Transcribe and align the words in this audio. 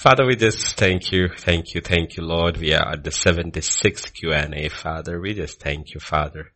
Father, 0.00 0.24
we 0.24 0.34
just 0.34 0.78
thank 0.78 1.12
you, 1.12 1.28
thank 1.28 1.74
you, 1.74 1.82
thank 1.82 2.16
you, 2.16 2.22
Lord. 2.22 2.56
We 2.56 2.72
are 2.72 2.92
at 2.92 3.04
the 3.04 3.10
76th 3.10 4.14
Q&A, 4.14 4.70
Father. 4.70 5.20
We 5.20 5.34
just 5.34 5.60
thank 5.60 5.92
you, 5.92 6.00
Father. 6.00 6.52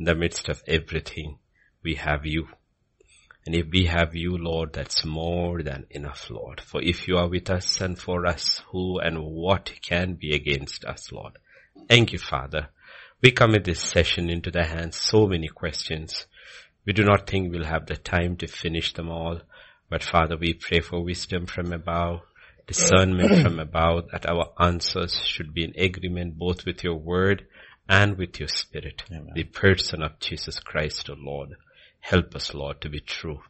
In 0.00 0.06
the 0.06 0.16
midst 0.16 0.48
of 0.48 0.60
everything, 0.66 1.38
we 1.84 1.94
have 1.94 2.26
you. 2.26 2.48
And 3.46 3.54
if 3.54 3.66
we 3.70 3.86
have 3.86 4.16
you, 4.16 4.36
Lord, 4.36 4.72
that's 4.72 5.04
more 5.04 5.62
than 5.62 5.86
enough, 5.90 6.28
Lord. 6.30 6.60
For 6.60 6.82
if 6.82 7.06
you 7.06 7.16
are 7.16 7.28
with 7.28 7.48
us 7.48 7.80
and 7.80 7.96
for 7.96 8.26
us, 8.26 8.60
who 8.72 8.98
and 8.98 9.22
what 9.22 9.70
can 9.82 10.14
be 10.14 10.34
against 10.34 10.84
us, 10.84 11.12
Lord? 11.12 11.38
Thank 11.88 12.12
you, 12.12 12.18
Father. 12.18 12.70
We 13.22 13.30
commit 13.30 13.62
this 13.62 13.80
session 13.80 14.28
into 14.28 14.50
the 14.50 14.64
hands, 14.64 14.96
so 14.96 15.28
many 15.28 15.46
questions. 15.46 16.26
We 16.84 16.92
do 16.92 17.04
not 17.04 17.30
think 17.30 17.52
we'll 17.52 17.66
have 17.66 17.86
the 17.86 17.98
time 17.98 18.36
to 18.38 18.48
finish 18.48 18.92
them 18.94 19.10
all. 19.10 19.42
But 19.88 20.02
Father, 20.02 20.36
we 20.36 20.54
pray 20.54 20.80
for 20.80 21.04
wisdom 21.04 21.46
from 21.46 21.72
above, 21.72 22.22
discernment 22.66 23.42
from 23.42 23.58
above, 23.58 24.10
that 24.12 24.28
our 24.28 24.52
answers 24.58 25.20
should 25.24 25.52
be 25.54 25.64
in 25.64 25.74
agreement 25.76 26.38
both 26.38 26.64
with 26.64 26.84
your 26.84 26.96
word 26.96 27.46
and 27.88 28.16
with 28.16 28.38
your 28.38 28.48
spirit. 28.48 29.02
Amen. 29.10 29.32
The 29.34 29.44
person 29.44 30.02
of 30.02 30.18
Jesus 30.20 30.60
Christ, 30.60 31.10
O 31.10 31.14
Lord. 31.18 31.50
Help 32.00 32.34
us, 32.34 32.54
Lord, 32.54 32.80
to 32.80 32.88
be 32.88 33.00
true 33.00 33.40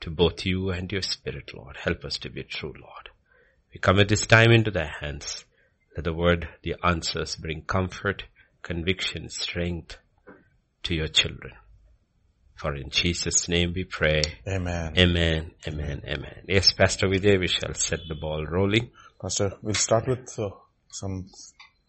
to 0.00 0.10
both 0.10 0.46
you 0.46 0.70
and 0.70 0.90
your 0.90 1.02
spirit, 1.02 1.52
Lord. 1.54 1.76
Help 1.76 2.04
us 2.04 2.18
to 2.18 2.30
be 2.30 2.42
true, 2.42 2.72
Lord. 2.72 3.10
We 3.72 3.80
commit 3.80 4.08
this 4.08 4.26
time 4.26 4.50
into 4.50 4.70
thy 4.70 4.90
hands. 5.00 5.44
Let 5.96 6.04
the 6.04 6.14
word, 6.14 6.48
the 6.62 6.76
answers 6.82 7.36
bring 7.36 7.62
comfort, 7.62 8.24
conviction, 8.62 9.28
strength 9.28 9.98
to 10.84 10.94
your 10.94 11.08
children. 11.08 11.52
For 12.60 12.74
in 12.74 12.90
Jesus' 12.90 13.48
name 13.48 13.72
we 13.74 13.84
pray. 13.84 14.22
Amen. 14.46 14.92
Amen. 14.98 15.52
Amen. 15.66 16.02
Amen. 16.06 16.42
Yes, 16.46 16.72
Pastor 16.72 17.08
Vijay, 17.08 17.38
we 17.40 17.48
shall 17.48 17.74
set 17.74 18.00
the 18.08 18.14
ball 18.14 18.44
rolling. 18.44 18.90
Pastor, 19.20 19.52
we'll 19.62 19.74
start 19.74 20.06
with 20.06 20.38
uh, 20.38 20.50
some 20.90 21.28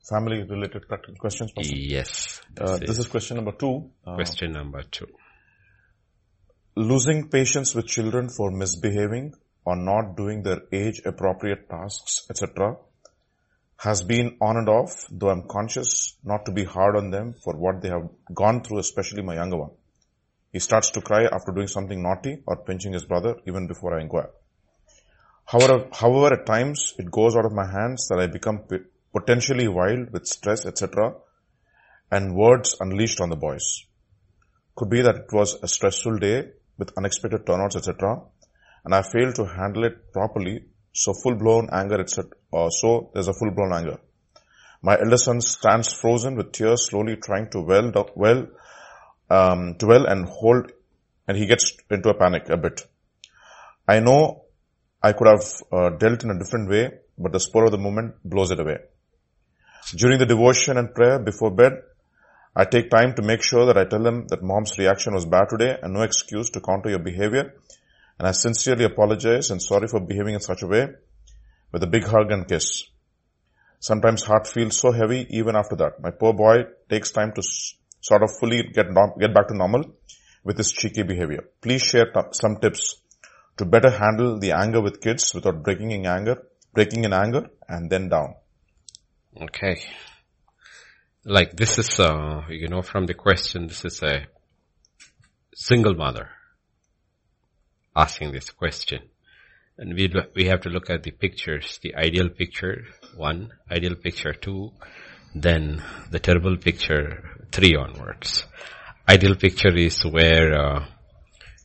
family 0.10 0.44
related 0.44 0.88
practical 0.88 1.16
questions. 1.16 1.52
Pastor. 1.52 1.76
Yes. 1.76 2.42
Uh, 2.60 2.78
this 2.78 3.00
is 3.00 3.08
question 3.08 3.36
number 3.36 3.52
two. 3.52 3.90
Uh, 4.06 4.16
question 4.16 4.54
number 4.54 4.84
two 4.84 5.08
losing 6.76 7.28
patience 7.30 7.76
with 7.76 7.86
children 7.86 8.30
for 8.30 8.50
misbehaving 8.52 9.34
or 9.66 9.76
not 9.76 10.16
doing 10.16 10.42
their 10.44 10.62
age 10.72 11.02
appropriate 11.06 11.70
tasks, 11.70 12.26
etc. 12.30 12.78
has 13.78 14.02
been 14.04 14.38
on 14.42 14.58
and 14.58 14.70
off, 14.70 15.06
though 15.12 15.30
I'm 15.30 15.48
conscious 15.48 16.16
not 16.24 16.46
to 16.46 16.52
be 16.52 16.64
hard 16.64 16.96
on 16.96 17.10
them 17.12 17.36
for 17.44 17.56
what 17.56 17.82
they 17.82 17.90
have 17.90 18.10
gone 18.34 18.64
through, 18.64 18.80
especially 18.80 19.22
my 19.22 19.36
younger 19.36 19.58
one. 19.58 19.72
He 20.52 20.60
starts 20.60 20.92
to 20.92 21.02
cry 21.02 21.24
after 21.26 21.52
doing 21.54 21.68
something 21.68 22.02
naughty 22.02 22.44
or 22.46 22.58
pinching 22.58 22.94
his 22.94 23.06
brother 23.06 23.36
even 23.48 23.68
before 23.68 23.98
I 23.98 24.02
inquire. 24.02 24.30
However, 25.46 25.88
however, 25.92 26.36
at 26.36 26.46
times 26.46 26.94
it 26.98 27.10
goes 27.12 27.36
out 27.36 27.46
of 27.46 27.54
my 27.54 27.66
hands 27.66 28.08
that 28.10 28.20
I 28.20 28.28
become 28.28 28.64
potentially 29.14 29.68
wild 29.68 30.12
with 30.12 30.26
stress, 30.26 30.66
etc. 30.66 31.14
and 32.12 32.36
words 32.36 32.76
unleashed 32.80 33.22
on 33.22 33.30
the 33.30 33.36
boys. 33.36 33.86
Could 34.76 34.90
be 34.90 35.02
that 35.02 35.16
it 35.16 35.34
was 35.34 35.58
a 35.62 35.68
stressful 35.68 36.18
day 36.20 36.52
with 36.78 36.94
unexpected 36.98 37.46
turnouts, 37.46 37.76
etc. 37.76 38.22
And 38.86 38.96
I 38.96 39.02
failed 39.02 39.36
to 39.36 39.46
handle 39.46 39.84
it 39.86 40.12
properly. 40.14 40.66
So 40.94 41.14
full 41.14 41.36
blown 41.36 41.70
anger, 41.72 42.02
etc. 42.02 42.32
Uh, 42.52 42.70
so 42.70 43.12
there's 43.14 43.30
a 43.30 43.34
full 43.34 43.52
blown 43.52 43.74
anger. 43.74 44.00
My 44.82 44.98
elder 45.00 45.18
son 45.18 45.40
stands 45.40 45.94
frozen 45.94 46.36
with 46.36 46.52
tears, 46.52 46.90
slowly 46.90 47.16
trying 47.16 47.50
to 47.52 47.62
well, 47.62 47.92
well, 48.16 48.48
um, 49.32 49.74
dwell 49.78 50.06
and 50.06 50.26
hold, 50.26 50.72
and 51.28 51.38
he 51.38 51.46
gets 51.46 51.74
into 51.90 52.10
a 52.10 52.14
panic 52.14 52.50
a 52.50 52.58
bit. 52.58 52.86
I 53.88 54.00
know 54.00 54.44
I 55.02 55.14
could 55.14 55.28
have 55.28 55.46
uh, 55.72 55.90
dealt 55.98 56.24
in 56.24 56.32
a 56.32 56.38
different 56.38 56.70
way, 56.70 56.92
but 57.18 57.32
the 57.32 57.40
spur 57.40 57.66
of 57.66 57.72
the 57.72 57.78
moment 57.78 58.16
blows 58.24 58.52
it 58.52 58.60
away. 58.60 58.78
During 59.96 60.20
the 60.20 60.26
devotion 60.26 60.78
and 60.78 60.94
prayer 60.94 61.20
before 61.20 61.52
bed, 61.52 61.74
I 62.56 62.66
take 62.66 62.90
time 62.90 63.16
to 63.16 63.22
make 63.22 63.42
sure 63.42 63.66
that 63.66 63.78
I 63.78 63.86
tell 63.86 64.04
them 64.04 64.28
that 64.28 64.44
mom's 64.44 64.78
reaction 64.78 65.14
was 65.14 65.26
bad 65.26 65.48
today 65.50 65.78
and 65.82 65.94
no 65.94 66.02
excuse 66.02 66.50
to 66.52 66.62
counter 66.62 66.90
your 66.90 67.00
behavior. 67.00 67.54
And 68.20 68.28
I 68.28 68.32
sincerely 68.32 68.86
apologize 68.86 69.50
and 69.52 69.62
sorry 69.62 69.88
for 69.88 70.02
behaving 70.02 70.36
in 70.36 70.42
such 70.42 70.62
a 70.62 70.68
way 70.68 70.90
with 71.72 71.84
a 71.84 71.88
big 71.88 72.04
hug 72.04 72.32
and 72.32 72.48
kiss. 72.48 72.84
Sometimes 73.80 74.24
heart 74.24 74.48
feels 74.48 74.78
so 74.78 74.92
heavy 74.92 75.26
even 75.30 75.56
after 75.56 75.76
that. 75.78 76.02
My 76.02 76.12
poor 76.12 76.34
boy 76.34 76.66
takes 76.90 77.12
time 77.12 77.32
to 77.34 77.42
sort 78.02 78.24
of 78.24 78.32
fully 78.40 78.64
get, 78.64 78.88
get 79.20 79.34
back 79.34 79.48
to 79.48 79.56
normal 79.56 79.84
with 80.44 80.58
his 80.58 80.72
cheeky 80.72 81.04
behavior. 81.04 81.44
Please 81.62 81.84
share 81.84 82.12
t- 82.12 82.20
some 82.32 82.58
tips 82.58 83.02
to 83.58 83.66
better 83.66 83.90
handle 83.90 84.40
the 84.40 84.52
anger 84.52 84.82
with 84.82 85.02
kids 85.02 85.34
without 85.34 85.64
breaking 85.64 85.92
in 85.92 86.06
anger, 86.06 86.42
breaking 86.74 87.04
in 87.04 87.14
anger 87.14 87.50
and 87.68 87.90
then 87.90 88.10
down. 88.10 88.36
Okay 89.40 89.78
like 91.26 91.56
this 91.56 91.78
is, 91.78 92.00
uh, 92.00 92.42
you 92.50 92.68
know, 92.68 92.82
from 92.82 93.06
the 93.06 93.14
question, 93.14 93.68
this 93.68 93.86
is 93.86 94.02
a 94.02 94.26
single 95.54 95.94
mother 95.94 96.30
asking 97.96 98.32
this 98.32 98.50
question. 98.50 99.02
And 99.78 99.94
we, 99.94 100.14
we 100.36 100.46
have 100.46 100.62
to 100.62 100.70
look 100.70 100.90
at 100.90 101.04
the 101.04 101.12
pictures, 101.12 101.80
the 101.82 101.96
ideal 101.96 102.30
picture, 102.30 102.86
one, 103.16 103.52
ideal 103.70 103.96
picture 103.96 104.34
two, 104.34 104.72
then 105.34 105.84
the 106.10 106.20
terrible 106.20 106.58
picture 106.58 107.41
three 107.52 107.76
onwards. 107.76 108.46
Ideal 109.08 109.36
picture 109.36 109.76
is 109.76 110.04
where, 110.04 110.54
uh, 110.54 110.86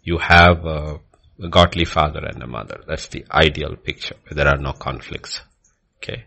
you 0.03 0.19
have 0.19 0.65
a, 0.65 1.01
a 1.43 1.49
godly 1.49 1.85
father 1.85 2.21
and 2.25 2.43
a 2.43 2.47
mother. 2.47 2.81
That's 2.87 3.09
the 3.09 3.25
ideal 3.31 3.77
picture. 3.77 4.15
There 4.31 4.47
are 4.47 4.57
no 4.57 4.73
conflicts. 4.73 5.41
Okay. 5.99 6.25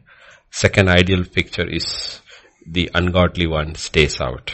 Second 0.52 0.90
ideal 0.90 1.24
picture 1.24 1.68
is 1.68 2.20
the 2.68 2.92
ungodly 2.94 3.48
one 3.48 3.76
stays 3.76 4.20
out. 4.20 4.52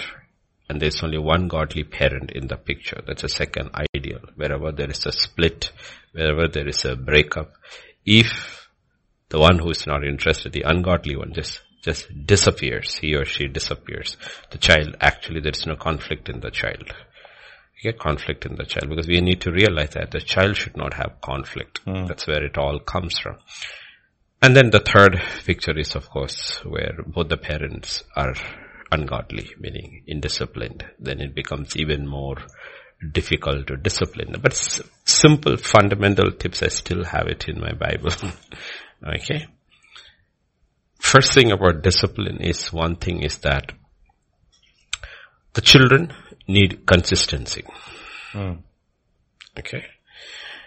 And 0.70 0.80
there's 0.80 1.04
only 1.04 1.18
one 1.18 1.48
godly 1.48 1.84
parent 1.84 2.32
in 2.32 2.48
the 2.48 2.58
picture. 2.58 3.02
That's 3.06 3.24
a 3.24 3.30
second 3.30 3.70
ideal. 3.96 4.20
Wherever 4.36 4.72
there 4.72 4.90
is 4.90 5.06
a 5.06 5.12
split, 5.12 5.72
wherever 6.12 6.48
there 6.48 6.68
is 6.68 6.86
a 6.86 6.96
breakup, 6.96 7.54
if 8.06 8.68
the 9.30 9.40
one 9.40 9.60
who 9.60 9.72
is 9.72 9.88
not 9.88 10.04
interested, 10.04 10.54
the 10.54 10.64
ungodly 10.64 11.16
one 11.16 11.34
just, 11.34 11.62
just 11.86 12.26
disappears, 12.26 12.96
he 12.96 13.16
or 13.16 13.26
she 13.26 13.48
disappears, 13.48 14.18
the 14.50 14.58
child, 14.58 14.98
actually 15.00 15.40
there 15.40 15.54
is 15.54 15.66
no 15.68 15.76
conflict 15.76 16.28
in 16.28 16.40
the 16.40 16.52
child. 16.52 16.92
Get 17.84 18.00
conflict 18.00 18.46
in 18.46 18.56
the 18.56 18.66
child 18.66 18.90
because 18.90 19.08
we 19.08 19.22
need 19.22 19.42
to 19.42 19.52
realize 19.52 19.92
that 19.92 20.10
the 20.10 20.20
child 20.20 20.58
should 20.58 20.76
not 20.76 20.96
have 20.96 21.22
conflict. 21.22 21.86
Mm. 21.86 22.08
That's 22.08 22.26
where 22.26 22.44
it 22.44 22.58
all 22.58 22.80
comes 22.80 23.20
from. 23.20 23.38
And 24.42 24.56
then 24.56 24.72
the 24.72 24.80
third 24.80 25.22
picture 25.46 25.78
is 25.78 25.96
of 25.96 26.10
course 26.10 26.60
where 26.66 26.98
both 27.06 27.30
the 27.30 27.38
parents 27.38 28.04
are 28.16 28.34
ungodly, 28.92 29.52
meaning 29.60 30.04
indisciplined. 30.08 30.84
Then 31.00 31.22
it 31.22 31.36
becomes 31.36 31.78
even 31.78 32.08
more 32.08 32.38
difficult 33.12 33.68
to 33.68 33.78
discipline. 33.78 34.36
But 34.42 34.54
simple 35.04 35.58
fundamental 35.58 36.32
tips, 36.32 36.64
I 36.64 36.70
still 36.70 37.04
have 37.04 37.28
it 37.28 37.48
in 37.48 37.60
my 37.60 37.74
Bible. 37.74 38.12
okay. 39.16 39.48
First 41.06 41.34
thing 41.34 41.52
about 41.52 41.84
discipline 41.84 42.38
is 42.42 42.74
one 42.74 42.96
thing 42.96 43.22
is 43.22 43.38
that 43.40 43.74
the 45.54 45.62
children 45.62 46.12
need 46.48 46.88
consistency. 46.88 47.64
Mm. 48.34 48.64
Okay. 49.60 49.86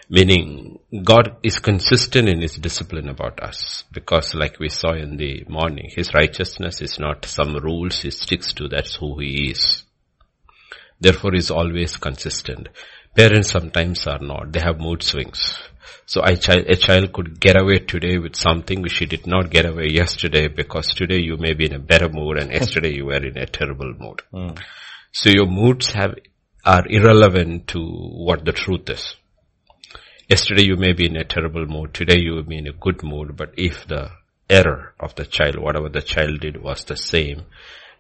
Meaning, 0.09 0.79
God 1.03 1.39
is 1.43 1.59
consistent 1.59 2.29
in 2.29 2.41
His 2.41 2.55
discipline 2.55 3.09
about 3.09 3.43
us. 3.43 3.83
Because 3.93 4.33
like 4.33 4.61
we 4.61 4.69
saw 4.69 4.95
in 4.95 5.17
the 5.17 5.45
morning, 5.49 5.91
His 5.93 6.15
righteousness 6.15 6.81
is 6.83 7.01
not 7.01 7.25
some 7.25 7.57
rules 7.57 8.01
He 8.03 8.13
sticks 8.13 8.53
to, 8.55 8.69
that's 8.69 8.95
who 8.95 9.19
He 9.19 9.51
is. 9.51 9.83
Therefore 11.01 11.33
He's 11.35 11.51
always 11.51 11.97
consistent. 11.97 12.69
Parents 13.17 13.51
sometimes 13.51 14.07
are 14.07 14.21
not, 14.21 14.53
they 14.53 14.61
have 14.61 14.79
mood 14.79 15.03
swings. 15.03 15.59
So 16.07 16.23
a 16.23 16.37
child, 16.37 16.65
a 16.69 16.77
child 16.77 17.13
could 17.13 17.41
get 17.41 17.61
away 17.61 17.79
today 17.79 18.19
with 18.19 18.37
something 18.37 18.83
which 18.83 18.99
he 18.99 19.07
did 19.07 19.27
not 19.27 19.51
get 19.51 19.67
away 19.67 19.89
yesterday 19.89 20.49
because 20.49 20.89
today 20.89 21.21
you 21.21 21.37
may 21.37 21.55
be 21.55 21.67
in 21.67 21.75
a 21.75 21.79
better 21.79 22.09
mood 22.09 22.39
and 22.39 22.51
yesterday 22.61 22.95
you 22.95 23.07
were 23.07 23.25
in 23.25 23.37
a 23.37 23.47
terrible 23.47 23.93
mood. 23.99 24.23
Mm. 24.33 24.59
So 25.13 25.31
your 25.31 25.47
moods 25.47 25.93
have, 25.93 26.15
are 26.65 26.85
irrelevant 26.89 27.69
to 27.69 27.81
what 27.81 28.45
the 28.45 28.53
truth 28.53 28.89
is. 28.91 29.17
Yesterday 30.29 30.65
you 30.65 30.77
may 30.77 30.93
be 30.93 31.07
in 31.07 31.17
a 31.17 31.25
terrible 31.25 31.67
mood. 31.67 31.95
Today 31.95 32.19
you 32.19 32.37
may 32.37 32.43
be 32.43 32.59
in 32.59 32.67
a 32.69 32.73
good 32.73 33.03
mood. 33.03 33.37
But 33.37 33.55
if 33.57 33.87
the 33.87 34.11
error 34.49 34.95
of 35.01 35.15
the 35.15 35.25
child, 35.25 35.59
whatever 35.59 35.89
the 35.89 36.03
child 36.03 36.41
did 36.41 36.63
was 36.63 36.85
the 36.85 36.97
same, 36.97 37.45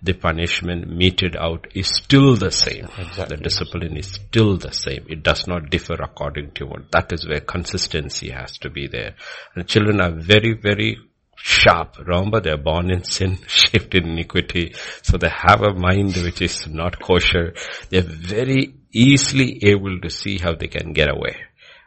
the 0.01 0.13
punishment 0.13 0.89
meted 0.89 1.37
out 1.37 1.67
is 1.75 1.89
still 1.89 2.37
the 2.37 2.51
same. 2.51 2.89
Exactly. 2.99 3.37
The 3.37 3.43
discipline 3.43 3.97
is 3.97 4.13
still 4.13 4.57
the 4.57 4.73
same. 4.73 5.07
It 5.09 5.23
does 5.23 5.47
not 5.47 5.71
differ 5.71 5.95
according 5.95 6.53
to 6.53 6.67
what. 6.67 6.91
That 6.93 7.13
is 7.13 7.27
where 7.27 7.41
consistency 7.41 8.31
has 8.31 8.59
to 8.59 8.71
be 8.71 8.87
there. 8.87 9.15
And 9.55 9.67
children 9.67 10.01
are 10.01 10.13
very, 10.13 10.53
very 10.55 10.99
sharp. 11.37 11.99
Remember, 11.99 12.41
they're 12.41 12.57
born 12.57 12.91
in 12.91 13.03
sin, 13.05 13.39
shaped 13.49 13.95
in 13.95 14.07
iniquity. 14.11 14.75
So 15.03 15.17
they 15.17 15.31
have 15.31 15.63
a 15.63 15.75
mind 15.75 16.17
which 16.17 16.43
is 16.43 16.67
not 16.69 17.01
kosher. 17.01 17.55
They're 17.91 18.03
very 18.03 18.75
easily 18.93 19.61
able 19.65 20.01
to 20.01 20.11
see 20.11 20.39
how 20.39 20.55
they 20.55 20.69
can 20.69 20.93
get 20.93 21.11
away. 21.11 21.37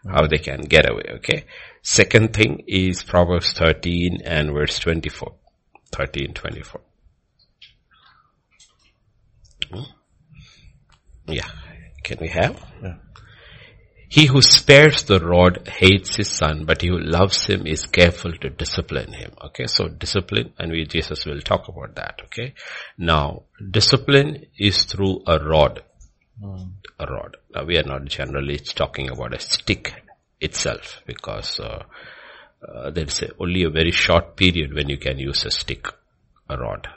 how 0.06 0.26
they 0.28 0.40
can 0.40 0.62
get 0.62 0.90
away, 0.90 1.04
okay? 1.18 1.46
Second 1.84 2.34
thing 2.34 2.64
is 2.68 3.04
Proverbs 3.04 3.54
13 3.54 4.22
and 4.26 4.52
verse 4.52 4.80
24. 4.80 5.34
13, 5.92 6.34
24. 6.34 6.82
Yeah. 11.28 11.48
Can 12.04 12.18
we 12.20 12.28
have? 12.30 12.62
Yeah. 12.82 12.96
He 14.10 14.26
who 14.26 14.42
spares 14.42 15.04
the 15.04 15.22
rod 15.22 15.70
hates 15.70 16.18
his 16.18 16.30
son, 16.30 16.66
but 16.66 16.82
he 16.82 16.90
who 16.90 17.00
loves 17.00 17.46
him 17.46 17.66
is 17.66 17.86
careful 17.86 18.34
to 18.34 18.50
discipline 18.50 19.14
him. 19.14 19.32
Okay, 19.42 19.68
so 19.68 19.88
discipline, 19.88 20.52
and 20.60 20.70
we, 20.70 20.86
Jesus 20.86 21.26
will 21.26 21.40
talk 21.40 21.70
about 21.70 21.96
that, 21.96 22.20
okay? 22.26 22.54
Now, 22.98 23.44
discipline 23.72 24.48
is 24.60 24.84
through 24.84 25.22
a 25.26 25.40
rod. 25.40 25.84
Mm. 26.44 26.74
A 27.00 27.06
rod. 27.06 27.38
Now, 27.56 27.64
we 27.64 27.78
are 27.78 27.84
not 27.84 28.04
generally 28.04 28.58
talking 28.58 29.10
about 29.10 29.34
a 29.34 29.40
stick 29.40 29.94
itself, 30.42 31.02
because 31.06 31.62
uh, 31.62 31.84
uh, 32.68 32.90
there 32.90 33.06
is 33.06 33.22
a, 33.22 33.30
only 33.40 33.64
a 33.64 33.70
very 33.70 33.92
short 33.92 34.36
period 34.36 34.74
when 34.74 34.90
you 34.90 34.98
can 34.98 35.20
use 35.20 35.46
a 35.46 35.52
stick, 35.52 35.88
a 36.50 36.58
rod. 36.58 36.90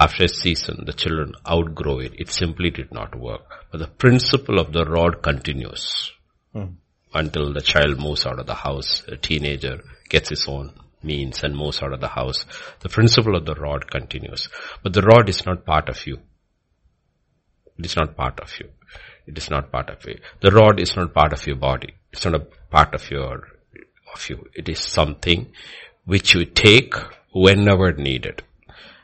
After 0.00 0.24
a 0.24 0.28
season, 0.28 0.84
the 0.86 0.94
children 0.94 1.34
outgrow 1.46 1.98
it. 1.98 2.14
It 2.16 2.30
simply 2.30 2.70
did 2.70 2.90
not 2.90 3.14
work. 3.14 3.42
But 3.70 3.80
the 3.80 3.86
principle 3.86 4.58
of 4.58 4.72
the 4.72 4.86
rod 4.86 5.22
continues. 5.22 6.12
Hmm. 6.54 6.76
Until 7.12 7.52
the 7.52 7.60
child 7.60 8.00
moves 8.00 8.24
out 8.24 8.38
of 8.38 8.46
the 8.46 8.54
house, 8.54 9.02
a 9.08 9.18
teenager 9.18 9.82
gets 10.08 10.30
his 10.30 10.46
own 10.48 10.72
means 11.02 11.42
and 11.44 11.54
moves 11.54 11.82
out 11.82 11.92
of 11.92 12.00
the 12.00 12.08
house. 12.08 12.46
The 12.80 12.88
principle 12.88 13.36
of 13.36 13.44
the 13.44 13.54
rod 13.54 13.90
continues. 13.90 14.48
But 14.82 14.94
the 14.94 15.02
rod 15.02 15.28
is 15.28 15.44
not 15.44 15.66
part 15.66 15.90
of 15.90 16.06
you. 16.06 16.18
It 17.78 17.84
is 17.84 17.96
not 17.96 18.16
part 18.16 18.40
of 18.40 18.50
you. 18.58 18.70
It 19.26 19.36
is 19.36 19.50
not 19.50 19.70
part 19.70 19.90
of 19.90 20.02
you. 20.06 20.18
The 20.40 20.50
rod 20.50 20.80
is 20.80 20.96
not 20.96 21.12
part 21.12 21.34
of 21.34 21.46
your 21.46 21.56
body. 21.56 21.94
It's 22.10 22.24
not 22.24 22.34
a 22.34 22.46
part 22.70 22.94
of 22.94 23.10
your, 23.10 23.48
of 24.14 24.30
you. 24.30 24.48
It 24.54 24.70
is 24.70 24.80
something 24.80 25.52
which 26.06 26.34
you 26.34 26.46
take 26.46 26.94
whenever 27.32 27.92
needed. 27.92 28.42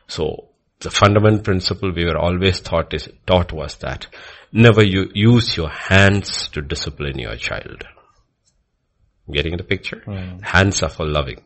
So 0.08 0.48
the 0.80 0.90
fundamental 0.90 1.42
principle 1.42 1.92
we 1.92 2.04
were 2.04 2.18
always 2.18 2.60
taught 2.60 2.92
is, 2.92 3.08
taught 3.26 3.52
was 3.52 3.76
that 3.76 4.06
Never 4.52 4.82
you 4.82 5.10
use 5.12 5.56
your 5.56 5.68
hands 5.68 6.48
to 6.48 6.62
discipline 6.62 7.18
your 7.18 7.36
child. 7.36 7.84
Getting 9.30 9.56
the 9.56 9.64
picture? 9.64 10.02
Mm. 10.06 10.42
Hands 10.42 10.82
are 10.82 10.88
for 10.88 11.04
loving. 11.04 11.42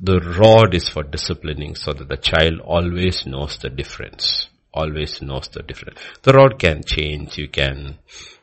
The 0.00 0.20
rod 0.20 0.74
is 0.74 0.88
for 0.88 1.02
disciplining 1.02 1.76
so 1.76 1.92
that 1.92 2.08
the 2.08 2.16
child 2.16 2.60
always 2.60 3.26
knows 3.26 3.58
the 3.58 3.68
difference. 3.68 4.48
Always 4.72 5.22
knows 5.22 5.48
the 5.48 5.62
difference. 5.62 6.00
The 6.22 6.32
rod 6.32 6.58
can 6.58 6.82
change. 6.84 7.38
You 7.38 7.48
can, 7.48 7.98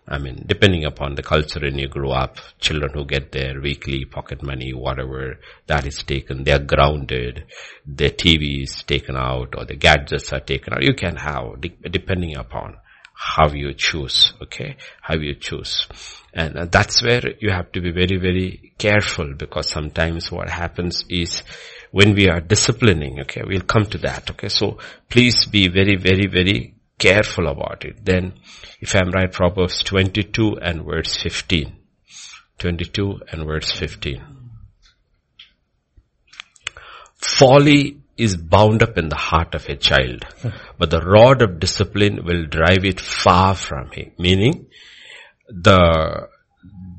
I 0.07 0.17
mean, 0.17 0.43
depending 0.45 0.83
upon 0.83 1.15
the 1.15 1.23
culture 1.23 1.65
in 1.65 1.77
you 1.77 1.87
grow 1.87 2.11
up, 2.11 2.37
children 2.59 2.91
who 2.93 3.05
get 3.05 3.31
their 3.31 3.61
weekly 3.61 4.03
pocket 4.03 4.43
money, 4.43 4.73
whatever, 4.73 5.39
that 5.67 5.85
is 5.85 6.03
taken, 6.03 6.43
they 6.43 6.51
are 6.51 6.59
grounded, 6.59 7.45
their 7.85 8.09
TV 8.09 8.63
is 8.63 8.83
taken 8.83 9.15
out 9.15 9.55
or 9.57 9.65
the 9.65 9.75
gadgets 9.75 10.33
are 10.33 10.41
taken 10.41 10.73
out. 10.73 10.83
You 10.83 10.93
can 10.93 11.15
have, 11.15 11.61
depending 11.89 12.35
upon 12.35 12.75
how 13.13 13.49
you 13.53 13.73
choose, 13.73 14.33
okay? 14.41 14.75
How 15.01 15.15
you 15.15 15.35
choose. 15.35 15.87
And 16.33 16.69
that's 16.71 17.01
where 17.01 17.21
you 17.39 17.51
have 17.51 17.71
to 17.71 17.81
be 17.81 17.91
very, 17.91 18.17
very 18.17 18.73
careful 18.77 19.33
because 19.35 19.69
sometimes 19.69 20.31
what 20.31 20.49
happens 20.49 21.05
is 21.07 21.43
when 21.91 22.15
we 22.15 22.27
are 22.27 22.41
disciplining, 22.41 23.21
okay, 23.21 23.43
we'll 23.45 23.61
come 23.61 23.85
to 23.85 23.99
that, 23.99 24.29
okay? 24.31 24.49
So 24.49 24.79
please 25.09 25.45
be 25.45 25.69
very, 25.69 25.95
very, 25.95 26.27
very 26.27 26.72
careful 26.97 27.47
about 27.47 27.85
it. 27.85 28.05
Then 28.05 28.33
if 28.79 28.95
I'm 28.95 29.11
right, 29.11 29.31
Proverbs 29.31 29.83
22 29.83 30.57
and 30.61 30.85
verse 30.85 31.15
15. 31.21 31.75
22 32.59 33.21
and 33.31 33.45
verse 33.45 33.71
15. 33.71 34.23
Folly 37.17 37.97
is 38.17 38.35
bound 38.37 38.83
up 38.83 38.97
in 38.97 39.09
the 39.09 39.15
heart 39.15 39.55
of 39.55 39.67
a 39.67 39.75
child, 39.75 40.25
but 40.77 40.91
the 40.91 41.01
rod 41.01 41.41
of 41.41 41.59
discipline 41.59 42.23
will 42.25 42.45
drive 42.45 42.85
it 42.85 42.99
far 42.99 43.55
from 43.55 43.89
him. 43.91 44.11
Meaning, 44.19 44.67
the, 45.47 46.29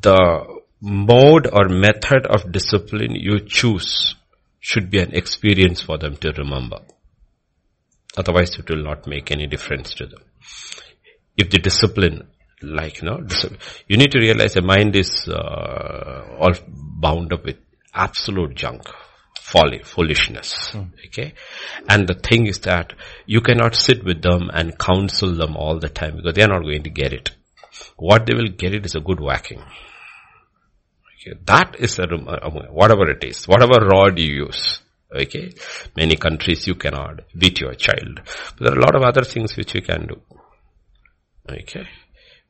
the 0.00 0.60
mode 0.80 1.46
or 1.52 1.68
method 1.68 2.26
of 2.26 2.50
discipline 2.50 3.14
you 3.14 3.40
choose 3.40 4.16
should 4.60 4.90
be 4.90 4.98
an 4.98 5.14
experience 5.14 5.80
for 5.80 5.98
them 5.98 6.16
to 6.16 6.32
remember. 6.32 6.80
Otherwise 8.16 8.56
it 8.58 8.68
will 8.68 8.82
not 8.82 9.06
make 9.06 9.30
any 9.30 9.46
difference 9.46 9.94
to 9.94 10.06
them. 10.06 10.22
If 11.36 11.50
the 11.50 11.58
discipline, 11.58 12.28
like, 12.62 13.02
you 13.02 13.08
know, 13.08 13.26
you 13.88 13.96
need 13.96 14.12
to 14.12 14.18
realize 14.18 14.54
the 14.54 14.62
mind 14.62 14.94
is 14.96 15.28
uh, 15.28 16.36
all 16.38 16.54
bound 16.68 17.32
up 17.32 17.44
with 17.44 17.56
absolute 17.92 18.54
junk 18.54 18.88
folly, 19.44 19.80
foolishness. 19.82 20.70
Mm. 20.72 20.90
Okay. 21.06 21.34
And 21.88 22.08
the 22.08 22.14
thing 22.14 22.46
is 22.46 22.60
that 22.60 22.94
you 23.26 23.40
cannot 23.40 23.76
sit 23.76 24.04
with 24.04 24.22
them 24.22 24.50
and 24.52 24.78
counsel 24.78 25.34
them 25.34 25.56
all 25.56 25.78
the 25.78 25.90
time 25.90 26.16
because 26.16 26.34
they 26.34 26.42
are 26.42 26.48
not 26.48 26.62
going 26.62 26.82
to 26.84 26.90
get 26.90 27.12
it. 27.12 27.30
What 27.96 28.26
they 28.26 28.34
will 28.34 28.52
get 28.56 28.74
it 28.74 28.86
is 28.86 28.94
a 28.94 29.00
good 29.00 29.20
whacking. 29.20 29.60
Okay. 29.60 31.38
That 31.44 31.76
is 31.78 31.98
a, 31.98 32.06
whatever 32.06 33.10
it 33.10 33.22
is, 33.22 33.46
whatever 33.46 33.86
rod 33.86 34.18
you 34.18 34.46
use. 34.46 34.80
Okay. 35.14 35.52
Many 35.96 36.16
countries 36.16 36.66
you 36.66 36.74
cannot 36.74 37.20
beat 37.38 37.60
your 37.60 37.74
child. 37.74 38.20
But 38.56 38.58
there 38.58 38.72
are 38.72 38.78
a 38.78 38.80
lot 38.80 38.96
of 38.96 39.02
other 39.02 39.22
things 39.22 39.56
which 39.56 39.74
you 39.74 39.82
can 39.82 40.06
do. 40.06 40.20
Okay. 41.48 41.86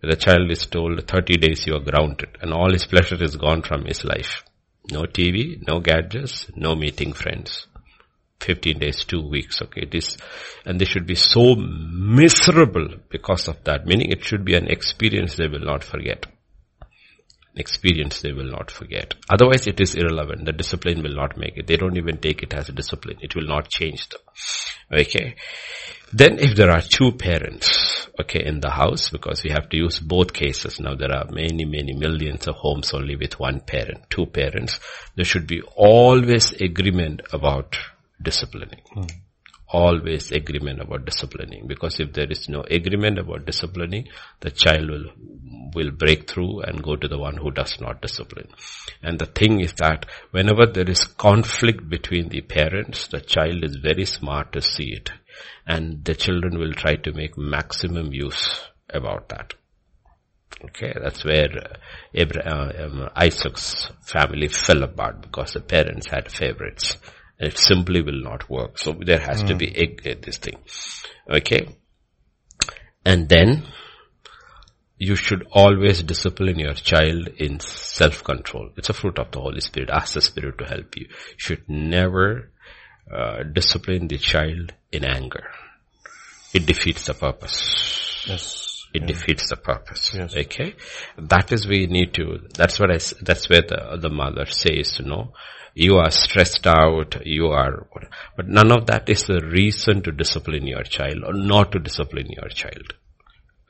The 0.00 0.16
child 0.16 0.50
is 0.50 0.66
told 0.66 1.06
30 1.06 1.36
days 1.38 1.66
you 1.66 1.74
are 1.74 1.80
grounded 1.80 2.36
and 2.40 2.52
all 2.52 2.72
his 2.72 2.86
pleasure 2.86 3.22
is 3.22 3.36
gone 3.36 3.62
from 3.62 3.84
his 3.84 4.04
life. 4.04 4.44
No 4.90 5.02
TV, 5.02 5.66
no 5.66 5.80
gadgets, 5.80 6.46
no 6.54 6.74
meeting 6.74 7.12
friends. 7.12 7.66
15 8.40 8.78
days, 8.78 9.04
two 9.04 9.26
weeks, 9.26 9.62
okay, 9.62 9.86
this, 9.90 10.18
and 10.66 10.78
they 10.78 10.84
should 10.84 11.06
be 11.06 11.14
so 11.14 11.54
miserable 11.56 12.88
because 13.08 13.48
of 13.48 13.62
that, 13.64 13.86
meaning 13.86 14.10
it 14.10 14.22
should 14.22 14.44
be 14.44 14.54
an 14.54 14.66
experience 14.66 15.36
they 15.36 15.48
will 15.48 15.64
not 15.64 15.82
forget. 15.82 16.26
Experience 17.56 18.20
they 18.20 18.32
will 18.32 18.50
not 18.50 18.70
forget. 18.70 19.14
Otherwise 19.30 19.66
it 19.66 19.80
is 19.80 19.94
irrelevant. 19.94 20.44
The 20.44 20.52
discipline 20.52 21.02
will 21.02 21.14
not 21.14 21.36
make 21.36 21.56
it. 21.56 21.66
They 21.66 21.76
don't 21.76 21.96
even 21.96 22.18
take 22.18 22.42
it 22.42 22.52
as 22.52 22.68
a 22.68 22.72
discipline. 22.72 23.18
It 23.20 23.34
will 23.36 23.46
not 23.46 23.68
change 23.68 24.08
them. 24.08 24.20
Okay. 24.92 25.36
Then 26.12 26.38
if 26.38 26.56
there 26.56 26.70
are 26.70 26.80
two 26.80 27.12
parents, 27.12 28.08
okay, 28.20 28.44
in 28.44 28.60
the 28.60 28.70
house, 28.70 29.08
because 29.08 29.42
we 29.42 29.50
have 29.50 29.68
to 29.70 29.76
use 29.76 29.98
both 29.98 30.32
cases. 30.32 30.78
Now 30.78 30.94
there 30.94 31.12
are 31.12 31.26
many, 31.30 31.64
many 31.64 31.94
millions 31.94 32.46
of 32.46 32.56
homes 32.56 32.92
only 32.92 33.16
with 33.16 33.40
one 33.40 33.60
parent, 33.60 34.10
two 34.10 34.26
parents. 34.26 34.78
There 35.16 35.24
should 35.24 35.46
be 35.46 35.62
always 35.76 36.52
agreement 36.52 37.22
about 37.32 37.76
disciplining. 38.22 38.82
Hmm. 38.92 39.06
Always 39.82 40.30
agreement 40.30 40.80
about 40.80 41.04
disciplining. 41.04 41.66
Because 41.66 41.98
if 41.98 42.12
there 42.12 42.30
is 42.30 42.48
no 42.48 42.62
agreement 42.70 43.18
about 43.18 43.44
disciplining, 43.44 44.08
the 44.40 44.50
child 44.50 44.88
will, 44.88 45.10
will 45.74 45.90
break 45.90 46.30
through 46.30 46.60
and 46.60 46.82
go 46.82 46.94
to 46.96 47.08
the 47.08 47.18
one 47.18 47.36
who 47.36 47.50
does 47.50 47.80
not 47.80 48.00
discipline. 48.00 48.48
And 49.02 49.18
the 49.18 49.26
thing 49.26 49.60
is 49.60 49.72
that 49.78 50.06
whenever 50.30 50.66
there 50.66 50.88
is 50.88 51.04
conflict 51.04 51.88
between 51.88 52.28
the 52.28 52.42
parents, 52.42 53.08
the 53.08 53.20
child 53.20 53.64
is 53.64 53.76
very 53.76 54.04
smart 54.04 54.52
to 54.52 54.62
see 54.62 54.92
it 54.92 55.10
and 55.66 56.04
the 56.04 56.14
children 56.14 56.58
will 56.58 56.72
try 56.72 56.96
to 56.96 57.12
make 57.12 57.36
maximum 57.36 58.12
use 58.12 58.60
about 58.90 59.28
that. 59.30 59.54
Okay, 60.66 60.92
that's 61.02 61.24
where 61.24 61.50
uh, 61.58 61.76
Abraham, 62.14 63.02
um, 63.02 63.10
Isaac's 63.16 63.90
family 64.02 64.48
fell 64.48 64.82
apart 64.82 65.20
because 65.20 65.52
the 65.52 65.60
parents 65.60 66.08
had 66.08 66.30
favorites. 66.30 66.96
It 67.38 67.58
simply 67.58 68.00
will 68.02 68.22
not 68.22 68.48
work. 68.48 68.78
So 68.78 68.92
there 68.92 69.18
has 69.18 69.42
mm. 69.42 69.48
to 69.48 69.54
be 69.56 69.68
a, 69.76 70.10
a, 70.10 70.14
this 70.14 70.38
thing. 70.38 70.58
Okay. 71.28 71.68
And 73.04 73.28
then 73.28 73.64
you 74.96 75.16
should 75.16 75.46
always 75.50 76.02
discipline 76.02 76.58
your 76.58 76.74
child 76.74 77.28
in 77.38 77.60
self-control. 77.60 78.70
It's 78.76 78.88
a 78.88 78.94
fruit 78.94 79.18
of 79.18 79.30
the 79.32 79.40
Holy 79.40 79.60
Spirit. 79.60 79.90
Ask 79.90 80.14
the 80.14 80.20
Spirit 80.20 80.58
to 80.58 80.64
help 80.64 80.96
you. 80.96 81.06
You 81.08 81.36
should 81.36 81.68
never 81.68 82.52
uh, 83.12 83.42
discipline 83.42 84.08
the 84.08 84.18
child 84.18 84.72
in 84.92 85.04
anger. 85.04 85.50
It 86.54 86.66
defeats 86.66 87.06
the 87.06 87.14
purpose. 87.14 88.24
Yes. 88.26 88.73
It 88.94 89.02
yeah. 89.02 89.08
defeats 89.08 89.48
the 89.50 89.56
purpose. 89.56 90.14
Yes. 90.14 90.36
Okay. 90.36 90.74
That 91.18 91.52
is 91.52 91.66
we 91.66 91.86
need 91.86 92.14
to, 92.14 92.38
that's 92.54 92.78
what 92.78 92.90
I, 92.90 92.98
that's 93.20 93.48
where 93.50 93.62
the, 93.62 93.98
the 94.00 94.08
mother 94.08 94.46
says, 94.46 94.98
you 95.00 95.06
know, 95.06 95.32
you 95.74 95.96
are 95.96 96.10
stressed 96.10 96.66
out, 96.66 97.26
you 97.26 97.48
are, 97.48 97.88
but 98.36 98.46
none 98.48 98.70
of 98.70 98.86
that 98.86 99.08
is 99.08 99.24
the 99.24 99.40
reason 99.44 100.02
to 100.02 100.12
discipline 100.12 100.68
your 100.68 100.84
child 100.84 101.24
or 101.26 101.32
not 101.32 101.72
to 101.72 101.80
discipline 101.80 102.28
your 102.30 102.48
child. 102.48 102.94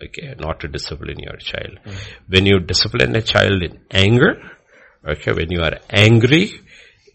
Okay, 0.04 0.34
not 0.38 0.60
to 0.60 0.68
discipline 0.68 1.18
your 1.18 1.36
child. 1.36 1.78
Mm. 1.84 1.96
When 2.28 2.46
you 2.46 2.60
discipline 2.60 3.16
a 3.16 3.22
child 3.22 3.62
in 3.62 3.80
anger, 3.90 4.34
okay, 5.08 5.32
when 5.32 5.50
you 5.50 5.62
are 5.62 5.78
angry, 5.88 6.60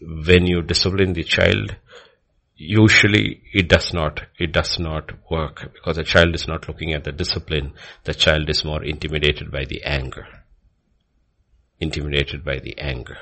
when 0.00 0.46
you 0.46 0.62
discipline 0.62 1.12
the 1.12 1.22
child, 1.22 1.76
usually 2.60 3.42
it 3.54 3.68
does 3.68 3.94
not, 3.94 4.20
it 4.38 4.52
does 4.52 4.78
not 4.78 5.10
work 5.30 5.72
because 5.72 5.96
the 5.96 6.04
child 6.04 6.34
is 6.34 6.46
not 6.46 6.68
looking 6.68 6.92
at 6.92 7.04
the 7.04 7.12
discipline. 7.12 7.72
The 8.04 8.12
child 8.12 8.50
is 8.50 8.64
more 8.64 8.84
intimidated 8.84 9.50
by 9.50 9.64
the 9.64 9.82
anger. 9.82 10.26
intimidated 11.80 12.44
by 12.44 12.58
the 12.58 12.78
anger. 12.78 13.16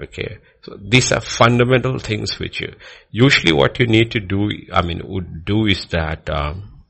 Okay. 0.00 0.38
So 0.62 0.78
these 0.80 1.10
are 1.10 1.20
fundamental 1.20 1.98
things 1.98 2.38
which 2.38 2.60
you, 2.60 2.74
usually 3.10 3.52
what 3.52 3.80
you 3.80 3.88
need 3.88 4.12
to 4.12 4.20
do, 4.20 4.48
I 4.72 4.82
mean, 4.82 5.00
would 5.04 5.44
do 5.44 5.66
is 5.66 5.84
that, 5.86 6.30
um, 6.30 6.84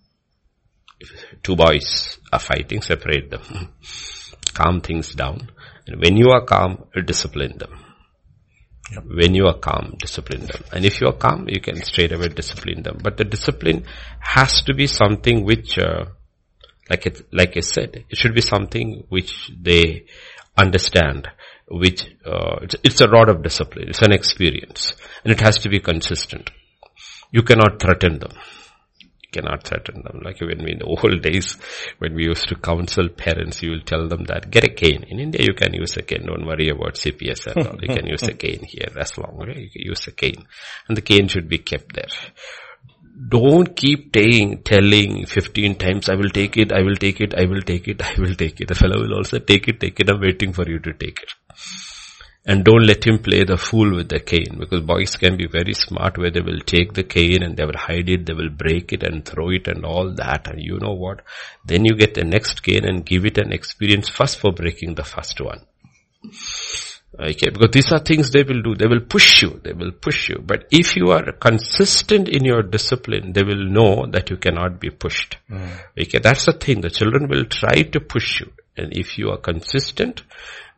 two 1.43 1.57
boys 1.57 2.19
are 2.31 2.39
fighting, 2.39 2.83
separate 2.83 3.31
them. 3.31 3.73
calm 4.55 4.83
things 4.83 5.15
down. 5.15 5.51
And 5.87 6.03
when 6.03 6.19
you 6.19 6.31
are 6.31 6.45
calm, 6.45 6.85
discipline 7.07 7.57
them. 7.57 7.88
Yep. 8.93 9.05
When 9.07 9.35
you 9.35 9.47
are 9.47 9.59
calm, 9.59 9.97
discipline 9.99 10.47
them. 10.47 10.65
And 10.73 10.85
if 10.85 11.01
you 11.01 11.09
are 11.09 11.13
calm, 11.13 11.47
you 11.49 11.61
can 11.61 11.83
straight 11.83 12.13
away 12.13 12.29
discipline 12.29 12.83
them. 12.83 12.99
But 13.03 13.17
the 13.17 13.25
discipline 13.25 13.85
has 14.21 14.63
to 14.63 14.75
be 14.75 14.87
something 14.87 15.45
which, 15.45 15.79
uh, 15.79 16.07
like 16.89 17.07
it, 17.07 17.33
like 17.33 17.57
I 17.57 17.61
said, 17.61 18.05
it 18.09 18.17
should 18.17 18.35
be 18.35 18.41
something 18.41 19.05
which 19.11 19.51
they 19.61 20.07
understand, 20.57 21.29
which, 21.69 22.05
uh, 22.25 22.61
it's, 22.63 22.77
it's 22.83 23.01
a 23.03 23.09
rod 23.09 23.29
of 23.29 23.43
discipline. 23.43 23.91
It's 23.91 24.03
an 24.03 24.13
experience. 24.13 24.93
And 25.23 25.33
it 25.33 25.41
has 25.41 25.59
to 25.59 25.69
be 25.69 25.81
consistent. 25.81 26.51
You 27.31 27.43
cannot 27.43 27.81
threaten 27.81 28.19
them 28.21 28.33
cannot 29.33 29.65
threaten 29.65 30.03
them. 30.03 30.21
Like 30.25 30.41
when 30.41 30.63
we 30.63 30.73
in 30.73 30.79
the 30.79 30.85
old 30.85 31.23
days, 31.23 31.57
when 31.99 32.15
we 32.15 32.25
used 32.25 32.49
to 32.49 32.55
counsel 32.57 33.09
parents, 33.09 33.63
you 33.63 33.71
will 33.71 33.83
tell 33.83 34.09
them 34.09 34.25
that 34.25 34.51
get 34.51 34.65
a 34.65 34.69
cane. 34.69 35.05
In 35.09 35.21
India, 35.21 35.43
you 35.43 35.55
can 35.55 35.75
use 35.75 35.97
a 35.97 36.03
cane. 36.03 36.27
Don't 36.27 36.47
worry 36.47 36.69
about 36.69 36.95
CPS 36.95 37.47
all. 37.57 37.79
You 37.81 37.89
can 37.89 38.07
use 38.07 38.23
a 38.23 38.35
cane 38.35 38.65
here. 38.65 38.89
That's 38.95 39.17
long. 39.19 39.39
You 39.49 39.71
can 39.71 39.83
use 39.83 40.07
a 40.07 40.13
cane, 40.13 40.47
and 40.89 40.97
the 40.97 41.03
cane 41.03 41.29
should 41.29 41.49
be 41.49 41.59
kept 41.59 41.95
there. 41.95 42.09
Don't 43.29 43.75
keep 43.75 44.13
telling, 44.13 44.63
telling 44.63 45.27
15 45.27 45.75
times, 45.75 46.09
I 46.09 46.15
will 46.15 46.31
take 46.31 46.57
it, 46.57 46.73
I 46.73 46.83
will 46.83 46.95
take 46.95 47.21
it, 47.21 47.35
I 47.35 47.47
will 47.47 47.63
take 47.63 47.89
it, 47.89 48.01
I 48.01 48.15
will 48.17 48.35
take 48.37 48.61
it. 48.61 48.69
The 48.69 48.77
fellow 48.77 49.01
will 49.01 49.15
also 49.15 49.41
take 49.41 49.67
it, 49.67 49.81
take 49.81 49.99
it, 49.99 50.09
I'm 50.09 50.21
waiting 50.21 50.53
for 50.53 50.69
you 50.69 50.79
to 50.79 50.93
take 50.93 51.21
it. 51.23 51.31
And 52.49 52.65
don't 52.65 52.87
let 52.87 53.07
him 53.07 53.19
play 53.19 53.45
the 53.45 53.59
fool 53.59 53.95
with 53.95 54.09
the 54.09 54.21
cane 54.21 54.57
because 54.59 54.81
boys 54.81 55.17
can 55.17 55.37
be 55.37 55.47
very 55.47 55.75
smart 55.75 56.17
where 56.17 56.31
they 56.31 56.41
will 56.41 56.61
take 56.61 56.95
the 56.95 57.05
cane 57.05 57.43
and 57.43 57.55
they 57.59 57.67
will 57.67 57.77
hide 57.77 58.09
it, 58.09 58.25
they 58.25 58.33
will 58.33 58.49
break 58.49 58.91
it 58.95 59.03
and 59.03 59.23
throw 59.23 59.51
it 59.51 59.69
and 59.69 59.85
all 59.85 60.15
that. 60.15 60.49
And 60.49 60.59
you 60.59 60.79
know 60.81 60.95
what? 60.95 61.21
Then 61.67 61.85
you 61.85 61.95
get 61.95 62.15
the 62.15 62.25
next 62.25 62.63
cane 62.63 62.87
and 62.87 63.05
give 63.05 63.27
it 63.27 63.37
an 63.37 63.53
experience 63.53 64.09
first 64.09 64.39
for 64.39 64.51
breaking 64.51 64.95
the 64.95 65.05
first 65.05 65.39
one. 65.43 65.67
Okay, 67.21 67.51
because 67.51 67.71
these 67.73 67.93
are 67.93 67.99
things 67.99 68.31
they 68.31 68.45
will 68.45 68.63
do. 68.63 68.75
They 68.75 68.87
will 68.87 69.01
push 69.01 69.43
you. 69.43 69.61
They 69.63 69.73
will 69.73 69.93
push 69.93 70.31
you. 70.31 70.43
But 70.43 70.69
if 70.71 70.97
you 70.97 71.11
are 71.11 71.33
consistent 71.33 72.31
in 72.31 72.45
your 72.45 72.63
discipline, 72.63 73.35
they 73.35 73.43
will 73.43 73.65
know 73.65 74.07
that 74.07 74.31
you 74.31 74.39
cannot 74.39 74.81
be 74.81 74.89
pushed. 74.89 75.37
Mm. 75.51 75.69
Okay, 76.01 76.19
that's 76.19 76.47
the 76.47 76.53
thing. 76.53 76.81
The 76.81 76.91
children 76.91 77.29
will 77.29 77.45
try 77.45 77.83
to 77.83 78.01
push 78.01 78.41
you. 78.41 78.53
And 78.77 78.97
if 78.97 79.19
you 79.19 79.31
are 79.31 79.39
consistent, 79.39 80.23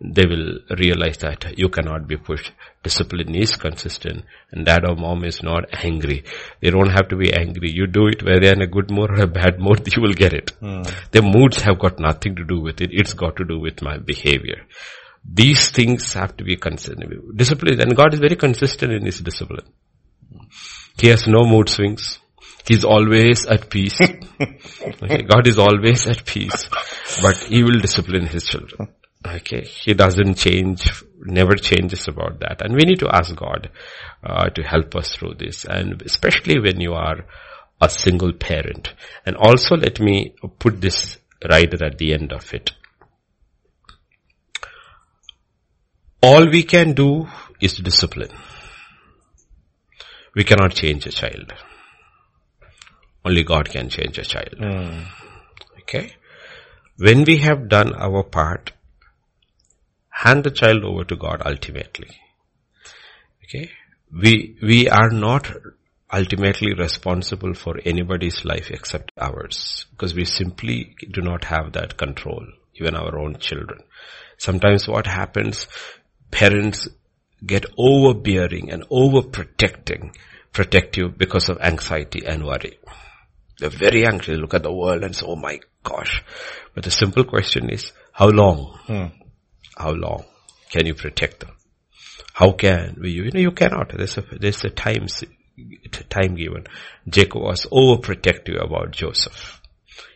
they 0.01 0.25
will 0.25 0.59
realize 0.79 1.19
that 1.19 1.59
you 1.59 1.69
cannot 1.69 2.09
be 2.09 2.17
pushed. 2.17 2.53
Discipline 2.83 3.35
is 3.35 3.57
consistent 3.57 4.25
and 4.51 4.65
dad 4.65 4.87
or 4.89 4.97
mom 4.97 5.25
is 5.25 5.43
not 5.43 5.67
angry. 5.85 6.25
They 6.61 6.71
don't 6.71 6.89
have 6.89 7.09
to 7.09 7.17
be 7.17 7.33
angry. 7.35 7.71
You 7.71 7.87
do 7.87 8.07
it 8.07 8.23
whether 8.23 8.51
in 8.51 8.63
a 8.63 8.67
good 8.67 8.91
mood 8.91 9.11
or 9.11 9.23
a 9.23 9.27
bad 9.27 9.61
mood, 9.61 9.87
you 9.95 10.01
will 10.01 10.15
get 10.15 10.33
it. 10.33 10.53
Mm. 10.63 10.91
Their 11.11 11.23
moods 11.23 11.61
have 11.63 11.79
got 11.79 12.01
nothing 12.01 12.37
to 12.37 12.45
do 12.45 12.61
with 12.61 12.81
it. 12.81 12.91
It's 12.93 13.13
got 13.13 13.37
to 13.37 13.45
do 13.45 13.61
with 13.61 13.83
my 13.83 13.99
behavior. 13.99 14.63
These 15.23 15.71
things 15.71 16.15
have 16.15 16.35
to 16.39 16.45
be 16.45 16.57
consistent. 16.57 17.37
Discipline, 17.37 17.81
and 17.81 17.95
God 17.95 18.15
is 18.15 18.21
very 18.21 18.37
consistent 18.37 18.93
in 18.93 19.05
His 19.05 19.21
discipline. 19.21 19.67
He 20.99 21.09
has 21.09 21.27
no 21.27 21.45
mood 21.45 21.69
swings. 21.69 22.19
He's 22.67 22.85
always 22.85 23.45
at 23.45 23.69
peace. 23.69 24.01
okay? 24.01 25.23
God 25.23 25.47
is 25.47 25.59
always 25.59 26.07
at 26.07 26.25
peace, 26.25 26.71
but 27.21 27.37
He 27.37 27.63
will 27.63 27.81
discipline 27.81 28.27
His 28.27 28.45
children. 28.45 28.89
Okay, 29.27 29.63
he 29.65 29.93
doesn't 29.93 30.37
change, 30.37 31.05
never 31.21 31.55
changes 31.55 32.09
about 32.09 32.41
that. 32.41 32.63
And 32.63 32.75
we 32.75 32.85
need 32.85 33.01
to 33.01 33.15
ask 33.15 33.35
God 33.37 33.71
uh, 34.25 34.49
to 34.49 34.63
help 34.63 34.97
us 34.97 35.15
through 35.15 35.35
this. 35.35 35.67
And 35.67 36.01
especially 36.03 36.59
when 36.59 36.81
you 36.81 36.95
are 36.95 37.27
a 37.81 37.89
single 37.89 38.33
parent. 38.33 38.95
And 39.27 39.37
also 39.37 39.77
let 39.77 40.01
me 40.01 40.35
put 40.59 40.81
this 40.81 41.19
right 41.49 41.73
at 41.83 41.99
the 41.99 42.15
end 42.15 42.33
of 42.33 42.53
it. 42.55 42.73
All 46.23 46.49
we 46.51 46.63
can 46.63 46.93
do 46.93 47.29
is 47.61 47.77
discipline. 47.77 48.31
We 50.35 50.45
cannot 50.45 50.75
change 50.75 51.07
a 51.07 51.11
child. 51.11 51.53
Only 53.25 53.43
God 53.43 53.69
can 53.69 53.89
change 53.89 54.19
a 54.19 54.23
child. 54.23 54.57
Mm. 54.59 55.05
Okay? 55.81 56.13
When 56.97 57.25
we 57.25 57.39
have 57.39 57.69
done 57.69 57.95
our 57.95 58.23
part, 58.23 58.73
hand 60.23 60.45
the 60.45 60.51
child 60.51 60.85
over 60.85 61.05
to 61.05 61.17
God 61.17 61.43
ultimately. 61.45 62.11
Okay? 63.45 63.71
We, 64.13 64.57
we 64.63 64.89
are 64.89 65.11
not 65.11 65.51
ultimately 66.13 66.75
responsible 66.75 67.55
for 67.55 67.79
anybody's 67.85 68.45
life 68.45 68.71
except 68.71 69.13
ours 69.19 69.87
because 69.93 70.15
we 70.15 70.25
simply 70.25 70.95
do 71.11 71.21
not 71.23 71.45
have 71.45 71.73
that 71.73 71.97
control, 71.97 72.45
even 72.75 72.95
our 72.95 73.19
own 73.19 73.39
children. 73.39 73.81
Sometimes 74.37 74.89
what 74.89 75.07
happens, 75.07 75.67
parents 76.31 76.89
get 77.47 77.65
overbearing 77.79 78.71
and 78.71 78.87
overprotecting, 78.89 80.15
protective 80.53 81.17
because 81.17 81.49
of 81.49 81.59
anxiety 81.61 82.27
and 82.27 82.45
worry. 82.45 82.79
They're 83.59 83.71
very 83.71 84.07
anxious, 84.07 84.39
look 84.39 84.55
at 84.55 84.63
the 84.63 84.73
world 84.73 85.05
and 85.05 85.15
say, 85.15 85.25
oh 85.27 85.37
my 85.37 85.61
gosh. 85.83 86.23
But 86.75 86.85
the 86.85 86.91
simple 86.91 87.25
question 87.25 87.71
is, 87.71 87.93
how 88.13 88.29
long? 88.29 88.79
Hmm. 88.87 89.20
How 89.81 89.93
long 89.93 90.25
can 90.71 90.87
you 90.87 90.95
protect 90.95 91.41
them? 91.41 91.53
How 92.35 92.53
can 92.53 92.99
we, 93.01 93.11
you 93.11 93.31
know, 93.31 93.41
you 93.41 93.51
cannot. 93.53 93.97
There's 93.97 94.19
a, 94.19 94.23
there's 94.23 94.65
a 94.65 94.71
time, 94.71 95.07
time 96.09 96.35
given. 96.35 96.67
Jacob 97.09 97.43
was 97.43 97.67
overprotective 97.67 98.63
about 98.63 98.91
Joseph. 98.93 99.61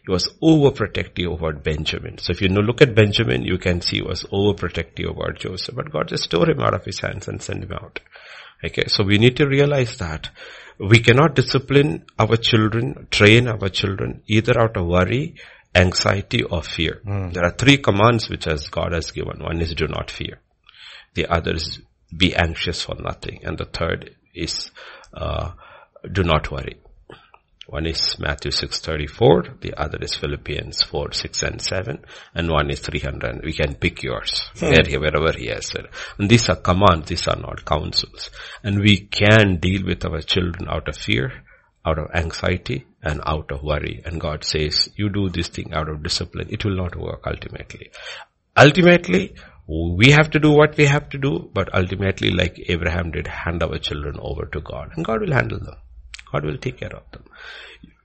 He 0.06 0.12
was 0.12 0.28
overprotective 0.42 1.32
about 1.32 1.64
Benjamin. 1.64 2.18
So 2.18 2.32
if 2.32 2.42
you 2.42 2.48
look 2.48 2.82
at 2.82 2.94
Benjamin, 2.94 3.42
you 3.42 3.58
can 3.58 3.80
see 3.80 3.96
he 3.96 4.02
was 4.02 4.24
overprotective 4.24 5.10
about 5.10 5.38
Joseph. 5.38 5.74
But 5.74 5.90
God 5.90 6.08
just 6.08 6.30
tore 6.30 6.50
him 6.50 6.60
out 6.60 6.74
of 6.74 6.84
his 6.84 7.00
hands 7.00 7.26
and 7.28 7.42
sent 7.42 7.64
him 7.64 7.72
out. 7.72 8.00
Okay, 8.64 8.84
so 8.88 9.02
we 9.02 9.18
need 9.18 9.36
to 9.38 9.46
realize 9.46 9.96
that 9.98 10.30
we 10.78 10.98
cannot 11.00 11.34
discipline 11.34 12.04
our 12.18 12.36
children, 12.36 13.06
train 13.10 13.48
our 13.48 13.68
children 13.68 14.22
either 14.26 14.58
out 14.60 14.76
of 14.76 14.86
worry 14.86 15.36
anxiety 15.74 16.42
or 16.42 16.62
fear. 16.62 17.00
Mm. 17.06 17.32
There 17.32 17.44
are 17.44 17.50
three 17.50 17.78
commands 17.78 18.28
which 18.28 18.46
as 18.46 18.68
God 18.68 18.92
has 18.92 19.10
given. 19.10 19.42
One 19.42 19.60
is 19.60 19.74
do 19.74 19.86
not 19.86 20.10
fear. 20.10 20.40
The 21.14 21.26
other 21.26 21.54
is 21.54 21.80
be 22.16 22.34
anxious 22.34 22.82
for 22.82 22.94
nothing. 22.96 23.40
And 23.44 23.58
the 23.58 23.64
third 23.64 24.14
is 24.34 24.70
uh, 25.12 25.52
do 26.10 26.22
not 26.22 26.50
worry. 26.50 26.80
One 27.66 27.86
is 27.86 28.18
Matthew 28.18 28.50
6.34, 28.50 29.60
the 29.62 29.72
other 29.80 29.96
is 30.02 30.14
Philippians 30.14 30.82
4, 30.82 31.12
6 31.12 31.42
and 31.44 31.62
7, 31.62 32.04
and 32.34 32.50
one 32.50 32.70
is 32.70 32.80
300. 32.80 33.42
We 33.42 33.54
can 33.54 33.74
pick 33.76 34.02
yours, 34.02 34.42
hmm. 34.58 34.66
where, 34.66 35.00
wherever 35.00 35.32
he 35.32 35.46
has 35.46 35.68
said. 35.68 35.86
And 36.18 36.28
these 36.28 36.50
are 36.50 36.56
commands, 36.56 37.08
these 37.08 37.26
are 37.26 37.40
not 37.40 37.64
counsels. 37.64 38.28
And 38.62 38.80
we 38.80 39.06
can 39.06 39.60
deal 39.60 39.86
with 39.86 40.04
our 40.04 40.20
children 40.20 40.68
out 40.68 40.88
of 40.88 40.98
fear, 40.98 41.32
out 41.86 41.98
of 41.98 42.10
anxiety 42.14 42.86
and 43.04 43.20
out 43.26 43.52
of 43.52 43.62
worry. 43.62 44.02
And 44.04 44.20
God 44.20 44.44
says, 44.44 44.88
you 44.96 45.08
do 45.08 45.28
this 45.28 45.48
thing 45.48 45.72
out 45.72 45.88
of 45.88 46.02
discipline. 46.02 46.48
It 46.50 46.64
will 46.64 46.76
not 46.76 46.96
work 46.96 47.22
ultimately. 47.26 47.90
Ultimately, 48.56 49.34
we 49.68 50.10
have 50.10 50.30
to 50.30 50.38
do 50.38 50.50
what 50.50 50.76
we 50.76 50.86
have 50.86 51.08
to 51.10 51.18
do, 51.18 51.50
but 51.52 51.74
ultimately, 51.74 52.30
like 52.30 52.58
Abraham 52.68 53.10
did, 53.10 53.26
hand 53.26 53.62
our 53.62 53.78
children 53.78 54.16
over 54.20 54.46
to 54.46 54.60
God. 54.60 54.90
And 54.96 55.04
God 55.04 55.20
will 55.20 55.32
handle 55.32 55.58
them. 55.58 55.76
God 56.32 56.44
will 56.44 56.58
take 56.58 56.78
care 56.78 56.94
of 56.94 57.10
them. 57.12 57.24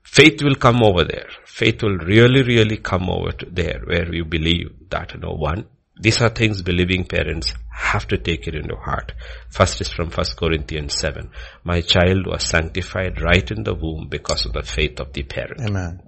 Faith 0.02 0.42
will 0.42 0.56
come 0.56 0.82
over 0.82 1.04
there. 1.04 1.28
Faith 1.44 1.82
will 1.82 1.98
really, 1.98 2.42
really 2.42 2.76
come 2.76 3.08
over 3.08 3.32
to 3.32 3.46
there 3.46 3.80
where 3.84 4.06
we 4.10 4.22
believe 4.22 4.70
that, 4.90 5.12
you 5.14 5.20
know, 5.20 5.32
one, 5.32 5.66
these 6.00 6.22
are 6.22 6.30
things 6.30 6.62
believing 6.62 7.04
parents 7.04 7.52
have 7.70 8.08
to 8.08 8.16
take 8.16 8.46
it 8.46 8.54
into 8.54 8.74
heart. 8.74 9.12
First 9.50 9.82
is 9.82 9.90
from 9.90 10.10
1 10.10 10.26
Corinthians 10.38 10.94
7. 10.94 11.30
My 11.62 11.82
child 11.82 12.26
was 12.26 12.44
sanctified 12.44 13.20
right 13.20 13.50
in 13.50 13.64
the 13.64 13.74
womb 13.74 14.08
because 14.08 14.46
of 14.46 14.54
the 14.54 14.62
faith 14.62 14.98
of 14.98 15.12
the 15.12 15.22
parent. 15.24 15.60
Amen. 15.60 16.00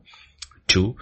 Two, 0.67 0.97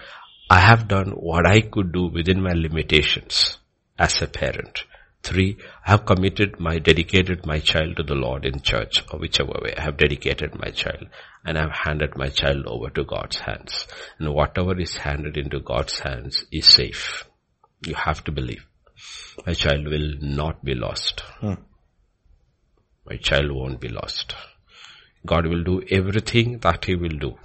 I 0.51 0.59
have 0.59 0.89
done 0.89 1.11
what 1.11 1.47
I 1.47 1.61
could 1.61 1.93
do 1.93 2.09
within 2.09 2.43
my 2.43 2.53
limitations 2.53 3.59
as 3.97 4.21
a 4.23 4.27
parent. 4.27 4.83
Three, 5.23 5.59
I 5.87 5.93
have 5.93 6.07
committed 6.07 6.59
my, 6.59 6.79
dedicated 6.79 7.47
my 7.47 7.61
child 7.61 7.99
to 7.99 8.03
the 8.03 8.15
Lord 8.15 8.45
in 8.45 8.61
church 8.61 9.05
or 9.13 9.21
whichever 9.21 9.53
way. 9.63 9.75
I 9.77 9.83
have 9.83 9.99
dedicated 9.99 10.59
my 10.59 10.71
child 10.71 11.07
and 11.45 11.57
I 11.57 11.61
have 11.61 11.79
handed 11.85 12.17
my 12.17 12.29
child 12.29 12.67
over 12.67 12.91
to 12.91 13.05
God's 13.05 13.39
hands. 13.39 13.87
And 14.19 14.35
whatever 14.35 14.77
is 14.81 14.97
handed 14.97 15.37
into 15.37 15.61
God's 15.61 16.01
hands 16.01 16.45
is 16.51 16.67
safe. 16.67 17.29
You 17.87 17.95
have 17.95 18.25
to 18.25 18.33
believe. 18.33 18.67
My 19.47 19.55
child 19.55 19.87
will 19.87 20.15
not 20.21 20.65
be 20.65 20.75
lost. 20.75 21.21
Hmm. 21.41 21.55
My 23.07 23.17
child 23.17 23.51
won't 23.53 23.81
be 23.81 23.89
lost. 23.89 24.35
God 25.27 25.47
will 25.47 25.65
do 25.65 25.83
everything 25.91 26.59
that 26.59 26.85
He 26.85 26.95
will 26.95 27.19
do 27.19 27.37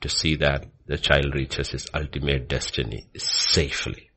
to 0.00 0.08
see 0.08 0.36
that 0.36 0.66
the 0.86 0.98
child 0.98 1.34
reaches 1.34 1.70
his 1.70 1.86
ultimate 1.94 2.48
destiny 2.48 3.06
safely. 3.16 4.10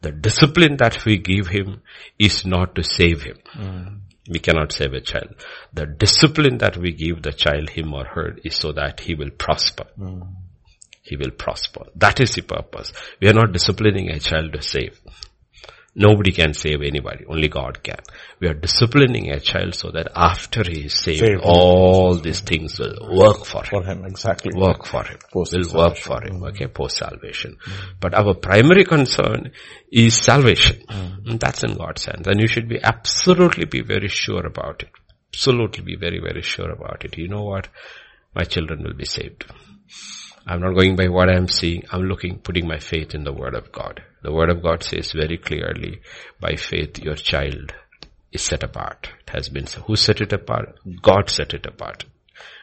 The 0.00 0.12
discipline 0.12 0.76
that 0.78 1.04
we 1.04 1.18
give 1.18 1.48
him 1.48 1.82
is 2.18 2.44
not 2.46 2.74
to 2.76 2.82
save 2.84 3.22
him. 3.22 3.36
We 4.28 4.38
cannot 4.40 4.72
save 4.72 4.92
a 4.92 5.00
child. 5.00 5.34
The 5.72 5.86
discipline 5.86 6.58
that 6.58 6.76
we 6.76 6.92
give 6.92 7.22
the 7.22 7.32
child, 7.32 7.70
him 7.70 7.92
or 7.94 8.04
her, 8.04 8.36
is 8.44 8.56
so 8.56 8.72
that 8.72 9.00
he 9.00 9.14
will 9.14 9.30
prosper. 9.30 9.86
He 11.02 11.16
will 11.16 11.30
prosper. 11.30 11.84
That 11.94 12.20
is 12.20 12.34
the 12.34 12.42
purpose. 12.42 12.92
We 13.20 13.28
are 13.28 13.34
not 13.34 13.52
disciplining 13.52 14.10
a 14.10 14.18
child 14.18 14.52
to 14.52 14.62
save. 14.62 15.00
Nobody 15.98 16.30
can 16.30 16.52
save 16.52 16.82
anybody. 16.82 17.24
Only 17.26 17.48
God 17.48 17.82
can. 17.82 18.00
We 18.38 18.48
are 18.48 18.52
disciplining 18.54 19.30
a 19.30 19.40
child 19.40 19.74
so 19.74 19.90
that 19.92 20.08
after 20.14 20.62
he 20.62 20.80
is 20.84 20.94
saved, 20.94 21.20
Saved. 21.20 21.40
all 21.42 22.16
these 22.18 22.40
things 22.40 22.78
will 22.78 22.98
work 23.16 23.46
for 23.46 23.62
him 23.62 23.70
For 23.70 23.82
him, 23.82 24.04
exactly. 24.04 24.50
work 24.54 24.84
for 24.84 25.04
him. 25.04 25.16
Post 25.32 25.54
will 25.56 25.72
work 25.74 25.96
for 25.96 26.22
him. 26.22 26.40
Mm. 26.40 26.48
Okay, 26.50 26.66
post 26.66 26.98
salvation. 26.98 27.56
But 27.98 28.12
our 28.12 28.34
primary 28.34 28.84
concern 28.84 29.52
is 29.90 30.14
salvation. 30.14 30.82
Mm. 30.86 31.30
And 31.30 31.40
that's 31.40 31.64
in 31.64 31.74
God's 31.78 32.04
hands. 32.04 32.26
And 32.26 32.40
you 32.42 32.46
should 32.46 32.68
be 32.68 32.78
absolutely 32.82 33.64
be 33.64 33.80
very 33.80 34.08
sure 34.08 34.44
about 34.44 34.82
it. 34.82 34.90
Absolutely 35.32 35.82
be 35.82 35.96
very, 35.96 36.20
very 36.20 36.42
sure 36.42 36.70
about 36.70 37.06
it. 37.06 37.16
You 37.16 37.28
know 37.28 37.44
what? 37.44 37.68
My 38.34 38.44
children 38.44 38.82
will 38.84 38.94
be 38.94 39.06
saved. 39.06 39.46
I'm 40.46 40.60
not 40.60 40.74
going 40.74 40.94
by 40.94 41.08
what 41.08 41.28
I'm 41.28 41.48
seeing. 41.48 41.82
I'm 41.90 42.02
looking, 42.02 42.38
putting 42.38 42.68
my 42.68 42.78
faith 42.78 43.14
in 43.14 43.24
the 43.24 43.32
word 43.32 43.54
of 43.54 43.72
God. 43.72 44.02
The 44.22 44.32
word 44.32 44.50
of 44.50 44.62
God 44.62 44.82
says 44.82 45.12
very 45.12 45.38
clearly, 45.38 46.00
by 46.40 46.54
faith 46.54 46.98
your 46.98 47.16
child 47.16 47.74
is 48.32 48.42
set 48.42 48.62
apart. 48.62 49.08
It 49.26 49.30
has 49.30 49.48
been, 49.48 49.66
who 49.86 49.96
set 49.96 50.20
it 50.20 50.32
apart? 50.32 50.78
God 51.02 51.30
set 51.30 51.52
it 51.52 51.66
apart. 51.66 52.04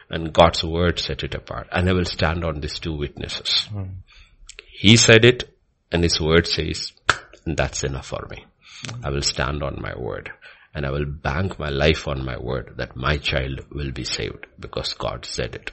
And 0.08 0.32
God's 0.32 0.64
word 0.64 0.98
set 0.98 1.22
it 1.24 1.34
apart. 1.34 1.68
And 1.72 1.88
I 1.88 1.92
will 1.92 2.04
stand 2.04 2.44
on 2.44 2.60
these 2.60 2.78
two 2.78 2.96
witnesses. 2.96 3.66
Hmm. 3.70 3.84
He 4.66 4.96
said 4.96 5.24
it 5.24 5.54
and 5.92 6.02
his 6.02 6.20
word 6.20 6.46
says, 6.46 6.92
and 7.44 7.56
that's 7.56 7.84
enough 7.84 8.06
for 8.06 8.26
me. 8.30 8.46
Hmm. 8.86 9.06
I 9.06 9.10
will 9.10 9.22
stand 9.22 9.62
on 9.62 9.80
my 9.80 9.94
word 9.96 10.30
and 10.74 10.84
I 10.84 10.90
will 10.90 11.06
bank 11.06 11.58
my 11.58 11.68
life 11.68 12.08
on 12.08 12.24
my 12.24 12.36
word 12.38 12.74
that 12.76 12.96
my 12.96 13.16
child 13.18 13.60
will 13.70 13.92
be 13.92 14.04
saved 14.04 14.46
because 14.58 14.94
God 14.94 15.24
said 15.24 15.54
it. 15.54 15.70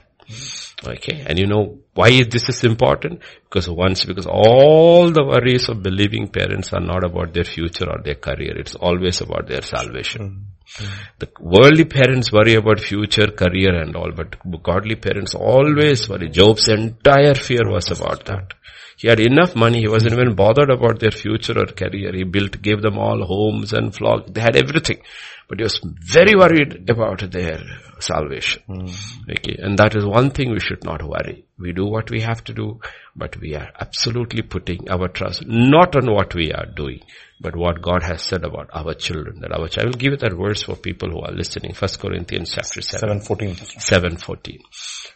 Okay. 0.84 1.24
And 1.26 1.38
you 1.38 1.46
know 1.46 1.78
why 1.94 2.22
this 2.22 2.48
is 2.48 2.64
important? 2.64 3.20
Because 3.44 3.68
once, 3.68 4.04
because 4.04 4.26
all 4.26 5.10
the 5.10 5.24
worries 5.24 5.68
of 5.68 5.82
believing 5.82 6.28
parents 6.28 6.72
are 6.72 6.80
not 6.80 7.04
about 7.04 7.34
their 7.34 7.44
future 7.44 7.88
or 7.88 8.02
their 8.02 8.14
career. 8.14 8.58
It's 8.58 8.74
always 8.74 9.20
about 9.20 9.46
their 9.46 9.62
salvation. 9.62 10.46
Mm-hmm. 10.78 10.92
The 11.18 11.28
worldly 11.40 11.84
parents 11.84 12.32
worry 12.32 12.54
about 12.54 12.80
future, 12.80 13.28
career 13.28 13.74
and 13.80 13.94
all, 13.94 14.10
but 14.12 14.36
godly 14.62 14.96
parents 14.96 15.34
always 15.34 16.08
worry. 16.08 16.30
Job's 16.30 16.68
entire 16.68 17.34
fear 17.34 17.68
was 17.68 17.90
about 17.90 18.24
that. 18.26 18.54
He 18.96 19.08
had 19.08 19.20
enough 19.20 19.56
money. 19.56 19.80
He 19.80 19.88
wasn't 19.88 20.12
even 20.12 20.34
bothered 20.34 20.70
about 20.70 21.00
their 21.00 21.10
future 21.10 21.58
or 21.58 21.66
career. 21.66 22.12
He 22.14 22.24
built, 22.24 22.62
gave 22.62 22.82
them 22.82 22.98
all 22.98 23.24
homes 23.24 23.72
and 23.72 23.94
flocks. 23.94 24.30
They 24.30 24.40
had 24.40 24.56
everything. 24.56 25.02
But 25.48 25.58
he 25.58 25.64
was 25.64 25.80
very 25.82 26.34
worried 26.34 26.88
about 26.88 27.30
their 27.30 27.60
salvation. 27.98 28.62
Hmm. 28.66 29.30
Okay. 29.30 29.56
And 29.58 29.78
that 29.78 29.94
is 29.94 30.04
one 30.04 30.30
thing 30.30 30.50
we 30.50 30.60
should 30.60 30.84
not 30.84 31.02
worry. 31.02 31.44
We 31.58 31.72
do 31.72 31.86
what 31.86 32.10
we 32.10 32.20
have 32.22 32.42
to 32.44 32.54
do, 32.54 32.80
but 33.14 33.36
we 33.40 33.54
are 33.54 33.70
absolutely 33.78 34.42
putting 34.42 34.88
our 34.90 35.08
trust 35.08 35.44
not 35.46 35.94
on 35.94 36.12
what 36.12 36.34
we 36.34 36.52
are 36.52 36.66
doing, 36.66 37.00
but 37.40 37.56
what 37.56 37.82
God 37.82 38.02
has 38.02 38.22
said 38.22 38.44
about 38.44 38.70
our 38.72 38.94
children. 38.94 39.40
That 39.40 39.52
our 39.52 39.68
child, 39.68 39.86
I 39.86 39.90
will 39.90 39.98
give 39.98 40.12
you 40.12 40.18
that 40.18 40.32
verse 40.32 40.62
for 40.62 40.76
people 40.76 41.10
who 41.10 41.20
are 41.20 41.32
listening. 41.32 41.74
First 41.74 42.00
Corinthians 42.00 42.52
chapter 42.54 42.82
7. 42.82 43.20
714. 43.20 43.80
7 43.80 44.16
14. 44.16 44.58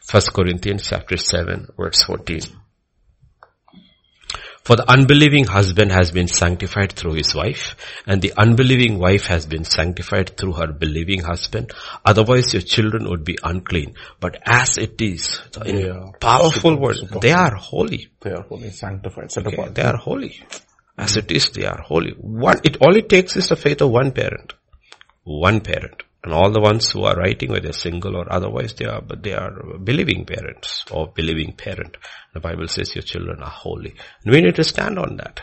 First 0.04 0.32
Corinthians 0.32 0.88
chapter 0.88 1.16
7 1.16 1.68
verse 1.76 2.02
14. 2.04 2.40
For 4.66 4.74
the 4.74 4.90
unbelieving 4.90 5.44
husband 5.44 5.92
has 5.92 6.10
been 6.10 6.26
sanctified 6.26 6.90
through 6.92 7.12
his 7.14 7.32
wife, 7.32 7.76
and 8.04 8.20
the 8.20 8.32
unbelieving 8.36 8.98
wife 8.98 9.26
has 9.26 9.46
been 9.46 9.62
sanctified 9.62 10.36
through 10.36 10.54
her 10.54 10.72
believing 10.72 11.22
husband. 11.22 11.70
Otherwise 12.04 12.52
your 12.52 12.62
children 12.62 13.08
would 13.08 13.22
be 13.22 13.38
unclean. 13.44 13.94
But 14.18 14.38
as 14.44 14.76
it 14.76 15.00
is, 15.00 15.40
Yeah. 15.64 16.10
powerful 16.18 16.72
Super, 16.72 16.82
word, 16.82 16.96
super 16.96 17.20
they 17.20 17.30
are 17.30 17.54
holy. 17.54 18.08
They 18.20 18.32
are 18.32 18.42
holy, 18.42 18.70
sanctified, 18.70 19.30
set 19.30 19.46
Okay, 19.46 19.54
apart. 19.54 19.76
They 19.76 19.82
are 19.82 19.96
holy. 19.96 20.42
As 20.98 21.16
it 21.16 21.30
is, 21.30 21.50
they 21.50 21.66
are 21.66 21.80
holy. 21.80 22.14
One, 22.14 22.58
it, 22.64 22.78
all 22.82 22.96
it 22.96 23.08
takes 23.08 23.36
is 23.36 23.48
the 23.50 23.56
faith 23.56 23.82
of 23.82 23.90
one 23.90 24.10
parent. 24.10 24.54
One 25.22 25.60
parent. 25.60 26.02
And 26.26 26.34
all 26.34 26.50
the 26.50 26.60
ones 26.60 26.90
who 26.90 27.04
are 27.04 27.14
writing, 27.14 27.52
whether 27.52 27.72
single 27.72 28.16
or 28.16 28.26
otherwise, 28.32 28.74
they 28.74 28.84
are, 28.84 29.00
but 29.00 29.22
they 29.22 29.32
are 29.32 29.78
believing 29.78 30.26
parents 30.26 30.84
or 30.90 31.06
believing 31.06 31.52
parent. 31.52 31.96
The 32.34 32.40
Bible 32.40 32.66
says 32.66 32.96
your 32.96 33.02
children 33.02 33.44
are 33.44 33.48
holy. 33.48 33.94
And 34.24 34.32
we 34.32 34.40
need 34.40 34.56
to 34.56 34.64
stand 34.64 34.98
on 34.98 35.18
that. 35.18 35.42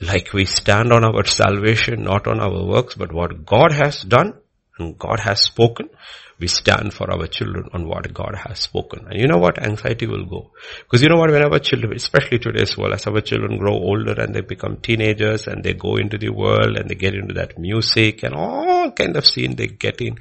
Like 0.00 0.32
we 0.32 0.44
stand 0.44 0.92
on 0.92 1.04
our 1.04 1.24
salvation, 1.24 2.02
not 2.02 2.26
on 2.26 2.40
our 2.40 2.66
works, 2.66 2.96
but 2.96 3.12
what 3.12 3.46
God 3.46 3.70
has 3.70 4.02
done 4.02 4.34
and 4.80 4.98
God 4.98 5.20
has 5.20 5.42
spoken. 5.42 5.90
We 6.38 6.48
stand 6.48 6.92
for 6.92 7.10
our 7.10 7.26
children 7.26 7.70
on 7.72 7.88
what 7.88 8.12
God 8.12 8.34
has 8.46 8.60
spoken. 8.60 9.06
And 9.08 9.18
you 9.18 9.26
know 9.26 9.38
what? 9.38 9.62
Anxiety 9.62 10.06
will 10.06 10.26
go. 10.26 10.50
Because 10.82 11.02
you 11.02 11.08
know 11.08 11.16
what? 11.16 11.30
When 11.30 11.42
our 11.42 11.58
children, 11.58 11.94
especially 11.94 12.38
today's 12.38 12.76
world, 12.76 12.92
as 12.92 13.06
our 13.06 13.22
children 13.22 13.56
grow 13.56 13.72
older 13.72 14.12
and 14.20 14.34
they 14.34 14.42
become 14.42 14.76
teenagers 14.76 15.46
and 15.46 15.64
they 15.64 15.72
go 15.72 15.96
into 15.96 16.18
the 16.18 16.28
world 16.28 16.76
and 16.76 16.90
they 16.90 16.94
get 16.94 17.14
into 17.14 17.32
that 17.34 17.58
music 17.58 18.22
and 18.22 18.34
all 18.34 18.92
kind 18.92 19.16
of 19.16 19.26
scene 19.26 19.56
they 19.56 19.68
get 19.68 20.00
in, 20.02 20.18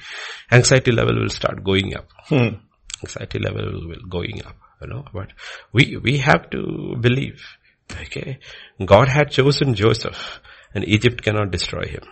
anxiety 0.51 0.91
level 0.91 1.19
will 1.19 1.29
start 1.29 1.63
going 1.63 1.95
up. 1.95 2.09
Hmm. 2.27 2.59
Anxiety 3.03 3.39
level 3.39 3.87
will 3.87 4.07
going 4.09 4.41
up, 4.45 4.55
you 4.81 4.87
know, 4.87 5.03
but 5.13 5.31
we, 5.73 5.97
we 5.97 6.19
have 6.19 6.49
to 6.51 6.95
believe, 6.99 7.43
okay? 7.91 8.39
God 8.85 9.09
had 9.09 9.31
chosen 9.31 9.75
Joseph 9.75 10.39
and 10.73 10.87
Egypt 10.87 11.21
cannot 11.23 11.51
destroy 11.51 11.85
him. 11.85 12.03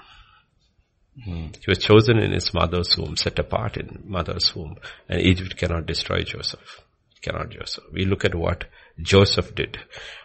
Hmm. 1.21 1.47
He 1.47 1.65
was 1.67 1.77
chosen 1.77 2.17
in 2.17 2.31
his 2.31 2.53
mother's 2.53 2.97
womb, 2.97 3.15
set 3.17 3.37
apart 3.37 3.77
in 3.77 4.03
mother's 4.05 4.55
womb, 4.55 4.77
and 5.07 5.21
Egypt 5.21 5.57
cannot 5.57 5.85
destroy 5.85 6.23
Joseph. 6.23 6.81
Cannot 7.21 7.51
Joseph. 7.51 7.83
We 7.91 8.05
look 8.05 8.25
at 8.25 8.35
what 8.35 8.65
Joseph 8.99 9.53
did, 9.53 9.79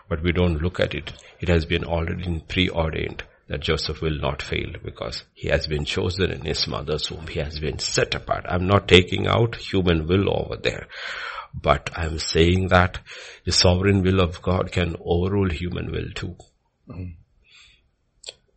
but 0.09 0.23
we 0.23 0.33
don't 0.33 0.63
look 0.63 0.81
at 0.81 0.95
it. 0.95 1.13
It 1.41 1.49
has 1.49 1.67
been 1.67 1.85
already 1.85 2.43
preordained 2.49 3.23
that 3.49 3.61
Joseph 3.61 4.01
will 4.01 4.19
not 4.19 4.43
fail 4.43 4.73
because 4.83 5.25
he 5.35 5.49
has 5.49 5.67
been 5.67 5.85
chosen 5.85 6.31
in 6.31 6.45
his 6.45 6.67
mother's 6.67 7.11
womb. 7.11 7.27
He 7.27 7.41
has 7.41 7.59
been 7.59 7.79
set 7.79 8.15
apart. 8.15 8.45
I'm 8.49 8.67
not 8.67 8.89
taking 8.89 9.27
out 9.27 9.57
human 9.57 10.07
will 10.07 10.29
over 10.31 10.57
there. 10.57 10.87
But 11.55 11.91
I'm 11.95 12.19
saying 12.19 12.69
that 12.69 12.99
the 13.45 13.53
sovereign 13.53 14.03
will 14.03 14.21
of 14.21 14.43
God 14.43 14.71
can 14.71 14.97
overrule 15.03 15.51
human 15.51 15.91
will 15.91 16.11
too 16.15 16.37
hmm. 16.87 17.11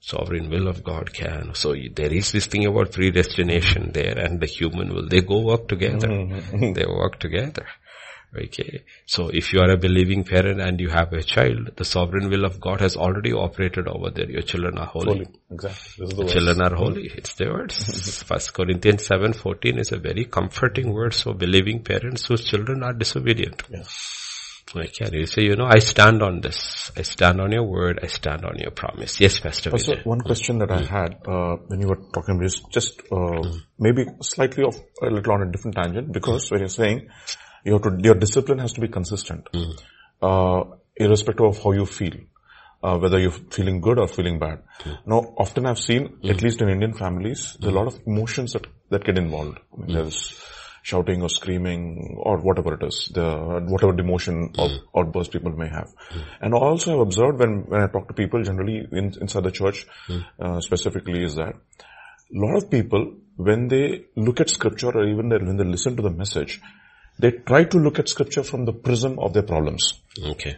Sovereign 0.01 0.49
will 0.49 0.67
of 0.67 0.83
God 0.83 1.13
can. 1.13 1.53
So 1.53 1.75
there 1.95 2.11
is 2.11 2.31
this 2.31 2.47
thing 2.47 2.65
about 2.65 2.91
predestination 2.91 3.91
there 3.93 4.17
and 4.17 4.39
the 4.39 4.47
human 4.47 4.93
will. 4.93 5.07
They 5.07 5.21
go 5.21 5.39
work 5.41 5.67
together. 5.67 6.07
Mm-hmm. 6.07 6.73
they 6.73 6.85
work 6.85 7.19
together. 7.19 7.65
Okay. 8.33 8.83
So 9.05 9.27
if 9.27 9.51
you 9.51 9.59
are 9.59 9.69
a 9.71 9.77
believing 9.77 10.23
parent 10.23 10.61
and 10.61 10.79
you 10.79 10.89
have 10.89 11.11
a 11.11 11.21
child, 11.21 11.71
the 11.75 11.83
sovereign 11.83 12.29
will 12.29 12.45
of 12.45 12.61
God 12.61 12.79
has 12.79 12.95
already 12.95 13.33
operated 13.33 13.89
over 13.89 14.09
there. 14.09 14.29
Your 14.29 14.41
children 14.41 14.77
are 14.77 14.85
holy. 14.85 15.05
Holy. 15.05 15.27
Exactly. 15.51 16.07
The. 16.07 16.25
Children 16.27 16.61
are 16.61 16.73
holy. 16.73 17.11
It's 17.13 17.33
the 17.35 17.49
words. 17.49 17.77
Mm-hmm. 17.77 18.33
First 18.33 18.53
Corinthians 18.53 19.05
seven 19.05 19.33
fourteen 19.33 19.77
is 19.77 19.91
a 19.91 19.97
very 19.97 20.23
comforting 20.23 20.93
word 20.93 21.13
for 21.13 21.33
believing 21.33 21.83
parents 21.83 22.25
whose 22.25 22.45
children 22.45 22.83
are 22.83 22.93
disobedient. 22.93 23.63
Yes. 23.69 24.20
Okay, 24.73 25.09
you 25.11 25.25
say, 25.25 25.43
you 25.43 25.55
know, 25.57 25.65
I 25.65 25.79
stand 25.79 26.23
on 26.23 26.39
this. 26.39 26.91
I 26.95 27.01
stand 27.01 27.41
on 27.41 27.51
your 27.51 27.63
word. 27.63 27.99
I 28.01 28.07
stand 28.07 28.45
on 28.45 28.57
your 28.57 28.71
promise. 28.71 29.19
Yes, 29.19 29.39
Pastor 29.39 29.71
Also, 29.71 29.95
Vijay. 29.95 30.05
one 30.05 30.21
question 30.21 30.59
that 30.59 30.71
I 30.71 30.81
had 30.83 31.17
uh, 31.27 31.57
when 31.67 31.81
you 31.81 31.87
were 31.87 31.99
talking 32.13 32.41
is 32.41 32.61
just 32.71 33.01
uh, 33.11 33.41
maybe 33.77 34.05
slightly 34.21 34.63
off 34.63 34.77
a 35.01 35.07
little 35.07 35.33
on 35.33 35.41
a 35.43 35.51
different 35.51 35.75
tangent 35.75 36.13
because 36.13 36.49
when 36.51 36.61
you're 36.61 36.69
saying 36.69 37.09
you 37.65 37.73
have 37.73 37.81
to, 37.81 37.97
your 38.01 38.15
discipline 38.15 38.59
has 38.59 38.71
to 38.73 38.81
be 38.81 38.87
consistent, 38.87 39.47
uh, 40.21 40.63
irrespective 40.95 41.45
of 41.47 41.61
how 41.61 41.73
you 41.73 41.85
feel, 41.85 42.13
uh, 42.81 42.97
whether 42.97 43.19
you're 43.19 43.31
feeling 43.31 43.81
good 43.81 43.99
or 43.99 44.07
feeling 44.07 44.39
bad. 44.39 44.63
Now, 45.05 45.33
often 45.37 45.65
I've 45.65 45.79
seen, 45.79 46.17
at 46.23 46.41
least 46.41 46.61
in 46.61 46.69
Indian 46.69 46.93
families, 46.93 47.57
there 47.59 47.69
are 47.71 47.73
a 47.73 47.75
lot 47.77 47.87
of 47.87 47.99
emotions 48.07 48.53
that 48.53 48.67
that 48.89 49.03
get 49.03 49.17
involved. 49.17 49.59
I 49.73 49.81
mean, 49.81 49.95
There's 49.95 50.33
shouting 50.83 51.21
or 51.21 51.29
screaming 51.29 52.17
or 52.17 52.37
whatever 52.37 52.73
it 52.73 52.83
is, 52.83 53.11
the 53.13 53.65
whatever 53.67 53.93
the 53.93 54.03
emotion 54.03 54.51
or 54.57 54.69
outburst 54.97 55.31
people 55.31 55.51
may 55.51 55.69
have. 55.69 55.89
And 56.41 56.53
also 56.53 56.95
I've 56.95 57.07
observed 57.07 57.39
when, 57.39 57.65
when 57.67 57.81
I 57.81 57.87
talk 57.87 58.07
to 58.07 58.13
people 58.13 58.41
generally 58.43 58.87
in, 58.91 59.13
inside 59.21 59.43
the 59.43 59.51
church, 59.51 59.85
uh, 60.39 60.59
specifically 60.59 61.23
is 61.23 61.35
that 61.35 61.53
a 61.53 62.39
lot 62.39 62.57
of 62.57 62.69
people, 62.71 63.13
when 63.35 63.67
they 63.67 64.05
look 64.15 64.39
at 64.39 64.49
scripture 64.49 64.89
or 64.89 65.07
even 65.07 65.29
they, 65.29 65.37
when 65.37 65.57
they 65.57 65.65
listen 65.65 65.95
to 65.97 66.01
the 66.01 66.09
message, 66.09 66.61
they 67.19 67.31
try 67.31 67.63
to 67.65 67.77
look 67.77 67.99
at 67.99 68.09
scripture 68.09 68.43
from 68.43 68.65
the 68.65 68.73
prism 68.73 69.19
of 69.19 69.33
their 69.33 69.43
problems. 69.43 70.01
Okay. 70.23 70.55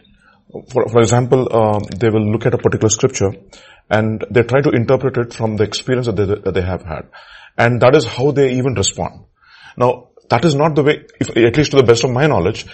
For, 0.72 0.88
for 0.88 1.02
example, 1.02 1.54
um, 1.54 1.84
they 1.84 2.10
will 2.10 2.32
look 2.32 2.46
at 2.46 2.54
a 2.54 2.58
particular 2.58 2.90
scripture 2.90 3.34
and 3.90 4.24
they 4.30 4.44
try 4.44 4.62
to 4.62 4.70
interpret 4.70 5.18
it 5.18 5.34
from 5.34 5.58
the 5.58 5.64
experience 5.64 6.06
that 6.06 6.16
they, 6.16 6.26
that 6.26 6.54
they 6.54 6.62
have 6.62 6.84
had. 6.84 7.10
And 7.58 7.82
that 7.82 7.96
is 7.96 8.06
how 8.06 8.32
they 8.32 8.54
even 8.54 8.76
respond. 8.76 9.26
Now, 9.76 10.10
that 10.30 10.46
is 10.46 10.56
not 10.56 10.76
the 10.76 10.84
way, 10.84 11.06
if, 11.20 11.36
at 11.36 11.58
least 11.58 11.72
to 11.72 11.78
the 11.78 11.84
best 11.84 12.04
of 12.04 12.12
my 12.12 12.28
knowledge, 12.28 12.66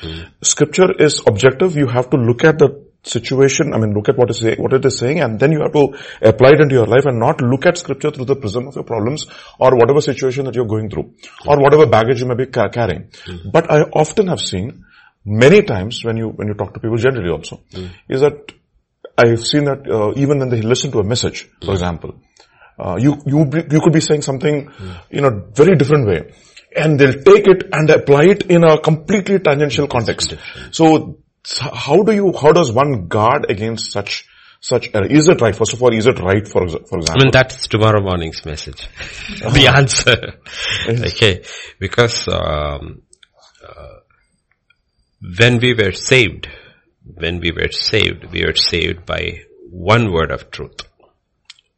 scripture 0.42 0.92
is 1.00 1.22
objective. 1.26 1.76
You 1.76 1.88
have 1.88 2.10
to 2.12 2.18
look 2.18 2.44
at 2.44 2.60
the 2.60 2.90
situation, 3.04 3.74
I 3.74 3.78
mean, 3.78 3.94
look 3.94 4.10
at 4.10 4.18
what 4.18 4.30
is 4.30 4.44
what 4.58 4.74
it 4.74 4.86
is 4.86 4.98
saying, 4.98 5.20
and 5.22 5.40
then 5.40 5.52
you 5.52 5.62
have 5.62 5.74
to 5.74 5.96
apply 6.22 6.50
it 6.52 6.62
into 6.62 6.76
your 6.76 6.86
life 6.86 7.06
and 7.06 7.20
not 7.20 7.42
look 7.42 7.66
at 7.66 7.78
scripture 7.78 8.12
through 8.12 8.26
the 8.26 8.36
prism 8.36 8.68
of 8.68 8.76
your 8.76 8.84
problems 8.84 9.26
or 9.60 9.76
whatever 9.76 10.02
situation 10.02 10.46
that 10.46 10.56
you're 10.56 10.66
going 10.66 10.90
through 10.90 11.14
or 11.46 11.60
whatever 11.62 11.86
baggage 11.86 12.20
you 12.20 12.28
may 12.28 12.36
be 12.36 12.48
ca- 12.48 12.70
carrying. 12.70 13.10
Mm. 13.26 13.52
But 13.52 13.72
I 13.72 13.82
often 13.82 14.28
have 14.28 14.42
seen 14.42 14.86
many 15.26 15.62
times 15.64 16.04
when 16.04 16.18
you 16.18 16.30
when 16.30 16.48
you 16.48 16.54
talk 16.54 16.74
to 16.74 16.80
people 16.80 16.98
generally 16.98 17.30
also 17.30 17.62
mm. 17.72 17.90
is 18.08 18.22
that 18.22 18.52
I've 19.18 19.46
seen 19.46 19.66
that 19.66 19.90
uh, 19.90 20.14
even 20.16 20.40
when 20.40 20.50
they 20.50 20.62
listen 20.62 20.92
to 20.92 21.00
a 21.00 21.04
message, 21.04 21.50
for 21.62 21.68
mm. 21.68 21.74
example, 21.74 22.16
uh, 22.78 22.98
you 23.00 23.18
you 23.26 23.50
you 23.72 23.82
could 23.82 23.94
be 23.94 24.02
saying 24.02 24.24
something 24.24 24.70
in 25.10 25.26
a 25.26 25.32
very 25.32 25.76
different 25.76 26.08
way 26.08 26.34
and 26.76 27.00
they'll 27.00 27.22
take 27.24 27.48
it 27.48 27.70
and 27.72 27.90
apply 27.90 28.26
it 28.26 28.44
in 28.44 28.64
a 28.64 28.80
completely 28.80 29.40
tangential 29.40 29.88
context. 29.88 30.36
So 30.72 31.20
how 31.60 32.04
do 32.04 32.14
you, 32.14 32.34
how 32.34 32.52
does 32.52 32.72
one 32.72 33.08
guard 33.08 33.50
against 33.50 33.92
such, 33.92 34.28
such 34.60 34.90
error? 34.94 35.08
Is 35.08 35.28
it 35.28 35.42
right? 35.42 35.56
First 35.56 35.74
of 35.74 35.82
all, 35.82 35.94
is 35.94 36.06
it 36.06 36.20
right 36.20 36.48
for, 36.48 36.68
for 36.68 37.00
example? 37.00 37.08
I 37.10 37.24
mean, 37.24 37.32
that's 37.32 37.68
tomorrow 37.68 38.02
morning's 38.02 38.46
message. 38.46 38.88
the 39.40 39.72
answer. 39.74 40.40
okay. 40.88 41.44
Because, 41.80 42.28
um, 42.28 43.02
uh, 43.68 44.00
when 45.38 45.60
we 45.60 45.74
were 45.74 45.94
saved, 45.94 46.48
when 47.04 47.40
we 47.40 47.52
were 47.52 47.72
saved, 47.72 48.26
we 48.32 48.46
were 48.46 48.56
saved 48.56 49.06
by 49.06 49.40
one 49.70 50.12
word 50.12 50.32
of 50.32 50.52
truth. 50.52 50.82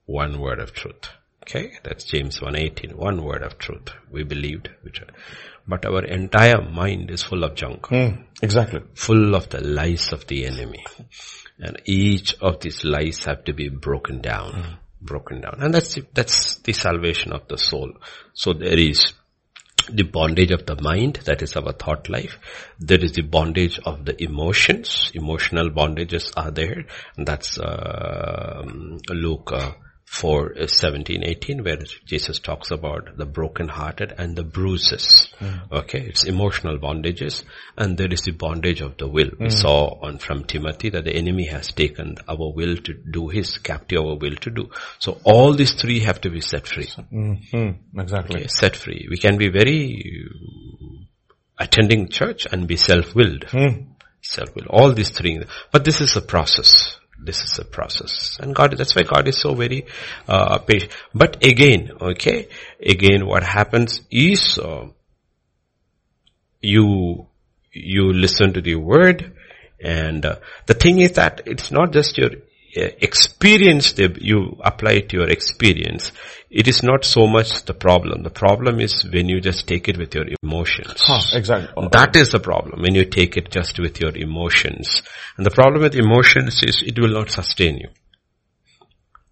One 0.06 0.40
word 0.40 0.60
of 0.60 0.74
truth. 0.74 1.10
Okay, 1.54 1.74
that's 1.84 2.06
James 2.06 2.40
1.18. 2.40 2.96
One 2.96 3.26
word 3.26 3.44
of 3.44 3.58
truth. 3.58 3.90
We 4.10 4.24
believed. 4.24 4.70
Which, 4.84 5.02
but 5.68 5.86
our 5.86 6.02
entire 6.06 6.62
mind 6.62 7.12
is 7.12 7.24
full 7.24 7.44
of 7.44 7.56
junk. 7.56 7.88
Mm, 7.88 8.24
exactly. 8.42 8.80
Full 8.94 9.36
of 9.36 9.50
the 9.50 9.60
lies 9.60 10.14
of 10.14 10.26
the 10.28 10.46
enemy. 10.46 10.86
And 11.60 11.82
each 11.84 12.36
of 12.40 12.62
these 12.62 12.86
lies 12.86 13.26
have 13.26 13.44
to 13.44 13.54
be 13.54 13.68
broken 13.68 14.22
down. 14.22 14.54
Mm. 14.54 14.78
Broken 15.02 15.42
down. 15.42 15.58
And 15.60 15.74
that's 15.74 15.96
the, 15.96 16.06
that's 16.14 16.56
the 16.60 16.72
salvation 16.72 17.34
of 17.34 17.50
the 17.50 17.58
soul. 17.58 17.92
So 18.32 18.54
there 18.54 18.80
is 18.80 19.12
the 19.90 20.04
bondage 20.04 20.52
of 20.52 20.66
the 20.66 20.82
mind, 20.82 21.16
that 21.26 21.42
is 21.42 21.58
our 21.58 21.74
thought 21.74 22.08
life. 22.08 22.40
There 22.80 23.04
is 23.04 23.12
the 23.12 23.24
bondage 23.24 23.78
of 23.86 24.06
the 24.06 24.24
emotions. 24.24 25.12
Emotional 25.14 25.70
bondages 25.70 26.32
are 26.38 26.52
there. 26.52 26.86
And 27.18 27.28
that's 27.28 27.60
uh, 27.60 28.64
Luke 29.10 29.52
uh, 29.52 29.72
4, 30.12 30.56
uh, 30.64 30.68
17, 30.68 31.24
18, 31.24 31.64
where 31.64 31.78
Jesus 32.06 32.40
talks 32.40 32.70
about 32.70 33.16
the 33.16 33.26
broken-hearted 33.26 34.14
and 34.18 34.36
the 34.36 34.44
bruises. 34.44 35.34
Mm. 35.40 35.72
Okay, 35.72 36.02
it's 36.02 36.26
emotional 36.26 36.78
bondages, 36.78 37.46
and 37.78 37.98
there 37.98 38.12
is 38.12 38.24
the 38.24 38.32
bondage 38.32 38.82
of 38.82 38.98
the 38.98 39.08
will. 39.08 39.30
Mm. 39.30 39.40
We 39.40 39.50
saw 39.52 39.98
on 40.02 40.18
from 40.18 40.44
Timothy 40.44 40.90
that 40.90 41.06
the 41.06 41.16
enemy 41.16 41.46
has 41.46 41.72
taken 41.72 42.18
our 42.28 42.52
will 42.54 42.76
to 42.76 42.94
do 42.94 43.30
his, 43.30 43.58
captive 43.58 44.02
our 44.02 44.18
will 44.18 44.36
to 44.36 44.52
do. 44.52 44.70
So 45.00 45.22
all 45.24 45.54
these 45.54 45.76
three 45.76 46.02
have 46.02 46.20
to 46.22 46.30
be 46.30 46.42
set 46.42 46.68
free. 46.68 46.88
Mm-hmm. 46.88 47.98
Exactly. 47.98 48.36
Okay, 48.42 48.48
set 48.48 48.76
free. 48.76 49.08
We 49.10 49.16
can 49.18 49.38
be 49.38 49.50
very 49.50 50.28
attending 51.58 52.10
church 52.10 52.46
and 52.52 52.68
be 52.68 52.76
self-willed. 52.76 53.46
Mm. 53.46 53.88
Self-will. 54.22 54.66
All 54.70 54.92
these 54.92 55.12
three. 55.12 55.42
But 55.72 55.86
this 55.86 56.02
is 56.02 56.18
a 56.18 56.22
process. 56.22 56.98
This 57.24 57.44
is 57.44 57.60
a 57.60 57.66
process. 57.66 58.38
And 58.40 58.56
God, 58.56 58.76
that's 58.78 58.96
why 58.96 59.04
God 59.04 59.28
is 59.28 59.40
so 59.40 59.54
very, 59.54 59.86
uh, 60.28 60.58
patient. 60.60 60.92
But 61.14 61.46
again, 61.46 61.92
okay, 62.02 62.48
again 62.84 63.26
what 63.28 63.44
happens 63.44 64.02
is, 64.10 64.58
uh, 64.58 64.88
you, 66.62 67.28
you 67.72 68.14
listen 68.14 68.54
to 68.54 68.62
the 68.62 68.76
word 68.76 69.34
and 69.84 70.26
uh, 70.26 70.36
the 70.68 70.74
thing 70.74 71.00
is 71.00 71.14
that 71.14 71.42
it's 71.46 71.72
not 71.72 71.92
just 71.92 72.18
your 72.18 72.30
uh, 72.30 72.90
experience, 73.00 73.98
you 73.98 74.58
apply 74.64 74.92
it 74.94 75.10
to 75.10 75.18
your 75.18 75.30
experience. 75.30 76.12
It 76.52 76.68
is 76.68 76.84
not 76.84 77.06
so 77.06 77.28
much 77.28 77.64
the 77.64 77.74
problem. 77.74 78.24
The 78.24 78.30
problem 78.30 78.82
is 78.82 79.06
when 79.06 79.30
you 79.30 79.40
just 79.40 79.68
take 79.68 79.88
it 79.88 79.98
with 79.98 80.14
your 80.14 80.26
emotions. 80.44 80.96
Huh, 80.98 81.22
exactly. 81.34 81.88
That 81.92 82.14
is 82.18 82.32
the 82.32 82.42
problem 82.42 82.82
when 82.82 82.94
you 82.94 83.06
take 83.06 83.38
it 83.38 83.50
just 83.50 83.80
with 83.80 84.02
your 84.02 84.14
emotions. 84.16 85.02
And 85.38 85.46
the 85.46 85.52
problem 85.52 85.82
with 85.82 85.96
emotions 85.96 86.62
is 86.62 86.84
it 86.86 87.00
will 87.00 87.14
not 87.14 87.32
sustain 87.32 87.78
you. 87.78 87.90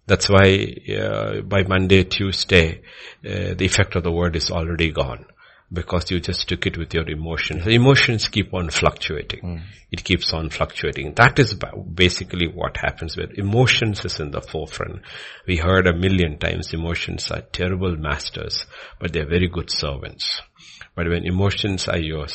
That's 0.06 0.30
why 0.30 0.74
uh, 0.98 1.42
by 1.42 1.62
Monday, 1.64 2.04
Tuesday, 2.04 2.80
uh, 3.24 3.54
the 3.54 3.66
effect 3.66 3.96
of 3.96 4.02
the 4.02 4.10
word 4.10 4.34
is 4.34 4.50
already 4.50 4.90
gone 4.90 5.26
because 5.72 6.10
you 6.10 6.18
just 6.20 6.48
took 6.48 6.66
it 6.66 6.76
with 6.76 6.92
your 6.94 7.08
emotions. 7.08 7.66
Emotions 7.66 8.28
keep 8.28 8.52
on 8.52 8.70
fluctuating. 8.70 9.40
Mm. 9.40 9.62
It 9.92 10.02
keeps 10.02 10.32
on 10.32 10.50
fluctuating. 10.50 11.14
That 11.14 11.38
is 11.38 11.54
basically 11.94 12.48
what 12.48 12.76
happens 12.76 13.16
with 13.16 13.38
emotions 13.38 14.04
is 14.04 14.18
in 14.18 14.32
the 14.32 14.40
forefront. 14.40 15.02
We 15.46 15.58
heard 15.58 15.86
a 15.86 15.96
million 15.96 16.38
times 16.38 16.74
emotions 16.74 17.30
are 17.30 17.42
terrible 17.42 17.96
masters, 17.96 18.66
but 18.98 19.12
they're 19.12 19.28
very 19.28 19.48
good 19.48 19.70
servants. 19.70 20.40
But 20.96 21.08
when 21.08 21.24
emotions 21.24 21.86
are 21.88 21.98
your, 21.98 22.26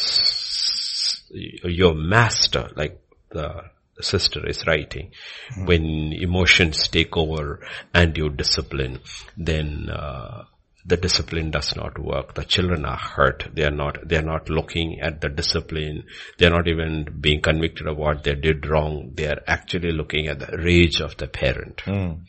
your 1.29 1.93
master, 1.93 2.69
like 2.75 3.01
the 3.31 3.63
sister 3.99 4.47
is 4.47 4.65
writing, 4.65 5.11
mm. 5.57 5.67
when 5.67 6.13
emotions 6.13 6.87
take 6.87 7.17
over 7.17 7.67
and 7.93 8.15
you 8.15 8.29
discipline, 8.29 8.99
then 9.35 9.89
uh, 9.89 10.45
the 10.85 10.97
discipline 10.97 11.49
does 11.49 11.75
not 11.75 11.97
work. 11.97 12.35
The 12.35 12.43
children 12.43 12.85
are 12.85 12.97
hurt. 12.97 13.47
They 13.53 13.63
are 13.63 13.71
not, 13.71 14.07
they 14.07 14.17
are 14.17 14.21
not 14.21 14.49
looking 14.49 15.01
at 15.01 15.19
the 15.19 15.29
discipline. 15.29 16.03
They 16.37 16.45
are 16.45 16.51
not 16.51 16.67
even 16.67 17.07
being 17.19 17.41
convicted 17.41 17.87
of 17.87 17.97
what 17.97 18.23
they 18.23 18.35
did 18.35 18.67
wrong. 18.67 19.11
They 19.15 19.27
are 19.27 19.41
actually 19.47 19.91
looking 19.91 20.27
at 20.27 20.39
the 20.39 20.57
rage 20.57 21.01
of 21.01 21.17
the 21.17 21.27
parent. 21.27 21.77
Mm. 21.85 22.19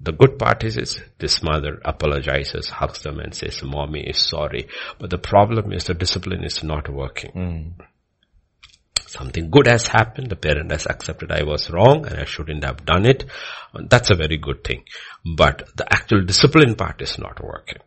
The 0.00 0.12
good 0.12 0.38
part 0.38 0.64
is, 0.64 0.76
is 0.76 1.00
this 1.18 1.42
mother 1.42 1.80
apologizes, 1.84 2.68
hugs 2.68 3.02
them 3.02 3.18
and 3.18 3.34
says, 3.34 3.62
mommy 3.62 4.02
is 4.02 4.18
sorry. 4.18 4.68
But 4.98 5.10
the 5.10 5.18
problem 5.18 5.72
is 5.72 5.84
the 5.84 5.94
discipline 5.94 6.44
is 6.44 6.62
not 6.62 6.88
working. 6.88 7.32
Mm. 7.32 7.86
Something 9.16 9.50
good 9.50 9.66
has 9.66 9.86
happened. 9.86 10.28
The 10.30 10.36
parent 10.36 10.70
has 10.70 10.86
accepted 10.86 11.32
I 11.32 11.42
was 11.42 11.70
wrong 11.70 12.06
and 12.06 12.18
I 12.18 12.24
shouldn't 12.24 12.64
have 12.64 12.84
done 12.84 13.06
it. 13.06 13.24
That's 13.74 14.10
a 14.10 14.14
very 14.14 14.36
good 14.36 14.62
thing. 14.62 14.84
But 15.24 15.68
the 15.74 15.90
actual 15.90 16.22
discipline 16.24 16.74
part 16.74 17.00
is 17.00 17.18
not 17.18 17.42
working. 17.42 17.78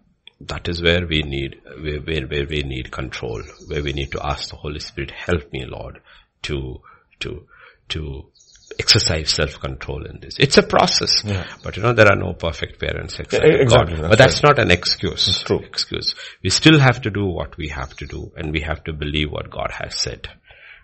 That 0.41 0.67
is 0.67 0.81
where 0.81 1.05
we 1.05 1.21
need, 1.21 1.61
where, 1.65 1.99
where, 1.99 2.25
where 2.25 2.47
we 2.47 2.63
need 2.63 2.91
control, 2.91 3.43
where 3.67 3.83
we 3.83 3.93
need 3.93 4.11
to 4.13 4.25
ask 4.25 4.49
the 4.49 4.55
Holy 4.55 4.79
Spirit, 4.79 5.11
help 5.11 5.51
me 5.51 5.65
Lord 5.65 6.01
to, 6.43 6.81
to, 7.19 7.45
to 7.89 8.31
exercise 8.79 9.29
self-control 9.31 10.05
in 10.05 10.19
this. 10.21 10.37
It's 10.39 10.57
a 10.57 10.63
process. 10.63 11.23
Yeah. 11.25 11.45
But 11.63 11.75
you 11.75 11.83
know, 11.83 11.93
there 11.93 12.07
are 12.07 12.15
no 12.15 12.33
perfect 12.33 12.79
parents 12.79 13.19
except 13.19 13.43
yeah, 13.43 13.61
exactly, 13.61 13.95
God. 13.95 14.03
That's 14.03 14.09
but 14.09 14.17
that's 14.17 14.43
right. 14.43 14.57
not 14.57 14.59
an 14.59 14.71
excuse. 14.71 15.27
It's 15.27 15.43
true. 15.43 15.59
Excuse. 15.59 16.15
We 16.41 16.49
still 16.49 16.79
have 16.79 17.01
to 17.01 17.09
do 17.09 17.25
what 17.25 17.57
we 17.57 17.69
have 17.69 17.95
to 17.97 18.05
do 18.05 18.31
and 18.37 18.53
we 18.53 18.61
have 18.61 18.83
to 18.85 18.93
believe 18.93 19.31
what 19.31 19.49
God 19.49 19.71
has 19.71 19.95
said. 19.95 20.29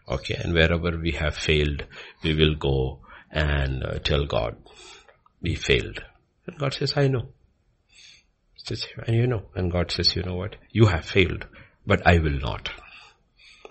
Okay, 0.07 0.35
and 0.35 0.53
wherever 0.53 0.97
we 0.97 1.11
have 1.11 1.35
failed, 1.35 1.83
we 2.23 2.35
will 2.35 2.55
go 2.55 2.99
and 3.31 3.83
uh, 3.83 3.99
tell 3.99 4.25
God, 4.25 4.55
we 5.41 5.55
failed. 5.55 6.03
And 6.45 6.57
God 6.59 6.73
says, 6.73 6.93
I 6.95 7.07
know. 7.07 7.29
Says, 8.55 8.87
and 9.05 9.15
you 9.15 9.27
know, 9.27 9.43
and 9.55 9.71
God 9.71 9.91
says, 9.91 10.15
you 10.15 10.23
know 10.23 10.35
what? 10.35 10.55
You 10.71 10.87
have 10.87 11.05
failed, 11.05 11.45
but 11.85 12.05
I 12.05 12.19
will 12.19 12.39
not. 12.39 12.69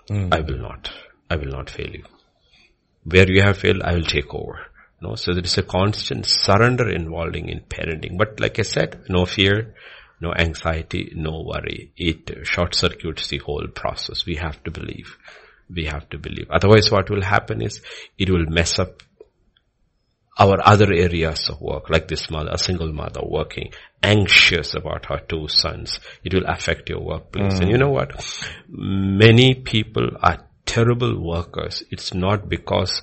Mm. 0.09 0.33
I 0.33 0.41
will 0.41 0.57
not. 0.57 0.91
I 1.29 1.37
will 1.37 1.51
not 1.51 1.69
fail 1.69 1.89
you. 1.89 2.03
Where 3.03 3.29
you 3.29 3.41
have 3.41 3.57
failed, 3.57 3.81
I 3.81 3.93
will 3.93 4.03
take 4.03 4.33
over. 4.33 4.59
No, 5.01 5.15
so 5.15 5.33
there 5.33 5.43
is 5.43 5.57
a 5.57 5.63
constant 5.63 6.25
surrender 6.25 6.89
involving 6.89 7.49
in 7.49 7.61
parenting. 7.61 8.17
But 8.17 8.39
like 8.39 8.59
I 8.59 8.63
said, 8.63 9.03
no 9.09 9.25
fear, 9.25 9.75
no 10.21 10.33
anxiety, 10.33 11.11
no 11.15 11.43
worry. 11.45 11.91
It 11.97 12.45
short 12.45 12.75
circuits 12.75 13.27
the 13.27 13.39
whole 13.39 13.67
process. 13.67 14.25
We 14.25 14.35
have 14.35 14.63
to 14.63 14.71
believe 14.71 15.17
we 15.69 15.85
have 15.85 16.09
to 16.09 16.17
believe. 16.17 16.47
Otherwise 16.49 16.91
what 16.91 17.09
will 17.09 17.23
happen 17.23 17.61
is 17.61 17.81
it 18.17 18.29
will 18.29 18.45
mess 18.47 18.79
up 18.79 19.01
our 20.37 20.57
other 20.67 20.91
areas 20.91 21.49
of 21.49 21.61
work, 21.61 21.89
like 21.89 22.09
this 22.09 22.29
mother, 22.29 22.49
a 22.51 22.57
single 22.57 22.91
mother 22.91 23.21
working, 23.23 23.71
anxious 24.03 24.73
about 24.73 25.05
her 25.05 25.19
two 25.29 25.47
sons. 25.47 25.99
It 26.25 26.33
will 26.33 26.45
affect 26.45 26.89
your 26.89 27.01
workplace. 27.01 27.53
Mm. 27.53 27.61
And 27.61 27.71
you 27.71 27.77
know 27.77 27.91
what? 27.91 28.11
Many 28.67 29.55
people 29.55 30.09
are 30.21 30.45
terrible 30.65 31.17
workers. 31.21 31.83
It's 31.89 32.13
not 32.13 32.49
because 32.49 33.01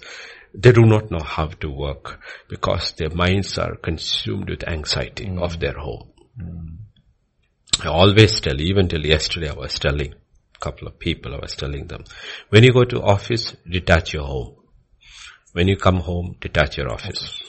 they 0.55 0.72
do 0.72 0.83
not 0.83 1.11
know 1.11 1.22
how 1.25 1.46
to 1.46 1.70
work, 1.70 2.20
because 2.48 2.92
their 2.92 3.09
minds 3.09 3.57
are 3.57 3.77
consumed 3.77 4.51
with 4.51 4.68
anxiety 4.68 5.25
mm. 5.25 5.42
of 5.42 5.59
their 5.59 5.79
home. 5.79 6.11
Mm. 6.38 6.77
I 7.83 7.88
always 7.88 8.38
tell, 8.40 8.61
even 8.61 8.88
till 8.88 9.07
yesterday 9.07 9.48
I 9.48 9.55
was 9.55 9.79
telling, 9.79 10.12
couple 10.62 10.88
of 10.88 10.98
people, 10.98 11.35
I 11.35 11.38
was 11.38 11.55
telling 11.57 11.87
them. 11.88 12.05
When 12.51 12.62
you 12.62 12.72
go 12.72 12.85
to 12.85 13.03
office, 13.03 13.57
detach 13.68 14.14
your 14.14 14.25
home. 14.25 14.55
When 15.53 15.68
you 15.68 15.77
come 15.77 15.96
home, 15.96 16.37
detach 16.40 16.79
your 16.79 16.90
office. 16.92 17.42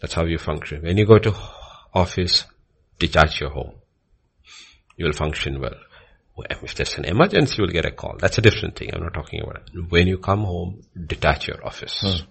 That's 0.00 0.14
how 0.14 0.24
you 0.24 0.38
function. 0.38 0.82
When 0.82 0.96
you 0.98 1.06
go 1.06 1.18
to 1.18 1.34
office, 1.94 2.44
detach 2.98 3.40
your 3.40 3.50
home. 3.50 3.74
You 4.96 5.06
will 5.06 5.12
function 5.12 5.60
well. 5.60 5.78
If 6.62 6.74
there's 6.74 6.96
an 6.96 7.04
emergency, 7.04 7.56
you'll 7.58 7.68
get 7.68 7.84
a 7.84 7.90
call. 7.90 8.16
That's 8.18 8.38
a 8.38 8.40
different 8.40 8.76
thing. 8.76 8.90
I'm 8.94 9.02
not 9.02 9.14
talking 9.14 9.42
about 9.42 9.56
it. 9.56 9.90
When 9.90 10.06
you 10.06 10.18
come 10.18 10.44
home, 10.44 10.82
detach 11.06 11.48
your 11.48 11.64
office. 11.66 12.00
Hmm. 12.00 12.24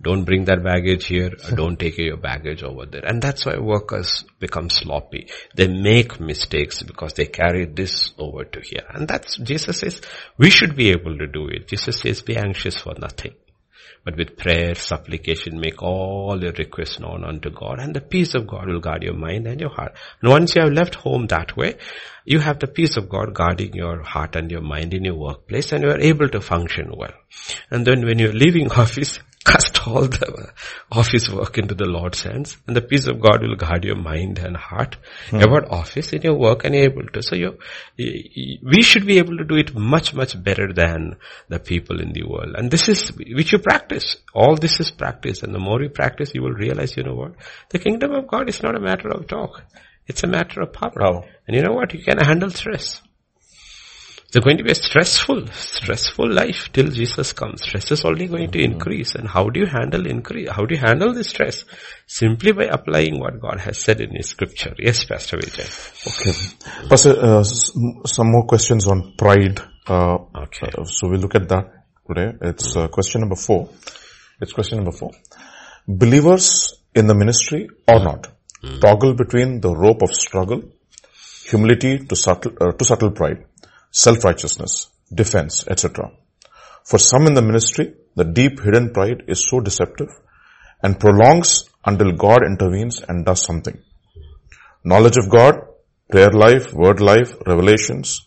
Don't 0.00 0.24
bring 0.24 0.44
that 0.44 0.62
baggage 0.62 1.06
here. 1.06 1.30
don't 1.54 1.78
take 1.78 1.98
your 1.98 2.16
baggage 2.16 2.62
over 2.62 2.86
there. 2.86 3.04
And 3.04 3.20
that's 3.20 3.44
why 3.44 3.58
workers 3.58 4.24
become 4.38 4.70
sloppy. 4.70 5.28
They 5.54 5.68
make 5.68 6.20
mistakes 6.20 6.82
because 6.82 7.14
they 7.14 7.26
carry 7.26 7.66
this 7.66 8.12
over 8.18 8.44
to 8.44 8.60
here. 8.60 8.84
And 8.90 9.08
that's, 9.08 9.36
Jesus 9.38 9.80
says, 9.80 10.00
we 10.36 10.50
should 10.50 10.76
be 10.76 10.90
able 10.90 11.18
to 11.18 11.26
do 11.26 11.48
it. 11.48 11.68
Jesus 11.68 11.98
says, 12.00 12.22
be 12.22 12.36
anxious 12.36 12.76
for 12.76 12.94
nothing. 12.98 13.34
But 14.04 14.16
with 14.16 14.38
prayer, 14.38 14.74
supplication, 14.74 15.60
make 15.60 15.82
all 15.82 16.38
your 16.40 16.52
requests 16.52 16.98
known 17.00 17.24
unto 17.24 17.50
God 17.50 17.78
and 17.80 17.94
the 17.94 18.00
peace 18.00 18.34
of 18.34 18.46
God 18.46 18.68
will 18.68 18.80
guard 18.80 19.02
your 19.02 19.14
mind 19.14 19.46
and 19.46 19.60
your 19.60 19.68
heart. 19.68 19.96
And 20.22 20.30
once 20.30 20.54
you 20.54 20.62
have 20.62 20.72
left 20.72 20.94
home 20.94 21.26
that 21.26 21.56
way, 21.56 21.76
you 22.24 22.38
have 22.38 22.58
the 22.58 22.68
peace 22.68 22.96
of 22.96 23.08
God 23.08 23.34
guarding 23.34 23.74
your 23.74 24.02
heart 24.02 24.36
and 24.36 24.50
your 24.50 24.62
mind 24.62 24.94
in 24.94 25.04
your 25.04 25.16
workplace 25.16 25.72
and 25.72 25.82
you 25.82 25.90
are 25.90 26.00
able 26.00 26.28
to 26.30 26.40
function 26.40 26.92
well. 26.96 27.12
And 27.70 27.86
then 27.86 28.06
when 28.06 28.18
you're 28.18 28.32
leaving 28.32 28.70
office, 28.84 29.18
cast 29.48 29.86
all 29.86 30.02
the 30.02 30.52
office 30.92 31.28
work 31.30 31.58
into 31.58 31.74
the 31.74 31.86
Lord's 31.86 32.22
hands 32.22 32.56
and 32.66 32.76
the 32.76 32.82
peace 32.82 33.06
of 33.06 33.20
God 33.20 33.42
will 33.42 33.56
guard 33.56 33.84
your 33.84 33.96
mind 33.96 34.38
and 34.38 34.56
heart 34.56 34.96
hmm. 35.30 35.36
about 35.36 35.70
office 35.70 36.12
in 36.12 36.22
your 36.22 36.38
work 36.38 36.64
and 36.64 36.74
you're 36.74 36.84
able 36.84 37.06
to. 37.14 37.22
So 37.22 37.34
you, 37.34 37.58
we 37.96 38.82
should 38.82 39.06
be 39.06 39.18
able 39.18 39.38
to 39.38 39.44
do 39.44 39.56
it 39.56 39.74
much, 39.74 40.14
much 40.14 40.40
better 40.42 40.72
than 40.72 41.16
the 41.48 41.58
people 41.58 42.00
in 42.00 42.12
the 42.12 42.24
world. 42.24 42.54
And 42.56 42.70
this 42.70 42.88
is, 42.88 43.08
which 43.16 43.52
you 43.52 43.58
practice. 43.58 44.16
All 44.34 44.56
this 44.56 44.80
is 44.80 44.90
practice 44.90 45.42
and 45.42 45.54
the 45.54 45.58
more 45.58 45.82
you 45.82 45.88
practice, 45.88 46.32
you 46.34 46.42
will 46.42 46.52
realize, 46.52 46.96
you 46.96 47.02
know 47.02 47.14
what? 47.14 47.32
The 47.70 47.78
kingdom 47.78 48.12
of 48.12 48.28
God 48.28 48.48
is 48.48 48.62
not 48.62 48.76
a 48.76 48.80
matter 48.80 49.08
of 49.08 49.26
talk. 49.26 49.62
It's 50.06 50.22
a 50.24 50.26
matter 50.26 50.62
of 50.62 50.72
power. 50.72 51.02
Oh. 51.02 51.24
And 51.46 51.56
you 51.56 51.62
know 51.62 51.74
what? 51.74 51.92
You 51.92 52.02
can 52.02 52.18
handle 52.18 52.50
stress. 52.50 53.02
It's 54.28 54.44
going 54.44 54.58
to 54.58 54.62
be 54.62 54.72
a 54.72 54.74
stressful, 54.74 55.46
stressful 55.52 56.30
life 56.30 56.68
till 56.74 56.88
Jesus 56.90 57.32
comes. 57.32 57.62
Stress 57.62 57.92
is 57.92 58.04
only 58.04 58.26
going 58.26 58.50
to 58.50 58.62
increase. 58.62 59.14
And 59.14 59.26
how 59.26 59.48
do 59.48 59.58
you 59.58 59.64
handle 59.64 60.06
increase? 60.06 60.50
How 60.50 60.66
do 60.66 60.74
you 60.74 60.80
handle 60.82 61.14
the 61.14 61.24
stress? 61.24 61.64
Simply 62.06 62.52
by 62.52 62.64
applying 62.64 63.20
what 63.20 63.40
God 63.40 63.58
has 63.60 63.78
said 63.78 64.02
in 64.02 64.14
His 64.14 64.28
scripture. 64.28 64.74
Yes, 64.78 65.04
Pastor 65.04 65.38
Vijay. 65.38 65.64
Okay. 66.10 66.88
Pastor, 66.90 67.18
uh, 67.18 67.42
some 67.42 68.30
more 68.30 68.44
questions 68.44 68.86
on 68.86 69.14
pride. 69.16 69.62
Uh, 69.86 70.18
okay. 70.44 70.72
Uh, 70.76 70.84
so 70.84 71.08
we'll 71.08 71.20
look 71.20 71.34
at 71.34 71.48
that 71.48 71.86
today. 72.06 72.36
It's 72.42 72.76
uh, 72.76 72.88
question 72.88 73.22
number 73.22 73.36
four. 73.36 73.70
It's 74.42 74.52
question 74.52 74.76
number 74.76 74.92
four. 74.92 75.12
Believers 75.88 76.74
in 76.94 77.06
the 77.06 77.14
ministry 77.14 77.70
or 77.88 78.00
not 78.00 78.28
mm. 78.62 78.78
toggle 78.82 79.14
between 79.14 79.62
the 79.62 79.74
rope 79.74 80.02
of 80.02 80.12
struggle, 80.12 80.64
humility 81.46 82.00
to 82.00 82.14
subtle, 82.14 82.52
uh, 82.60 82.72
to 82.72 82.84
subtle 82.84 83.10
pride 83.10 83.46
self-righteousness, 84.04 84.72
defense, 85.12 85.66
etc. 85.66 86.10
For 86.84 86.98
some 86.98 87.26
in 87.26 87.34
the 87.34 87.42
ministry, 87.42 87.94
the 88.14 88.24
deep 88.24 88.60
hidden 88.60 88.92
pride 88.92 89.24
is 89.26 89.46
so 89.48 89.60
deceptive 89.60 90.10
and 90.82 91.00
prolongs 91.00 91.64
until 91.84 92.12
God 92.12 92.44
intervenes 92.44 93.02
and 93.08 93.24
does 93.24 93.42
something. 93.42 93.78
Knowledge 94.84 95.16
of 95.16 95.28
God, 95.28 95.54
prayer 96.10 96.30
life, 96.30 96.72
word 96.72 97.00
life, 97.00 97.34
revelations, 97.46 98.26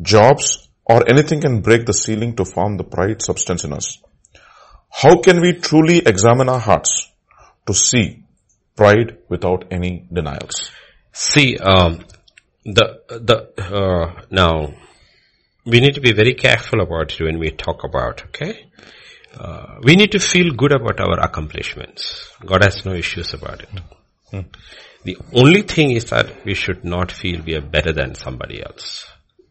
jobs, 0.00 0.68
or 0.86 1.08
anything 1.08 1.40
can 1.40 1.60
break 1.60 1.86
the 1.86 1.92
ceiling 1.92 2.34
to 2.36 2.44
form 2.44 2.76
the 2.76 2.84
pride 2.84 3.22
substance 3.22 3.64
in 3.64 3.72
us. 3.72 3.98
How 4.90 5.20
can 5.20 5.40
we 5.40 5.52
truly 5.52 5.98
examine 5.98 6.48
our 6.48 6.58
hearts 6.58 7.10
to 7.66 7.74
see 7.74 8.24
pride 8.74 9.18
without 9.28 9.66
any 9.70 10.06
denials? 10.12 10.70
See, 11.12 11.58
um, 11.58 12.04
the 12.64 12.86
the 13.28 13.38
uh, 13.80 14.22
now 14.30 14.74
we 15.64 15.80
need 15.80 15.94
to 15.94 16.00
be 16.00 16.12
very 16.12 16.34
careful 16.34 16.80
about 16.80 17.12
it 17.12 17.20
when 17.20 17.38
we 17.38 17.50
talk 17.50 17.84
about, 17.84 18.24
okay? 18.26 18.66
Uh, 19.34 19.78
we 19.82 19.94
need 19.94 20.12
to 20.12 20.18
feel 20.18 20.52
good 20.54 20.72
about 20.72 21.00
our 21.00 21.20
accomplishments. 21.20 22.30
God 22.44 22.64
has 22.64 22.84
no 22.84 22.94
issues 22.94 23.32
about 23.34 23.62
it. 23.62 23.68
Hmm. 24.30 24.40
The 25.04 25.16
only 25.32 25.62
thing 25.62 25.92
is 25.92 26.06
that 26.06 26.44
we 26.44 26.54
should 26.54 26.84
not 26.84 27.12
feel 27.12 27.42
we 27.42 27.54
are 27.54 27.60
better 27.60 27.92
than 27.92 28.14
somebody 28.14 28.62
else. 28.62 29.06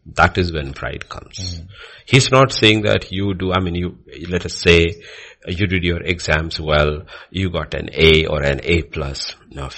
That 0.06 0.38
is 0.38 0.52
when 0.52 0.74
pride 0.74 1.08
comes. 1.08 1.58
Hmm. 1.58 1.66
He's 2.06 2.30
not 2.30 2.52
saying 2.52 2.82
that 2.82 3.10
you 3.10 3.34
do, 3.34 3.52
I 3.52 3.60
mean, 3.60 3.74
you, 3.74 3.98
let 4.28 4.44
us 4.44 4.54
say, 4.54 5.02
you 5.46 5.66
did 5.66 5.84
your 5.84 6.02
exams 6.02 6.60
well, 6.60 7.06
you 7.30 7.50
got 7.50 7.74
an 7.74 7.88
A 7.92 8.26
or 8.26 8.42
an 8.42 8.60
A 8.62 8.82
plus. 8.82 9.34
No, 9.50 9.70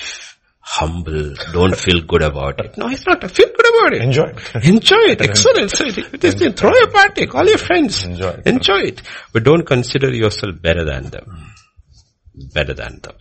humble, 0.62 1.34
don't 1.52 1.76
feel 1.76 2.00
good 2.02 2.22
about 2.22 2.64
it. 2.64 2.78
No, 2.78 2.88
it's 2.88 3.06
not. 3.06 3.28
Feel 3.30 3.48
good 3.48 3.68
about 3.74 3.94
it. 3.94 4.02
Enjoy 4.02 4.24
it. 4.24 4.64
Enjoy 4.64 5.04
it. 5.10 5.20
Excellent. 5.20 5.70
So 5.70 5.84
this 5.90 6.34
thing, 6.34 6.52
throw 6.54 6.70
a 6.70 6.88
party, 6.88 7.26
call 7.26 7.46
your 7.46 7.58
friends. 7.58 8.04
Enjoy 8.04 8.28
it. 8.28 8.46
Enjoy 8.46 8.78
it. 8.78 9.02
But 9.32 9.44
don't 9.44 9.66
consider 9.66 10.10
yourself 10.12 10.62
better 10.62 10.84
than 10.84 11.10
them. 11.10 11.52
Better 12.54 12.72
than 12.72 13.00
them. 13.00 13.14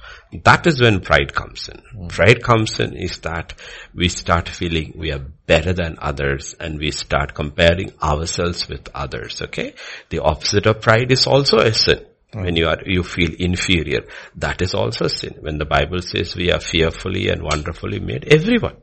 That 0.44 0.66
is 0.68 0.80
when 0.80 1.02
pride 1.02 1.34
comes 1.34 1.68
in. 1.68 1.82
Mm. 1.94 2.10
Pride 2.10 2.42
comes 2.42 2.80
in 2.80 2.96
is 2.96 3.20
that 3.20 3.54
we 3.94 4.08
start 4.08 4.48
feeling 4.48 4.94
we 4.96 5.12
are 5.12 5.20
better 5.20 5.74
than 5.74 5.98
others 6.00 6.56
and 6.58 6.80
we 6.80 6.92
start 6.92 7.34
comparing 7.34 7.92
ourselves 8.02 8.70
with 8.70 8.88
others, 8.96 9.42
okay? 9.42 9.74
The 10.10 10.20
opposite 10.20 10.66
of 10.66 10.80
pride 10.80 11.12
is 11.12 11.28
also 11.28 11.58
a 11.58 11.74
sin. 11.74 12.06
When 12.34 12.56
you 12.56 12.68
are, 12.68 12.78
you 12.86 13.04
feel 13.04 13.32
inferior. 13.38 14.02
That 14.36 14.62
is 14.62 14.74
also 14.74 15.08
sin. 15.08 15.36
When 15.42 15.58
the 15.58 15.66
Bible 15.66 16.02
says 16.02 16.36
we 16.36 16.52
are 16.52 16.62
fearfully 16.62 17.28
and 17.28 17.42
wonderfully 17.44 18.00
made, 18.00 18.32
everyone. 18.34 18.78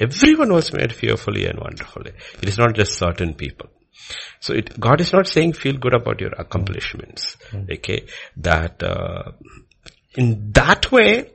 Everyone 0.00 0.52
was 0.52 0.72
made 0.72 0.92
fearfully 0.92 1.46
and 1.46 1.58
wonderfully. 1.58 2.12
It 2.40 2.48
is 2.48 2.58
not 2.58 2.76
just 2.76 2.92
certain 2.96 3.34
people. 3.34 3.68
So 4.38 4.54
it, 4.54 4.78
God 4.78 5.00
is 5.00 5.12
not 5.12 5.26
saying 5.26 5.54
feel 5.54 5.76
good 5.76 5.94
about 5.94 6.20
your 6.20 6.30
accomplishments. 6.38 7.36
Mm. 7.50 7.72
Okay. 7.78 8.06
That, 8.36 8.80
uh, 8.82 9.32
in 10.16 10.52
that 10.52 10.92
way, 10.92 11.32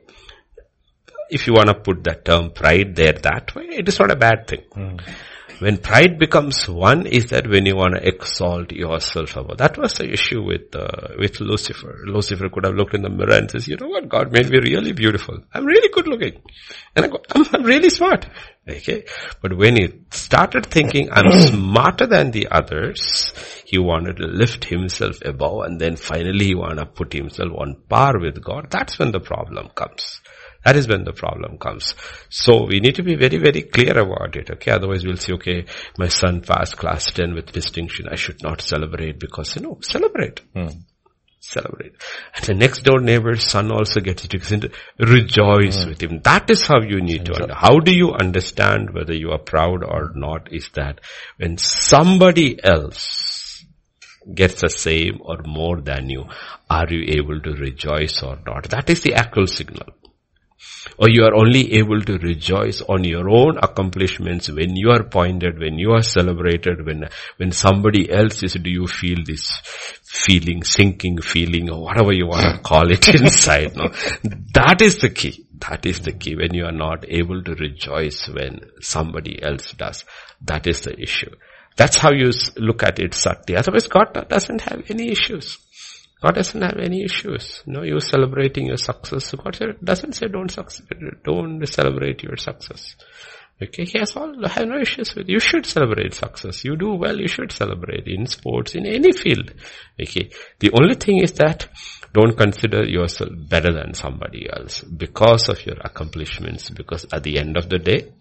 if 1.28 1.46
you 1.46 1.52
want 1.52 1.68
to 1.68 1.74
put 1.74 2.04
that 2.04 2.24
term 2.24 2.50
pride 2.52 2.96
there 2.96 3.12
that 3.12 3.54
way, 3.54 3.66
it 3.66 3.88
is 3.88 3.98
not 3.98 4.10
a 4.10 4.16
bad 4.16 4.46
thing. 4.46 4.62
When 5.58 5.78
pride 5.78 6.18
becomes 6.18 6.68
one 6.68 7.06
is 7.06 7.26
that 7.26 7.48
when 7.48 7.66
you 7.66 7.76
want 7.76 7.94
to 7.94 8.06
exalt 8.06 8.72
yourself 8.72 9.36
above. 9.36 9.58
That 9.58 9.78
was 9.78 9.94
the 9.94 10.10
issue 10.10 10.42
with, 10.42 10.74
uh, 10.74 11.14
with 11.18 11.40
Lucifer. 11.40 12.04
Lucifer 12.06 12.48
could 12.48 12.64
have 12.64 12.74
looked 12.74 12.94
in 12.94 13.02
the 13.02 13.10
mirror 13.10 13.34
and 13.34 13.50
says, 13.50 13.68
you 13.68 13.76
know 13.76 13.88
what, 13.88 14.08
God 14.08 14.32
made 14.32 14.50
me 14.50 14.58
really 14.58 14.92
beautiful. 14.92 15.38
I'm 15.52 15.64
really 15.64 15.88
good 15.92 16.08
looking. 16.08 16.42
And 16.96 17.04
I 17.04 17.08
go, 17.08 17.18
I'm, 17.34 17.44
I'm 17.52 17.62
really 17.62 17.90
smart. 17.90 18.26
Okay. 18.68 19.04
But 19.42 19.56
when 19.56 19.76
he 19.76 20.00
started 20.10 20.66
thinking, 20.66 21.10
I'm 21.12 21.30
smarter 21.50 22.06
than 22.06 22.30
the 22.30 22.48
others, 22.48 23.32
he 23.66 23.78
wanted 23.78 24.16
to 24.16 24.26
lift 24.26 24.64
himself 24.64 25.18
above 25.24 25.66
and 25.66 25.80
then 25.80 25.96
finally 25.96 26.46
he 26.46 26.54
wanted 26.54 26.76
to 26.76 26.86
put 26.86 27.12
himself 27.12 27.52
on 27.56 27.76
par 27.88 28.18
with 28.18 28.42
God. 28.42 28.70
That's 28.70 28.98
when 28.98 29.12
the 29.12 29.20
problem 29.20 29.68
comes. 29.74 30.20
That 30.64 30.76
is 30.76 30.88
when 30.88 31.04
the 31.04 31.12
problem 31.12 31.58
comes. 31.58 31.94
So 32.30 32.66
we 32.66 32.80
need 32.80 32.94
to 32.96 33.02
be 33.02 33.16
very, 33.16 33.36
very 33.36 33.62
clear 33.62 33.98
about 33.98 34.34
it. 34.36 34.50
Okay. 34.50 34.70
Otherwise 34.70 35.04
we'll 35.04 35.16
say, 35.16 35.34
okay, 35.34 35.66
my 35.98 36.08
son 36.08 36.40
passed 36.40 36.76
class 36.76 37.12
10 37.12 37.34
with 37.34 37.52
distinction. 37.52 38.08
I 38.10 38.16
should 38.16 38.42
not 38.42 38.62
celebrate 38.62 39.18
because, 39.18 39.54
you 39.56 39.62
know, 39.62 39.78
celebrate. 39.82 40.40
Hmm. 40.54 40.68
Celebrate. 41.40 41.92
And 42.34 42.44
the 42.46 42.54
next 42.54 42.84
door 42.84 43.00
neighbor's 43.00 43.46
son 43.46 43.70
also 43.70 44.00
gets 44.00 44.24
it. 44.24 44.72
Rejoice 44.98 45.82
hmm. 45.82 45.90
with 45.90 46.02
him. 46.02 46.20
That 46.24 46.48
is 46.48 46.66
how 46.66 46.80
you 46.80 47.02
need 47.02 47.26
to 47.26 47.34
understand. 47.34 47.52
How 47.52 47.78
do 47.80 47.94
you 47.94 48.12
understand 48.12 48.94
whether 48.94 49.12
you 49.12 49.32
are 49.32 49.38
proud 49.38 49.84
or 49.84 50.12
not 50.14 50.50
is 50.50 50.70
that 50.74 51.02
when 51.36 51.58
somebody 51.58 52.58
else 52.64 53.62
gets 54.34 54.62
the 54.62 54.70
same 54.70 55.18
or 55.20 55.42
more 55.44 55.82
than 55.82 56.08
you, 56.08 56.24
are 56.70 56.86
you 56.88 57.18
able 57.18 57.38
to 57.40 57.50
rejoice 57.52 58.22
or 58.22 58.38
not? 58.46 58.70
That 58.70 58.88
is 58.88 59.02
the 59.02 59.12
actual 59.12 59.46
signal. 59.46 59.88
Or 60.98 61.08
you 61.08 61.24
are 61.24 61.34
only 61.34 61.74
able 61.74 62.00
to 62.02 62.18
rejoice 62.18 62.80
on 62.82 63.04
your 63.04 63.28
own 63.28 63.58
accomplishments 63.58 64.48
when 64.48 64.76
you 64.76 64.90
are 64.90 65.02
pointed, 65.02 65.58
when 65.58 65.78
you 65.78 65.92
are 65.92 66.02
celebrated, 66.02 66.86
when, 66.86 67.08
when 67.36 67.52
somebody 67.52 68.10
else 68.10 68.42
is, 68.42 68.54
do 68.54 68.70
you 68.70 68.86
feel 68.86 69.18
this 69.24 69.50
feeling, 70.04 70.62
sinking 70.62 71.20
feeling 71.20 71.70
or 71.70 71.82
whatever 71.82 72.12
you 72.12 72.26
want 72.26 72.56
to 72.56 72.62
call 72.68 72.90
it 72.90 73.08
inside, 73.08 73.74
no? 73.76 73.88
That 74.54 74.80
is 74.80 74.98
the 74.98 75.10
key. 75.10 75.46
That 75.68 75.84
is 75.86 76.00
the 76.00 76.12
key. 76.12 76.36
When 76.36 76.54
you 76.54 76.66
are 76.66 76.72
not 76.72 77.04
able 77.08 77.42
to 77.42 77.54
rejoice 77.54 78.28
when 78.28 78.60
somebody 78.80 79.42
else 79.42 79.72
does. 79.72 80.04
That 80.42 80.66
is 80.66 80.82
the 80.82 81.00
issue. 81.00 81.34
That's 81.76 81.96
how 81.96 82.12
you 82.12 82.30
look 82.56 82.82
at 82.84 83.00
it, 83.00 83.14
Sakti. 83.14 83.56
Otherwise 83.56 83.88
God 83.88 84.28
doesn't 84.28 84.60
have 84.60 84.84
any 84.90 85.10
issues. 85.10 85.58
God 86.24 86.36
doesn't 86.36 86.62
have 86.62 86.78
any 86.78 87.04
issues. 87.04 87.62
No, 87.66 87.82
you 87.82 88.00
celebrating 88.00 88.66
your 88.68 88.78
success. 88.78 89.32
God 89.32 89.58
doesn't 89.84 90.14
say 90.14 90.26
don't 90.28 90.50
succeed, 90.50 90.86
don't 91.22 91.66
celebrate 91.68 92.22
your 92.22 92.38
success. 92.38 92.96
Okay, 93.62 93.84
he 93.84 93.98
has 93.98 94.16
all, 94.16 94.32
have 94.48 94.66
no 94.66 94.78
issues 94.80 95.14
with, 95.14 95.28
you 95.28 95.38
should 95.38 95.66
celebrate 95.66 96.14
success. 96.14 96.64
You 96.64 96.76
do 96.76 96.94
well, 96.94 97.20
you 97.20 97.28
should 97.28 97.52
celebrate 97.52 98.06
in 98.06 98.26
sports, 98.26 98.74
in 98.74 98.86
any 98.86 99.12
field. 99.12 99.52
Okay, 100.00 100.30
the 100.60 100.70
only 100.72 100.94
thing 100.94 101.22
is 101.22 101.32
that 101.32 101.68
don't 102.14 102.38
consider 102.38 102.84
yourself 102.84 103.30
better 103.48 103.72
than 103.74 103.92
somebody 103.92 104.48
else 104.50 104.80
because 104.80 105.50
of 105.50 105.64
your 105.66 105.76
accomplishments, 105.84 106.70
because 106.70 107.04
at 107.12 107.22
the 107.22 107.38
end 107.38 107.58
of 107.58 107.68
the 107.68 107.78
day, 107.78 108.12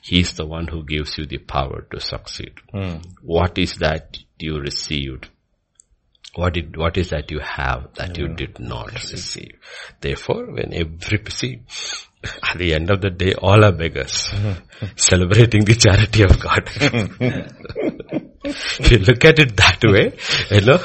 He's 0.00 0.32
the 0.32 0.46
one 0.46 0.68
who 0.68 0.84
gives 0.84 1.18
you 1.18 1.26
the 1.26 1.38
power 1.38 1.86
to 1.90 2.00
succeed. 2.00 2.52
Hmm. 2.72 2.98
What 3.20 3.58
is 3.58 3.74
that 3.78 4.16
you 4.38 4.58
received? 4.60 5.28
What 6.34 6.54
did, 6.54 6.76
what 6.76 6.96
is 6.96 7.10
that 7.10 7.30
you 7.30 7.40
have 7.40 7.94
that 7.94 8.16
you 8.18 8.28
did 8.28 8.58
not 8.58 8.92
receive? 8.92 9.58
Therefore, 10.00 10.46
when 10.46 10.74
every, 10.74 11.22
see, 11.30 11.62
at 12.22 12.58
the 12.58 12.74
end 12.74 12.90
of 12.90 13.00
the 13.00 13.10
day, 13.10 13.34
all 13.34 13.64
are 13.64 13.72
beggars, 13.72 14.28
mm-hmm. 14.30 14.86
celebrating 14.96 15.64
the 15.64 15.74
charity 15.74 16.22
of 16.22 16.38
God. 16.40 16.68
if 18.48 18.90
you 18.90 18.98
look 18.98 19.24
at 19.24 19.38
it 19.38 19.56
that 19.56 19.80
way, 19.84 20.12
eh, 20.50 20.60
you 20.60 20.66
know, 20.66 20.78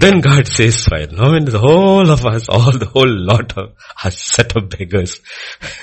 then 0.00 0.20
God 0.20 0.46
says 0.46 0.84
fine. 0.84 1.18
I 1.18 1.32
mean, 1.32 1.44
the 1.44 1.58
whole 1.58 2.10
of 2.10 2.24
us, 2.26 2.48
all 2.48 2.72
the 2.72 2.86
whole 2.86 3.08
lot 3.08 3.56
of 3.56 3.72
a 4.04 4.10
set 4.10 4.56
of 4.56 4.68
beggars, 4.68 5.20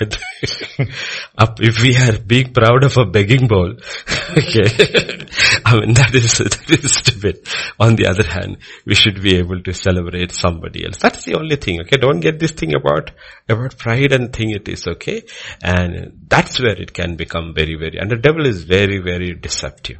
if 0.00 1.82
we 1.82 1.96
are 1.96 2.18
being 2.18 2.52
proud 2.52 2.84
of 2.84 2.96
a 2.98 3.06
begging 3.06 3.48
bowl, 3.48 3.70
okay, 4.30 4.68
I 5.64 5.80
mean 5.80 5.94
that 5.94 6.10
is, 6.14 6.38
that 6.38 6.84
is 6.84 6.94
stupid. 6.94 7.46
On 7.78 7.96
the 7.96 8.06
other 8.06 8.24
hand, 8.24 8.58
we 8.86 8.94
should 8.94 9.22
be 9.22 9.36
able 9.36 9.62
to 9.62 9.72
celebrate 9.72 10.32
somebody 10.32 10.84
else. 10.84 10.98
That's 10.98 11.24
the 11.24 11.34
only 11.34 11.56
thing, 11.56 11.80
okay? 11.82 11.96
Don't 11.96 12.20
get 12.20 12.38
this 12.38 12.52
thing 12.52 12.74
about, 12.74 13.10
about 13.48 13.78
pride 13.78 14.12
and 14.12 14.32
thing 14.32 14.50
it 14.50 14.68
is 14.68 14.86
okay. 14.86 15.22
And 15.62 16.26
that's 16.28 16.60
where 16.60 16.80
it 16.80 16.92
can 16.92 17.16
become 17.16 17.54
very, 17.54 17.76
very, 17.76 17.98
and 17.98 18.10
the 18.10 18.16
devil 18.16 18.46
is 18.46 18.64
very, 18.64 18.98
very 18.98 19.34
deceptive. 19.34 19.98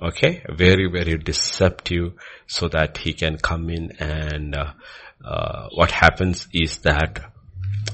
Okay, 0.00 0.44
very, 0.48 0.88
very 0.88 1.18
deceptive 1.18 2.12
so 2.46 2.68
that 2.68 2.98
he 2.98 3.14
can 3.14 3.36
come 3.36 3.68
in 3.68 3.90
and 3.98 4.54
uh, 4.54 4.72
uh, 5.24 5.68
what 5.74 5.90
happens 5.90 6.46
is 6.52 6.78
that 6.78 7.32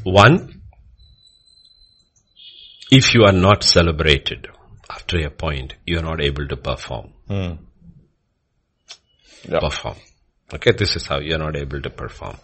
one, 0.02 0.60
if 2.90 3.14
you 3.14 3.24
are 3.24 3.32
not 3.32 3.64
celebrated 3.64 4.48
after 4.90 5.18
a 5.24 5.30
point, 5.30 5.74
you 5.86 5.98
are 5.98 6.02
not 6.02 6.20
able 6.22 6.46
to 6.46 6.56
perform. 6.56 7.14
Yeah. 9.48 9.60
Perform. 9.60 9.96
Okay, 10.52 10.72
this 10.72 10.96
is 10.96 11.06
how 11.06 11.20
you 11.20 11.34
are 11.34 11.38
not 11.38 11.56
able 11.56 11.80
to 11.80 11.88
perform. 11.88 12.36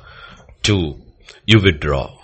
Two, 0.62 1.02
you 1.44 1.60
withdraw. 1.62 2.16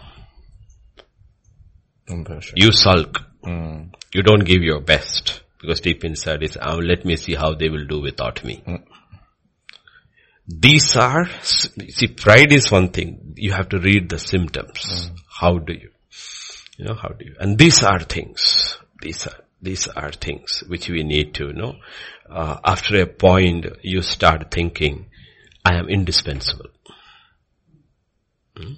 Compassion. 2.07 2.55
You 2.57 2.73
sulk. 2.73 3.21
You 3.45 4.23
don't 4.23 4.45
give 4.45 4.63
your 4.63 4.81
best 4.81 5.43
because 5.61 5.81
deep 5.81 6.05
inside 6.05 6.43
is, 6.43 6.59
oh, 6.61 6.77
let 6.77 7.05
me 7.05 7.17
see 7.17 7.35
how 7.35 7.55
they 7.55 7.69
will 7.69 7.87
do 7.87 8.01
without 8.01 8.45
me. 8.45 8.63
Mm. 8.67 8.83
These 10.49 10.97
are, 10.97 11.29
see, 11.43 12.09
pride 12.09 12.53
is 12.53 12.71
one 12.71 12.91
thing. 12.91 13.35
You 13.37 13.53
have 13.53 13.69
to 13.71 13.79
read 13.79 14.09
the 14.09 14.19
symptoms. 14.19 15.11
Mm. 15.11 15.17
How 15.41 15.59
do 15.59 15.73
you, 15.73 15.91
you 16.77 16.85
know, 16.85 16.95
how 16.95 17.09
do 17.09 17.25
you, 17.25 17.35
and 17.41 17.59
these 17.59 17.83
are 17.83 18.01
things, 18.01 18.79
these 19.01 19.27
are, 19.27 19.37
these 19.61 19.89
are 19.89 20.13
things 20.13 20.63
which 20.69 20.89
we 20.89 21.03
need 21.03 21.35
to 21.35 21.53
know. 21.53 21.77
Uh, 22.31 22.59
after 22.65 23.01
a 23.01 23.07
point, 23.07 23.67
you 23.83 24.03
start 24.03 24.51
thinking, 24.51 25.07
I 25.65 25.75
am 25.75 25.89
indispensable. 25.89 26.71
Hmm? 28.57 28.75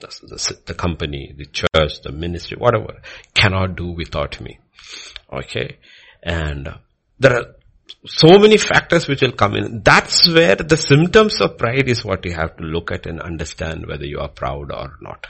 The, 0.00 0.08
the, 0.22 0.58
the 0.66 0.74
company, 0.74 1.34
the 1.36 1.46
church, 1.46 2.02
the 2.02 2.12
ministry, 2.12 2.56
whatever, 2.56 3.02
cannot 3.34 3.76
do 3.76 3.90
without 3.90 4.40
me. 4.40 4.58
Okay. 5.32 5.78
And 6.24 6.68
there 7.18 7.36
are 7.36 7.46
so 8.06 8.38
many 8.38 8.56
factors 8.56 9.06
which 9.06 9.20
will 9.20 9.32
come 9.32 9.54
in. 9.54 9.82
That's 9.82 10.26
where 10.28 10.56
the 10.56 10.76
symptoms 10.76 11.40
of 11.40 11.58
pride 11.58 11.88
is 11.88 12.04
what 12.04 12.24
you 12.24 12.32
have 12.32 12.56
to 12.56 12.64
look 12.64 12.90
at 12.90 13.06
and 13.06 13.20
understand 13.20 13.86
whether 13.86 14.06
you 14.06 14.20
are 14.20 14.28
proud 14.28 14.72
or 14.72 14.94
not. 15.00 15.26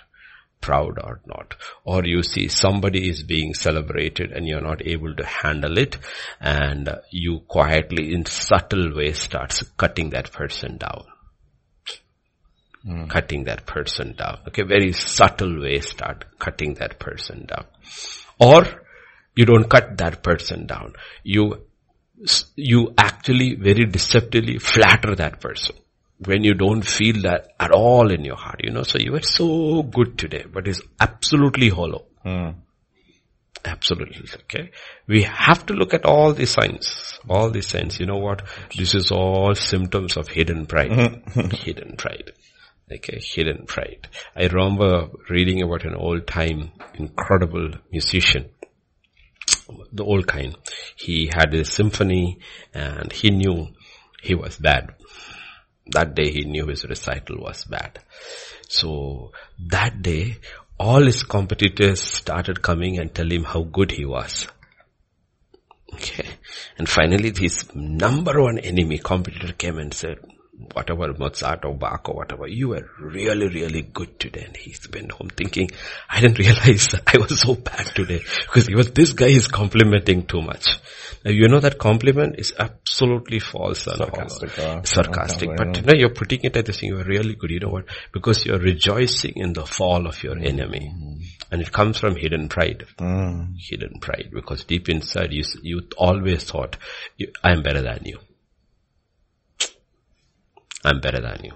Proud 0.60 0.98
or 1.02 1.20
not. 1.26 1.56
Or 1.84 2.04
you 2.04 2.22
see 2.22 2.48
somebody 2.48 3.08
is 3.08 3.22
being 3.22 3.54
celebrated 3.54 4.32
and 4.32 4.46
you're 4.46 4.62
not 4.62 4.86
able 4.86 5.14
to 5.14 5.26
handle 5.26 5.76
it 5.78 5.98
and 6.40 6.88
you 7.10 7.40
quietly 7.48 8.14
in 8.14 8.24
subtle 8.24 8.94
ways 8.94 9.18
starts 9.18 9.62
cutting 9.76 10.10
that 10.10 10.32
person 10.32 10.78
down. 10.78 11.04
Hmm. 12.84 13.06
Cutting 13.06 13.44
that 13.44 13.66
person 13.66 14.14
down. 14.16 14.40
Okay, 14.48 14.62
very 14.62 14.92
subtle 14.92 15.60
way 15.60 15.80
start 15.80 16.24
cutting 16.38 16.74
that 16.74 16.98
person 16.98 17.46
down. 17.46 17.64
Or 18.38 18.83
you 19.36 19.44
don't 19.44 19.68
cut 19.68 19.98
that 19.98 20.22
person 20.22 20.66
down. 20.66 20.94
You, 21.22 21.66
you 22.56 22.94
actually 22.96 23.54
very 23.54 23.86
deceptively 23.86 24.58
flatter 24.58 25.14
that 25.16 25.40
person 25.40 25.76
when 26.18 26.44
you 26.44 26.54
don't 26.54 26.82
feel 26.82 27.22
that 27.22 27.48
at 27.58 27.72
all 27.72 28.10
in 28.12 28.24
your 28.24 28.36
heart, 28.36 28.60
you 28.62 28.70
know. 28.70 28.82
So 28.82 28.98
you 28.98 29.12
were 29.12 29.22
so 29.22 29.82
good 29.82 30.16
today, 30.16 30.44
but 30.50 30.68
it's 30.68 30.80
absolutely 31.00 31.68
hollow. 31.68 32.06
Hmm. 32.22 32.50
Absolutely. 33.64 34.28
Okay. 34.42 34.70
We 35.06 35.22
have 35.22 35.64
to 35.66 35.74
look 35.74 35.94
at 35.94 36.04
all 36.04 36.34
the 36.34 36.46
signs, 36.46 37.18
all 37.28 37.50
the 37.50 37.62
signs. 37.62 37.98
You 37.98 38.06
know 38.06 38.18
what? 38.18 38.42
This 38.76 38.94
is 38.94 39.10
all 39.10 39.54
symptoms 39.54 40.16
of 40.16 40.28
hidden 40.28 40.66
pride. 40.66 40.92
hidden 41.52 41.96
pride. 41.96 42.32
Okay. 42.92 43.20
Hidden 43.22 43.64
pride. 43.66 44.08
I 44.36 44.46
remember 44.46 45.08
reading 45.30 45.62
about 45.62 45.84
an 45.84 45.94
old 45.94 46.26
time 46.26 46.72
incredible 46.94 47.70
musician 47.90 48.50
the 49.92 50.04
old 50.04 50.26
kind. 50.26 50.56
He 50.96 51.30
had 51.32 51.54
a 51.54 51.64
symphony 51.64 52.38
and 52.72 53.12
he 53.12 53.30
knew 53.30 53.68
he 54.22 54.34
was 54.34 54.56
bad. 54.56 54.94
That 55.86 56.14
day 56.14 56.30
he 56.30 56.44
knew 56.44 56.66
his 56.66 56.84
recital 56.84 57.38
was 57.38 57.64
bad. 57.64 58.00
So 58.68 59.32
that 59.70 60.02
day 60.02 60.38
all 60.78 61.04
his 61.04 61.22
competitors 61.22 62.00
started 62.00 62.62
coming 62.62 62.98
and 62.98 63.14
tell 63.14 63.30
him 63.30 63.44
how 63.44 63.62
good 63.62 63.92
he 63.92 64.04
was. 64.04 64.48
Okay. 65.92 66.26
And 66.78 66.88
finally 66.88 67.32
his 67.36 67.72
number 67.74 68.42
one 68.42 68.58
enemy 68.58 68.98
competitor 68.98 69.52
came 69.52 69.78
and 69.78 69.94
said, 69.94 70.18
whatever 70.72 71.12
Mozart 71.12 71.64
or 71.64 71.74
Bach 71.74 72.08
or 72.08 72.16
whatever, 72.16 72.46
you 72.46 72.68
were 72.68 72.88
really, 73.00 73.48
really 73.48 73.82
good 73.82 74.18
today. 74.18 74.44
And 74.46 74.56
he 74.56 74.74
went 74.92 75.12
home 75.12 75.28
thinking, 75.28 75.70
I 76.08 76.20
didn't 76.20 76.38
realize 76.38 76.94
I 77.06 77.18
was 77.18 77.40
so 77.40 77.54
bad 77.54 77.86
today 77.94 78.22
because 78.42 78.66
he 78.66 78.74
was, 78.74 78.92
this 78.92 79.12
guy 79.12 79.26
is 79.26 79.48
complimenting 79.48 80.26
too 80.26 80.42
much. 80.42 80.78
Now 81.24 81.32
you 81.32 81.48
know 81.48 81.60
that 81.60 81.78
compliment 81.78 82.36
is 82.38 82.52
absolutely 82.58 83.40
false 83.40 83.86
and 83.86 83.96
Sarcastic, 83.96 84.58
uh, 84.58 84.82
sarcastic. 84.82 85.50
But 85.56 85.76
you 85.76 85.82
know, 85.82 85.94
you're 85.94 86.10
putting 86.14 86.40
it 86.42 86.56
as 86.56 86.76
saying 86.76 86.92
you 86.92 87.00
are 87.00 87.04
really 87.04 87.34
good. 87.34 87.50
You 87.50 87.60
know 87.60 87.70
what? 87.70 87.86
Because 88.12 88.44
you're 88.44 88.58
rejoicing 88.58 89.34
in 89.36 89.52
the 89.54 89.66
fall 89.66 90.06
of 90.06 90.22
your 90.22 90.38
enemy. 90.38 90.92
And 91.50 91.62
it 91.62 91.72
comes 91.72 91.98
from 91.98 92.16
hidden 92.16 92.48
pride. 92.48 92.86
Hidden 93.58 94.00
pride. 94.00 94.30
Because 94.32 94.64
deep 94.64 94.88
inside 94.88 95.32
you, 95.32 95.44
you 95.62 95.82
always 95.96 96.44
thought, 96.44 96.76
I 97.42 97.52
am 97.52 97.62
better 97.62 97.82
than 97.82 98.00
you. 98.04 98.18
I'm 100.84 101.00
better 101.00 101.20
than 101.20 101.44
you. 101.44 101.52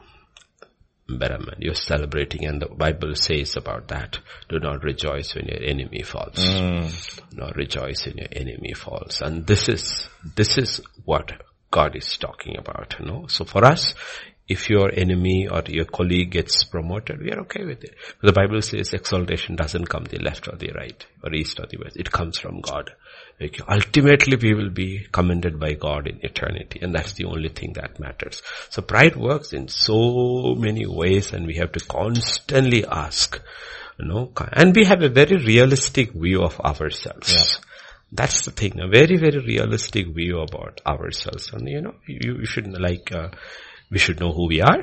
I'm 1.08 1.18
better 1.18 1.38
man. 1.38 1.56
You're 1.58 1.74
celebrating 1.74 2.46
and 2.46 2.60
the 2.60 2.68
Bible 2.68 3.14
says 3.14 3.56
about 3.56 3.88
that. 3.88 4.18
Do 4.48 4.58
not 4.58 4.82
rejoice 4.82 5.34
when 5.34 5.46
your 5.46 5.62
enemy 5.62 6.02
falls. 6.02 6.36
Mm. 6.36 7.30
Do 7.30 7.36
not 7.36 7.56
rejoice 7.56 8.06
when 8.06 8.18
your 8.18 8.28
enemy 8.32 8.74
falls. 8.74 9.22
And 9.22 9.46
this 9.46 9.68
is, 9.68 10.08
this 10.36 10.58
is 10.58 10.80
what 11.04 11.32
God 11.70 11.96
is 11.96 12.16
talking 12.16 12.56
about, 12.58 12.96
you 12.98 13.06
know. 13.06 13.26
So 13.28 13.44
for 13.44 13.64
us, 13.64 13.94
if 14.48 14.70
your 14.70 14.90
enemy 14.94 15.46
or 15.46 15.62
your 15.66 15.84
colleague 15.84 16.30
gets 16.30 16.64
promoted, 16.64 17.20
we 17.20 17.30
are 17.30 17.40
okay 17.40 17.64
with 17.64 17.84
it. 17.84 17.94
The 18.22 18.32
Bible 18.32 18.62
says 18.62 18.94
exaltation 18.94 19.57
doesn't 19.57 19.88
come 19.88 20.05
the 20.05 20.18
left 20.18 20.48
or 20.48 20.57
the 20.57 20.72
right 20.74 21.07
or 21.22 21.34
east 21.34 21.61
or 21.61 21.66
the 21.66 21.76
west. 21.76 21.96
It 21.98 22.11
comes 22.11 22.38
from 22.38 22.62
God. 22.62 22.90
Okay. 23.41 23.62
Ultimately, 23.68 24.36
we 24.36 24.55
will 24.55 24.70
be 24.70 25.07
commended 25.12 25.61
by 25.61 25.74
God 25.74 26.09
in 26.09 26.18
eternity, 26.22 26.80
and 26.82 26.93
that's 26.93 27.12
the 27.12 27.26
only 27.26 27.49
thing 27.49 27.74
that 27.74 28.01
matters. 28.01 28.43
So 28.68 28.82
pride 28.82 29.14
works 29.14 29.53
in 29.53 29.68
so 29.68 30.57
many 30.57 30.86
ways, 30.86 31.32
and 31.32 31.47
we 31.47 31.55
have 31.55 31.70
to 31.72 31.80
constantly 31.80 32.84
ask, 32.84 33.41
you 33.97 34.07
know, 34.07 34.32
and 34.53 34.74
we 34.74 34.84
have 34.86 35.03
a 35.03 35.09
very 35.09 35.36
realistic 35.36 36.12
view 36.12 36.43
of 36.43 36.59
ourselves. 36.61 37.61
That's 38.11 38.45
the 38.45 38.51
thing, 38.51 38.80
a 38.80 38.89
very, 38.89 39.18
very 39.18 39.39
realistic 39.39 40.09
view 40.09 40.41
about 40.41 40.80
ourselves. 40.84 41.53
And 41.53 41.68
you 41.68 41.80
know, 41.80 41.95
you, 42.07 42.39
you 42.41 42.47
should 42.47 42.66
like, 42.66 43.12
uh, 43.12 43.28
we 43.89 43.99
should 43.99 44.18
know 44.18 44.32
who 44.32 44.49
we 44.49 44.62
are. 44.62 44.82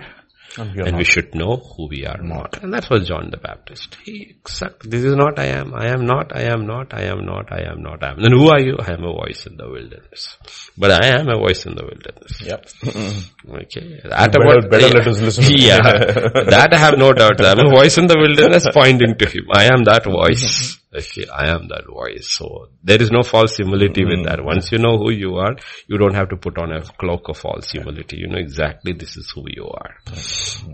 And 0.58 0.74
we 0.76 0.84
and 0.88 0.98
we 0.98 1.04
should 1.04 1.36
know 1.36 1.58
who 1.58 1.88
we 1.90 2.06
are 2.06 2.22
not. 2.22 2.62
And 2.64 2.74
that 2.74 2.90
was 2.90 3.08
John 3.08 3.30
the 3.30 3.38
Baptist. 3.38 3.98
He 4.06 4.36
exact, 4.40 4.90
this 4.90 5.04
is 5.04 5.16
not 5.16 5.38
I 5.38 5.48
am, 5.48 5.74
I 5.74 5.88
am 5.88 6.06
not, 6.06 6.36
I 6.36 6.44
am 6.44 6.66
not, 6.66 6.94
I 6.94 7.04
am 7.04 7.26
not, 7.26 7.52
I 7.52 7.64
am 7.72 7.82
not, 7.82 8.04
I 8.04 8.12
am. 8.12 8.22
Then 8.22 8.32
who 8.32 8.50
are 8.50 8.60
you? 8.60 8.78
I 8.80 8.94
am 8.94 9.04
a 9.04 9.14
voice 9.14 9.46
in 9.48 9.58
the 9.58 9.68
wilderness. 9.70 10.38
But 10.78 10.92
I 10.92 11.08
am 11.20 11.28
a 11.30 11.38
voice 11.38 11.66
in 11.66 11.76
the 11.76 11.84
wilderness. 11.84 12.42
Yep. 12.42 12.66
Okay. 13.48 14.02
That 14.04 14.32
Better- 14.32 14.44
about, 14.44 14.70
better 14.72 14.88
let 14.90 15.08
us 15.08 15.20
listen. 15.22 15.44
Yeah. 15.58 15.82
that 15.84 16.70
I 16.74 16.78
have 16.78 16.98
no 16.98 17.14
doubt. 17.14 17.40
I'm 17.46 17.60
a 17.60 17.70
voice 17.70 17.98
in 17.98 18.08
the 18.08 18.18
wilderness 18.18 18.66
pointing 18.74 19.18
to 19.18 19.26
him. 19.30 19.46
I 19.54 19.66
am 19.66 19.84
that 19.84 20.06
voice. 20.06 20.80
Okay. 20.98 21.26
I 21.32 21.50
am 21.50 21.68
that 21.70 21.84
voice. 21.88 22.28
So 22.32 22.68
there 22.84 23.02
is 23.02 23.12
no 23.12 23.22
false 23.24 23.56
humility 23.58 24.06
with 24.06 24.26
that. 24.26 24.44
Once 24.44 24.72
you 24.72 24.78
know 24.80 24.98
who 24.98 25.12
you 25.12 25.36
are, 25.36 25.56
you 25.88 25.98
don't 25.98 26.14
have 26.16 26.30
to 26.30 26.38
put 26.38 26.58
on 26.58 26.72
a 26.72 26.82
cloak 26.82 27.28
of 27.30 27.38
false 27.38 27.72
humility. 27.72 28.18
You 28.18 28.28
know 28.28 28.38
exactly 28.40 28.94
this 28.94 29.18
is 29.18 29.32
who 29.36 29.44
you 29.48 29.68
are. 29.68 29.96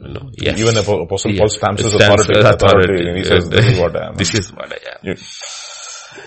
You 0.01 0.13
know? 0.13 0.29
Yes. 0.33 0.59
Even 0.59 0.77
Apo- 0.77 1.03
Apostle 1.03 1.31
Yeah. 1.31 1.39
Paul 1.39 1.49
stamps 1.49 1.81
his 1.83 1.93
authority, 1.93 2.39
authority, 2.39 3.07
and 3.09 3.17
he 3.17 3.23
says, 3.23 3.49
this 3.49 3.65
is 3.65 3.79
what 3.79 3.95
I 3.95 4.07
am. 4.09 4.15
This 4.15 4.33
is 4.35 4.51
what 4.53 4.71
I 4.71 4.77
am. 4.91 4.99
You- 5.03 5.15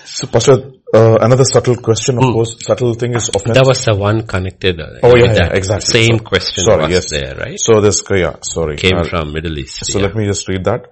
So 0.04 0.26
Pastor, 0.28 0.54
uh, 0.94 1.18
another 1.20 1.44
subtle 1.44 1.76
question, 1.76 2.16
of 2.16 2.24
course, 2.32 2.56
subtle 2.64 2.94
thing 2.94 3.14
is 3.14 3.28
offense. 3.34 3.56
That 3.58 3.66
was 3.66 3.84
the 3.84 3.94
one 3.94 4.26
connected. 4.26 4.80
Uh, 4.80 4.86
Oh, 5.02 5.14
yeah, 5.16 5.34
yeah, 5.34 5.48
exactly. 5.52 5.92
Same 6.06 6.18
So- 6.18 6.24
question 6.24 6.64
sorry, 6.64 6.82
was 6.84 6.90
yes. 6.90 7.10
there, 7.10 7.34
right? 7.36 7.58
So 7.60 7.80
this, 7.80 8.02
yeah, 8.10 8.36
sorry. 8.42 8.76
Came 8.76 8.96
I'll- 8.96 9.04
from 9.12 9.32
Middle 9.32 9.58
East. 9.58 9.84
So 9.84 9.98
yeah. 9.98 10.06
let 10.06 10.14
me 10.16 10.26
just 10.26 10.48
read 10.48 10.64
that. 10.64 10.86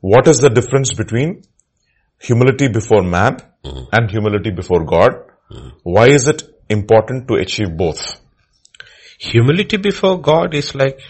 What 0.00 0.26
is 0.28 0.38
the 0.40 0.48
difference 0.50 0.94
between 0.94 1.42
humility 2.20 2.68
before 2.68 3.02
man 3.02 3.38
mm-hmm. 3.64 3.84
and 3.92 4.10
humility 4.10 4.50
before 4.50 4.84
God? 4.84 5.12
Mm-hmm. 5.50 5.68
Why 5.82 6.08
is 6.08 6.28
it 6.28 6.42
important 6.68 7.28
to 7.28 7.34
achieve 7.34 7.76
both? 7.76 8.20
Humility 9.18 9.76
before 9.76 10.20
God 10.20 10.54
is 10.54 10.74
like 10.74 11.00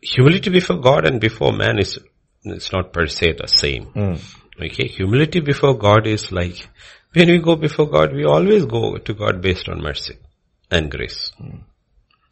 humility 0.00 0.50
before 0.50 0.80
God 0.80 1.06
and 1.06 1.20
before 1.20 1.52
man 1.52 1.78
is 1.78 1.98
it's 2.44 2.72
not 2.72 2.92
per 2.92 3.06
se 3.06 3.32
the 3.40 3.48
same. 3.48 3.86
Hmm. 3.86 4.14
Okay, 4.62 4.88
humility 4.88 5.40
before 5.40 5.76
God 5.76 6.06
is 6.06 6.32
like 6.32 6.68
when 7.12 7.28
we 7.28 7.38
go 7.38 7.56
before 7.56 7.88
God, 7.88 8.12
we 8.12 8.24
always 8.24 8.64
go 8.64 8.96
to 8.96 9.14
God 9.14 9.40
based 9.40 9.68
on 9.68 9.82
mercy 9.82 10.18
and 10.70 10.90
grace. 10.90 11.32
Hmm. 11.38 11.58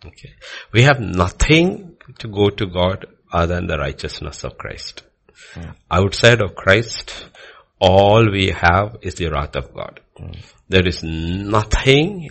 Okay, 0.07 0.33
we 0.73 0.83
have 0.83 1.01
nothing 1.01 1.97
to 2.19 2.29
go 2.29 2.51
to 2.51 2.67
God 2.67 3.07
other 3.33 3.57
than 3.57 3.67
the 3.67 3.79
righteousness 3.79 4.45
of 4.45 4.57
Christ. 4.57 5.03
Mm. 5.55 5.75
Outside 5.91 6.41
of 6.43 6.55
Christ, 6.55 7.27
all 7.79 8.31
we 8.31 8.51
have 8.51 8.97
is 9.03 9.15
the 9.15 9.29
wrath 9.29 9.57
of 9.57 9.73
God. 9.75 10.01
Mm. 10.19 10.37
There 10.69 10.87
is 10.87 11.03
nothing 11.03 12.31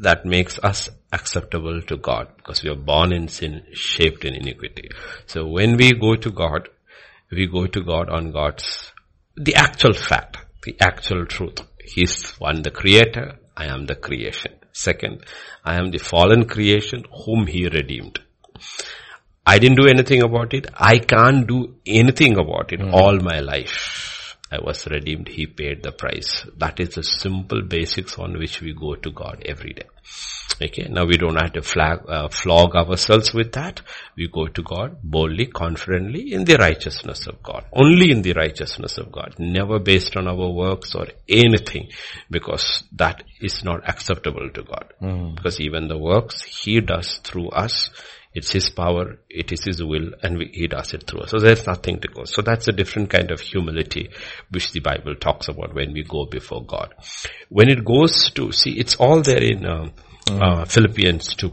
that 0.00 0.24
makes 0.24 0.58
us 0.58 0.90
acceptable 1.12 1.80
to 1.82 1.96
God 1.96 2.28
because 2.36 2.62
we 2.62 2.70
are 2.70 2.74
born 2.74 3.12
in 3.12 3.28
sin, 3.28 3.62
shaped 3.72 4.24
in 4.24 4.34
iniquity. 4.34 4.90
So 5.26 5.46
when 5.46 5.76
we 5.76 5.92
go 5.92 6.16
to 6.16 6.30
God, 6.30 6.68
we 7.30 7.46
go 7.46 7.66
to 7.66 7.82
God 7.82 8.08
on 8.08 8.32
God's, 8.32 8.92
the 9.36 9.54
actual 9.54 9.94
fact, 9.94 10.38
the 10.64 10.76
actual 10.80 11.26
truth. 11.26 11.60
He's 11.84 12.30
one, 12.32 12.62
the 12.62 12.70
creator. 12.70 13.38
I 13.56 13.66
am 13.66 13.86
the 13.86 13.94
creation. 13.94 14.54
Second, 14.72 15.24
I 15.64 15.76
am 15.76 15.90
the 15.90 15.98
fallen 15.98 16.46
creation 16.46 17.04
whom 17.24 17.46
he 17.46 17.68
redeemed. 17.68 18.20
I 19.44 19.58
didn't 19.58 19.76
do 19.76 19.88
anything 19.88 20.22
about 20.22 20.54
it. 20.54 20.68
I 20.74 20.98
can't 20.98 21.46
do 21.46 21.74
anything 21.84 22.38
about 22.38 22.72
it 22.72 22.80
all 22.80 23.18
my 23.18 23.40
life. 23.40 24.36
I 24.52 24.58
was 24.60 24.86
redeemed. 24.86 25.28
He 25.28 25.46
paid 25.46 25.82
the 25.82 25.92
price. 25.92 26.46
That 26.58 26.78
is 26.78 26.90
the 26.90 27.02
simple 27.02 27.62
basics 27.62 28.18
on 28.18 28.38
which 28.38 28.60
we 28.60 28.74
go 28.74 28.94
to 28.94 29.10
God 29.10 29.42
every 29.46 29.72
day. 29.72 29.86
Okay. 30.60 30.86
Now 30.90 31.06
we 31.06 31.16
don't 31.16 31.40
have 31.40 31.54
to 31.54 31.62
flag, 31.62 32.00
uh, 32.06 32.28
flog 32.28 32.76
ourselves 32.76 33.32
with 33.32 33.52
that. 33.52 33.80
We 34.16 34.28
go 34.28 34.46
to 34.46 34.62
God 34.62 34.98
boldly, 35.02 35.46
confidently 35.46 36.32
in 36.34 36.44
the 36.44 36.56
righteousness 36.56 37.26
of 37.26 37.42
God. 37.42 37.64
Only 37.72 38.12
in 38.12 38.22
the 38.22 38.34
righteousness 38.34 38.98
of 38.98 39.10
God. 39.10 39.34
Never 39.38 39.78
based 39.78 40.16
on 40.16 40.28
our 40.28 40.50
works 40.50 40.94
or 40.94 41.06
anything 41.28 41.88
because 42.30 42.84
that 42.92 43.24
is 43.40 43.64
not 43.64 43.88
acceptable 43.88 44.50
to 44.50 44.62
God. 44.62 44.92
Because 45.34 45.60
even 45.60 45.88
the 45.88 45.98
works 45.98 46.42
He 46.42 46.80
does 46.80 47.20
through 47.24 47.48
us, 47.48 47.88
it's 48.34 48.50
His 48.52 48.70
power, 48.70 49.18
it 49.28 49.52
is 49.52 49.64
His 49.64 49.82
will, 49.82 50.12
and 50.22 50.38
we, 50.38 50.50
He 50.52 50.66
does 50.66 50.92
it 50.94 51.06
through 51.06 51.20
us. 51.20 51.30
So 51.30 51.38
there's 51.38 51.66
nothing 51.66 52.00
to 52.00 52.08
go. 52.08 52.24
So 52.24 52.42
that's 52.42 52.68
a 52.68 52.72
different 52.72 53.10
kind 53.10 53.30
of 53.30 53.40
humility 53.40 54.10
which 54.50 54.72
the 54.72 54.80
Bible 54.80 55.14
talks 55.16 55.48
about 55.48 55.74
when 55.74 55.92
we 55.92 56.02
go 56.04 56.26
before 56.26 56.64
God. 56.64 56.94
When 57.48 57.68
it 57.68 57.84
goes 57.84 58.30
to, 58.30 58.52
see, 58.52 58.78
it's 58.78 58.96
all 58.96 59.22
there 59.22 59.42
in 59.42 59.66
uh, 59.66 59.90
uh, 60.30 60.64
Philippians 60.64 61.34
2. 61.36 61.52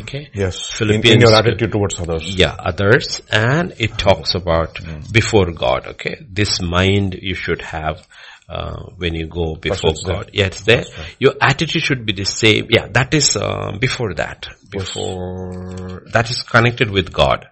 Okay? 0.00 0.30
Yes. 0.34 0.70
In, 0.70 0.76
Philippians 0.78 1.14
in 1.14 1.20
your 1.20 1.34
attitude 1.34 1.72
towards 1.72 1.98
others. 1.98 2.34
Yeah, 2.34 2.56
others, 2.58 3.22
and 3.30 3.74
it 3.78 3.98
talks 3.98 4.34
about 4.34 4.78
before 5.12 5.52
God, 5.52 5.86
okay? 5.88 6.24
This 6.28 6.60
mind 6.60 7.16
you 7.20 7.34
should 7.34 7.62
have 7.62 8.06
uh, 8.48 8.90
when 8.96 9.14
you 9.14 9.26
go 9.26 9.54
before 9.56 9.90
it's 9.90 10.04
there. 10.04 10.14
God. 10.14 10.30
Yeah, 10.32 10.46
it's 10.46 10.62
there. 10.62 10.84
Your 11.18 11.34
attitude 11.40 11.82
should 11.82 12.04
be 12.04 12.12
the 12.12 12.24
same. 12.24 12.66
Yeah, 12.70 12.88
that 12.92 13.14
is 13.14 13.36
uh, 13.36 13.76
before 13.80 14.14
that. 14.14 14.48
Before 14.70 16.02
that 16.12 16.30
is 16.30 16.42
connected 16.42 16.90
with 16.90 17.12
God. 17.12 17.46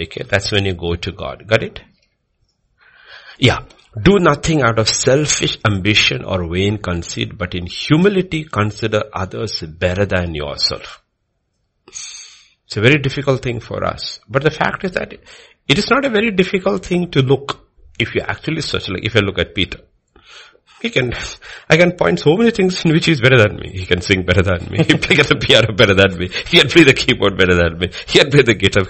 Okay, 0.00 0.22
that's 0.28 0.52
when 0.52 0.64
you 0.64 0.74
go 0.74 0.94
to 0.94 1.12
God. 1.12 1.46
Got 1.46 1.62
it? 1.62 1.80
Yeah. 3.38 3.58
Do 4.00 4.18
nothing 4.20 4.62
out 4.62 4.78
of 4.78 4.88
selfish 4.88 5.58
ambition 5.66 6.24
or 6.24 6.48
vain 6.48 6.78
conceit, 6.78 7.36
but 7.36 7.54
in 7.54 7.66
humility 7.66 8.44
consider 8.44 9.04
others 9.12 9.60
better 9.62 10.06
than 10.06 10.34
yourself. 10.34 11.02
It's 11.88 12.76
a 12.76 12.80
very 12.80 12.98
difficult 12.98 13.42
thing 13.42 13.60
for 13.60 13.82
us. 13.82 14.20
But 14.28 14.44
the 14.44 14.50
fact 14.50 14.84
is 14.84 14.92
that 14.92 15.14
it 15.14 15.78
is 15.78 15.90
not 15.90 16.04
a 16.04 16.10
very 16.10 16.30
difficult 16.30 16.84
thing 16.84 17.10
to 17.12 17.22
look 17.22 17.66
if 17.98 18.14
you 18.14 18.20
actually 18.20 18.60
search, 18.60 18.88
like 18.88 19.04
if 19.04 19.14
you 19.14 19.22
look 19.22 19.38
at 19.38 19.54
Peter. 19.54 19.80
He 20.80 20.90
can, 20.90 21.12
I 21.68 21.76
can 21.76 21.92
point 21.92 22.20
so 22.20 22.36
many 22.36 22.50
things 22.52 22.84
in 22.84 22.92
which 22.92 23.06
he's 23.06 23.20
better 23.20 23.38
than 23.38 23.56
me. 23.56 23.70
He 23.72 23.86
can 23.86 24.00
sing 24.00 24.24
better 24.24 24.42
than 24.42 24.68
me. 24.70 24.78
He 24.78 24.84
can 24.84 24.98
play 25.00 25.16
the 25.16 25.36
piano 25.36 25.72
better 25.72 25.94
than 25.94 26.16
me. 26.16 26.28
He 26.46 26.58
can 26.58 26.68
play 26.68 26.84
the 26.84 26.94
keyboard 26.94 27.36
better 27.36 27.54
than 27.54 27.78
me. 27.78 27.90
He 28.06 28.18
can 28.20 28.30
play 28.30 28.42
the 28.42 28.54
guitar. 28.54 28.84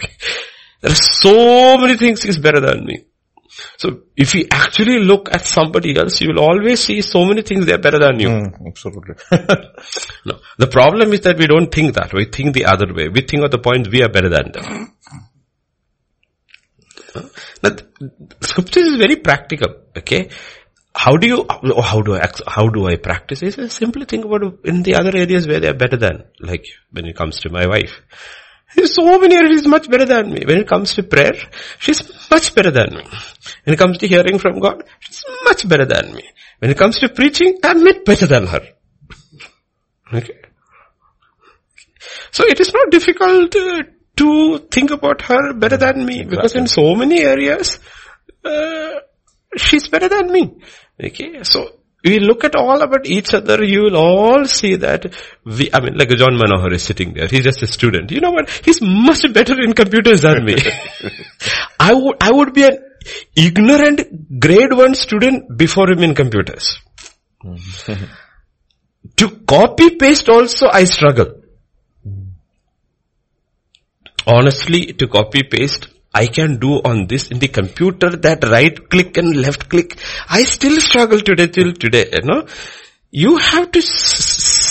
There 0.81 0.93
are 0.93 0.95
so 0.95 1.79
many 1.79 1.97
things 1.97 2.23
he's 2.23 2.39
better 2.39 2.61
than 2.61 2.85
me. 2.85 3.05
So 3.77 4.03
if 4.17 4.35
you 4.35 4.47
actually 4.53 4.99
look 5.01 5.29
at 5.33 5.45
somebody 5.45 5.97
else, 5.97 6.21
you 6.21 6.29
will 6.29 6.41
always 6.41 6.81
see 6.81 7.01
so 7.01 7.25
many 7.25 7.43
things 7.43 7.67
they're 7.67 7.79
better 7.79 7.99
than 7.99 8.21
you. 8.21 8.29
Mm, 8.29 8.67
absolutely. 8.67 9.15
No. 10.27 10.39
The 10.59 10.67
problem 10.67 11.13
is 11.13 11.23
that 11.23 11.39
we 11.39 11.47
don't 11.47 11.73
think 11.73 11.95
that. 11.95 12.13
We 12.13 12.27
think 12.27 12.53
the 12.53 12.67
other 12.67 12.93
way. 12.93 13.09
We 13.09 13.23
think 13.23 13.45
of 13.45 13.51
the 13.51 13.59
point 13.59 13.89
we 13.91 14.03
are 14.03 14.11
better 14.11 14.29
than 14.29 14.53
them. 14.53 14.93
Now, 17.63 17.71
scripture 18.41 18.81
is 18.81 18.97
very 18.97 19.17
practical. 19.17 19.75
Okay. 19.97 20.29
How 20.95 21.17
do 21.17 21.27
you, 21.27 21.47
how 21.83 22.03
do 22.03 22.17
I, 22.17 22.29
how 22.47 22.69
do 22.69 22.87
I 22.87 22.97
practice? 22.97 23.43
Is 23.43 23.59
I 23.59 23.69
simply 23.69 24.05
think 24.05 24.25
about 24.25 24.65
in 24.65 24.83
the 24.83 24.97
other 24.97 25.17
areas 25.17 25.47
where 25.47 25.61
they 25.61 25.69
are 25.69 25.75
better 25.75 25.97
than, 25.97 26.25
like 26.41 26.67
when 26.91 27.07
it 27.07 27.17
comes 27.17 27.41
to 27.41 27.51
my 27.51 27.67
wife. 27.67 28.01
There's 28.75 28.95
so 28.95 29.19
many 29.19 29.35
areas 29.35 29.61
she's 29.61 29.67
much 29.67 29.89
better 29.89 30.05
than 30.05 30.31
me. 30.31 30.43
When 30.45 30.59
it 30.59 30.69
comes 30.69 30.95
to 30.95 31.03
prayer, 31.03 31.35
she's 31.79 32.03
much 32.31 32.55
better 32.55 32.71
than 32.71 32.97
me. 32.97 33.05
When 33.65 33.75
it 33.75 33.79
comes 33.79 33.99
to 33.99 34.07
hearing 34.07 34.39
from 34.39 34.59
God, 34.61 34.85
she's 35.01 35.25
much 35.45 35.67
better 35.69 35.87
than 35.87 36.15
me. 36.15 36.25
When 36.59 36.71
it 36.71 36.77
comes 36.77 36.99
to 36.99 37.09
preaching, 37.09 37.59
I'm 37.65 37.83
much 37.83 38.05
better 38.05 38.27
than 38.27 38.47
her. 38.47 38.69
Okay. 40.13 40.39
So 42.31 42.45
it 42.47 42.61
is 42.61 42.73
not 42.73 42.91
difficult 42.91 43.57
uh, 43.57 43.83
to 44.17 44.59
think 44.71 44.91
about 44.91 45.23
her 45.23 45.55
better 45.55 45.77
than 45.77 46.05
me 46.05 46.25
because 46.25 46.55
in 46.55 46.67
so 46.67 46.95
many 46.95 47.21
areas, 47.21 47.79
uh, 48.45 49.01
she's 49.57 49.89
better 49.89 50.09
than 50.09 50.31
me. 50.31 50.55
Okay. 51.03 51.43
So 51.43 51.79
we 52.05 52.19
look 52.21 52.45
at 52.45 52.55
all 52.55 52.81
about 52.83 53.07
each 53.07 53.35
other, 53.35 53.63
you 53.65 53.83
will 53.83 53.97
all 53.97 54.45
see 54.45 54.77
that 54.77 55.13
we, 55.45 55.71
I 55.73 55.81
mean, 55.81 55.97
like 55.99 56.11
John 56.11 56.39
Manohar 56.39 56.73
is 56.73 56.83
sitting 56.83 57.15
there. 57.15 57.27
He's 57.27 57.45
just 57.45 57.63
a 57.63 57.67
student. 57.67 58.11
You 58.11 58.21
know 58.21 58.31
what? 58.31 58.51
He's 58.65 58.81
much 58.81 59.33
better 59.33 59.61
in 59.61 59.73
computers 59.73 60.23
than 60.23 60.45
me. 60.45 60.57
I 61.81 61.95
would, 61.95 62.17
I 62.21 62.31
would 62.31 62.55
be 62.55 62.65
an 62.65 62.79
ignorant 63.35 64.41
grade 64.41 64.73
one 64.73 64.95
student 64.95 65.57
before 65.57 65.91
him 65.91 66.03
in 66.03 66.15
computers. 66.15 66.79
to 69.17 69.31
copy 69.47 69.97
paste 69.97 70.29
also 70.29 70.69
I 70.69 70.85
struggle. 70.85 71.43
Honestly, 74.27 74.93
to 74.93 75.09
copy 75.09 75.43
paste, 75.43 75.89
I 76.21 76.27
can 76.39 76.59
do 76.65 76.73
on 76.91 77.07
this 77.13 77.29
in 77.33 77.39
the 77.45 77.49
computer 77.59 78.11
that 78.27 78.45
right 78.57 78.77
click 78.95 79.17
and 79.23 79.37
left 79.47 79.69
click. 79.69 79.97
I 80.29 80.45
still 80.45 80.81
struggle 80.81 81.21
today 81.21 81.47
till 81.49 81.73
today, 81.85 82.07
you 82.13 82.23
know. 82.31 82.41
You 83.11 83.37
have 83.51 83.71
to 83.73 83.79
s- 83.79 83.89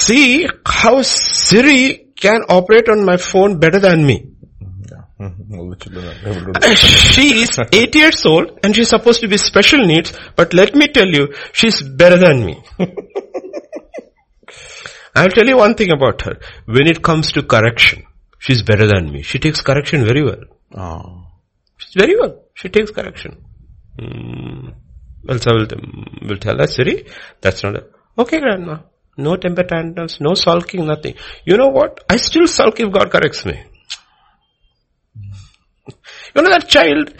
see 0.07 0.47
how 0.65 0.95
Siri 1.01 2.07
can 2.25 2.41
operate 2.57 2.89
on 2.89 3.05
my 3.11 3.17
phone 3.17 3.59
better 3.59 3.79
than 3.79 4.05
me. 4.05 4.17
All 5.19 5.69
the 5.71 5.75
children 5.83 6.05
are 6.05 6.29
able 6.29 6.53
to 6.53 6.59
do 6.59 6.75
she 6.75 7.23
is 7.43 7.57
8 7.59 7.95
years 7.95 8.23
old 8.31 8.59
and 8.63 8.75
she's 8.75 8.89
supposed 8.89 9.21
to 9.21 9.27
be 9.27 9.37
special 9.37 9.79
needs, 9.91 10.11
but 10.35 10.53
let 10.53 10.75
me 10.75 10.87
tell 10.87 11.07
you, 11.07 11.33
she's 11.53 11.81
better 11.81 12.17
than 12.25 12.45
me. 12.45 12.55
I'll 15.15 15.29
tell 15.29 15.47
you 15.47 15.57
one 15.57 15.73
thing 15.75 15.91
about 15.91 16.21
her. 16.21 16.37
When 16.65 16.87
it 16.87 17.01
comes 17.01 17.31
to 17.33 17.41
correction, 17.43 18.03
she's 18.37 18.61
better 18.61 18.85
than 18.87 19.11
me. 19.11 19.23
She 19.23 19.39
takes 19.39 19.61
correction 19.61 20.05
very 20.05 20.23
well. 20.23 20.43
Oh. 20.75 21.26
She's 21.77 21.93
very 21.93 22.19
well. 22.19 22.43
She 22.53 22.69
takes 22.69 22.91
correction. 22.91 23.43
Mm. 23.99 24.73
Well, 25.23 25.39
so 25.39 25.53
will, 25.53 25.67
will 26.27 26.37
tell 26.37 26.57
her, 26.57 26.67
Siri, 26.67 27.05
that's 27.41 27.63
not 27.63 27.75
a, 27.75 27.85
okay 28.17 28.39
grandma. 28.39 28.79
No 29.17 29.35
temper 29.35 29.63
tantrums, 29.63 30.19
no 30.21 30.35
sulking, 30.35 30.85
nothing. 30.85 31.15
You 31.43 31.57
know 31.57 31.69
what? 31.69 32.03
I 32.09 32.17
still 32.17 32.47
sulk 32.47 32.79
if 32.79 32.91
God 32.91 33.11
corrects 33.11 33.45
me. 33.45 33.63
You 36.35 36.41
know 36.43 36.49
that 36.49 36.67
child, 36.67 37.13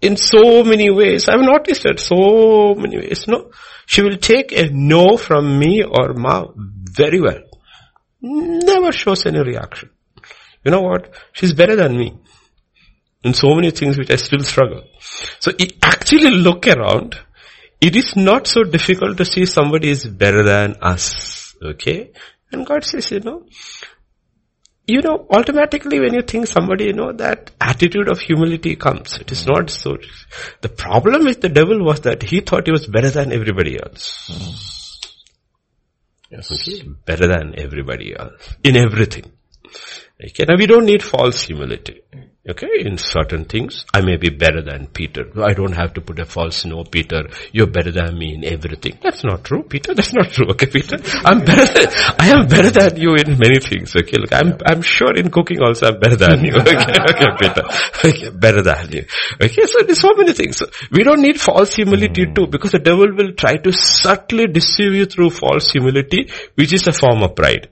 in 0.00 0.16
so 0.16 0.62
many 0.62 0.90
ways, 0.90 1.28
I've 1.28 1.40
noticed 1.40 1.84
it 1.86 1.98
so 1.98 2.74
many 2.76 2.98
ways, 2.98 3.26
no? 3.26 3.50
She 3.86 4.02
will 4.02 4.16
take 4.16 4.52
a 4.52 4.68
no 4.70 5.16
from 5.16 5.58
me 5.58 5.82
or 5.82 6.14
ma 6.14 6.46
very 6.56 7.20
well. 7.20 7.42
Never 8.22 8.92
shows 8.92 9.26
any 9.26 9.40
reaction. 9.40 9.90
You 10.64 10.70
know 10.70 10.82
what? 10.82 11.12
She's 11.32 11.52
better 11.52 11.74
than 11.74 11.96
me. 11.96 12.18
In 13.22 13.34
so 13.34 13.54
many 13.54 13.70
things 13.70 13.98
which 13.98 14.10
I 14.10 14.16
still 14.16 14.40
struggle. 14.40 14.82
So 15.40 15.52
actually 15.82 16.30
look 16.30 16.66
around, 16.66 17.16
it 17.80 17.94
is 17.96 18.16
not 18.16 18.46
so 18.46 18.64
difficult 18.64 19.18
to 19.18 19.24
see 19.24 19.44
somebody 19.44 19.90
is 19.90 20.06
better 20.06 20.42
than 20.42 20.76
us. 20.80 21.54
Okay? 21.62 22.12
And 22.50 22.66
God 22.66 22.84
says, 22.84 23.10
you 23.10 23.20
know, 23.20 23.46
you 24.86 25.02
know, 25.02 25.26
automatically 25.30 26.00
when 26.00 26.14
you 26.14 26.22
think 26.22 26.46
somebody, 26.46 26.86
you 26.86 26.92
know, 26.94 27.12
that 27.12 27.50
attitude 27.60 28.08
of 28.08 28.18
humility 28.20 28.74
comes. 28.74 29.18
It 29.18 29.30
is 29.30 29.46
not 29.46 29.70
so. 29.70 29.98
The 30.62 30.68
problem 30.68 31.24
with 31.24 31.40
the 31.40 31.48
devil 31.48 31.84
was 31.84 32.00
that 32.00 32.22
he 32.22 32.40
thought 32.40 32.66
he 32.66 32.72
was 32.72 32.86
better 32.86 33.10
than 33.10 33.32
everybody 33.32 33.78
else. 33.80 34.98
Yes. 36.30 36.50
Okay? 36.50 36.88
Better 37.04 37.26
than 37.26 37.58
everybody 37.58 38.16
else. 38.16 38.56
In 38.64 38.76
everything. 38.76 39.30
Okay, 40.22 40.44
now 40.48 40.56
we 40.56 40.66
don't 40.66 40.86
need 40.86 41.02
false 41.02 41.42
humility. 41.42 42.02
Okay, 42.50 42.80
in 42.80 42.98
certain 42.98 43.44
things, 43.44 43.84
I 43.94 44.00
may 44.00 44.16
be 44.16 44.28
better 44.28 44.60
than 44.60 44.88
Peter. 44.88 45.22
I 45.40 45.52
don't 45.54 45.70
have 45.70 45.94
to 45.94 46.00
put 46.00 46.18
a 46.18 46.24
false 46.24 46.64
no, 46.64 46.82
Peter. 46.82 47.28
You're 47.52 47.70
better 47.70 47.92
than 47.92 48.18
me 48.18 48.34
in 48.34 48.44
everything. 48.44 48.98
That's 49.00 49.22
not 49.22 49.44
true, 49.44 49.62
Peter. 49.62 49.94
That's 49.94 50.12
not 50.12 50.32
true. 50.32 50.48
Okay, 50.50 50.66
Peter. 50.66 50.96
I'm 51.24 51.44
better. 51.44 51.64
Than, 51.72 51.88
I 52.18 52.26
am 52.30 52.48
better 52.48 52.70
than 52.70 52.96
you 52.96 53.14
in 53.14 53.38
many 53.38 53.60
things. 53.60 53.94
Okay, 53.94 54.16
look, 54.18 54.32
I'm 54.32 54.58
I'm 54.66 54.82
sure 54.82 55.14
in 55.14 55.30
cooking 55.30 55.62
also 55.62 55.92
I'm 55.92 56.00
better 56.00 56.16
than 56.16 56.44
you. 56.44 56.54
Okay, 56.54 56.74
okay, 57.12 57.28
Peter. 57.38 57.62
Okay, 58.04 58.30
better 58.30 58.62
than 58.62 58.90
you. 58.90 59.04
Okay, 59.40 59.66
so 59.66 59.82
there's 59.86 60.00
so 60.00 60.14
many 60.16 60.32
things. 60.32 60.56
So 60.56 60.66
we 60.90 61.04
don't 61.04 61.22
need 61.22 61.40
false 61.40 61.76
humility 61.76 62.24
hmm. 62.24 62.34
too, 62.34 62.46
because 62.48 62.72
the 62.72 62.80
devil 62.80 63.14
will 63.14 63.32
try 63.34 63.58
to 63.58 63.72
subtly 63.72 64.48
deceive 64.48 64.94
you 64.94 65.06
through 65.06 65.30
false 65.30 65.70
humility, 65.70 66.32
which 66.56 66.72
is 66.72 66.88
a 66.88 66.92
form 66.92 67.22
of 67.22 67.36
pride. 67.36 67.70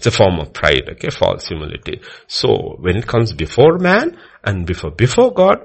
It's 0.00 0.06
a 0.06 0.10
form 0.10 0.40
of 0.40 0.54
pride, 0.54 0.88
okay, 0.92 1.10
false 1.10 1.48
humility. 1.48 2.00
So, 2.26 2.76
when 2.78 2.96
it 2.96 3.06
comes 3.06 3.34
before 3.34 3.76
man 3.76 4.16
and 4.42 4.64
before, 4.64 4.92
before 4.92 5.30
God, 5.34 5.58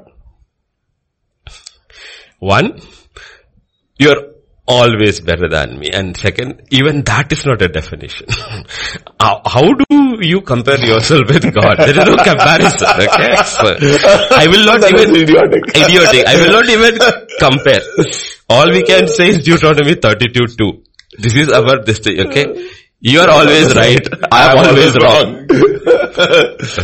one, 2.40 2.82
you're 3.98 4.34
always 4.68 5.22
better 5.22 5.48
than 5.48 5.80
me. 5.80 5.90
And 5.90 6.18
second, 6.18 6.64
even 6.70 7.04
that 7.04 7.32
is 7.32 7.46
not 7.46 7.62
a 7.62 7.70
definition. 7.70 8.28
how, 9.22 9.42
how 9.46 9.74
do 9.74 10.18
you 10.20 10.42
compare 10.42 10.84
yourself 10.84 11.30
with 11.30 11.54
God? 11.56 11.78
There 11.78 11.92
is 11.92 11.96
no 11.96 12.18
comparison, 12.18 12.90
okay? 13.08 13.38
So, 13.46 13.72
I 14.36 14.48
will 14.52 14.66
not 14.66 14.84
even, 14.84 15.16
idiotic. 15.16 15.64
idiotic. 15.78 16.28
I 16.28 16.36
will 16.42 16.52
not 16.52 16.68
even 16.68 16.98
compare. 17.40 17.80
All 18.50 18.70
we 18.70 18.84
can 18.84 19.08
say 19.08 19.30
is 19.30 19.46
Deuteronomy 19.46 19.96
32 19.96 20.48
2. 20.58 20.84
This 21.20 21.36
is 21.36 21.50
our 21.54 21.86
this 21.86 22.02
okay? 22.06 22.70
You 23.08 23.20
are 23.22 23.30
always 23.30 23.76
right. 23.82 24.08
I 24.32 24.52
am 24.52 24.58
always 24.66 24.96
wrong. 25.02 25.48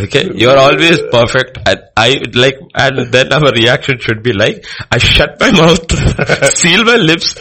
Okay, 0.04 0.30
you 0.36 0.50
are 0.50 0.58
always 0.58 1.02
perfect. 1.12 1.58
And 1.66 1.80
I 1.98 2.22
like, 2.34 2.60
and 2.76 3.12
then 3.12 3.32
our 3.34 3.52
reaction 3.52 3.98
should 4.00 4.22
be 4.22 4.34
like, 4.34 4.66
I 4.92 4.98
shut 4.98 5.40
my 5.40 5.52
mouth, 5.52 5.90
seal 6.54 6.84
my 6.84 6.98
lips, 6.98 7.40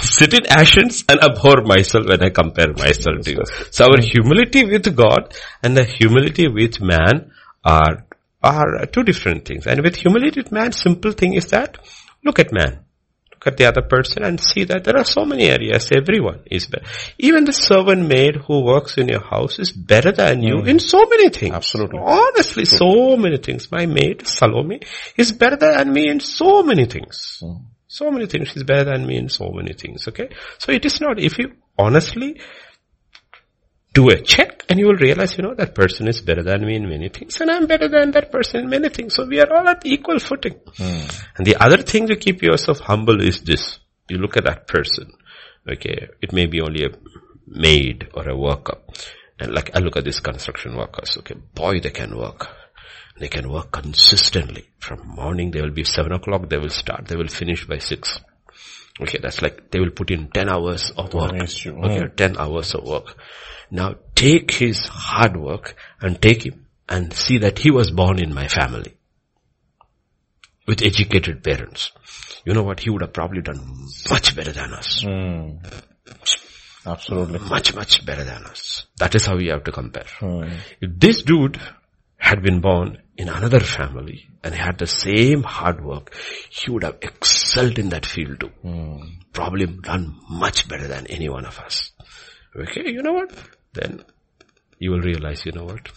sit 0.00 0.34
in 0.34 0.46
ashes 0.46 1.04
and 1.08 1.22
abhor 1.22 1.62
myself 1.62 2.06
when 2.08 2.22
I 2.22 2.30
compare 2.30 2.72
myself 2.72 3.20
to 3.24 3.32
you. 3.32 3.42
So 3.70 3.84
our 3.84 4.00
humility 4.00 4.64
with 4.64 4.96
God 4.96 5.34
and 5.62 5.76
the 5.76 5.84
humility 5.84 6.48
with 6.48 6.80
man 6.80 7.30
are, 7.64 8.06
are 8.42 8.86
two 8.86 9.04
different 9.04 9.44
things. 9.44 9.66
And 9.66 9.82
with 9.82 9.96
humility 9.96 10.40
with 10.40 10.50
man, 10.50 10.72
simple 10.72 11.12
thing 11.12 11.34
is 11.34 11.50
that, 11.50 11.78
look 12.24 12.38
at 12.38 12.52
man 12.52 12.85
at 13.46 13.56
the 13.56 13.66
other 13.66 13.82
person 13.82 14.24
and 14.24 14.40
see 14.40 14.64
that 14.64 14.84
there 14.84 14.96
are 14.96 15.04
so 15.04 15.24
many 15.24 15.44
areas. 15.44 15.90
Everyone 15.94 16.40
is 16.50 16.66
better. 16.66 16.86
Even 17.18 17.44
the 17.44 17.52
servant 17.52 18.06
maid 18.06 18.36
who 18.36 18.64
works 18.64 18.98
in 18.98 19.08
your 19.08 19.20
house 19.20 19.58
is 19.58 19.72
better 19.72 20.12
than 20.12 20.42
you 20.42 20.60
hmm. 20.60 20.68
in 20.68 20.78
so 20.78 21.04
many 21.06 21.28
things. 21.30 21.54
Absolutely. 21.54 22.00
Honestly, 22.00 22.64
so 22.64 23.16
many 23.16 23.38
things. 23.38 23.70
My 23.70 23.86
maid, 23.86 24.26
Salome, 24.26 24.80
is 25.16 25.32
better 25.32 25.56
than 25.56 25.92
me 25.92 26.08
in 26.08 26.20
so 26.20 26.62
many 26.62 26.86
things. 26.86 27.38
Hmm. 27.40 27.64
So 27.88 28.10
many 28.10 28.26
things. 28.26 28.48
She's 28.48 28.64
better 28.64 28.84
than 28.84 29.06
me 29.06 29.16
in 29.16 29.28
so 29.28 29.50
many 29.50 29.72
things. 29.72 30.08
Okay. 30.08 30.28
So 30.58 30.72
it 30.72 30.84
is 30.84 31.00
not, 31.00 31.20
if 31.20 31.38
you 31.38 31.52
honestly 31.78 32.40
do 33.96 34.10
a 34.10 34.18
check 34.20 34.64
and 34.68 34.78
you 34.78 34.86
will 34.88 35.00
realize, 35.08 35.36
you 35.36 35.42
know, 35.42 35.54
that 35.54 35.74
person 35.74 36.06
is 36.06 36.20
better 36.20 36.42
than 36.42 36.66
me 36.66 36.76
in 36.76 36.88
many 36.88 37.08
things 37.08 37.40
and 37.40 37.50
I'm 37.50 37.66
better 37.66 37.88
than 37.88 38.10
that 38.12 38.30
person 38.30 38.60
in 38.64 38.68
many 38.68 38.90
things. 38.90 39.14
So 39.14 39.24
we 39.24 39.40
are 39.40 39.50
all 39.56 39.66
at 39.66 39.86
equal 39.86 40.18
footing. 40.18 40.56
Hmm. 40.76 41.06
And 41.36 41.46
the 41.46 41.56
other 41.56 41.78
thing 41.78 42.06
to 42.08 42.16
keep 42.16 42.42
yourself 42.42 42.80
humble 42.80 43.22
is 43.22 43.40
this. 43.40 43.78
You 44.08 44.18
look 44.18 44.36
at 44.36 44.44
that 44.44 44.66
person. 44.66 45.12
Okay. 45.66 46.08
It 46.20 46.32
may 46.32 46.46
be 46.46 46.60
only 46.60 46.84
a 46.84 46.90
maid 47.46 48.08
or 48.12 48.28
a 48.28 48.36
worker. 48.36 48.78
And 49.40 49.54
like 49.54 49.74
I 49.74 49.80
look 49.80 49.96
at 49.96 50.04
these 50.04 50.20
construction 50.20 50.76
workers. 50.76 51.16
Okay. 51.18 51.36
Boy, 51.54 51.80
they 51.80 51.90
can 51.90 52.16
work. 52.16 52.48
They 53.18 53.28
can 53.28 53.50
work 53.50 53.72
consistently. 53.72 54.68
From 54.78 55.08
morning 55.08 55.50
they 55.52 55.62
will 55.62 55.76
be 55.82 55.84
seven 55.84 56.12
o'clock. 56.12 56.50
They 56.50 56.58
will 56.58 56.76
start. 56.82 57.06
They 57.08 57.16
will 57.16 57.28
finish 57.28 57.66
by 57.66 57.78
six. 57.78 58.20
Okay. 59.00 59.18
That's 59.22 59.42
like 59.42 59.70
they 59.70 59.80
will 59.80 59.90
put 59.90 60.10
in 60.10 60.28
10 60.28 60.48
hours 60.48 60.90
of 60.90 61.12
work. 61.14 61.32
Oh, 61.34 61.84
okay. 61.84 62.08
10 62.16 62.36
hours 62.38 62.74
of 62.74 62.84
work. 62.84 63.16
Now 63.70 63.96
take 64.14 64.52
his 64.52 64.86
hard 64.86 65.36
work 65.36 65.76
and 66.00 66.20
take 66.20 66.44
him 66.46 66.66
and 66.88 67.12
see 67.12 67.38
that 67.38 67.58
he 67.58 67.70
was 67.70 67.90
born 67.90 68.18
in 68.22 68.32
my 68.32 68.48
family 68.48 68.96
with 70.66 70.82
educated 70.82 71.42
parents. 71.42 71.90
You 72.44 72.54
know 72.54 72.62
what? 72.62 72.80
He 72.80 72.90
would 72.90 73.02
have 73.02 73.12
probably 73.12 73.42
done 73.42 73.88
much 74.08 74.36
better 74.36 74.52
than 74.52 74.72
us. 74.72 75.02
Hmm. 75.02 75.56
Absolutely. 76.86 77.40
Much, 77.40 77.74
much 77.74 78.06
better 78.06 78.22
than 78.22 78.44
us. 78.44 78.86
That 78.98 79.14
is 79.16 79.26
how 79.26 79.36
we 79.36 79.48
have 79.48 79.64
to 79.64 79.72
compare. 79.72 80.06
Hmm. 80.20 80.44
If 80.80 80.90
this 80.98 81.22
dude 81.22 81.60
had 82.16 82.42
been 82.42 82.60
born 82.60 82.98
in 83.16 83.28
another 83.28 83.60
family 83.60 84.28
and 84.44 84.54
had 84.54 84.78
the 84.78 84.86
same 84.86 85.42
hard 85.42 85.84
work, 85.84 86.14
he 86.50 86.70
would 86.70 86.84
have 86.84 86.98
excelled 87.02 87.78
in 87.78 87.88
that 87.90 88.06
field 88.06 88.40
too. 88.40 89.00
Probably 89.32 89.66
done 89.66 90.18
much 90.28 90.68
better 90.68 90.86
than 90.86 91.06
any 91.06 91.28
one 91.28 91.44
of 91.44 91.58
us. 91.58 91.92
Okay, 92.54 92.90
you 92.90 93.02
know 93.02 93.14
what? 93.14 93.32
Then 93.72 94.04
you 94.78 94.90
will 94.90 95.00
realize, 95.00 95.44
you 95.44 95.52
know 95.52 95.64
what? 95.64 95.88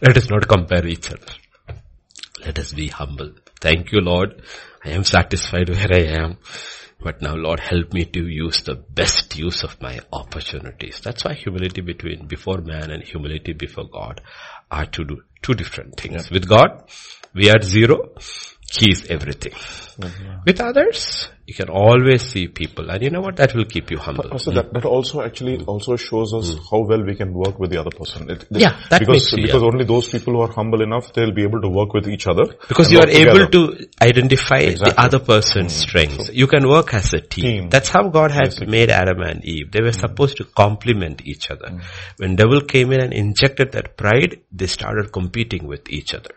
Let 0.00 0.16
us 0.16 0.28
not 0.30 0.48
compare 0.48 0.86
each 0.86 1.10
other. 1.10 1.32
Let 2.44 2.58
us 2.58 2.72
be 2.72 2.88
humble. 2.88 3.32
Thank 3.60 3.92
you, 3.92 4.00
Lord. 4.00 4.42
I 4.84 4.90
am 4.90 5.04
satisfied 5.04 5.68
where 5.68 5.92
I 5.92 6.22
am. 6.22 6.38
But 7.00 7.20
now, 7.20 7.34
Lord, 7.34 7.58
help 7.58 7.92
me 7.92 8.04
to 8.04 8.28
use 8.28 8.62
the 8.62 8.76
best 8.76 9.36
use 9.36 9.64
of 9.64 9.80
my 9.80 10.00
opportunities. 10.12 11.00
That's 11.00 11.24
why 11.24 11.34
humility 11.34 11.80
between 11.80 12.26
before 12.26 12.58
man 12.58 12.92
and 12.92 13.02
humility 13.02 13.54
before 13.54 13.88
God 13.88 14.20
are 14.72 14.86
to 14.86 15.04
do 15.04 15.22
two 15.42 15.54
different 15.54 15.96
things. 15.96 16.30
With 16.30 16.48
God, 16.48 16.84
we 17.34 17.50
are 17.50 17.60
zero. 17.62 18.14
He 18.72 18.90
is 18.90 19.06
everything. 19.06 19.52
Mm-hmm. 19.52 20.38
With 20.46 20.60
others, 20.60 21.28
you 21.52 21.56
can 21.60 21.68
always 21.68 22.22
see 22.32 22.48
people. 22.48 22.90
And 22.90 23.02
you 23.02 23.10
know 23.10 23.20
what? 23.20 23.36
That 23.36 23.54
will 23.54 23.66
keep 23.66 23.90
you 23.90 23.98
humble. 23.98 24.28
Also, 24.32 24.52
that, 24.52 24.72
that 24.72 24.84
also 24.86 25.20
actually 25.22 25.58
mm. 25.58 25.68
also 25.72 25.96
shows 25.96 26.32
us 26.38 26.50
mm. 26.50 26.60
how 26.70 26.80
well 26.90 27.04
we 27.04 27.14
can 27.14 27.32
work 27.34 27.58
with 27.58 27.70
the 27.70 27.78
other 27.82 27.90
person. 27.90 28.30
It, 28.30 28.46
Yeah, 28.50 28.80
that 28.90 29.00
because, 29.00 29.32
makes- 29.32 29.46
because 29.46 29.62
only 29.62 29.84
those 29.84 30.08
people 30.08 30.34
who 30.34 30.40
are 30.46 30.52
humble 30.60 30.82
enough, 30.82 31.12
they'll 31.12 31.36
be 31.40 31.42
able 31.42 31.60
to 31.60 31.68
work 31.68 31.92
with 31.92 32.08
each 32.08 32.26
other. 32.26 32.46
Because 32.68 32.90
you 32.90 33.00
are 33.00 33.08
able 33.08 33.46
to 33.56 33.62
identify 34.00 34.62
the 34.86 34.94
other 34.96 35.18
person's 35.18 35.74
mm. 35.74 35.82
strengths. 35.86 36.30
You 36.32 36.46
can 36.46 36.68
work 36.68 36.94
as 36.94 37.12
a 37.12 37.20
team. 37.20 37.44
Team. 37.44 37.70
That's 37.70 37.90
how 37.90 38.08
God 38.08 38.30
had 38.30 38.54
made 38.66 38.90
Adam 38.90 39.20
and 39.20 39.44
Eve. 39.44 39.70
They 39.72 39.82
were 39.82 39.92
supposed 39.92 40.38
to 40.38 40.44
complement 40.44 41.26
each 41.26 41.50
other. 41.50 41.80
When 42.16 42.36
devil 42.36 42.60
came 42.62 42.92
in 42.92 43.00
and 43.00 43.12
injected 43.12 43.72
that 43.72 43.96
pride, 43.96 44.40
they 44.50 44.66
started 44.66 45.12
competing 45.12 45.66
with 45.66 45.90
each 45.90 46.14
other. 46.14 46.30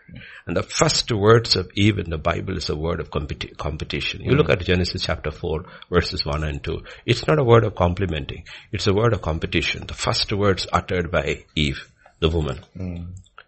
And 0.46 0.56
the 0.56 0.62
first 0.62 1.10
words 1.10 1.56
of 1.56 1.68
Eve 1.74 1.98
in 1.98 2.08
the 2.08 2.18
Bible 2.18 2.56
is 2.56 2.70
a 2.70 2.76
word 2.76 3.00
of 3.00 3.10
competi- 3.10 3.56
competition. 3.56 4.20
You 4.22 4.36
look 4.36 4.48
at 4.48 4.60
Genesis 4.60 5.02
chapter 5.02 5.32
4 5.32 5.64
verses 5.90 6.24
1 6.24 6.44
and 6.44 6.62
2. 6.62 6.82
It's 7.04 7.26
not 7.26 7.40
a 7.40 7.44
word 7.44 7.64
of 7.64 7.74
complimenting. 7.74 8.44
It's 8.70 8.86
a 8.86 8.94
word 8.94 9.12
of 9.12 9.22
competition. 9.22 9.86
The 9.88 9.94
first 9.94 10.32
words 10.32 10.68
uttered 10.72 11.10
by 11.10 11.44
Eve, 11.56 11.90
the 12.20 12.28
woman. 12.28 12.60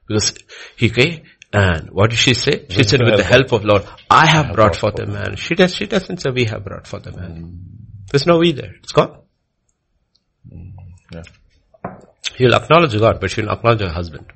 Because 0.09 0.35
he 0.77 0.91
came 0.91 1.23
and 1.53 1.91
what 1.91 2.11
did 2.11 2.19
she 2.19 2.35
say? 2.35 2.67
She 2.69 2.83
said, 2.83 3.01
with 3.05 3.17
the 3.17 3.25
help 3.25 3.53
of 3.53 3.65
Lord, 3.65 3.85
I 4.11 4.27
have 4.27 4.53
brought 4.55 4.75
forth 4.75 4.99
a 4.99 5.07
man. 5.07 5.37
She 5.37 5.55
does, 5.55 5.75
she 5.75 5.87
doesn't 5.87 6.19
say 6.21 6.31
we 6.31 6.47
have 6.47 6.65
brought 6.65 6.89
forth 6.89 7.07
a 7.07 7.13
man. 7.13 7.61
There's 8.11 8.27
no 8.27 8.39
we 8.39 8.53
there. 8.53 8.75
It's 8.83 8.93
gone. 8.93 9.19
Yeah. 11.13 11.23
She'll 12.37 12.55
acknowledge 12.55 12.99
God, 12.99 13.21
but 13.21 13.31
she'll 13.31 13.49
acknowledge 13.51 13.81
her 13.83 13.89
husband. 13.89 14.27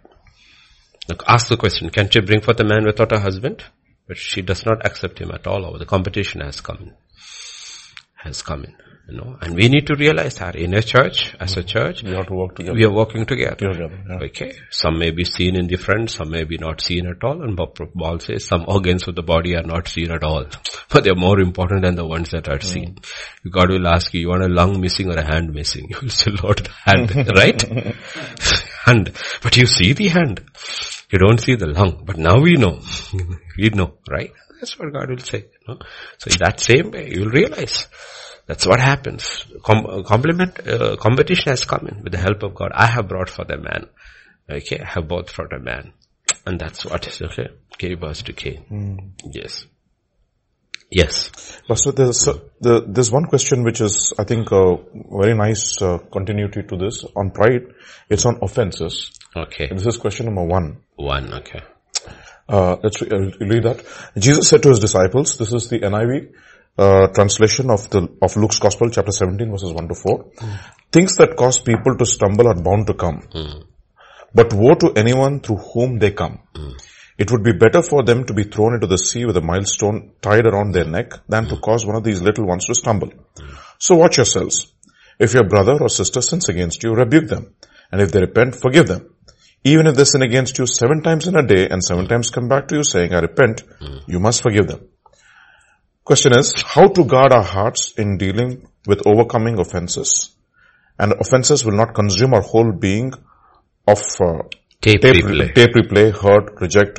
Look, 1.09 1.25
ask 1.27 1.49
the 1.49 1.57
question, 1.57 1.91
can 1.91 2.09
she 2.11 2.21
bring 2.21 2.41
forth 2.41 2.61
a 2.61 2.65
man 2.65 2.85
without 2.85 3.13
a 3.13 3.21
husband? 3.21 3.65
But 4.07 4.19
she 4.19 4.43
does 4.43 4.65
not 4.67 4.85
accept 4.85 5.19
him 5.21 5.31
at 5.31 5.47
all. 5.47 5.79
The 5.79 5.87
competition 5.87 6.41
has 6.41 6.61
come 6.61 6.79
in. 6.79 6.93
Has 8.17 8.43
come 8.43 8.65
in. 8.65 8.75
You 9.09 9.17
know, 9.17 9.37
and 9.41 9.57
we 9.57 9.69
need 9.69 9.89
to 9.89 9.97
realize 9.97 10.37
that 10.37 10.55
in 10.55 10.75
a 10.75 10.83
church, 10.83 11.35
as 11.41 11.57
a 11.57 11.61
mm-hmm. 11.61 11.67
church, 11.67 12.03
We 12.05 12.13
have 12.13 12.29
to 12.29 12.35
work 12.35 12.55
together. 12.55 12.75
we 12.77 12.85
are 12.85 12.93
working 12.93 13.27
together. 13.27 13.57
Together, 13.57 13.91
yeah. 14.09 14.27
Okay. 14.27 14.53
Some 14.71 14.99
may 15.01 15.11
be 15.11 15.25
seen 15.25 15.57
in 15.57 15.69
front, 15.77 16.11
some 16.11 16.31
may 16.31 16.45
be 16.45 16.57
not 16.57 16.81
seen 16.81 17.09
at 17.09 17.23
all. 17.25 17.43
And 17.43 17.59
Paul 17.59 18.21
says 18.21 18.47
some 18.47 18.65
organs 18.69 19.09
of 19.09 19.17
the 19.17 19.23
body 19.23 19.57
are 19.57 19.65
not 19.65 19.89
seen 19.89 20.13
at 20.13 20.23
all. 20.23 20.45
But 20.89 21.03
they're 21.03 21.17
more 21.17 21.41
important 21.41 21.83
than 21.83 21.97
the 21.97 22.07
ones 22.07 22.31
that 22.31 22.49
are 22.49 22.61
seen. 22.61 22.95
Mm. 22.95 23.51
God 23.51 23.71
will 23.71 23.89
ask 23.89 24.15
you, 24.15 24.21
you 24.21 24.29
want 24.29 24.45
a 24.45 24.49
lung 24.49 24.81
missing 24.81 25.09
or 25.09 25.17
a 25.17 25.25
hand 25.25 25.53
missing? 25.53 25.87
You 25.91 25.97
will 26.03 26.09
say, 26.11 26.31
Lord, 26.31 26.59
the 26.59 26.71
hand, 26.85 27.11
right? 27.37 27.61
Hand. 28.85 29.13
But 29.43 29.57
you 29.57 29.67
see 29.67 29.93
the 29.93 30.09
hand. 30.09 30.45
You 31.11 31.19
don't 31.19 31.41
see 31.41 31.57
the 31.57 31.67
lung. 31.67 32.05
But 32.05 32.19
now 32.19 32.41
we 32.41 32.55
know. 32.55 32.81
we 33.59 33.71
know, 33.71 33.95
right? 34.09 34.33
That's 34.61 34.79
what 34.79 34.93
God 34.93 35.11
will 35.11 35.19
say. 35.19 35.47
No? 35.69 35.79
So 36.19 36.31
in 36.31 36.39
that 36.39 36.61
same 36.61 36.91
way, 36.91 37.11
you 37.13 37.21
will 37.23 37.31
realize 37.31 37.89
that's 38.47 38.67
what 38.67 38.81
happens. 38.81 39.45
Com- 39.65 40.05
compliment, 40.05 40.67
uh, 40.67 40.97
competition 40.97 41.51
has 41.51 41.65
come 41.65 41.89
in 41.89 42.03
with 42.03 42.13
the 42.13 42.19
help 42.19 42.43
of 42.43 42.55
God. 42.55 42.71
I 42.75 42.87
have 42.87 43.09
brought 43.09 43.31
for 43.31 43.45
the 43.45 43.57
man. 43.57 43.89
Okay, 44.51 44.79
I 44.81 44.87
have 44.87 45.09
brought 45.09 45.31
for 45.31 45.47
the 45.49 45.59
man. 45.59 45.93
And 46.45 46.59
that's 46.59 46.85
what 46.85 47.07
is, 47.07 47.23
okay, 47.23 47.49
gave 47.79 48.01
birth 48.01 48.25
to 48.25 48.33
Cain. 48.33 49.15
Yes. 49.25 49.67
Yes. 50.95 51.61
Pastor, 51.67 51.93
there's, 51.93 52.29
uh, 52.29 52.39
the, 52.61 52.85
there's 52.87 53.11
one 53.11 53.25
question 53.25 53.65
which 53.65 53.81
is, 53.81 54.13
I 54.19 54.25
think, 54.25 54.53
a 54.53 54.77
very 55.11 55.35
nice 55.35 55.81
uh, 55.81 55.99
continuity 56.13 56.63
to 56.63 56.77
this. 56.77 57.05
On 57.17 57.31
pride, 57.31 57.63
it's 58.11 58.27
on 58.27 58.39
offenses. 58.43 59.11
Okay. 59.35 59.69
This 59.73 59.87
is 59.87 59.97
question 59.97 60.27
number 60.27 60.45
one. 60.45 60.83
One, 60.97 61.33
okay. 61.35 61.63
Uh, 62.49 62.77
let's 62.83 63.01
re- 63.01 63.09
uh, 63.11 63.31
read 63.41 63.63
that. 63.65 63.83
Jesus 64.19 64.49
said 64.49 64.63
to 64.65 64.69
his 64.69 64.81
disciples, 64.81 65.39
this 65.39 65.53
is 65.53 65.69
the 65.71 65.79
NIV 65.81 66.33
uh, 66.77 67.07
translation 67.09 67.71
of 67.71 67.89
the 67.91 68.09
of 68.21 68.37
Luke's 68.37 68.59
Gospel, 68.59 68.91
chapter 68.91 69.13
17, 69.13 69.51
verses 69.51 69.73
1 69.73 69.89
to 69.89 69.95
4. 69.95 70.31
Things 70.91 71.17
that 71.17 71.37
cause 71.37 71.59
people 71.59 71.97
to 71.97 72.05
stumble 72.05 72.49
are 72.49 72.61
bound 72.61 72.87
to 72.89 72.95
come. 72.95 73.23
But 74.35 74.53
woe 74.53 74.75
to 74.75 74.93
anyone 74.97 75.41
through 75.41 75.59
whom 75.73 75.99
they 75.99 76.11
come. 76.13 76.41
It 77.19 77.31
would 77.31 77.43
be 77.43 77.53
better 77.53 77.83
for 77.83 78.03
them 78.03 78.25
to 78.25 78.35
be 78.35 78.45
thrown 78.45 78.75
into 78.75 78.87
the 78.87 78.99
sea 78.99 79.25
with 79.25 79.37
a 79.37 79.43
milestone 79.43 80.13
tied 80.21 80.47
around 80.47 80.73
their 80.73 80.87
neck 80.87 81.13
than 81.29 81.47
to 81.47 81.57
cause 81.57 81.85
one 81.85 81.97
of 81.97 82.05
these 82.05 82.23
little 82.23 82.47
ones 82.47 82.67
to 82.67 82.75
stumble. 82.75 83.13
So 83.79 83.97
watch 83.97 84.17
yourselves. 84.17 84.73
If 85.19 85.35
your 85.35 85.45
brother 85.49 85.77
or 85.81 85.89
sister 85.89 86.23
sins 86.23 86.49
against 86.49 86.83
you, 86.83 86.95
rebuke 86.95 87.29
them. 87.29 87.55
And 87.91 88.01
if 88.01 88.13
they 88.13 88.21
repent, 88.21 88.57
forgive 88.57 88.89
them. 88.89 89.15
Even 89.65 89.87
if 89.87 89.95
they 89.95 90.05
sin 90.05 90.23
against 90.23 90.59
you 90.59 90.67
seven 90.67 91.03
times 91.03 91.29
in 91.29 91.37
a 91.37 91.47
day 91.47 91.69
and 91.69 91.85
seven 91.85 92.09
times 92.09 92.31
come 92.31 92.49
back 92.49 92.67
to 92.69 92.77
you 92.77 92.85
saying, 92.85 93.15
I 93.15 93.21
repent, 93.21 93.63
you 94.07 94.19
must 94.19 94.43
forgive 94.43 94.67
them. 94.67 94.89
Question 96.05 96.37
is, 96.37 96.53
how 96.63 96.89
to 96.89 97.05
guard 97.05 97.33
our 97.33 97.45
hearts 97.45 97.93
in 97.97 98.19
dealing 98.19 98.67
with 98.87 99.07
overcoming 99.07 99.61
offenses? 99.61 100.35
And 100.99 101.13
offenses 101.13 101.65
will 101.65 101.77
not 101.77 101.95
consume 101.95 102.35
our 102.35 102.41
whole 102.41 102.73
being 102.73 103.13
of 103.87 104.03
uh, 104.21 104.43
Tape 104.83 105.01
tape, 105.01 105.25
replay. 105.25 105.55
tape 105.55 105.75
replay, 105.75 106.13
hurt, 106.13 106.61
reject, 106.61 106.99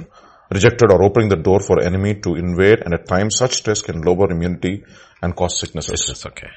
rejected 0.49 0.89
or 0.89 1.03
opening 1.03 1.27
the 1.27 1.35
door 1.35 1.59
for 1.59 1.81
enemy 1.83 2.13
to 2.15 2.35
invade 2.35 2.79
and 2.79 2.93
at 2.93 3.05
times 3.07 3.35
such 3.37 3.55
stress 3.55 3.81
can 3.81 4.01
lower 4.01 4.31
immunity 4.31 4.85
and 5.21 5.35
cause 5.35 5.59
sicknesses. 5.59 6.05
That's 6.07 6.25
okay. 6.27 6.47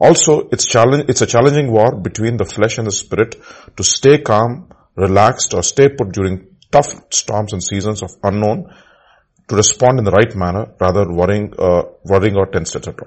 Also, 0.00 0.48
it's 0.50 0.66
challenge, 0.66 1.04
it's 1.08 1.22
a 1.22 1.26
challenging 1.26 1.70
war 1.70 1.94
between 1.96 2.36
the 2.36 2.44
flesh 2.44 2.78
and 2.78 2.86
the 2.88 2.90
spirit 2.90 3.36
to 3.76 3.84
stay 3.84 4.18
calm, 4.18 4.68
relaxed 4.96 5.54
or 5.54 5.62
stay 5.62 5.88
put 5.88 6.10
during 6.10 6.48
tough 6.72 6.92
storms 7.10 7.52
and 7.52 7.62
seasons 7.62 8.02
of 8.02 8.10
unknown 8.24 8.74
to 9.48 9.54
respond 9.54 10.00
in 10.00 10.04
the 10.04 10.10
right 10.10 10.34
manner 10.34 10.66
rather 10.80 11.08
worrying, 11.08 11.54
uh, 11.58 11.82
worrying 12.04 12.36
or 12.36 12.46
tense, 12.46 12.74
etc. 12.74 13.06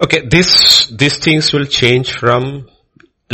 Okay, 0.00 0.26
this, 0.28 0.86
these 0.96 1.18
things 1.18 1.52
will 1.52 1.64
change 1.64 2.12
from 2.12 2.68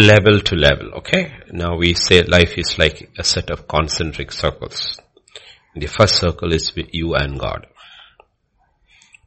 level 0.00 0.40
to 0.40 0.56
level, 0.56 0.92
okay? 0.94 1.32
Now 1.52 1.76
we 1.76 1.94
say 1.94 2.22
life 2.22 2.58
is 2.58 2.78
like 2.78 3.10
a 3.18 3.24
set 3.24 3.50
of 3.50 3.68
concentric 3.68 4.32
circles. 4.32 4.98
The 5.74 5.86
first 5.86 6.16
circle 6.16 6.52
is 6.52 6.72
you 6.92 7.14
and 7.14 7.38
God. 7.38 7.66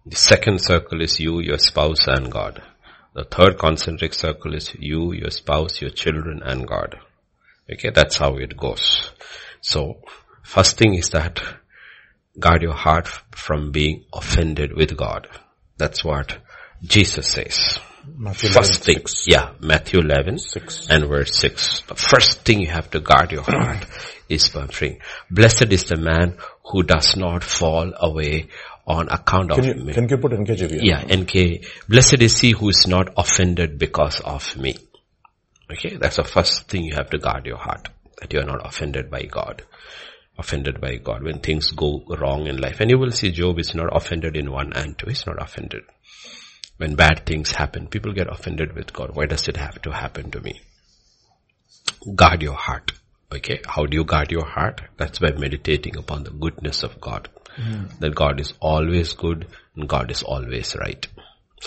The 0.05 0.15
second 0.17 0.59
circle 0.59 1.01
is 1.01 1.19
you, 1.19 1.39
your 1.39 1.57
spouse 1.57 2.07
and 2.07 2.29
God. 2.31 2.61
The 3.13 3.23
third 3.23 3.57
concentric 3.57 4.13
circle 4.13 4.53
is 4.53 4.75
you, 4.77 5.13
your 5.13 5.29
spouse, 5.29 5.79
your 5.81 5.91
children 5.91 6.41
and 6.43 6.67
God. 6.67 6.97
Okay, 7.71 7.91
that's 7.91 8.17
how 8.17 8.35
it 8.37 8.57
goes. 8.57 9.11
So, 9.61 10.01
first 10.43 10.77
thing 10.77 10.95
is 10.95 11.11
that 11.11 11.41
guard 12.37 12.63
your 12.63 12.73
heart 12.73 13.07
from 13.31 13.71
being 13.71 14.03
offended 14.11 14.73
with 14.75 14.97
God. 14.97 15.27
That's 15.77 16.03
what 16.03 16.37
Jesus 16.83 17.27
says. 17.27 17.79
Matthew 18.15 18.49
First 18.49 18.87
11, 18.87 19.03
thing, 19.03 19.13
yeah, 19.27 19.51
Matthew 19.59 19.99
11 19.99 20.37
Six. 20.37 20.87
and 20.89 21.07
verse 21.07 21.35
6. 21.37 21.81
The 21.87 21.95
first 21.95 22.41
thing 22.41 22.61
you 22.61 22.67
have 22.67 22.89
to 22.91 22.99
guard 22.99 23.31
your 23.31 23.41
heart 23.43 23.85
is 24.29 24.49
praying. 24.49 24.99
Blessed 25.31 25.71
is 25.71 25.85
the 25.85 25.97
man 25.97 26.37
who 26.65 26.83
does 26.83 27.15
not 27.15 27.43
fall 27.43 27.91
away 27.99 28.49
on 28.85 29.07
account 29.09 29.51
of 29.51 29.65
you, 29.65 29.73
me. 29.75 29.93
can 29.93 30.07
you 30.09 30.17
put 30.17 30.31
NKJV? 30.33 30.79
Yeah, 30.81 31.01
NK. 31.03 31.65
Blessed 31.87 32.21
is 32.21 32.39
he 32.39 32.51
who 32.51 32.69
is 32.69 32.85
not 32.87 33.13
offended 33.17 33.79
because 33.79 34.19
of 34.19 34.57
me. 34.57 34.75
Okay, 35.71 35.95
that's 35.95 36.17
the 36.17 36.23
first 36.23 36.67
thing 36.69 36.83
you 36.83 36.95
have 36.95 37.09
to 37.11 37.17
guard 37.17 37.45
your 37.45 37.57
heart. 37.57 37.89
That 38.19 38.33
you 38.33 38.39
are 38.41 38.45
not 38.45 38.65
offended 38.65 39.09
by 39.09 39.23
God. 39.23 39.63
Offended 40.37 40.81
by 40.81 40.97
God 40.97 41.23
when 41.23 41.39
things 41.39 41.71
go 41.71 42.03
wrong 42.19 42.47
in 42.47 42.57
life. 42.57 42.79
And 42.79 42.89
you 42.91 42.97
will 42.99 43.11
see 43.11 43.31
Job 43.31 43.59
is 43.59 43.73
not 43.73 43.95
offended 43.95 44.35
in 44.35 44.51
one 44.51 44.73
and 44.73 44.97
two. 44.97 45.07
He's 45.07 45.25
not 45.25 45.41
offended. 45.41 45.83
When 46.83 46.95
bad 46.95 47.25
things 47.25 47.53
happen, 47.53 47.87
people 47.87 48.11
get 48.11 48.27
offended 48.27 48.75
with 48.75 48.91
God. 48.91 49.11
Why 49.15 49.25
does 49.25 49.47
it 49.47 49.55
have 49.55 49.81
to 49.83 49.91
happen 49.91 50.31
to 50.31 50.41
me? 50.41 50.59
Guard 52.13 52.41
your 52.41 52.57
heart. 52.57 52.91
Okay, 53.33 53.61
how 53.65 53.85
do 53.85 53.95
you 53.95 54.03
guard 54.03 54.33
your 54.33 54.45
heart? 54.45 54.81
That's 54.97 55.19
by 55.19 55.31
meditating 55.31 55.95
upon 55.95 56.25
the 56.25 56.31
goodness 56.31 56.83
of 56.83 56.99
God. 56.99 57.29
Hmm. 57.55 57.85
That 57.99 58.15
God 58.15 58.41
is 58.41 58.53
always 58.59 59.13
good 59.13 59.47
and 59.77 59.87
God 59.87 60.11
is 60.11 60.23
always 60.23 60.75
right. 60.75 61.07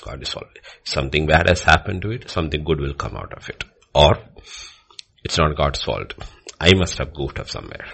God 0.02 0.20
is 0.20 0.34
always, 0.34 0.58
something 0.84 1.26
bad 1.26 1.48
has 1.48 1.62
happened 1.62 2.02
to 2.02 2.10
it, 2.10 2.28
something 2.28 2.62
good 2.62 2.80
will 2.82 2.92
come 2.92 3.16
out 3.16 3.32
of 3.32 3.48
it. 3.48 3.64
Or, 3.94 4.18
it's 5.24 5.38
not 5.38 5.56
God's 5.56 5.82
fault. 5.82 6.12
I 6.60 6.74
must 6.74 6.98
have 6.98 7.14
goofed 7.14 7.38
up 7.38 7.48
somewhere. 7.48 7.86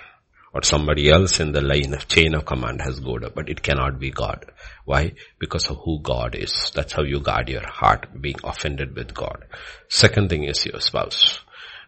Or 0.54 0.62
somebody 0.62 1.10
else 1.10 1.40
in 1.40 1.52
the 1.52 1.62
line 1.62 1.94
of 1.94 2.08
chain 2.08 2.34
of 2.34 2.44
command 2.44 2.82
has 2.82 3.00
goofed 3.00 3.24
up, 3.24 3.34
but 3.34 3.48
it 3.48 3.62
cannot 3.62 3.98
be 3.98 4.10
God. 4.10 4.44
Why? 4.84 5.12
Because 5.38 5.68
of 5.70 5.78
who 5.78 6.00
God 6.02 6.34
is. 6.34 6.70
That's 6.74 6.92
how 6.92 7.04
you 7.04 7.20
guard 7.20 7.48
your 7.48 7.66
heart, 7.66 8.20
being 8.20 8.36
offended 8.44 8.94
with 8.94 9.14
God. 9.14 9.44
Second 9.88 10.28
thing 10.28 10.44
is 10.44 10.66
your 10.66 10.80
spouse. 10.80 11.40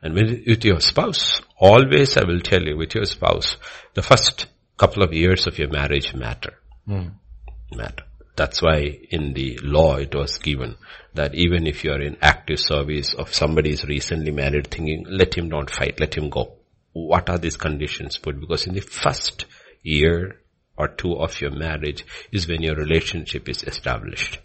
And 0.03 0.15
with, 0.15 0.65
your 0.65 0.81
spouse, 0.81 1.41
always 1.59 2.17
I 2.17 2.25
will 2.25 2.41
tell 2.41 2.63
you, 2.63 2.77
with 2.77 2.95
your 2.95 3.05
spouse, 3.05 3.57
the 3.95 4.03
first 4.03 4.47
couple 4.77 5.03
of 5.03 5.13
years 5.13 5.47
of 5.47 5.59
your 5.59 5.69
marriage 5.71 6.15
matter. 6.15 6.55
Hmm. 6.87 7.09
Matter. 7.73 8.05
That's 8.37 8.61
why 8.61 8.99
in 9.11 9.33
the 9.35 9.61
law 9.63 9.97
it 9.97 10.15
was 10.15 10.39
given 10.39 10.77
that 11.15 11.35
even 11.35 11.67
if 11.67 11.85
you 11.85 11.93
are 11.93 12.03
in 12.03 12.17
active 12.21 12.59
service 12.59 13.15
of 13.15 13.33
somebody 13.33 13.71
is 13.71 13.85
recently 13.85 14.33
married 14.33 14.69
thinking, 14.69 15.07
let 15.09 15.35
him 15.35 15.49
not 15.49 15.71
fight, 15.71 16.01
let 16.01 16.15
him 16.17 16.31
go. 16.31 16.55
What 16.95 17.29
are 17.29 17.39
these 17.39 17.59
conditions 17.59 18.17
put? 18.17 18.41
Because 18.41 18.67
in 18.67 18.75
the 18.75 18.81
first 18.81 19.45
year 19.83 20.41
or 20.79 20.89
two 20.89 21.15
of 21.17 21.41
your 21.41 21.51
marriage 21.51 22.07
is 22.33 22.49
when 22.49 22.63
your 22.63 22.75
relationship 22.75 23.49
is 23.49 23.63
established. 23.63 24.39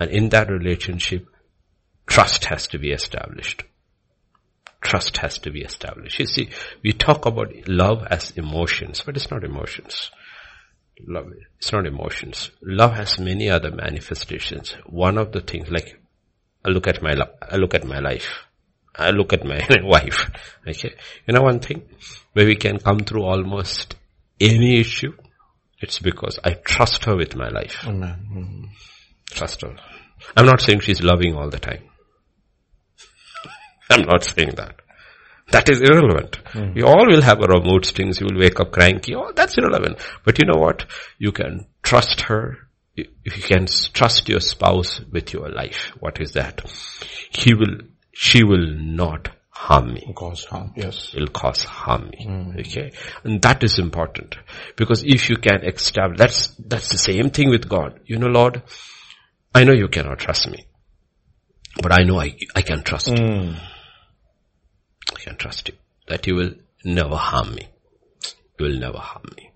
And 0.00 0.10
in 0.10 0.30
that 0.30 0.50
relationship, 0.50 1.26
trust 2.06 2.46
has 2.46 2.66
to 2.68 2.78
be 2.78 2.90
established 2.90 3.62
trust 4.80 5.18
has 5.18 5.38
to 5.38 5.50
be 5.50 5.60
established. 5.62 6.18
You 6.18 6.26
see, 6.26 6.50
we 6.82 6.92
talk 6.92 7.26
about 7.26 7.52
love 7.68 8.06
as 8.10 8.30
emotions, 8.32 9.02
but 9.04 9.16
it's 9.16 9.30
not 9.30 9.44
emotions. 9.44 10.10
Love, 11.06 11.32
it's 11.58 11.72
not 11.72 11.86
emotions. 11.86 12.50
Love 12.62 12.94
has 12.94 13.18
many 13.18 13.48
other 13.48 13.70
manifestations. 13.70 14.76
One 14.86 15.18
of 15.18 15.32
the 15.32 15.40
things, 15.40 15.70
like, 15.70 16.00
I 16.64 16.70
look 16.70 16.86
at 16.86 17.02
my, 17.02 17.14
I 17.42 17.56
look 17.56 17.74
at 17.74 17.84
my 17.84 18.00
life. 18.00 18.44
I 18.96 19.10
look 19.10 19.32
at 19.32 19.44
my 19.44 19.60
wife. 19.82 20.30
Okay. 20.66 20.94
You 21.26 21.34
know 21.34 21.42
one 21.42 21.60
thing? 21.60 21.82
Where 22.32 22.46
we 22.46 22.56
can 22.56 22.78
come 22.78 23.00
through 23.00 23.24
almost 23.24 23.96
any 24.40 24.80
issue, 24.80 25.12
it's 25.80 25.98
because 25.98 26.38
I 26.44 26.54
trust 26.54 27.04
her 27.04 27.16
with 27.16 27.36
my 27.36 27.48
life. 27.48 27.84
Amen. 27.86 28.26
Mm-hmm. 28.32 28.64
Trust 29.30 29.62
her. 29.62 29.76
I'm 30.36 30.46
not 30.46 30.60
saying 30.60 30.80
she's 30.80 31.02
loving 31.02 31.34
all 31.34 31.48
the 31.50 31.58
time. 31.58 31.82
I'm 33.90 34.02
not 34.02 34.24
saying 34.24 34.52
that. 34.56 34.76
That 35.50 35.68
is 35.68 35.80
irrelevant. 35.80 36.38
Mm. 36.52 36.74
We 36.74 36.82
all 36.82 37.06
will 37.06 37.22
have 37.22 37.40
our 37.40 37.60
mood 37.60 37.84
swings. 37.84 38.20
You 38.20 38.28
will 38.30 38.40
wake 38.40 38.60
up 38.60 38.70
cranky. 38.70 39.14
Oh, 39.14 39.32
that's 39.34 39.58
irrelevant. 39.58 39.98
But 40.24 40.38
you 40.38 40.44
know 40.46 40.60
what? 40.60 40.86
You 41.18 41.32
can 41.32 41.66
trust 41.82 42.22
her. 42.22 42.58
You 42.94 43.06
you 43.24 43.32
can 43.32 43.66
trust 43.66 44.28
your 44.28 44.40
spouse 44.40 45.00
with 45.10 45.32
your 45.32 45.48
life. 45.48 45.92
What 45.98 46.20
is 46.20 46.32
that? 46.32 46.60
He 47.30 47.54
will, 47.54 47.78
she 48.26 48.44
will 48.44 48.66
not 48.76 49.30
harm 49.48 49.94
me 49.94 50.12
Cause 50.14 50.44
harm. 50.44 50.74
Yes. 50.76 51.14
will 51.14 51.28
cause 51.28 51.64
harm 51.64 52.10
me. 52.10 52.24
Hmm. 52.24 52.58
Okay. 52.58 52.92
And 53.24 53.40
that 53.40 53.64
is 53.64 53.78
important. 53.78 54.36
Because 54.76 55.02
if 55.04 55.30
you 55.30 55.36
can 55.36 55.64
establish, 55.64 56.18
that's, 56.18 56.48
that's 56.58 56.90
the 56.90 56.98
same 56.98 57.30
thing 57.30 57.48
with 57.48 57.66
God. 57.66 58.00
You 58.04 58.18
know, 58.18 58.26
Lord, 58.26 58.62
I 59.54 59.64
know 59.64 59.72
you 59.72 59.88
cannot 59.88 60.18
trust 60.18 60.50
me. 60.50 60.66
But 61.82 61.98
I 61.98 62.02
know 62.04 62.20
I, 62.20 62.36
I 62.54 62.60
can 62.60 62.82
trust 62.82 63.08
you. 63.08 63.16
Hmm. 63.16 63.52
I 65.16 65.20
can 65.20 65.36
trust 65.36 65.70
you. 65.70 65.76
That 66.08 66.26
you 66.26 66.34
will 66.34 66.52
never 66.84 67.16
harm 67.16 67.54
me. 67.54 67.68
You 68.58 68.66
will 68.66 68.78
never 68.78 68.98
harm 68.98 69.24
me. 69.34 69.50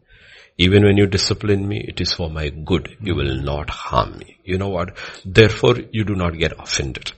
Even 0.57 0.85
when 0.85 0.97
you 0.97 1.07
discipline 1.07 1.69
me, 1.69 1.85
it 1.87 2.01
is 2.01 2.15
for 2.15 2.31
my 2.31 2.49
good. 2.49 2.97
You 2.99 3.13
hmm. 3.13 3.19
will 3.19 3.43
not 3.43 3.69
harm 3.69 4.17
me. 4.17 4.39
You 4.43 4.57
know 4.57 4.71
what? 4.71 4.97
Therefore, 5.23 5.77
you 5.93 6.05
do 6.05 6.15
not 6.15 6.39
get 6.39 6.59
offended. 6.59 7.13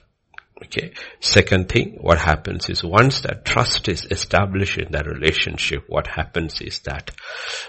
Okay. 0.63 0.93
Second 1.19 1.69
thing, 1.69 1.97
what 2.01 2.17
happens 2.17 2.69
is 2.69 2.83
once 2.83 3.21
that 3.21 3.45
trust 3.45 3.87
is 3.87 4.05
established 4.09 4.77
in 4.77 4.91
that 4.91 5.05
relationship, 5.05 5.83
what 5.87 6.07
happens 6.07 6.61
is 6.61 6.79
that 6.79 7.11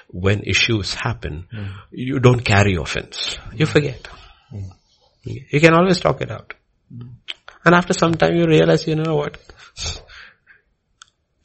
when 0.09 0.43
issues 0.43 0.95
happen, 0.95 1.47
mm. 1.53 1.75
you 1.91 2.19
don't 2.19 2.41
carry 2.41 2.77
offense. 2.77 3.39
You 3.55 3.67
forget. 3.67 4.09
Mm. 4.53 4.71
You 5.25 5.61
can 5.61 5.75
always 5.75 6.01
talk 6.01 6.23
it 6.23 6.31
out. 6.31 6.55
Mm. 6.93 7.11
And 7.65 7.75
after 7.75 7.93
some 7.93 8.15
time 8.15 8.35
you 8.35 8.47
realize, 8.47 8.87
you 8.87 8.95
know 8.95 9.17
what? 9.17 9.39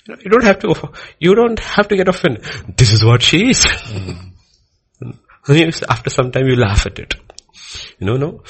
You 0.08 0.30
don't 0.30 0.44
have 0.44 0.60
to, 0.60 0.91
you 1.20 1.36
don't 1.36 1.60
have 1.60 1.88
to 1.89 1.96
get 1.96 2.08
offended. 2.08 2.44
This 2.78 2.94
is 2.94 3.04
what 3.04 3.22
she 3.22 3.50
is. 3.50 3.66
after 5.89 6.10
some 6.10 6.32
time 6.32 6.48
you 6.48 6.56
laugh 6.56 6.86
at 6.86 7.00
it. 7.00 7.16
You 8.00 8.08
know, 8.08 8.16
no? 8.16 8.44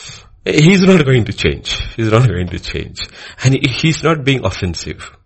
He's 0.45 0.81
not 0.81 1.05
going 1.05 1.25
to 1.25 1.33
change. 1.33 1.79
He's 1.95 2.11
not 2.11 2.27
going 2.27 2.47
to 2.47 2.59
change. 2.59 2.99
And 3.43 3.55
he's 3.65 4.03
not 4.03 4.23
being 4.23 4.45
offensive. 4.45 5.11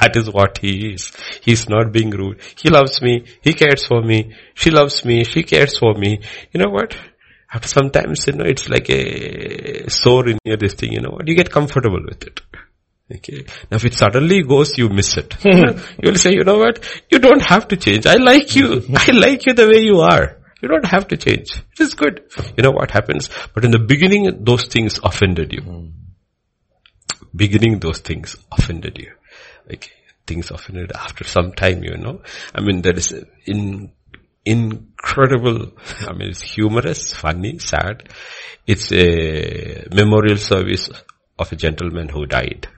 That 0.00 0.16
is 0.16 0.30
what 0.30 0.58
he 0.58 0.92
is. 0.92 1.10
He's 1.40 1.68
not 1.68 1.90
being 1.90 2.10
rude. 2.10 2.40
He 2.56 2.70
loves 2.70 3.02
me. 3.02 3.24
He 3.40 3.52
cares 3.52 3.84
for 3.84 4.00
me. 4.00 4.32
She 4.54 4.70
loves 4.70 5.04
me. 5.04 5.24
She 5.24 5.42
cares 5.42 5.76
for 5.76 5.94
me. 5.94 6.20
You 6.52 6.60
know 6.60 6.70
what? 6.70 6.96
After 7.52 7.66
sometimes, 7.66 8.24
you 8.28 8.34
know, 8.34 8.44
it's 8.44 8.68
like 8.68 8.88
a 8.90 9.90
sore 9.90 10.28
in 10.28 10.38
your 10.44 10.56
this 10.56 10.74
thing, 10.74 10.92
you 10.92 11.00
know 11.00 11.10
what? 11.10 11.26
You 11.26 11.34
get 11.34 11.50
comfortable 11.50 12.00
with 12.00 12.22
it. 12.22 12.40
Okay. 13.12 13.44
Now 13.70 13.76
if 13.76 13.84
it 13.84 13.94
suddenly 13.94 14.42
goes, 14.42 14.78
you 14.78 14.88
miss 14.88 15.16
it. 15.16 15.36
you 15.44 15.74
will 16.04 16.14
say, 16.14 16.32
you 16.32 16.44
know 16.44 16.58
what? 16.58 16.78
You 17.10 17.18
don't 17.18 17.42
have 17.42 17.66
to 17.68 17.76
change. 17.76 18.06
I 18.06 18.14
like 18.14 18.54
you. 18.54 18.82
I 18.94 19.10
like 19.10 19.46
you 19.46 19.52
the 19.52 19.68
way 19.68 19.80
you 19.80 19.98
are. 19.98 20.38
You 20.62 20.68
don't 20.68 20.86
have 20.86 21.08
to 21.08 21.16
change. 21.16 21.50
It 21.72 21.80
is 21.80 21.94
good. 21.94 22.22
You 22.56 22.62
know 22.62 22.70
what 22.70 22.92
happens? 22.92 23.28
But 23.52 23.64
in 23.64 23.72
the 23.72 23.80
beginning, 23.80 24.44
those 24.44 24.66
things 24.66 25.00
offended 25.02 25.52
you. 25.52 25.60
Mm. 25.60 25.92
Beginning, 27.34 27.80
those 27.80 27.98
things 27.98 28.36
offended 28.52 28.96
you. 28.98 29.12
Okay. 29.66 29.90
Things 30.24 30.52
offended 30.52 30.92
after 30.94 31.24
some 31.24 31.52
time, 31.52 31.82
you 31.82 31.96
know. 31.96 32.22
I 32.54 32.60
mean, 32.60 32.80
there 32.80 32.96
is 32.96 33.12
in, 33.44 33.90
incredible, 34.44 35.72
I 36.06 36.12
mean, 36.12 36.28
it's 36.28 36.42
humorous, 36.42 37.12
funny, 37.12 37.58
sad. 37.58 38.08
It's 38.64 38.92
a 38.92 39.88
memorial 39.92 40.36
service 40.36 40.90
of 41.40 41.50
a 41.50 41.56
gentleman 41.56 42.08
who 42.08 42.26
died. 42.26 42.68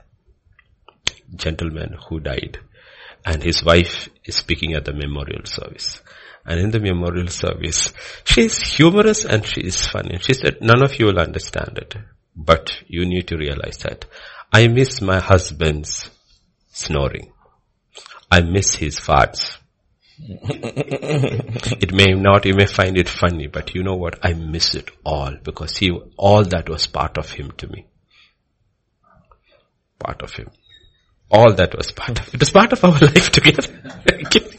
Gentleman 1.37 1.97
who 2.09 2.21
died. 2.21 2.61
And 3.27 3.43
his 3.43 3.63
wife 3.63 4.09
is 4.25 4.37
speaking 4.37 4.73
at 4.73 4.87
the 4.87 4.95
memorial 4.95 5.45
service 5.45 6.01
and 6.47 6.61
in 6.61 6.71
the 6.71 6.81
memorial 6.81 7.29
service, 7.29 7.93
she 8.25 8.43
is 8.43 8.59
humorous 8.59 9.25
and 9.25 9.47
she 9.47 9.63
is 9.63 9.87
funny. 9.87 10.19
She 10.21 10.35
said, 10.35 10.59
none 10.61 10.83
of 10.83 10.99
you 10.99 11.07
will 11.07 11.19
understand 11.19 11.79
it, 11.79 11.95
but 12.37 12.73
you 12.87 13.07
need 13.07 13.29
to 13.29 13.37
realize 13.37 13.79
that 13.79 14.05
I 14.53 14.69
miss 14.69 15.01
my 15.01 15.19
husband's 15.21 16.11
snoring. 16.73 17.33
I 18.31 18.43
miss 18.43 18.75
his 18.75 18.99
farts. 19.01 19.59
it 20.19 21.93
may 21.93 22.15
not, 22.15 22.45
you 22.45 22.55
may 22.55 22.67
find 22.67 22.97
it 22.99 23.09
funny, 23.09 23.47
but 23.49 23.75
you 23.75 23.83
know 23.83 23.97
what? 23.97 24.19
I 24.23 24.35
miss 24.35 24.75
it 24.75 24.91
all 25.05 25.35
because 25.43 25.77
he, 25.77 25.91
all 26.17 26.45
that 26.45 26.69
was 26.69 26.87
part 26.87 27.19
of 27.19 27.31
him 27.31 27.53
to 27.59 27.67
me. 27.67 27.87
Part 29.99 30.23
of 30.23 30.33
him. 30.33 30.51
All 31.31 31.53
that 31.55 31.77
was 31.77 31.91
part 31.91 32.21
of, 32.21 32.35
it 32.35 32.39
was 32.39 32.51
part 32.51 32.73
of 32.73 32.85
our 32.85 32.93
life 33.01 33.31
together. 33.31 33.63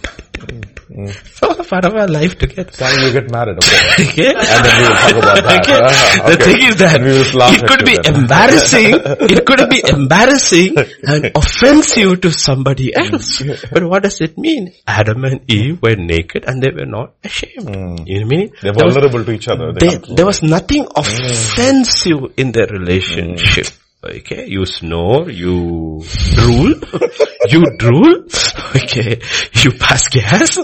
Mm. 0.47 1.09
So 1.37 1.55
part 1.63 1.85
of 1.85 1.95
our 1.95 2.07
life 2.07 2.37
together. 2.37 2.71
Time 2.71 3.05
you 3.05 3.11
get 3.11 3.31
married, 3.31 3.57
okay? 3.57 3.79
okay. 4.09 4.33
And 4.33 4.61
then 4.65 4.75
we 4.79 4.87
will 4.87 4.95
talk 4.95 5.15
about 5.17 5.43
that. 5.43 5.61
Okay. 5.61 5.73
Uh, 5.73 5.89
okay. 5.89 6.31
The 6.31 6.37
thing 6.43 6.59
is 6.69 6.75
that 6.77 7.01
it 7.01 7.67
could 7.67 7.83
be 7.85 7.95
embarrassing, 8.13 8.93
it 9.35 9.45
could 9.45 9.69
be 9.69 9.81
embarrassing 9.85 10.77
and 11.03 11.31
offensive 11.35 12.21
to 12.21 12.31
somebody 12.31 12.95
else. 12.95 13.41
But 13.71 13.83
what 13.83 14.03
does 14.03 14.21
it 14.21 14.37
mean? 14.37 14.73
Adam 14.87 15.25
and 15.25 15.41
Eve 15.49 15.81
were 15.81 15.95
naked 15.95 16.45
and 16.45 16.61
they 16.61 16.71
were 16.71 16.85
not 16.85 17.13
ashamed. 17.23 17.67
Mm. 17.67 18.07
You 18.07 18.19
know 18.19 18.25
what 18.25 18.33
I 18.33 18.37
mean? 18.37 18.51
They're 18.61 18.73
vulnerable 18.73 19.19
was, 19.19 19.25
to 19.25 19.31
each 19.31 19.47
other. 19.47 19.73
They, 19.73 19.97
there 20.15 20.25
was 20.25 20.43
nothing 20.43 20.87
offensive 20.95 22.33
in 22.37 22.51
their 22.51 22.67
relationship. 22.67 23.65
Mm. 23.65 23.84
Okay, 24.07 24.45
you 24.47 24.65
snore, 24.65 25.31
you 25.31 26.03
drool, 26.35 26.73
you 27.49 27.65
drool, 27.77 28.25
okay, 28.75 29.19
you 29.53 29.71
pass 29.79 30.09
gas. 30.09 30.57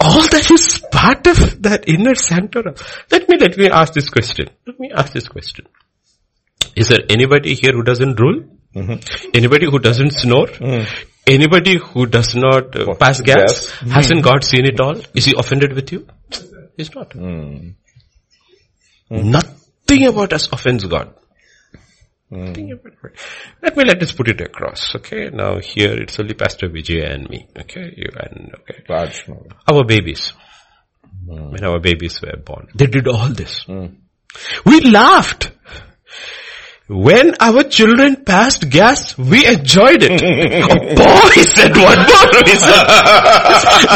All 0.00 0.22
that 0.28 0.48
is 0.48 0.84
part 0.92 1.26
of 1.26 1.62
that 1.62 1.88
inner 1.88 2.14
sanctorum. 2.14 2.76
Let 3.10 3.28
me, 3.28 3.36
let 3.38 3.56
me 3.56 3.68
ask 3.68 3.94
this 3.94 4.08
question. 4.08 4.48
Let 4.64 4.78
me 4.78 4.92
ask 4.94 5.12
this 5.12 5.26
question. 5.26 5.66
Is 6.76 6.88
there 6.88 7.00
anybody 7.08 7.54
here 7.54 7.72
who 7.72 7.82
doesn't 7.82 8.14
drool? 8.14 8.44
Mm-hmm. 8.76 9.30
Anybody 9.34 9.66
who 9.66 9.80
doesn't 9.80 10.12
snore? 10.12 10.46
Mm. 10.46 10.86
Anybody 11.26 11.78
who 11.78 12.06
does 12.06 12.36
not 12.36 12.76
uh, 12.76 12.94
pass 12.94 13.20
gas? 13.20 13.36
gas? 13.36 13.90
Hasn't 13.90 14.22
God 14.22 14.44
seen 14.44 14.66
it 14.66 14.78
all? 14.80 15.00
Is 15.14 15.24
he 15.24 15.34
offended 15.36 15.72
with 15.72 15.90
you? 15.90 16.06
He's 16.76 16.94
not. 16.94 17.10
Mm. 17.10 17.74
Nothing 19.10 20.06
about 20.06 20.32
us 20.32 20.48
offends 20.52 20.84
God. 20.84 21.12
Mm. 22.30 22.78
Let 23.62 23.76
me 23.76 23.84
let 23.84 24.02
us 24.02 24.12
put 24.12 24.28
it 24.28 24.40
across. 24.40 24.94
Okay, 24.96 25.30
now 25.30 25.58
here 25.60 25.94
it's 25.94 26.20
only 26.20 26.34
Pastor 26.34 26.68
Vijay 26.68 27.10
and 27.10 27.28
me. 27.28 27.46
Okay, 27.58 27.94
you 27.96 28.10
and 28.16 28.54
okay. 28.60 28.84
Our 29.66 29.84
babies, 29.84 30.34
mm. 31.26 31.50
when 31.52 31.64
our 31.64 31.80
babies 31.80 32.20
were 32.20 32.36
born, 32.36 32.68
they 32.74 32.86
did 32.86 33.08
all 33.08 33.28
this. 33.28 33.64
Mm. 33.64 33.96
We 34.66 34.80
laughed. 34.80 35.52
When 36.88 37.34
our 37.38 37.64
children 37.64 38.24
passed 38.24 38.70
gas, 38.70 39.16
we 39.18 39.46
enjoyed 39.46 40.00
it. 40.00 40.22
oh, 40.64 40.72
boy, 40.96 41.42
said 41.44 41.76
one 41.76 42.00
more. 42.00 42.42
He 42.48 42.56
said, 42.56 42.84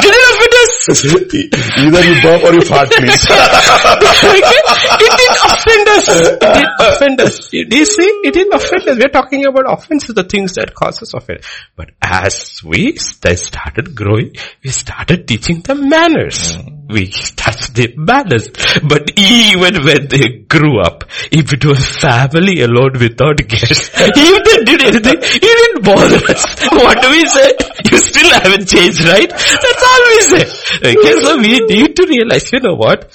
Did 0.04 0.12
it 0.12 0.24
offend 0.28 0.54
us? 0.60 0.71
Either 0.88 2.02
you 2.02 2.22
burp 2.22 2.44
or 2.44 2.54
you 2.54 2.62
fart, 2.62 2.90
please. 2.90 3.26
it 3.30 5.12
didn't 5.18 5.38
offend 5.44 5.88
us. 5.88 6.08
It 6.08 6.40
didn't 6.40 6.80
offend 6.80 7.20
us. 7.20 7.50
Do 7.50 7.76
you 7.76 7.84
see? 7.84 8.08
It 8.24 8.34
didn't 8.34 8.54
offend 8.54 8.88
us. 8.88 8.98
We're 8.98 9.08
talking 9.08 9.46
about 9.46 9.72
offenses, 9.72 10.14
the 10.14 10.24
things 10.24 10.54
that 10.54 10.74
cause 10.74 11.02
us 11.02 11.14
offense. 11.14 11.46
But 11.76 11.90
as 12.00 12.60
we 12.64 12.96
started 12.96 13.94
growing, 13.94 14.34
we 14.64 14.70
started 14.70 15.28
teaching 15.28 15.60
them 15.60 15.88
manners. 15.88 16.56
Mm 16.56 16.81
we 16.92 17.08
touched 17.08 17.74
the 17.74 17.94
manners. 17.96 18.48
But 18.82 19.12
even 19.16 19.84
when 19.84 20.08
they 20.08 20.44
grew 20.48 20.80
up, 20.80 21.04
if 21.30 21.52
it 21.52 21.64
was 21.64 21.84
family 21.84 22.62
alone 22.62 22.92
without 22.98 23.36
guests, 23.48 23.90
if 23.94 24.44
they 24.44 24.64
did 24.64 24.82
anything, 24.82 25.18
it 25.18 25.40
didn't 25.40 25.84
bother 25.84 26.22
us. 26.32 26.44
What 26.70 27.02
do 27.02 27.10
we 27.10 27.26
say? 27.26 27.52
You 27.90 27.98
still 27.98 28.30
haven't 28.30 28.66
changed, 28.68 29.04
right? 29.04 29.28
That's 29.28 29.82
all 29.90 30.02
we 30.12 30.20
say. 30.20 30.44
Okay, 30.90 31.22
so 31.22 31.36
we 31.38 31.58
need 31.60 31.96
to 31.96 32.06
realize, 32.06 32.52
you 32.52 32.60
know 32.60 32.74
what? 32.74 33.10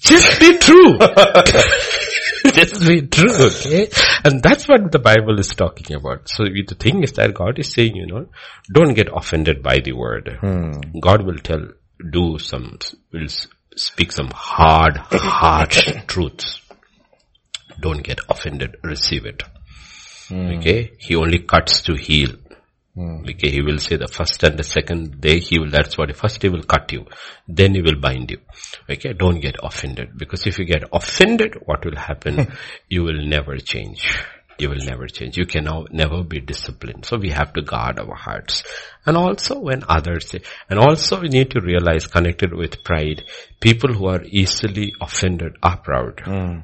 Just 0.00 0.38
be 0.40 0.58
true. 0.58 0.98
Just 2.52 2.86
be 2.86 3.02
true, 3.06 3.46
okay? 3.46 3.88
And 4.24 4.42
that's 4.42 4.68
what 4.68 4.90
the 4.92 4.98
Bible 4.98 5.38
is 5.38 5.54
talking 5.54 5.96
about. 5.96 6.28
So 6.28 6.44
the 6.44 6.74
thing 6.78 7.02
is 7.02 7.12
that 7.12 7.32
God 7.34 7.58
is 7.58 7.72
saying, 7.72 7.96
you 7.96 8.06
know, 8.06 8.26
don't 8.70 8.94
get 8.94 9.08
offended 9.14 9.62
by 9.62 9.78
the 9.78 9.92
word. 9.92 10.38
Hmm. 10.40 10.72
God 11.00 11.24
will 11.24 11.38
tell 11.38 11.68
do 12.10 12.38
some, 12.38 12.78
will 13.12 13.28
speak 13.76 14.12
some 14.12 14.30
hard, 14.34 14.96
harsh 14.96 15.92
truths. 16.06 16.60
Don't 17.80 18.02
get 18.02 18.20
offended, 18.28 18.76
receive 18.82 19.26
it. 19.26 19.42
Mm. 20.28 20.58
Okay? 20.58 20.92
He 20.98 21.16
only 21.16 21.40
cuts 21.40 21.82
to 21.82 21.94
heal. 21.94 22.30
Mm. 22.96 23.22
Okay, 23.22 23.50
he 23.50 23.62
will 23.62 23.78
say 23.78 23.96
the 23.96 24.06
first 24.06 24.42
and 24.42 24.58
the 24.58 24.62
second 24.62 25.18
day 25.18 25.40
he 25.40 25.58
will, 25.58 25.70
that's 25.70 25.96
what, 25.96 26.14
first 26.14 26.42
he 26.42 26.50
will 26.50 26.62
cut 26.62 26.92
you, 26.92 27.06
then 27.48 27.74
he 27.74 27.80
will 27.80 27.98
bind 27.98 28.30
you. 28.30 28.38
Okay, 28.90 29.14
don't 29.14 29.40
get 29.40 29.56
offended 29.62 30.18
because 30.18 30.46
if 30.46 30.58
you 30.58 30.66
get 30.66 30.84
offended, 30.92 31.56
what 31.64 31.84
will 31.86 31.96
happen? 31.96 32.52
you 32.88 33.02
will 33.02 33.26
never 33.26 33.56
change 33.56 34.22
you 34.62 34.70
will 34.70 34.84
never 34.84 35.06
change. 35.08 35.36
You 35.36 35.46
can 35.46 35.64
now 35.64 35.84
never 35.90 36.22
be 36.22 36.40
disciplined. 36.40 37.04
So 37.04 37.18
we 37.18 37.30
have 37.30 37.52
to 37.54 37.62
guard 37.62 37.98
our 37.98 38.14
hearts. 38.14 38.62
And 39.04 39.16
also 39.16 39.58
when 39.58 39.82
others 39.88 40.30
say, 40.30 40.40
and 40.70 40.78
also 40.78 41.20
we 41.20 41.28
need 41.28 41.50
to 41.50 41.60
realize 41.60 42.06
connected 42.06 42.54
with 42.54 42.84
pride, 42.84 43.24
people 43.60 43.92
who 43.92 44.06
are 44.06 44.22
easily 44.24 44.92
offended 45.00 45.56
are 45.62 45.76
proud. 45.76 46.18
Mm. 46.18 46.62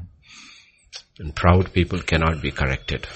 And 1.19 1.35
proud 1.35 1.73
people 1.73 2.01
cannot 2.01 2.41
be 2.41 2.53
corrected. 2.53 3.07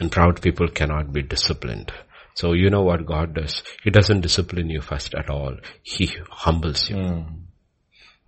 And 0.00 0.10
proud 0.10 0.42
people 0.42 0.68
cannot 0.68 1.12
be 1.12 1.22
disciplined. 1.22 1.92
So 2.34 2.54
you 2.54 2.70
know 2.70 2.82
what 2.82 3.06
God 3.06 3.34
does? 3.34 3.62
He 3.84 3.90
doesn't 3.90 4.22
discipline 4.22 4.68
you 4.70 4.80
first 4.80 5.14
at 5.14 5.30
all. 5.30 5.56
He 5.82 6.10
humbles 6.30 6.90
you. 6.90 6.96
Mm. 6.96 7.42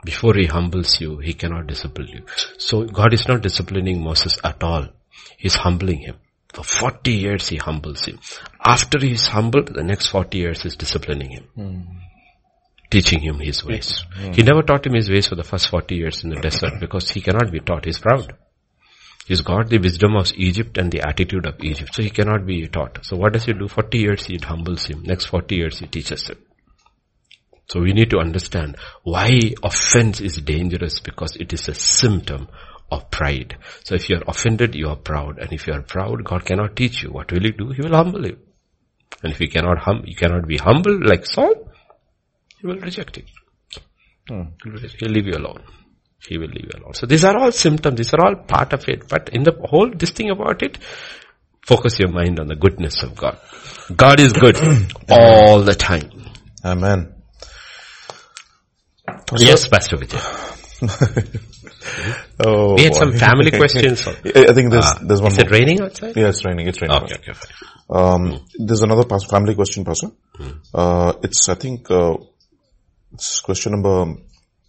Before 0.05 0.35
he 0.35 0.47
humbles 0.47 1.01
you, 1.01 1.19
he 1.19 1.33
cannot 1.33 1.67
discipline 1.67 2.09
you. 2.09 2.25
So 2.59 2.85
God 2.85 3.15
is 3.15 3.27
not 3.27 3.41
disciplining 3.41 4.05
Moses 4.05 4.37
at 4.45 4.63
all. 4.63 4.89
He's 5.39 5.55
humbling 5.55 6.01
him. 6.01 6.17
For 6.53 6.63
40 6.63 7.13
years 7.13 7.49
he 7.49 7.57
humbles 7.57 8.05
him. 8.05 8.21
After 8.65 8.99
he 9.01 9.13
is 9.13 9.27
humbled, 9.27 9.75
the 9.75 9.83
next 9.83 10.07
40 10.07 10.39
years 10.39 10.65
is 10.65 10.77
disciplining 10.77 11.31
him. 11.31 11.49
Mm. 11.59 11.87
Teaching 12.91 13.21
him 13.21 13.41
his 13.41 13.65
ways. 13.65 14.05
Mm. 14.17 14.37
He 14.37 14.43
never 14.43 14.63
taught 14.63 14.87
him 14.87 14.95
his 14.95 15.11
ways 15.11 15.27
for 15.27 15.35
the 15.35 15.43
first 15.43 15.69
40 15.69 15.97
years 15.97 16.23
in 16.23 16.31
the 16.31 16.41
desert 16.41 16.75
because 16.79 17.11
he 17.11 17.21
cannot 17.21 17.51
be 17.51 17.59
taught. 17.59 17.85
He's 17.85 17.99
proud. 17.99 18.35
He's 19.27 19.41
got 19.41 19.69
the 19.69 19.79
wisdom 19.79 20.17
of 20.17 20.33
Egypt 20.37 20.79
and 20.79 20.93
the 20.93 21.01
attitude 21.07 21.47
of 21.47 21.57
Egypt. 21.61 21.95
So 21.95 22.03
he 22.03 22.11
cannot 22.11 22.47
be 22.47 22.69
taught. 22.69 23.05
So 23.05 23.17
what 23.17 23.33
does 23.33 23.47
he 23.47 23.53
do? 23.53 23.67
40 23.67 23.99
years 23.99 24.27
he 24.27 24.39
humbles 24.39 24.85
him. 24.85 25.03
Next 25.03 25.25
40 25.27 25.57
years 25.57 25.79
he 25.79 25.87
teaches 25.87 26.29
him. 26.29 26.39
So 27.67 27.81
we 27.81 27.93
need 27.95 28.11
to 28.11 28.19
understand 28.19 28.77
why 29.03 29.41
offense 29.63 30.21
is 30.21 30.37
dangerous 30.37 31.01
because 31.01 31.37
it 31.37 31.53
is 31.53 31.69
a 31.69 31.75
symptom 31.75 32.49
of 32.91 33.11
pride. 33.11 33.57
So 33.85 33.95
if 33.95 34.09
you 34.09 34.17
are 34.17 34.23
offended, 34.27 34.75
you 34.75 34.89
are 34.89 34.97
proud. 34.97 35.39
And 35.39 35.53
if 35.53 35.67
you 35.67 35.73
are 35.73 35.83
proud, 35.83 36.25
God 36.25 36.45
cannot 36.45 36.77
teach 36.77 37.03
you. 37.03 37.11
What 37.11 37.33
will 37.33 37.41
he 37.41 37.51
do? 37.51 37.71
He 37.71 37.83
will 37.83 37.97
humble 37.97 38.27
you. 38.27 38.39
And 39.23 39.33
if 39.33 39.41
you 39.41 39.49
cannot 39.49 39.79
hum, 39.79 40.03
you 40.07 40.17
cannot 40.17 40.47
be 40.47 40.59
humble 40.59 40.99
like 41.07 41.27
Saul, 41.27 41.71
he 42.61 42.67
will 42.67 42.79
reject 42.79 43.17
you. 43.17 43.25
Hmm. 44.29 44.43
He'll 44.99 45.11
leave 45.11 45.27
you 45.27 45.35
alone. 45.35 45.63
He 46.27 46.39
will 46.39 46.49
leave 46.49 46.65
you 46.73 46.81
alone. 46.81 46.95
So 46.95 47.07
these 47.07 47.25
are 47.25 47.37
all 47.37 47.53
symptoms. 47.53 47.97
These 47.99 48.15
are 48.15 48.25
all 48.25 48.37
part 48.37 48.73
of 48.73 48.89
it. 48.89 49.09
But 49.09 49.29
in 49.31 49.43
the 49.43 49.53
whole, 49.53 49.91
this 49.91 50.11
thing 50.11 50.31
about 50.31 50.63
it, 50.63 50.79
focus 51.67 51.99
your 51.99 52.11
mind 52.11 52.41
on 52.41 52.47
the 52.47 52.57
goodness 52.57 53.03
of 53.03 53.15
God. 53.17 53.39
God 53.95 54.21
is 54.21 54.33
good 54.33 54.57
all 55.11 55.63
the 55.63 55.75
time. 55.75 56.11
Amen. 56.65 57.15
Yes, 59.37 59.69
Pastor 59.69 59.97
Vijay. 59.97 61.41
oh, 62.41 62.75
we 62.75 62.83
had 62.85 62.93
boy. 62.93 62.99
some 62.99 63.13
family 63.13 63.51
questions. 63.63 64.07
I 64.07 64.53
think 64.53 64.71
there's, 64.71 64.85
Uh, 64.87 64.99
there's 65.03 65.21
one 65.23 65.33
is 65.33 65.39
more. 65.39 65.47
it 65.47 65.51
raining 65.51 65.81
outside? 65.81 66.17
Yeah, 66.17 66.29
it's 66.29 66.45
raining. 66.45 66.67
It's 66.69 66.81
raining. 66.83 66.97
Okay, 67.05 67.15
okay, 67.17 67.33
fine. 67.33 67.53
Um, 67.91 68.41
there's 68.59 68.83
another 68.83 69.05
pas- 69.05 69.25
family 69.25 69.55
question, 69.55 69.85
Pastor. 69.85 70.09
Uh, 70.73 71.13
it's, 71.23 71.49
I 71.49 71.55
think, 71.55 71.91
uh, 71.91 72.15
it's 73.13 73.41
question 73.41 73.73
number 73.73 74.15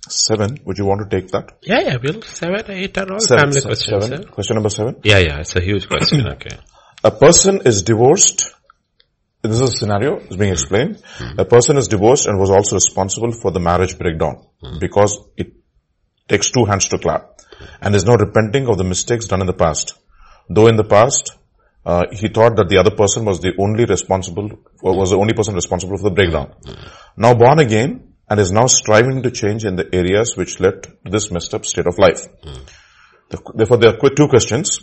seven. 0.07 0.59
Would 0.65 0.77
you 0.77 0.85
want 0.85 1.09
to 1.09 1.19
take 1.19 1.31
that? 1.31 1.53
Yeah, 1.63 1.79
yeah, 1.81 1.97
Bill. 1.97 2.21
Seven, 2.21 2.69
eight 2.71 2.97
are 2.97 3.11
all 3.11 3.19
Seven, 3.19 3.39
family 3.45 3.61
se- 3.61 3.67
questions. 3.69 4.03
seven. 4.05 4.21
yeah? 4.21 4.29
Question 4.29 4.55
number 4.55 4.69
seven. 4.69 4.95
Yeah, 5.03 5.17
yeah, 5.19 5.39
it's 5.39 5.55
a 5.55 5.61
huge 5.61 5.87
question. 5.87 6.27
Okay. 6.35 6.57
A 7.03 7.11
person 7.11 7.61
is 7.65 7.83
divorced. 7.83 8.51
This 9.43 9.61
is 9.61 9.61
a 9.61 9.67
scenario 9.67 10.17
is 10.19 10.37
being 10.37 10.51
explained. 10.51 11.01
A 11.37 11.45
person 11.45 11.77
is 11.77 11.87
divorced 11.87 12.25
and 12.25 12.39
was 12.39 12.49
also 12.49 12.75
responsible 12.77 13.31
for 13.31 13.51
the 13.51 13.59
marriage 13.59 13.95
breakdown 13.99 14.43
because 14.79 15.19
it 15.37 15.53
takes 16.27 16.51
two 16.51 16.65
hands 16.65 16.87
to 16.89 16.97
clap 16.97 17.39
and 17.81 17.95
is 17.95 18.05
now 18.05 18.15
repenting 18.15 18.67
of 18.67 18.77
the 18.77 18.83
mistakes 18.83 19.27
done 19.27 19.41
in 19.41 19.47
the 19.47 19.53
past. 19.53 19.97
Though 20.49 20.67
in 20.67 20.75
the 20.75 20.83
past, 20.83 21.31
uh, 21.85 22.03
he 22.11 22.27
thought 22.29 22.55
that 22.57 22.69
the 22.69 22.77
other 22.77 22.91
person 22.91 23.25
was 23.25 23.39
the 23.39 23.53
only 23.59 23.85
responsible, 23.85 24.49
was 24.81 25.11
the 25.11 25.17
only 25.17 25.33
person 25.33 25.53
responsible 25.55 25.97
for 25.97 26.03
the 26.09 26.15
breakdown. 26.15 26.53
Now 27.15 27.33
born 27.35 27.59
again 27.59 28.13
and 28.29 28.39
is 28.39 28.51
now 28.51 28.65
striving 28.67 29.21
to 29.23 29.31
change 29.31 29.65
in 29.65 29.75
the 29.75 29.87
areas 29.93 30.35
which 30.35 30.59
led 30.59 30.83
to 30.83 30.89
this 31.05 31.29
messed 31.31 31.53
up 31.53 31.65
state 31.65 31.85
of 31.87 31.97
life. 31.99 32.27
The- 33.29 33.41
Therefore, 33.55 33.77
there 33.77 33.91
are 33.93 34.09
two 34.15 34.27
questions. 34.27 34.79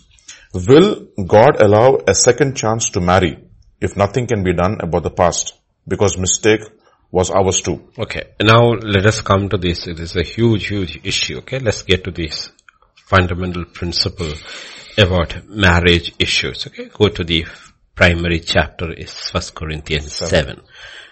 Will 0.54 1.08
God 1.26 1.60
allow 1.60 1.98
a 2.06 2.14
second 2.14 2.56
chance 2.56 2.90
to 2.90 3.00
marry 3.00 3.38
if 3.80 3.96
nothing 3.96 4.26
can 4.26 4.44
be 4.44 4.52
done 4.54 4.78
about 4.80 5.02
the 5.02 5.10
past? 5.10 5.54
Because 5.88 6.16
mistake 6.18 6.60
was 7.12 7.30
ours 7.30 7.60
too. 7.60 7.90
Okay. 7.96 8.32
Now 8.40 8.70
let 8.70 9.06
us 9.06 9.20
come 9.20 9.48
to 9.50 9.58
this. 9.58 9.86
It 9.86 10.00
is 10.00 10.16
a 10.16 10.22
huge, 10.22 10.68
huge 10.68 10.98
issue. 11.04 11.38
Okay. 11.38 11.58
Let's 11.58 11.82
get 11.82 12.04
to 12.04 12.10
this 12.10 12.50
fundamental 12.96 13.66
principle 13.66 14.32
about 14.98 15.46
marriage 15.46 16.14
issues. 16.18 16.66
Okay. 16.66 16.86
Go 16.86 17.08
to 17.08 17.22
the 17.22 17.46
primary 17.94 18.40
chapter 18.40 18.92
is 18.92 19.12
First 19.12 19.54
Corinthians 19.54 20.14
7. 20.14 20.62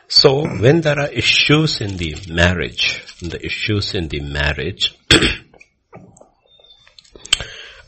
So 0.09 0.45
when 0.45 0.81
there 0.81 0.99
are 0.99 1.09
issues 1.09 1.83
in 1.83 1.99
the 1.99 2.17
marriage, 2.31 3.05
the 3.21 3.45
issues 3.45 3.95
in 3.95 4.09
the 4.09 4.21
marriage, 4.21 4.99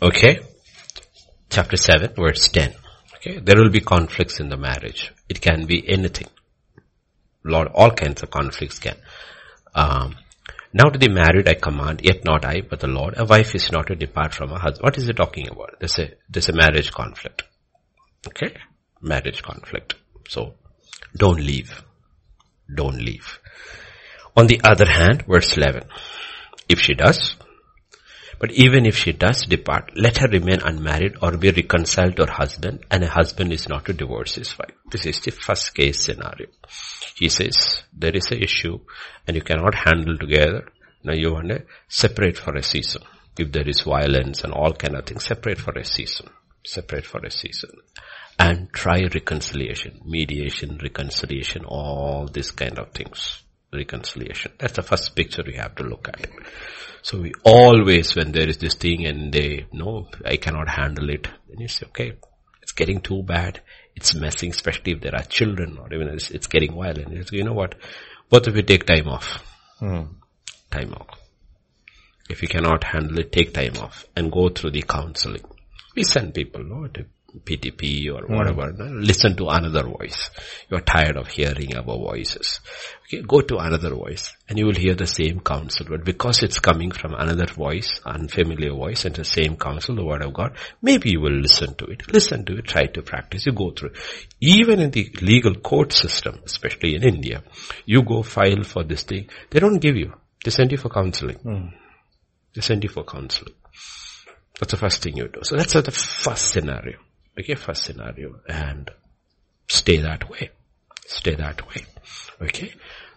okay, 0.02 0.40
chapter 1.48 1.78
7 1.78 2.12
verse 2.14 2.48
10. 2.50 2.74
Okay. 3.16 3.38
There 3.38 3.56
will 3.56 3.70
be 3.70 3.80
conflicts 3.80 4.38
in 4.38 4.50
the 4.50 4.58
marriage. 4.58 5.12
It 5.28 5.40
can 5.40 5.64
be 5.64 5.88
anything. 5.88 6.28
Lord, 7.44 7.68
all 7.74 7.90
kinds 7.90 8.22
of 8.22 8.30
conflicts 8.30 8.78
can. 8.78 8.96
Um, 9.74 10.16
now 10.72 10.88
to 10.88 10.98
the 10.98 11.08
married 11.08 11.48
I 11.48 11.54
command, 11.54 12.00
yet 12.02 12.24
not 12.24 12.44
I, 12.44 12.62
but 12.62 12.80
the 12.80 12.86
Lord. 12.86 13.14
A 13.16 13.24
wife 13.24 13.54
is 13.54 13.70
not 13.70 13.88
to 13.88 13.94
depart 13.94 14.34
from 14.34 14.50
her 14.50 14.58
husband. 14.58 14.84
What 14.84 14.98
is 14.98 15.08
it 15.08 15.16
talking 15.16 15.48
about? 15.48 15.76
There's 15.80 15.98
a, 15.98 16.10
there's 16.28 16.48
a 16.48 16.54
marriage 16.54 16.92
conflict. 16.92 17.42
Okay? 18.26 18.54
Marriage 19.00 19.42
conflict. 19.42 19.94
So, 20.28 20.54
don't 21.16 21.40
leave. 21.40 21.84
Don't 22.74 22.98
leave. 22.98 23.38
On 24.36 24.46
the 24.46 24.60
other 24.64 24.86
hand, 24.86 25.24
verse 25.26 25.56
11. 25.56 25.84
If 26.68 26.80
she 26.80 26.94
does, 26.94 27.36
but 28.42 28.50
even 28.52 28.86
if 28.86 28.96
she 28.96 29.12
does 29.12 29.42
depart, 29.42 29.92
let 29.94 30.16
her 30.16 30.26
remain 30.26 30.60
unmarried 30.62 31.16
or 31.22 31.36
be 31.36 31.50
reconciled 31.50 32.16
to 32.16 32.26
her 32.26 32.32
husband, 32.32 32.84
and 32.90 33.04
a 33.04 33.08
husband 33.08 33.52
is 33.52 33.68
not 33.68 33.84
to 33.84 33.92
divorce 33.92 34.34
his 34.34 34.58
wife. 34.58 34.74
This 34.90 35.06
is 35.06 35.20
the 35.20 35.30
first 35.30 35.74
case 35.74 36.00
scenario. 36.00 36.48
He 37.22 37.28
says, 37.28 37.84
there 37.92 38.16
is 38.16 38.32
a 38.32 38.42
issue 38.42 38.80
and 39.28 39.36
you 39.36 39.42
cannot 39.42 39.76
handle 39.76 40.18
together. 40.18 40.72
Now 41.04 41.12
you 41.12 41.32
want 41.32 41.50
to 41.50 41.62
separate 41.86 42.36
for 42.36 42.56
a 42.56 42.64
season. 42.64 43.02
If 43.38 43.52
there 43.52 43.68
is 43.68 43.82
violence 43.82 44.42
and 44.42 44.52
all 44.52 44.72
kind 44.72 44.96
of 44.96 45.06
things, 45.06 45.24
separate 45.24 45.60
for 45.60 45.72
a 45.78 45.84
season. 45.84 46.30
Separate 46.66 47.06
for 47.06 47.24
a 47.24 47.30
season. 47.30 47.70
And 48.40 48.72
try 48.72 49.02
reconciliation, 49.02 50.00
mediation, 50.04 50.80
reconciliation, 50.82 51.64
all 51.64 52.26
these 52.26 52.50
kind 52.50 52.76
of 52.80 52.90
things. 52.90 53.44
Reconciliation. 53.72 54.54
That's 54.58 54.74
the 54.74 54.82
first 54.82 55.14
picture 55.14 55.44
we 55.46 55.54
have 55.54 55.76
to 55.76 55.84
look 55.84 56.08
at. 56.08 56.26
So 57.02 57.20
we 57.20 57.34
always, 57.44 58.16
when 58.16 58.32
there 58.32 58.48
is 58.48 58.58
this 58.58 58.74
thing 58.74 59.06
and 59.06 59.32
they, 59.32 59.66
no, 59.72 60.08
I 60.24 60.38
cannot 60.38 60.68
handle 60.68 61.08
it, 61.08 61.28
then 61.48 61.60
you 61.60 61.68
say, 61.68 61.86
okay, 61.86 62.14
it's 62.62 62.72
getting 62.72 63.00
too 63.00 63.22
bad. 63.22 63.60
It's 63.94 64.14
messing, 64.14 64.50
especially 64.50 64.92
if 64.92 65.00
there 65.00 65.14
are 65.14 65.24
children 65.24 65.78
or 65.78 65.92
even 65.92 66.08
it's, 66.08 66.30
it's 66.30 66.46
getting 66.46 66.74
violent. 66.74 67.12
It's, 67.12 67.32
you 67.32 67.44
know 67.44 67.52
what? 67.52 67.74
Both 68.30 68.46
of 68.46 68.56
you 68.56 68.62
take 68.62 68.86
time 68.86 69.08
off. 69.08 69.44
Hmm. 69.78 70.04
Time 70.70 70.94
off. 70.94 71.18
If 72.30 72.40
you 72.40 72.48
cannot 72.48 72.84
handle 72.84 73.18
it, 73.18 73.32
take 73.32 73.52
time 73.52 73.76
off 73.76 74.06
and 74.16 74.32
go 74.32 74.48
through 74.48 74.70
the 74.70 74.82
counseling. 74.82 75.44
We 75.94 76.04
send 76.04 76.32
people, 76.34 76.88
to 76.94 77.04
PTP 77.40 78.12
or 78.12 78.26
hmm. 78.26 78.34
whatever. 78.34 78.72
no, 78.72 78.84
Listen 78.84 79.36
to 79.36 79.48
another 79.48 79.84
voice. 79.84 80.30
You're 80.68 80.80
tired 80.80 81.16
of 81.16 81.28
hearing 81.28 81.76
our 81.76 81.82
voices. 81.82 82.60
Okay, 83.04 83.22
go 83.22 83.40
to 83.40 83.58
another 83.58 83.94
voice 83.94 84.32
and 84.48 84.58
you 84.58 84.66
will 84.66 84.74
hear 84.74 84.94
the 84.94 85.06
same 85.06 85.40
counsel. 85.40 85.86
But 85.88 86.04
because 86.04 86.42
it's 86.42 86.58
coming 86.58 86.90
from 86.90 87.14
another 87.14 87.46
voice, 87.46 88.00
unfamiliar 88.04 88.72
voice 88.72 89.04
and 89.04 89.14
the 89.14 89.24
same 89.24 89.56
counsel, 89.56 89.96
the 89.96 90.04
word 90.04 90.22
of 90.22 90.32
God, 90.34 90.56
maybe 90.80 91.10
you 91.10 91.20
will 91.20 91.32
listen 91.32 91.74
to 91.76 91.86
it. 91.86 92.12
Listen 92.12 92.44
to 92.44 92.58
it, 92.58 92.66
try 92.66 92.86
to 92.86 93.02
practice. 93.02 93.46
You 93.46 93.52
go 93.52 93.70
through. 93.70 93.92
Even 94.40 94.80
in 94.80 94.90
the 94.90 95.10
legal 95.20 95.54
court 95.54 95.92
system, 95.92 96.40
especially 96.44 96.94
in 96.94 97.02
India, 97.02 97.42
you 97.86 98.02
go 98.02 98.22
file 98.22 98.62
for 98.62 98.84
this 98.84 99.02
thing. 99.02 99.28
They 99.50 99.60
don't 99.60 99.78
give 99.78 99.96
you. 99.96 100.12
They 100.44 100.50
send 100.50 100.72
you 100.72 100.78
for 100.78 100.88
counseling. 100.88 101.36
Hmm. 101.36 101.66
They 102.54 102.60
send 102.60 102.82
you 102.82 102.90
for 102.90 103.04
counseling. 103.04 103.54
That's 104.58 104.72
the 104.72 104.76
first 104.76 105.02
thing 105.02 105.16
you 105.16 105.28
do. 105.28 105.40
So 105.42 105.56
that's 105.56 105.72
the 105.72 105.90
first 105.90 106.50
scenario. 106.50 106.98
Okay, 107.38 107.54
first 107.54 107.84
scenario. 107.84 108.40
And 108.48 108.90
stay 109.68 109.98
that 109.98 110.28
way. 110.28 110.50
Stay 111.06 111.34
that 111.34 111.66
way. 111.68 111.84
Okay. 112.40 112.72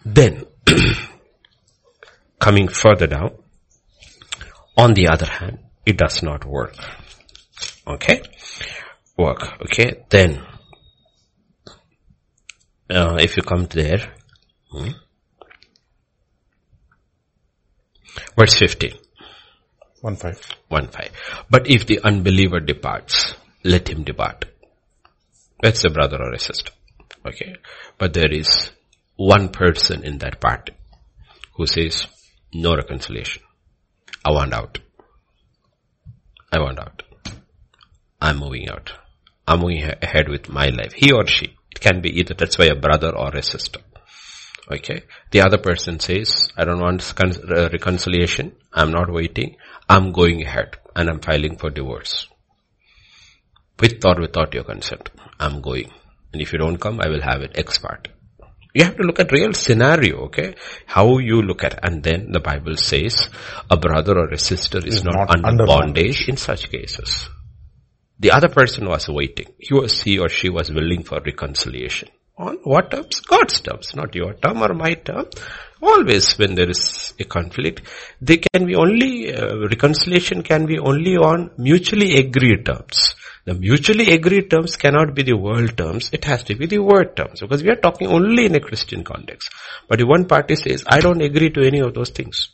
Then, 0.05 0.45
coming 2.39 2.67
further 2.67 3.07
down, 3.07 3.31
on 4.77 4.93
the 4.93 5.07
other 5.07 5.25
hand, 5.25 5.59
it 5.85 5.97
does 5.97 6.23
not 6.23 6.45
work. 6.45 6.75
Okay? 7.87 8.21
Work. 9.17 9.61
Okay? 9.61 10.03
Then, 10.09 10.41
uh, 12.89 13.17
if 13.19 13.37
you 13.37 13.43
come 13.43 13.65
there, 13.65 14.13
hmm, 14.71 14.89
verse 18.37 18.55
15. 18.55 18.93
One 20.01 20.15
five. 20.17 20.39
1 20.67 20.87
5. 20.87 21.11
But 21.49 21.67
if 21.67 21.87
the 21.87 21.99
unbeliever 22.03 22.59
departs, 22.59 23.33
let 23.65 23.89
him 23.89 24.03
depart. 24.03 24.45
That's 25.61 25.83
a 25.83 25.89
brother 25.89 26.17
or 26.21 26.31
a 26.33 26.39
sister. 26.39 26.71
Okay. 27.25 27.55
But 27.97 28.13
there 28.13 28.31
is 28.31 28.69
one 29.15 29.49
person 29.49 30.03
in 30.03 30.19
that 30.19 30.39
party 30.39 30.73
who 31.55 31.65
says, 31.65 32.05
no 32.53 32.75
reconciliation. 32.75 33.41
I 34.23 34.31
want 34.31 34.53
out. 34.53 34.77
I 36.51 36.59
want 36.59 36.79
out. 36.79 37.01
I'm 38.21 38.37
moving 38.37 38.69
out. 38.69 38.93
I'm 39.47 39.61
moving 39.61 39.83
ahead 39.83 40.29
with 40.29 40.47
my 40.47 40.67
life. 40.67 40.93
He 40.93 41.11
or 41.11 41.25
she. 41.25 41.57
It 41.71 41.79
can 41.79 42.01
be 42.01 42.19
either, 42.19 42.35
that's 42.35 42.57
why 42.59 42.65
a 42.65 42.75
brother 42.75 43.15
or 43.15 43.35
a 43.35 43.41
sister. 43.41 43.79
Okay. 44.71 45.03
The 45.31 45.41
other 45.41 45.57
person 45.57 45.99
says, 45.99 46.49
I 46.55 46.65
don't 46.65 46.81
want 46.81 47.13
uh, 47.19 47.69
reconciliation. 47.71 48.55
I'm 48.71 48.91
not 48.91 49.11
waiting. 49.11 49.57
I'm 49.89 50.11
going 50.11 50.43
ahead 50.43 50.77
and 50.95 51.09
I'm 51.09 51.19
filing 51.19 51.57
for 51.57 51.69
divorce. 51.69 52.27
With 53.79 54.05
or 54.05 54.19
without 54.21 54.53
your 54.53 54.63
consent. 54.63 55.09
I'm 55.39 55.61
going. 55.61 55.91
And 56.31 56.41
if 56.41 56.53
you 56.53 56.59
don't 56.59 56.77
come, 56.77 56.99
I 57.01 57.09
will 57.09 57.21
have 57.21 57.41
it 57.41 57.57
ex 57.57 57.77
parte. 57.77 58.09
You 58.73 58.83
have 58.83 58.97
to 58.97 59.03
look 59.03 59.21
at 59.21 59.31
real 59.31 59.53
scenario, 59.53 60.25
okay? 60.25 60.55
How 60.85 61.19
you 61.19 61.41
look 61.41 61.63
at, 61.63 61.79
and 61.81 62.03
then 62.03 62.33
the 62.33 62.41
Bible 62.41 62.75
says, 62.75 63.29
a 63.71 63.77
brother 63.77 64.19
or 64.19 64.29
a 64.31 64.37
sister 64.37 64.85
is, 64.85 65.01
not, 65.01 65.15
not 65.15 65.35
under, 65.35 65.47
under 65.47 65.65
bondage 65.65 66.27
in 66.27 66.35
such 66.35 66.69
cases. 66.69 67.29
The 68.19 68.31
other 68.31 68.49
person 68.49 68.87
was 68.89 69.07
waiting. 69.07 69.47
He 69.59 69.73
was, 69.73 70.01
he 70.01 70.19
or 70.19 70.27
she 70.27 70.49
was 70.49 70.69
willing 70.71 71.03
for 71.03 71.21
reconciliation. 71.25 72.09
On 72.37 72.57
what 72.63 72.91
terms? 72.91 73.21
God's 73.21 73.61
terms, 73.61 73.95
not 73.95 74.13
your 74.13 74.33
term 74.33 74.61
or 74.61 74.73
my 74.73 74.95
term. 74.95 75.27
Always 75.81 76.37
when 76.37 76.55
there 76.55 76.69
is 76.69 77.13
a 77.17 77.23
conflict, 77.23 77.81
they 78.19 78.37
can 78.37 78.65
be 78.65 78.75
only, 78.75 79.33
uh, 79.33 79.55
reconciliation 79.69 80.43
can 80.43 80.65
be 80.65 80.79
only 80.79 81.15
on 81.15 81.51
mutually 81.57 82.17
agreed 82.17 82.65
terms. 82.65 83.15
The 83.45 83.53
mutually 83.53 84.11
agreed 84.11 84.49
terms 84.49 84.75
cannot 84.75 85.13
be 85.13 85.21
the 85.21 85.37
world 85.37 85.77
terms, 85.77 86.09
it 86.11 86.25
has 86.25 86.43
to 86.45 86.55
be 86.55 86.65
the 86.65 86.79
word 86.79 87.15
terms 87.15 87.41
because 87.41 87.61
we 87.61 87.69
are 87.69 87.75
talking 87.75 88.07
only 88.07 88.45
in 88.47 88.55
a 88.55 88.59
Christian 88.59 89.03
context. 89.03 89.51
But 89.87 90.01
if 90.01 90.07
one 90.07 90.25
party 90.25 90.55
says, 90.55 90.83
I 90.87 90.99
don't 90.99 91.21
agree 91.21 91.51
to 91.51 91.61
any 91.61 91.79
of 91.79 91.93
those 91.93 92.09
things, 92.09 92.49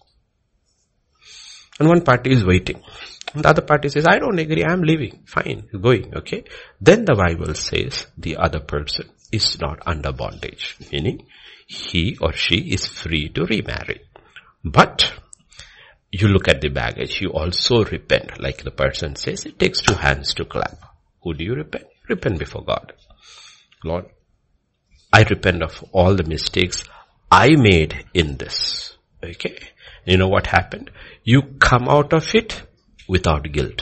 and 1.80 1.88
one 1.88 2.02
party 2.02 2.32
is 2.32 2.44
waiting, 2.44 2.84
and 3.34 3.46
the 3.46 3.50
other 3.50 3.62
party 3.62 3.88
says, 3.88 4.06
I 4.06 4.20
don't 4.20 4.38
agree, 4.38 4.66
I'm 4.66 4.82
leaving, 4.82 5.24
fine, 5.26 5.70
going, 5.82 6.14
okay, 6.18 6.44
then 6.82 7.06
the 7.06 7.16
Bible 7.16 7.54
says 7.54 8.08
the 8.18 8.36
other 8.36 8.60
person 8.60 9.10
is 9.32 9.60
not 9.62 9.80
under 9.86 10.12
bondage, 10.12 10.76
meaning 10.92 11.26
he 11.68 12.18
or 12.20 12.34
she 12.34 12.58
is 12.74 12.86
free 12.86 13.30
to 13.30 13.46
remarry. 13.46 14.02
But 14.66 15.14
you 16.12 16.28
look 16.28 16.48
at 16.48 16.62
the 16.62 16.70
baggage, 16.70 17.22
you 17.22 17.30
also 17.30 17.84
repent. 17.86 18.40
Like 18.40 18.64
the 18.64 18.72
person 18.72 19.16
says, 19.16 19.46
it 19.46 19.58
takes 19.58 19.82
two 19.82 19.96
hands 19.96 20.34
to 20.36 20.46
clap. 20.46 20.78
Who 21.24 21.34
do 21.34 21.44
you 21.44 21.56
repent? 21.56 21.86
Repent 22.10 22.40
before 22.40 22.64
God. 22.66 22.94
Lord, 23.84 24.06
I 25.14 25.24
repent 25.24 25.64
of 25.64 25.84
all 25.92 26.16
the 26.16 26.24
mistakes 26.24 26.84
I 27.32 27.56
made 27.56 28.06
in 28.14 28.38
this. 28.38 28.98
Okay? 29.24 29.58
You 30.06 30.18
know 30.18 30.28
what 30.28 30.48
happened? 30.48 30.92
You 31.24 31.44
come 31.60 31.88
out 31.88 32.12
of 32.12 32.36
it 32.36 32.62
without 33.08 33.50
guilt. 33.52 33.82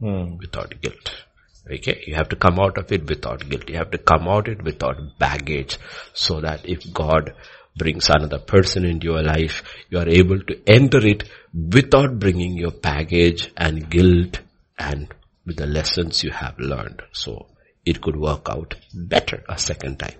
Hmm. 0.00 0.36
Without 0.38 0.80
guilt. 0.80 1.24
Okay? 1.70 2.02
You 2.06 2.14
have 2.14 2.30
to 2.30 2.36
come 2.36 2.58
out 2.58 2.78
of 2.78 2.90
it 2.92 3.08
without 3.08 3.46
guilt. 3.48 3.68
You 3.68 3.76
have 3.76 3.90
to 3.90 3.98
come 3.98 4.26
out 4.26 4.48
of 4.48 4.58
it 4.60 4.64
without 4.64 4.96
baggage 5.18 5.78
so 6.14 6.40
that 6.40 6.66
if 6.66 6.92
God 6.94 7.34
brings 7.78 8.10
another 8.10 8.38
person 8.38 8.84
into 8.84 9.06
your 9.06 9.22
life, 9.22 9.62
you 9.88 9.98
are 9.98 10.08
able 10.08 10.40
to 10.40 10.60
enter 10.66 10.98
it 11.06 11.24
without 11.54 12.18
bringing 12.18 12.56
your 12.56 12.72
baggage 12.72 13.50
and 13.56 13.88
guilt 13.88 14.40
and 14.78 15.14
with 15.46 15.56
the 15.56 15.66
lessons 15.66 16.22
you 16.22 16.30
have 16.30 16.58
learned. 16.58 17.02
So 17.12 17.46
it 17.84 18.00
could 18.02 18.16
work 18.16 18.48
out 18.50 18.74
better 18.92 19.42
a 19.48 19.58
second 19.58 19.98
time. 19.98 20.18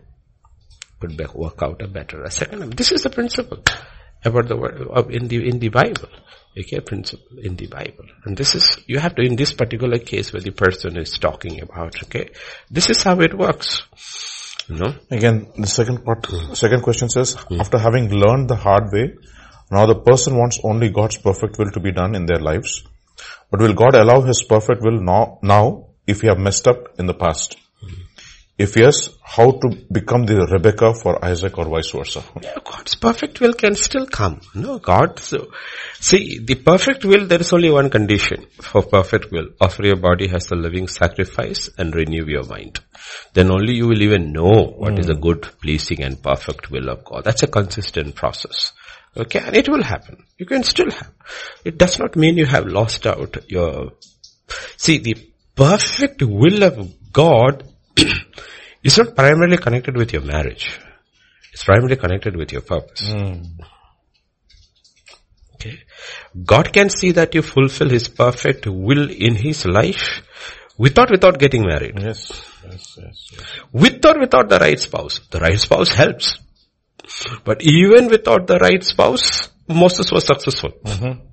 Could 1.01 1.21
work 1.35 1.63
out 1.63 1.83
a 1.83 1.89
better 1.89 2.25
a 2.25 2.31
second 2.31 2.61
time. 2.61 2.71
This 2.71 2.93
is 2.93 3.03
the 3.03 3.11
principle 3.11 3.63
about 4.25 4.49
the 4.49 4.57
word 4.57 4.81
of 4.89 5.11
in 5.11 5.29
the 5.29 5.49
in 5.49 5.59
the 5.59 5.69
Bible. 5.69 6.09
Okay, 6.59 6.81
principle 6.81 7.39
in 7.39 7.55
the 7.57 7.67
Bible. 7.67 8.07
And 8.25 8.37
this 8.37 8.55
is 8.55 8.79
you 8.87 8.99
have 8.99 9.15
to 9.15 9.23
in 9.23 9.37
this 9.37 9.53
particular 9.53 9.99
case 9.99 10.33
where 10.33 10.43
the 10.43 10.51
person 10.51 10.97
is 10.99 11.19
talking 11.19 11.61
about, 11.61 12.03
okay, 12.05 12.31
this 12.71 12.91
is 12.91 13.03
how 13.03 13.21
it 13.21 13.37
works. 13.37 13.83
Know? 14.69 14.95
Again, 15.11 15.47
the 15.57 15.67
second 15.67 16.05
part, 16.05 16.27
hmm. 16.27 16.53
second 16.53 16.83
question 16.83 17.09
says, 17.09 17.35
hmm. 17.35 17.61
after 17.61 17.79
having 17.79 18.11
learned 18.11 18.49
the 18.49 18.57
hard 18.57 18.93
way, 18.93 19.15
now 19.71 19.87
the 19.87 19.95
person 19.95 20.37
wants 20.37 20.61
only 20.63 20.91
God's 20.91 21.17
perfect 21.17 21.59
will 21.59 21.71
to 21.71 21.81
be 21.81 21.93
done 21.93 22.15
in 22.15 22.27
their 22.27 22.39
lives. 22.39 22.85
But 23.51 23.61
will 23.61 23.75
God 23.75 23.95
allow 23.95 24.21
His 24.21 24.43
perfect 24.43 24.83
will 24.83 25.01
now, 25.01 25.39
now 25.43 25.87
if 26.07 26.23
we 26.23 26.29
have 26.29 26.39
messed 26.39 26.69
up 26.69 26.99
in 26.99 27.07
the 27.07 27.15
past? 27.15 27.57
If 28.59 28.77
yes, 28.77 29.11
how 29.23 29.53
to 29.53 29.69
become 29.93 30.25
the 30.27 30.45
Rebecca 30.51 30.93
for 30.93 31.25
Isaac 31.25 31.57
or 31.59 31.67
vice 31.67 31.93
versa? 31.93 32.25
Yeah, 32.43 32.57
God's 32.65 32.97
perfect 32.97 33.41
will 33.41 33.53
can 33.53 33.77
still 33.77 34.05
come. 34.05 34.41
No, 34.53 34.81
God, 34.81 35.21
so, 35.21 35.47
see, 36.01 36.41
the 36.41 36.57
perfect 36.57 37.05
will, 37.05 37.29
there 37.29 37.41
is 37.41 37.53
only 37.53 37.71
one 37.71 37.89
condition 37.89 38.47
for 38.61 38.83
perfect 38.83 39.31
will. 39.31 39.51
Offer 39.61 39.87
your 39.87 39.97
body 39.97 40.29
as 40.35 40.51
a 40.51 40.57
living 40.57 40.89
sacrifice 40.89 41.71
and 41.79 41.95
renew 41.95 42.25
your 42.27 42.43
mind. 42.43 42.81
Then 43.33 43.53
only 43.53 43.75
you 43.75 43.87
will 43.87 44.03
even 44.03 44.33
know 44.33 44.75
what 44.77 44.99
is 44.99 45.07
the 45.07 45.15
hmm. 45.15 45.21
good, 45.21 45.43
pleasing 45.63 46.03
and 46.03 46.21
perfect 46.21 46.69
will 46.69 46.89
of 46.89 47.05
God. 47.05 47.23
That's 47.23 47.45
a 47.45 47.47
consistent 47.47 48.17
process. 48.17 48.73
Okay, 49.17 49.39
and 49.39 49.57
it 49.57 49.69
will 49.69 49.85
happen. 49.85 50.25
You 50.37 50.47
can 50.47 50.65
still 50.65 50.91
have. 50.91 51.13
It 51.65 51.79
does 51.79 52.01
not 52.01 52.17
mean 52.17 52.37
you 52.37 52.47
have 52.47 52.67
lost 52.67 53.07
out 53.07 53.37
your, 53.49 53.93
see, 54.77 54.99
the 54.99 55.31
perfect 55.55 56.25
will 56.25 56.65
of 56.65 57.13
God 57.13 57.63
is 58.83 58.99
not 58.99 59.15
primarily 59.15 59.57
connected 59.57 59.97
with 59.97 60.13
your 60.13 60.23
marriage. 60.23 60.79
It's 61.53 61.65
primarily 61.65 61.97
connected 61.97 62.37
with 62.37 62.53
your 62.53 62.63
purpose. 62.63 63.11
Hmm. 63.11 63.43
Okay. 65.55 65.79
God 66.45 66.73
can 66.73 66.89
see 66.89 67.13
that 67.13 67.35
you 67.35 67.43
fulfill 67.43 67.89
His 67.89 68.09
perfect 68.09 68.67
will 68.67 69.11
in 69.11 69.35
His 69.35 69.67
life 69.67 70.23
without, 70.79 71.11
without 71.11 71.39
getting 71.39 71.67
married. 71.67 71.99
Yes, 71.99 72.31
yes, 72.65 72.97
yes. 72.97 73.27
yes. 73.33 73.43
With 73.73 74.05
or 74.07 74.21
without 74.21 74.49
the 74.49 74.59
right 74.59 74.79
spouse. 74.79 75.21
The 75.31 75.41
right 75.41 75.59
spouse 75.59 75.89
helps. 75.89 76.39
But 77.45 77.63
even 77.63 78.09
without 78.09 78.47
the 78.47 78.59
right 78.59 78.85
spouse, 78.85 79.49
Moses 79.69 80.13
was 80.13 80.25
successful. 80.27 80.71
Mm-hmm. 80.85 81.27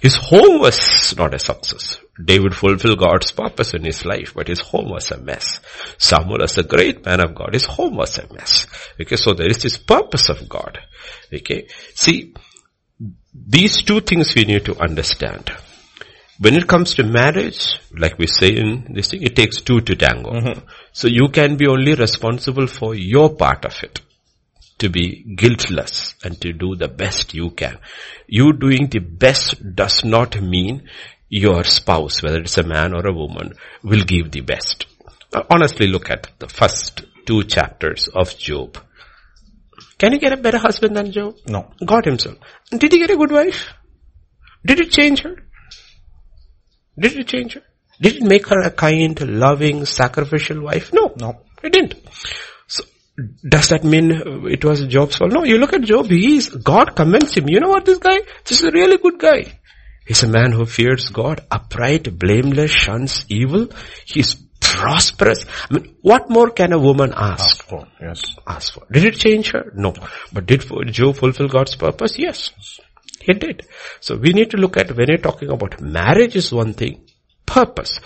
His 0.00 0.16
home 0.16 0.60
was 0.60 1.14
not 1.16 1.34
a 1.34 1.38
success. 1.38 1.98
David 2.22 2.54
fulfilled 2.54 2.98
God's 2.98 3.30
purpose 3.32 3.74
in 3.74 3.84
his 3.84 4.04
life, 4.04 4.32
but 4.34 4.48
his 4.48 4.60
home 4.60 4.90
was 4.90 5.10
a 5.10 5.18
mess. 5.18 5.60
Samuel 5.98 6.38
was 6.40 6.56
a 6.58 6.62
great 6.62 7.04
man 7.04 7.20
of 7.20 7.34
God. 7.34 7.54
His 7.54 7.64
home 7.64 7.96
was 7.96 8.18
a 8.18 8.32
mess. 8.32 8.66
Okay, 9.00 9.16
so 9.16 9.32
there 9.34 9.48
is 9.48 9.58
this 9.62 9.76
purpose 9.76 10.28
of 10.28 10.48
God. 10.48 10.78
Okay, 11.32 11.68
see, 11.94 12.34
these 13.34 13.82
two 13.82 14.00
things 14.00 14.34
we 14.34 14.44
need 14.44 14.64
to 14.66 14.78
understand. 14.80 15.50
When 16.38 16.54
it 16.54 16.66
comes 16.66 16.94
to 16.94 17.04
marriage, 17.04 17.78
like 17.96 18.18
we 18.18 18.26
say 18.26 18.56
in 18.56 18.94
this 18.94 19.08
thing, 19.08 19.22
it 19.22 19.36
takes 19.36 19.60
two 19.60 19.82
to 19.82 19.94
tango. 19.94 20.32
Mm-hmm. 20.32 20.66
So 20.92 21.08
you 21.08 21.28
can 21.28 21.56
be 21.56 21.66
only 21.66 21.94
responsible 21.94 22.66
for 22.66 22.94
your 22.94 23.34
part 23.34 23.66
of 23.66 23.82
it 23.82 24.00
to 24.80 24.88
be 24.88 25.24
guiltless 25.36 26.14
and 26.24 26.40
to 26.40 26.52
do 26.52 26.74
the 26.74 26.88
best 26.88 27.34
you 27.34 27.50
can. 27.50 27.78
You 28.26 28.52
doing 28.52 28.88
the 28.88 28.98
best 28.98 29.74
does 29.74 30.04
not 30.04 30.40
mean 30.40 30.88
your 31.28 31.64
spouse, 31.64 32.22
whether 32.22 32.40
it's 32.40 32.58
a 32.58 32.64
man 32.64 32.92
or 32.92 33.06
a 33.06 33.12
woman, 33.12 33.54
will 33.82 34.02
give 34.04 34.30
the 34.32 34.40
best. 34.40 34.86
Now, 35.32 35.46
honestly 35.48 35.86
look 35.86 36.10
at 36.10 36.28
the 36.38 36.48
first 36.48 37.02
two 37.24 37.44
chapters 37.44 38.08
of 38.14 38.36
Job. 38.36 38.78
Can 39.98 40.12
you 40.12 40.18
get 40.18 40.32
a 40.32 40.36
better 40.36 40.58
husband 40.58 40.96
than 40.96 41.12
Job? 41.12 41.36
No. 41.46 41.70
God 41.84 42.04
himself. 42.04 42.38
Did 42.70 42.90
he 42.92 42.98
get 42.98 43.10
a 43.10 43.16
good 43.16 43.30
wife? 43.30 43.68
Did 44.66 44.80
it 44.80 44.90
change 44.90 45.22
her? 45.22 45.36
Did 46.98 47.18
it 47.18 47.28
change 47.28 47.54
her? 47.54 47.62
Did 48.00 48.16
it 48.16 48.22
make 48.22 48.46
her 48.48 48.60
a 48.60 48.70
kind, 48.70 49.20
loving, 49.20 49.84
sacrificial 49.84 50.62
wife? 50.62 50.92
No. 50.92 51.12
No. 51.16 51.42
It 51.62 51.72
didn't. 51.72 51.94
Does 53.48 53.68
that 53.68 53.84
mean 53.84 54.12
uh, 54.12 54.46
it 54.46 54.64
was 54.64 54.84
Job's 54.86 55.16
fault? 55.16 55.32
No, 55.32 55.44
you 55.44 55.58
look 55.58 55.72
at 55.72 55.82
Job, 55.82 56.06
he's, 56.06 56.48
God 56.48 56.94
commends 56.96 57.36
him. 57.36 57.48
You 57.48 57.60
know 57.60 57.68
what 57.68 57.84
this 57.84 57.98
guy? 57.98 58.18
This 58.44 58.60
is 58.60 58.64
a 58.64 58.70
really 58.70 58.98
good 58.98 59.18
guy. 59.18 59.58
He's 60.06 60.22
a 60.22 60.28
man 60.28 60.52
who 60.52 60.66
fears 60.66 61.08
God, 61.10 61.40
upright, 61.50 62.18
blameless, 62.18 62.70
shuns 62.70 63.24
evil. 63.28 63.68
He's 64.04 64.34
prosperous. 64.60 65.44
I 65.70 65.74
mean, 65.74 65.96
what 66.02 66.30
more 66.30 66.50
can 66.50 66.72
a 66.72 66.78
woman 66.78 67.12
ask? 67.16 67.64
Oh, 67.72 67.86
yes. 68.00 68.22
ask 68.46 68.74
for. 68.74 68.86
Did 68.90 69.04
it 69.04 69.14
change 69.14 69.52
her? 69.52 69.72
No. 69.74 69.94
But 70.32 70.46
did 70.46 70.64
Job 70.92 71.16
fulfill 71.16 71.48
God's 71.48 71.76
purpose? 71.76 72.18
Yes. 72.18 72.50
He 73.20 73.34
did. 73.34 73.66
So 74.00 74.16
we 74.16 74.32
need 74.32 74.50
to 74.50 74.56
look 74.56 74.76
at 74.76 74.96
when 74.96 75.08
you're 75.08 75.18
talking 75.18 75.50
about 75.50 75.80
marriage 75.80 76.36
is 76.36 76.52
one 76.52 76.72
thing, 76.72 77.06
purpose. 77.46 78.00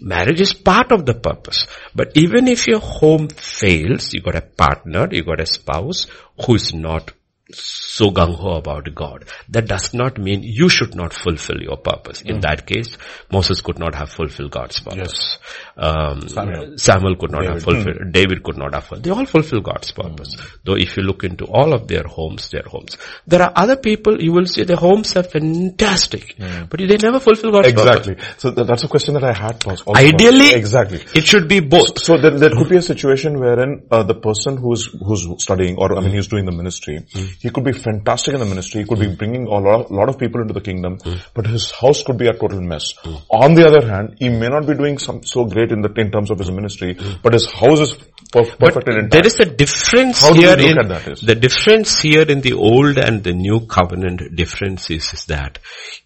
Marriage 0.00 0.40
is 0.40 0.52
part 0.52 0.92
of 0.92 1.06
the 1.06 1.14
purpose. 1.14 1.66
But 1.94 2.12
even 2.16 2.48
if 2.48 2.66
your 2.66 2.80
home 2.80 3.28
fails, 3.28 4.12
you 4.12 4.20
got 4.20 4.36
a 4.36 4.42
partner, 4.42 5.08
you 5.10 5.24
got 5.24 5.40
a 5.40 5.46
spouse 5.46 6.06
who 6.44 6.54
is 6.54 6.74
not 6.74 7.12
so 7.54 8.10
gung-ho 8.10 8.56
about 8.56 8.94
God. 8.94 9.24
That 9.48 9.66
does 9.66 9.94
not 9.94 10.18
mean 10.18 10.42
you 10.42 10.68
should 10.68 10.94
not 10.94 11.12
fulfill 11.12 11.60
your 11.60 11.76
purpose. 11.76 12.22
In 12.22 12.36
hmm. 12.36 12.40
that 12.40 12.66
case, 12.66 12.96
Moses 13.30 13.60
could 13.60 13.78
not 13.78 13.94
have 13.94 14.10
fulfilled 14.10 14.50
God's 14.50 14.80
purpose. 14.80 15.38
Um, 15.76 16.28
Samuel. 16.28 16.78
Samuel 16.78 17.16
could 17.16 17.30
not 17.30 17.44
have 17.44 17.64
David. 17.64 17.64
fulfilled, 17.64 17.96
hmm. 18.02 18.10
David 18.10 18.42
could 18.42 18.58
not 18.58 18.74
have 18.74 18.84
fulfilled. 18.84 19.04
They 19.04 19.10
all 19.10 19.26
fulfill 19.26 19.60
God's 19.60 19.90
hmm. 19.90 20.02
purpose. 20.02 20.36
Though 20.64 20.76
if 20.76 20.96
you 20.96 21.02
look 21.02 21.24
into 21.24 21.44
all 21.46 21.72
of 21.72 21.88
their 21.88 22.04
homes, 22.04 22.50
their 22.50 22.62
homes. 22.62 22.96
There 23.26 23.42
are 23.42 23.52
other 23.54 23.76
people, 23.76 24.20
you 24.20 24.32
will 24.32 24.46
see 24.46 24.64
their 24.64 24.76
homes 24.76 25.16
are 25.16 25.22
fantastic, 25.22 26.36
but 26.38 26.78
they 26.78 26.96
never 26.96 27.20
fulfill 27.20 27.52
God's 27.52 27.72
purpose. 27.72 28.08
Exactly. 28.08 28.24
So 28.38 28.52
th- 28.52 28.66
that's 28.66 28.84
a 28.84 28.88
question 28.88 29.14
that 29.14 29.24
I 29.24 29.32
had. 29.32 29.62
Ideally, 29.94 30.54
exactly. 30.54 31.00
it 31.14 31.24
should 31.24 31.48
be 31.48 31.60
both. 31.60 31.98
So 31.98 32.16
there, 32.18 32.38
there 32.38 32.50
could 32.50 32.68
be 32.68 32.76
a 32.76 32.82
situation 32.82 33.38
wherein 33.38 33.86
uh, 33.90 34.02
the 34.02 34.14
person 34.14 34.56
who's 34.56 34.86
who's 34.86 35.26
studying, 35.42 35.76
or 35.76 35.96
I 35.96 36.00
mean, 36.00 36.12
he's 36.12 36.28
doing 36.28 36.44
the 36.44 36.52
ministry. 36.52 37.04
He 37.42 37.50
could 37.50 37.64
be 37.64 37.72
fantastic 37.72 38.34
in 38.34 38.40
the 38.40 38.46
ministry. 38.46 38.82
He 38.82 38.86
could 38.86 39.00
be 39.00 39.08
hmm. 39.08 39.14
bringing 39.14 39.46
a 39.46 39.58
lot, 39.58 39.90
lot 39.90 40.08
of 40.08 40.18
people 40.18 40.40
into 40.40 40.54
the 40.54 40.60
kingdom, 40.60 40.98
hmm. 41.02 41.14
but 41.34 41.46
his 41.46 41.70
house 41.72 42.02
could 42.02 42.16
be 42.16 42.28
a 42.28 42.32
total 42.32 42.60
mess. 42.60 42.92
Hmm. 43.02 43.16
On 43.30 43.54
the 43.54 43.66
other 43.66 43.86
hand, 43.86 44.16
he 44.18 44.28
may 44.28 44.48
not 44.48 44.66
be 44.66 44.74
doing 44.74 44.98
some 44.98 45.22
so 45.24 45.44
great 45.44 45.72
in 45.72 45.82
the 45.82 45.92
in 45.96 46.10
terms 46.10 46.30
of 46.30 46.38
his 46.38 46.50
ministry, 46.50 46.96
but 47.22 47.32
his 47.32 47.50
house 47.50 47.80
is 47.80 47.92
perf- 48.32 48.58
perfect 48.58 48.88
intact. 48.88 49.12
There 49.12 49.26
is 49.26 49.40
a 49.40 49.44
difference 49.44 50.20
How 50.20 50.32
here 50.34 50.56
look 50.56 50.66
in, 50.66 50.78
at 50.78 50.88
that 50.88 51.08
is? 51.08 51.20
the 51.20 51.34
difference 51.34 52.00
here 52.00 52.22
in 52.22 52.40
the 52.40 52.54
old 52.54 52.96
and 52.98 53.22
the 53.22 53.32
new 53.32 53.66
covenant 53.66 54.36
difference 54.36 54.90
is, 54.90 55.12
is 55.12 55.24
that 55.26 55.58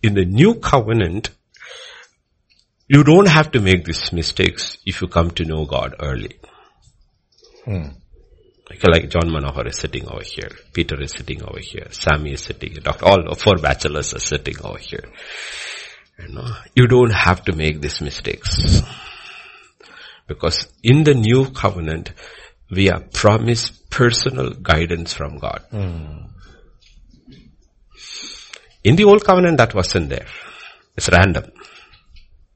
in 0.03 0.15
the 0.15 0.25
new 0.25 0.55
covenant, 0.55 1.31
You 2.89 3.03
don't 3.03 3.27
have 3.27 3.51
to 3.53 3.61
make 3.61 3.85
these 3.85 4.13
mistakes 4.13 4.79
if 4.87 5.03
you 5.03 5.09
come 5.09 5.33
to 5.33 5.45
know 5.45 5.65
God 5.65 5.97
early. 5.99 6.39
Okay, 7.67 7.91
like 8.69 9.09
John 9.11 9.31
Manohar 9.31 9.67
is 9.69 9.79
sitting 9.79 10.09
over 10.09 10.23
here, 10.25 10.51
Peter 10.73 11.01
is 11.01 11.13
sitting 11.13 11.43
over 11.43 11.61
here, 11.61 11.87
Sammy 11.91 12.33
is 12.33 12.43
sitting 12.43 12.73
here, 12.73 12.81
Doctor, 12.81 13.05
all 13.07 13.35
four 13.37 13.57
bachelors 13.57 14.13
are 14.15 14.19
sitting 14.19 14.57
over 14.63 14.79
here. 14.79 15.05
You 16.19 16.29
know, 16.35 16.49
you 16.75 16.87
don't 16.89 17.13
have 17.13 17.45
to 17.45 17.53
make 17.55 17.81
these 17.81 18.01
mistakes. 18.01 18.83
Because 20.27 20.67
in 20.83 21.05
the 21.05 21.15
new 21.15 21.51
covenant, 21.51 22.13
we 22.71 22.91
are 22.91 23.01
promised 23.13 23.89
personal 23.91 24.51
guidance 24.51 25.13
from 25.13 25.39
God. 25.39 25.63
In 28.83 28.97
the 28.97 29.05
old 29.05 29.25
covenant, 29.25 29.59
that 29.59 29.75
wasn't 29.75 30.09
there. 30.09 30.27
It's 30.97 31.09
random. 31.09 31.45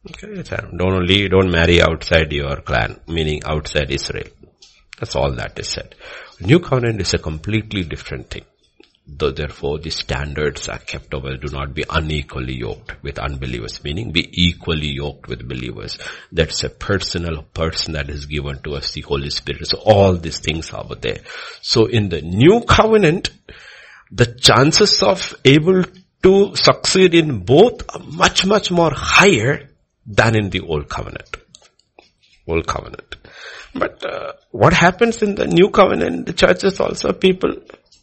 Okay, 0.09 0.29
it's 0.41 0.51
random. 0.51 0.77
Don't 0.77 0.95
only, 0.95 1.29
don't 1.29 1.51
marry 1.51 1.81
outside 1.83 2.33
your 2.33 2.57
clan, 2.63 2.99
meaning 3.07 3.43
outside 3.45 3.91
Israel. 3.91 4.29
That's 5.01 5.17
all 5.17 5.33
that 5.33 5.59
is 5.59 5.69
said. 5.69 5.95
New 6.41 6.61
covenant 6.61 7.01
is 7.01 7.15
a 7.15 7.19
completely 7.19 7.85
different 7.85 8.31
thing. 8.31 8.45
Though 9.07 9.33
therefore 9.33 9.79
the 9.79 9.91
standards 9.91 10.69
are 10.69 10.79
kept 10.79 11.13
over, 11.15 11.37
do 11.37 11.49
not 11.49 11.75
be 11.75 11.85
unequally 11.89 12.55
yoked 12.55 13.03
with 13.03 13.19
unbelievers, 13.19 13.83
meaning 13.83 14.13
be 14.13 14.29
equally 14.31 14.89
yoked 14.89 15.27
with 15.27 15.49
believers. 15.49 15.99
That's 16.31 16.63
a 16.63 16.71
personal 16.71 17.43
person 17.43 17.95
that 17.95 18.09
is 18.09 18.27
given 18.27 18.63
to 18.63 18.75
us, 18.75 18.93
the 18.93 19.01
Holy 19.01 19.31
Spirit. 19.31 19.67
So 19.67 19.79
all 19.79 20.17
these 20.17 20.39
things 20.39 20.71
are 20.73 20.85
there. 21.01 21.21
So 21.61 21.87
in 21.87 22.09
the 22.09 22.21
new 22.21 22.61
covenant, 22.61 23.31
the 24.13 24.27
chances 24.27 25.03
of 25.03 25.35
able 25.45 25.83
to 26.23 26.55
succeed 26.55 27.15
in 27.15 27.41
both 27.41 27.83
are 27.95 28.05
much, 28.05 28.45
much 28.47 28.71
more 28.71 28.93
higher 28.95 29.71
than 30.07 30.37
in 30.37 30.51
the 30.51 30.61
old 30.61 30.89
covenant. 30.89 31.37
Old 32.47 32.67
covenant. 32.67 33.17
But 33.75 34.05
uh, 34.05 34.33
what 34.51 34.73
happens 34.73 35.23
in 35.23 35.35
the 35.35 35.47
new 35.47 35.71
covenant, 35.71 36.27
the 36.27 36.33
churches 36.33 36.81
also, 36.81 37.13
people 37.13 37.55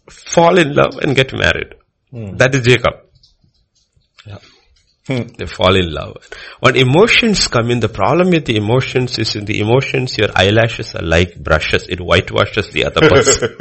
fall 0.09 0.57
in 0.57 0.73
love 0.73 0.97
and 1.01 1.15
get 1.15 1.33
married. 1.33 1.75
That 2.37 2.55
is 2.55 2.61
Jacob. 2.61 3.07
They 5.07 5.45
fall 5.45 5.75
in 5.75 5.93
love. 5.93 6.17
When 6.59 6.75
emotions 6.75 7.47
come 7.47 7.71
in, 7.71 7.79
the 7.79 7.87
problem 7.87 8.29
with 8.29 8.43
the 8.45 8.57
emotions 8.57 9.17
is 9.17 9.37
in 9.37 9.45
the 9.45 9.61
emotions, 9.61 10.17
your 10.17 10.27
eyelashes 10.35 10.95
are 10.95 11.01
like 11.01 11.41
brushes. 11.41 11.87
It 11.87 11.99
whitewashes 11.99 12.71
the 12.73 12.83
other 12.85 13.07
person. 13.07 13.55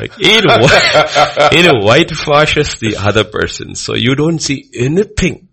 it, 0.00 0.12
it 1.52 1.84
whitewashes 1.84 2.80
the 2.80 2.96
other 2.96 3.22
person. 3.22 3.76
So 3.76 3.94
you 3.94 4.16
don't 4.16 4.40
see 4.40 4.68
anything 4.74 5.48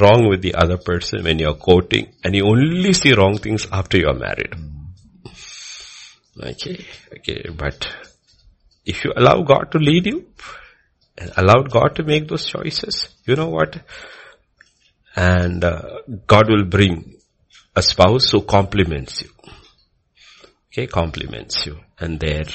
wrong 0.00 0.28
with 0.28 0.42
the 0.42 0.54
other 0.54 0.78
person 0.78 1.24
when 1.24 1.38
you're 1.38 1.54
courting 1.54 2.12
and 2.24 2.34
you 2.34 2.44
only 2.46 2.92
see 2.92 3.12
wrong 3.12 3.38
things 3.38 3.66
after 3.70 3.98
you're 3.98 4.14
married. 4.14 4.54
Okay, 6.42 6.84
okay, 7.18 7.50
but 7.54 7.88
if 8.84 9.04
you 9.04 9.12
allow 9.16 9.42
God 9.42 9.70
to 9.72 9.78
lead 9.78 10.06
you 10.06 10.26
and 11.18 11.30
allow 11.36 11.62
God 11.62 11.96
to 11.96 12.04
make 12.04 12.28
those 12.28 12.46
choices, 12.46 13.08
you 13.26 13.36
know 13.36 13.50
what? 13.50 13.78
And 15.14 15.62
uh, 15.62 15.82
God 16.26 16.48
will 16.48 16.64
bring 16.64 17.14
a 17.76 17.82
spouse 17.82 18.30
who 18.30 18.42
compliments 18.42 19.22
you. 19.22 19.30
Okay, 20.72 20.86
compliments 20.86 21.66
you. 21.66 21.78
And 21.98 22.18
there 22.18 22.46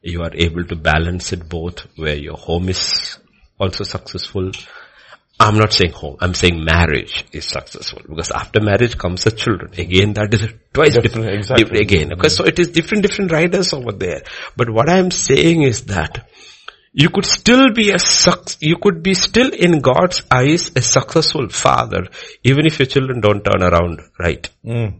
you 0.00 0.22
are 0.22 0.34
able 0.34 0.64
to 0.64 0.76
balance 0.76 1.32
it 1.32 1.48
both 1.48 1.80
where 1.96 2.14
your 2.14 2.36
home 2.36 2.68
is 2.68 3.18
also 3.58 3.82
successful. 3.84 4.52
I'm 5.44 5.58
not 5.58 5.74
saying 5.74 5.92
home, 5.92 6.16
I'm 6.20 6.32
saying 6.32 6.64
marriage 6.64 7.26
is 7.32 7.46
successful 7.46 8.00
because 8.08 8.30
after 8.30 8.62
marriage 8.62 8.96
comes 8.96 9.24
the 9.24 9.30
children. 9.30 9.72
Again, 9.76 10.14
that 10.14 10.32
is 10.32 10.48
twice 10.72 10.96
different. 10.96 11.28
exactly. 11.28 11.64
different 11.64 11.82
again. 11.82 12.12
Okay, 12.14 12.30
so 12.30 12.44
it 12.44 12.58
is 12.58 12.70
different, 12.70 13.02
different 13.02 13.30
riders 13.30 13.74
over 13.74 13.92
there. 13.92 14.22
But 14.56 14.70
what 14.70 14.88
I'm 14.88 15.10
saying 15.10 15.60
is 15.60 15.84
that 15.86 16.26
you 16.94 17.10
could 17.10 17.26
still 17.26 17.74
be 17.74 17.90
a 17.90 17.98
suc- 17.98 18.56
you 18.60 18.78
could 18.80 19.02
be 19.02 19.12
still 19.12 19.52
in 19.52 19.80
God's 19.80 20.22
eyes 20.30 20.70
a 20.76 20.80
successful 20.80 21.48
father 21.50 22.06
even 22.42 22.64
if 22.64 22.78
your 22.78 22.86
children 22.86 23.20
don't 23.20 23.44
turn 23.44 23.62
around 23.62 24.00
right. 24.18 24.48
Hmm. 24.64 24.98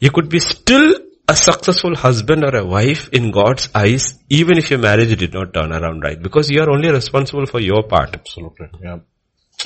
You 0.00 0.10
could 0.10 0.28
be 0.28 0.40
still 0.40 0.96
a 1.28 1.36
successful 1.36 1.94
husband 1.94 2.42
or 2.44 2.56
a 2.56 2.66
wife 2.66 3.08
in 3.10 3.30
God's 3.30 3.68
eyes 3.72 4.18
even 4.28 4.58
if 4.58 4.70
your 4.70 4.80
marriage 4.80 5.16
did 5.16 5.32
not 5.32 5.54
turn 5.54 5.72
around 5.72 6.00
right 6.00 6.20
because 6.20 6.50
you 6.50 6.60
are 6.60 6.70
only 6.70 6.90
responsible 6.90 7.46
for 7.46 7.60
your 7.60 7.84
part. 7.84 8.14
Absolutely. 8.14 8.68
Yeah. 8.82 8.98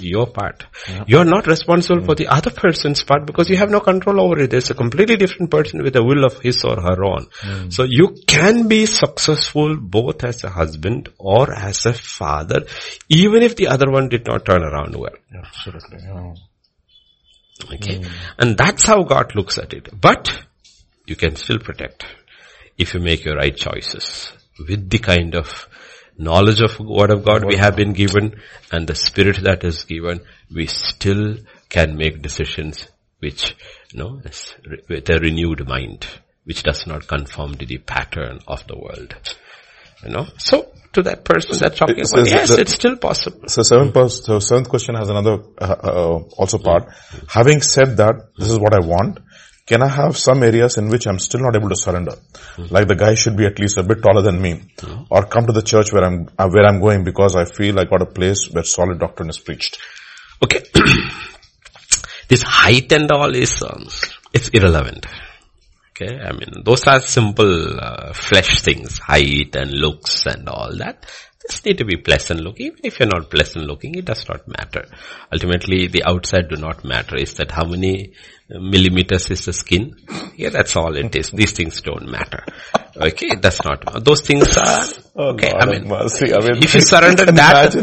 Your 0.01 0.27
part. 0.27 0.65
You 1.07 1.19
are 1.19 1.25
not 1.25 1.47
responsible 1.47 2.05
for 2.05 2.15
the 2.15 2.27
mm. 2.27 2.37
other 2.37 2.51
person's 2.51 3.03
part 3.03 3.27
because 3.27 3.51
you 3.51 3.57
have 3.57 3.71
no 3.71 3.81
control 3.81 4.21
over 4.21 4.39
it. 4.41 4.51
There's 4.51 4.71
a 4.71 4.75
completely 4.75 5.17
different 5.17 5.51
person 5.51 5.83
with 5.83 5.97
a 5.97 6.05
will 6.05 6.25
of 6.25 6.39
his 6.41 6.63
or 6.65 6.81
her 6.81 7.05
own. 7.05 7.27
Mm. 7.41 7.73
So 7.73 7.83
you 7.83 8.17
can 8.27 8.69
be 8.69 8.87
successful 8.87 9.77
both 9.77 10.23
as 10.23 10.45
a 10.45 10.51
husband 10.51 11.09
or 11.19 11.53
as 11.53 11.85
a 11.87 11.93
father 11.93 12.67
even 13.09 13.43
if 13.43 13.57
the 13.57 13.69
other 13.69 13.91
one 13.91 14.09
did 14.09 14.27
not 14.27 14.45
turn 14.45 14.63
around 14.63 14.95
well. 14.95 15.17
Absolutely. 15.35 15.99
Yeah. 16.03 16.35
Okay. 17.75 17.99
Mm. 17.99 18.13
And 18.39 18.57
that's 18.57 18.85
how 18.85 19.03
God 19.03 19.35
looks 19.35 19.59
at 19.59 19.73
it. 19.73 19.89
But 20.01 20.31
you 21.07 21.17
can 21.17 21.37
still 21.37 21.59
protect 21.59 22.07
if 22.77 22.95
you 22.95 23.01
make 23.01 23.25
your 23.25 23.37
right 23.37 23.57
choices 23.57 24.33
with 24.59 24.89
the 24.91 24.99
kind 24.99 25.35
of 25.35 25.69
knowledge 26.19 26.61
of 26.61 26.79
word 26.81 27.11
of 27.11 27.25
God 27.25 27.45
we 27.47 27.57
have 27.57 27.77
been 27.77 27.93
given 27.93 28.41
and 28.73 28.87
the 28.87 28.95
spirit 28.95 29.39
that 29.45 29.65
is 29.65 29.85
given, 29.85 30.21
we 30.53 30.67
still 30.67 31.37
can 31.69 31.97
make 31.97 32.21
decisions 32.23 32.89
which, 33.21 33.57
you 33.93 33.99
know, 34.01 34.21
with 34.89 35.09
a 35.11 35.19
renewed 35.21 35.67
mind, 35.67 36.07
which 36.45 36.63
does 36.63 36.87
not 36.87 37.07
conform 37.07 37.55
to 37.57 37.67
the 37.67 37.79
pattern 37.79 38.41
of 38.47 38.67
the 38.67 38.77
world. 38.77 39.15
You 40.05 40.11
know, 40.11 40.27
so 40.39 40.69
to 40.93 41.03
that 41.03 41.25
person 41.25 41.59
that's 41.59 41.79
talking 41.79 41.99
it 41.99 42.07
about, 42.13 42.29
yes, 42.29 42.49
that- 42.51 42.61
it's 42.61 42.75
still 42.75 42.97
possible. 42.97 43.49
So 43.49 43.63
seventh, 43.63 44.13
so 44.13 44.39
seventh 44.39 44.69
question 44.69 44.95
has 44.95 45.09
another 45.09 45.39
uh, 45.61 45.65
uh, 45.65 46.19
also 46.37 46.59
part. 46.59 46.89
Having 47.29 47.63
said 47.63 47.97
that, 47.97 48.15
this 48.39 48.49
is 48.49 48.59
what 48.59 48.75
I 48.75 48.81
want. 48.87 49.19
Can 49.69 49.83
I 49.83 49.89
have 49.89 50.17
some 50.17 50.43
areas 50.43 50.79
in 50.79 50.89
which 50.89 51.07
I'm 51.07 51.19
still 51.19 51.41
not 51.41 51.55
able 51.55 51.69
to 51.69 51.77
surrender? 51.77 52.15
Like 52.71 52.89
the 52.89 52.97
guy 52.97 53.15
should 53.15 53.37
be 53.37 53.45
at 53.45 53.59
least 53.59 53.77
a 53.77 53.83
bit 53.83 54.03
taller 54.03 54.23
than 54.23 54.41
me, 54.41 54.63
or 55.11 55.27
come 55.27 55.47
to 55.47 55.53
the 55.53 55.61
church 55.63 55.93
where 55.93 56.05
I'm 56.05 56.29
uh, 56.39 56.49
where 56.49 56.65
I'm 56.65 56.81
going 56.81 57.05
because 57.05 57.37
I 57.37 57.45
feel 57.45 57.79
I 57.79 57.85
got 57.85 58.01
a 58.01 58.07
place 58.07 58.49
where 58.51 58.65
solid 58.65 58.99
doctrine 58.99 59.29
is 59.29 59.39
preached. 59.39 59.79
Okay. 60.43 60.63
this 62.29 62.43
height 62.43 62.91
and 62.93 63.11
all 63.13 63.35
is, 63.35 63.63
um, 63.63 63.89
it's 64.33 64.49
irrelevant. 64.49 65.05
Okay. 65.91 66.19
I 66.19 66.33
mean, 66.33 66.63
those 66.65 66.87
are 66.87 67.01
simple, 67.01 67.79
uh, 67.79 68.15
flesh 68.15 68.63
things, 68.63 68.99
height 68.99 69.55
and 69.55 69.73
looks 69.73 70.25
and 70.27 70.49
all 70.49 70.75
that. 70.79 71.05
Just 71.49 71.65
need 71.65 71.79
to 71.79 71.85
be 71.85 71.97
pleasant 71.97 72.41
looking. 72.41 72.67
Even 72.67 72.81
if 72.85 72.99
you're 72.99 73.09
not 73.09 73.31
pleasant 73.31 73.65
looking, 73.65 73.95
it 73.95 74.05
does 74.05 74.29
not 74.29 74.47
matter. 74.47 74.85
Ultimately, 75.33 75.87
the 75.89 76.05
outside 76.05 76.49
do 76.49 76.57
not 76.57 76.85
matter. 76.85 77.17
Is 77.17 77.35
that 77.35 77.51
how 77.51 77.65
many 77.65 78.13
millimeters 78.49 79.31
is 79.31 79.45
the 79.45 79.53
skin? 79.53 79.95
Yeah, 80.37 80.51
that's 80.51 80.75
all 80.77 80.97
it 80.97 81.15
is. 81.15 81.31
These 81.31 81.53
things 81.53 81.81
don't 81.83 82.11
matter. 82.11 82.45
Okay, 82.97 83.29
it 83.29 83.43
does 83.43 83.61
not. 83.65 84.05
Those 84.05 84.23
things 84.23 84.57
are, 84.57 84.83
oh, 85.17 85.33
okay, 85.35 85.53
I 85.55 85.67
mean, 85.67 85.87
mercy. 85.87 86.35
I 86.35 86.41
mean, 86.41 86.63
if 86.63 86.75
you 86.75 86.81
surrender 86.81 87.27
that, 87.43 87.75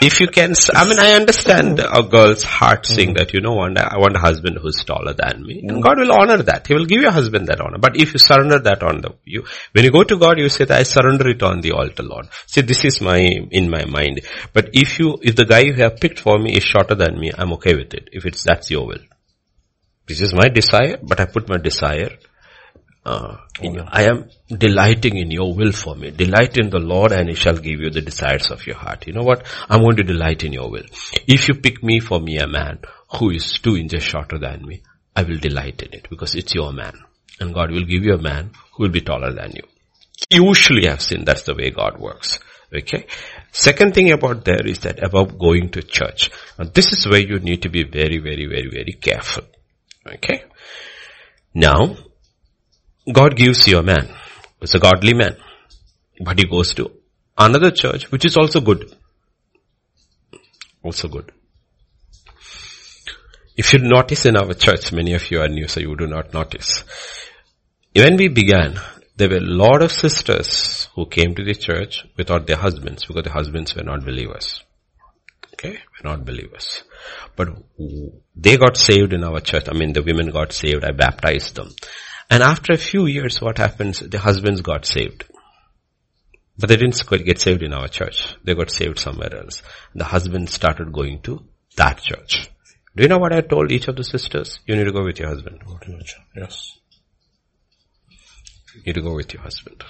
if 0.00 0.20
you 0.20 0.26
can, 0.28 0.54
I 0.74 0.88
mean, 0.88 0.98
I 0.98 1.12
understand 1.12 1.80
a 1.92 2.02
girl's 2.02 2.42
heart 2.42 2.86
saying 2.86 3.14
that, 3.14 3.32
you 3.34 3.40
know, 3.40 3.52
I 3.60 3.98
want 3.98 4.16
a 4.16 4.18
husband 4.18 4.58
who's 4.60 4.82
taller 4.84 5.14
than 5.14 5.44
me. 5.44 5.60
And 5.62 5.82
God 5.82 5.98
will 5.98 6.12
honor 6.12 6.42
that. 6.42 6.66
He 6.66 6.74
will 6.74 6.86
give 6.86 7.02
your 7.02 7.12
husband 7.12 7.46
that 7.48 7.60
honor. 7.60 7.78
But 7.78 7.96
if 7.96 8.14
you 8.14 8.18
surrender 8.18 8.58
that 8.58 8.82
on 8.82 9.02
the, 9.02 9.14
you, 9.24 9.44
when 9.72 9.84
you 9.84 9.92
go 9.92 10.02
to 10.02 10.16
God, 10.16 10.38
you 10.38 10.48
say 10.48 10.64
that 10.64 10.80
I 10.80 10.82
surrender 10.82 11.28
it 11.28 11.42
on 11.42 11.60
the 11.60 11.72
altar, 11.72 12.02
Lord. 12.02 12.28
See, 12.46 12.62
this 12.62 12.84
is 12.84 13.00
my, 13.00 13.13
in 13.18 13.70
my 13.70 13.84
mind. 13.84 14.22
But 14.52 14.70
if 14.72 14.98
you, 14.98 15.18
if 15.22 15.36
the 15.36 15.44
guy 15.44 15.60
you 15.60 15.74
have 15.74 16.00
picked 16.00 16.20
for 16.20 16.38
me 16.38 16.54
is 16.56 16.64
shorter 16.64 16.94
than 16.94 17.18
me, 17.18 17.32
I'm 17.36 17.52
okay 17.54 17.74
with 17.74 17.94
it. 17.94 18.08
If 18.12 18.26
it's, 18.26 18.42
that's 18.44 18.70
your 18.70 18.86
will. 18.86 19.02
This 20.06 20.20
is 20.20 20.34
my 20.34 20.48
desire, 20.48 20.98
but 21.02 21.20
I 21.20 21.26
put 21.26 21.48
my 21.48 21.56
desire 21.58 22.10
uh, 23.06 23.36
in 23.60 23.74
your- 23.74 23.86
I 23.86 24.04
am 24.04 24.30
delighting 24.48 25.16
in 25.16 25.30
your 25.30 25.54
will 25.54 25.72
for 25.72 25.94
me. 25.94 26.10
Delight 26.10 26.56
in 26.56 26.70
the 26.70 26.78
Lord 26.78 27.12
and 27.12 27.28
he 27.28 27.34
shall 27.34 27.56
give 27.56 27.80
you 27.80 27.90
the 27.90 28.00
desires 28.00 28.50
of 28.50 28.66
your 28.66 28.76
heart. 28.76 29.06
You 29.06 29.12
know 29.12 29.22
what? 29.22 29.46
I'm 29.68 29.82
going 29.82 29.96
to 29.96 30.02
delight 30.02 30.42
in 30.42 30.52
your 30.52 30.70
will. 30.70 30.84
If 31.26 31.48
you 31.48 31.54
pick 31.54 31.82
me 31.82 32.00
for 32.00 32.20
me 32.20 32.38
a 32.38 32.46
man 32.46 32.78
who 33.18 33.30
is 33.30 33.58
two 33.58 33.76
inches 33.76 34.02
shorter 34.02 34.38
than 34.38 34.66
me, 34.66 34.82
I 35.14 35.22
will 35.22 35.36
delight 35.38 35.82
in 35.82 35.92
it 35.92 36.08
because 36.10 36.34
it's 36.34 36.54
your 36.54 36.72
man. 36.72 36.94
And 37.40 37.52
God 37.52 37.70
will 37.72 37.84
give 37.84 38.04
you 38.04 38.14
a 38.14 38.22
man 38.22 38.52
who 38.72 38.84
will 38.84 38.90
be 38.90 39.00
taller 39.00 39.32
than 39.32 39.52
you. 39.54 39.62
Usually 40.30 40.88
I've 40.88 41.02
seen 41.02 41.24
that's 41.24 41.42
the 41.42 41.54
way 41.54 41.70
God 41.70 41.98
works. 41.98 42.38
Okay. 42.74 43.06
Second 43.52 43.94
thing 43.94 44.10
about 44.10 44.44
there 44.44 44.66
is 44.66 44.80
that 44.80 45.02
about 45.02 45.38
going 45.38 45.70
to 45.70 45.82
church. 45.82 46.30
This 46.72 46.92
is 46.92 47.06
where 47.06 47.20
you 47.20 47.38
need 47.38 47.62
to 47.62 47.68
be 47.68 47.84
very, 47.84 48.18
very, 48.18 48.46
very, 48.46 48.68
very 48.70 48.92
careful. 49.00 49.44
Okay. 50.06 50.44
Now, 51.54 51.96
God 53.12 53.36
gives 53.36 53.68
you 53.68 53.78
a 53.78 53.82
man. 53.82 54.08
It's 54.60 54.74
a 54.74 54.80
godly 54.80 55.14
man. 55.14 55.36
But 56.20 56.38
he 56.38 56.46
goes 56.46 56.74
to 56.74 56.90
another 57.38 57.70
church, 57.70 58.10
which 58.10 58.24
is 58.24 58.36
also 58.36 58.60
good. 58.60 58.92
Also 60.82 61.08
good. 61.08 61.30
If 63.56 63.72
you 63.72 63.78
notice 63.80 64.26
in 64.26 64.36
our 64.36 64.52
church, 64.54 64.92
many 64.92 65.14
of 65.14 65.30
you 65.30 65.40
are 65.40 65.48
new, 65.48 65.68
so 65.68 65.78
you 65.78 65.94
do 65.96 66.08
not 66.08 66.34
notice. 66.34 66.82
When 67.94 68.16
we 68.16 68.26
began, 68.26 68.80
there 69.16 69.28
were 69.28 69.36
a 69.36 69.40
lot 69.40 69.80
of 69.80 69.92
sisters 69.92 70.83
who 70.94 71.06
came 71.06 71.34
to 71.34 71.44
the 71.44 71.54
church 71.54 72.04
without 72.16 72.46
their 72.46 72.56
husbands 72.56 73.04
because 73.04 73.24
the 73.24 73.30
husbands 73.30 73.74
were 73.74 73.82
not 73.82 74.04
believers. 74.04 74.62
Okay, 75.54 75.72
were 75.72 76.10
not 76.10 76.24
believers. 76.24 76.82
But 77.36 77.48
they 78.36 78.56
got 78.56 78.76
saved 78.76 79.12
in 79.12 79.24
our 79.24 79.40
church. 79.40 79.64
I 79.68 79.72
mean, 79.72 79.92
the 79.92 80.02
women 80.02 80.30
got 80.30 80.52
saved. 80.52 80.84
I 80.84 80.92
baptized 80.92 81.56
them. 81.56 81.70
And 82.30 82.42
after 82.42 82.72
a 82.72 82.78
few 82.78 83.06
years, 83.06 83.40
what 83.40 83.58
happens? 83.58 84.00
The 84.00 84.18
husbands 84.18 84.62
got 84.62 84.86
saved. 84.86 85.24
But 86.58 86.68
they 86.68 86.76
didn't 86.76 87.24
get 87.24 87.40
saved 87.40 87.62
in 87.62 87.72
our 87.72 87.88
church. 87.88 88.36
They 88.44 88.54
got 88.54 88.70
saved 88.70 88.98
somewhere 88.98 89.34
else. 89.34 89.62
The 89.94 90.04
husband 90.04 90.48
started 90.48 90.92
going 90.92 91.22
to 91.22 91.44
that 91.76 92.00
church. 92.00 92.50
Do 92.96 93.02
you 93.02 93.08
know 93.08 93.18
what 93.18 93.32
I 93.32 93.40
told 93.40 93.72
each 93.72 93.88
of 93.88 93.96
the 93.96 94.04
sisters? 94.04 94.60
You 94.66 94.76
need 94.76 94.84
to 94.84 94.92
go 94.92 95.04
with 95.04 95.18
your 95.18 95.28
husband. 95.28 95.60
Yes. 96.36 96.78
You 98.76 98.82
need 98.86 98.94
to 98.94 99.02
go 99.02 99.14
with 99.14 99.32
your 99.34 99.42
husband. 99.42 99.82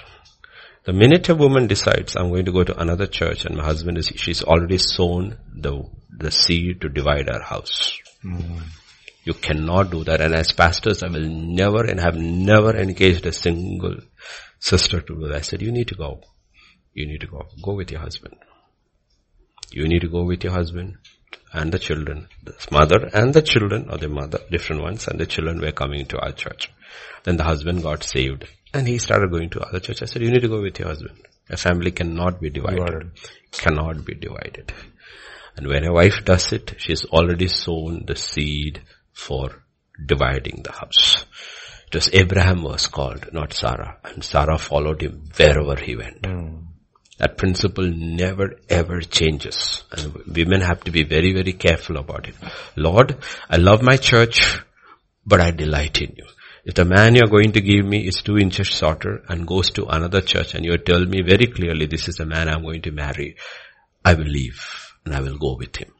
The 0.85 0.93
minute 0.93 1.27
a 1.29 1.35
woman 1.35 1.65
decides, 1.65 2.15
I'm 2.15 2.29
going 2.29 2.45
to 2.45 2.51
go 2.51 2.63
to 2.63 2.79
another 2.79 3.07
church 3.07 3.45
and 3.45 3.57
my 3.57 3.63
husband 3.63 3.97
is, 3.97 4.11
she's 4.15 4.43
already 4.43 4.77
sown 4.77 5.37
the, 5.51 5.83
the 6.15 6.29
seed 6.29 6.81
to 6.81 6.89
divide 6.89 7.27
our 7.27 7.41
house. 7.41 7.97
Mm. 8.23 8.61
You 9.23 9.33
cannot 9.33 9.89
do 9.89 10.03
that. 10.03 10.21
And 10.21 10.35
as 10.35 10.51
pastors, 10.51 11.01
I 11.01 11.07
will 11.07 11.27
never 11.27 11.83
and 11.83 11.99
have 11.99 12.15
never 12.15 12.77
engaged 12.77 13.25
a 13.25 13.33
single 13.33 13.95
sister 14.59 15.01
to 15.01 15.15
do 15.15 15.27
that. 15.27 15.37
I 15.37 15.41
said, 15.41 15.63
you 15.63 15.71
need 15.71 15.87
to 15.87 15.95
go. 15.95 16.21
You 16.93 17.07
need 17.07 17.21
to 17.21 17.27
go. 17.27 17.47
Go 17.63 17.73
with 17.73 17.89
your 17.89 18.01
husband. 18.01 18.35
You 19.71 19.87
need 19.87 20.01
to 20.01 20.07
go 20.07 20.23
with 20.23 20.43
your 20.43 20.53
husband 20.53 20.97
and 21.51 21.71
the 21.71 21.79
children. 21.79 22.27
The 22.43 22.53
mother 22.71 23.09
and 23.11 23.33
the 23.33 23.41
children, 23.41 23.89
or 23.89 23.97
the 23.97 24.07
mother, 24.07 24.39
different 24.51 24.83
ones, 24.83 25.07
and 25.07 25.19
the 25.19 25.25
children 25.25 25.59
were 25.59 25.71
coming 25.71 26.05
to 26.05 26.19
our 26.19 26.31
church. 26.31 26.71
Then 27.23 27.37
the 27.37 27.43
husband 27.43 27.81
got 27.81 28.03
saved 28.03 28.45
and 28.75 28.87
he 28.87 28.97
started 28.97 29.31
going 29.31 29.49
to 29.51 29.61
other 29.61 29.79
churches. 29.79 30.03
I 30.03 30.05
said, 30.13 30.21
you 30.21 30.31
need 30.31 30.41
to 30.41 30.49
go 30.49 30.61
with 30.61 30.77
your 30.79 30.89
husband. 30.89 31.17
A 31.49 31.57
family 31.57 31.91
cannot 31.91 32.41
be 32.41 32.49
divided. 32.49 33.11
Cannot 33.51 34.05
be 34.05 34.15
divided. 34.15 34.73
And 35.55 35.67
when 35.67 35.85
a 35.85 35.93
wife 35.93 36.25
does 36.25 36.51
it, 36.51 36.75
she's 36.77 37.05
already 37.05 37.47
sown 37.47 38.03
the 38.05 38.15
seed 38.15 38.81
for 39.13 39.63
dividing 40.05 40.63
the 40.63 40.73
house. 40.73 41.25
It 41.87 41.95
was 41.95 42.09
Abraham 42.13 42.63
was 42.63 42.87
called, 42.87 43.31
not 43.31 43.53
Sarah. 43.53 43.97
And 44.03 44.23
Sarah 44.23 44.57
followed 44.57 45.01
him 45.01 45.29
wherever 45.37 45.81
he 45.81 45.95
went. 45.95 46.23
Mm. 46.23 46.63
That 47.17 47.37
principle 47.37 47.87
never 47.87 48.59
ever 48.69 48.99
changes. 48.99 49.85
And 49.91 50.13
women 50.27 50.59
have 50.59 50.83
to 50.83 50.91
be 50.91 51.05
very, 51.05 51.31
very 51.33 51.53
careful 51.53 51.95
about 51.97 52.27
it. 52.27 52.35
Lord, 52.75 53.17
I 53.49 53.55
love 53.55 53.81
my 53.81 53.95
church, 53.95 54.59
but 55.25 55.39
I 55.39 55.51
delight 55.51 56.01
in 56.01 56.15
you. 56.17 56.25
If 56.65 56.73
the 56.73 56.83
man 56.83 57.13
you're 57.13 57.27
going 57.27 57.51
to 57.51 57.61
give 57.61 57.85
me 57.85 58.07
is 58.07 58.23
two 58.23 58.39
inches 58.39 58.65
shorter 58.65 59.23
and 59.29 59.45
goes 59.45 59.69
to 59.71 59.85
another 59.85 60.21
church 60.21 60.55
and 60.55 60.65
you 60.65 60.75
tell 60.79 61.05
me 61.05 61.21
very 61.21 61.45
clearly 61.45 61.85
this 61.85 62.07
is 62.07 62.15
the 62.15 62.25
man 62.25 62.49
I'm 62.49 62.63
going 62.63 62.81
to 62.81 62.91
marry, 62.91 63.37
I 64.03 64.15
will 64.15 64.25
leave 64.25 64.65
and 65.05 65.15
I 65.15 65.21
will 65.21 65.37
go 65.37 65.55
with 65.57 65.75
him. 65.75 65.93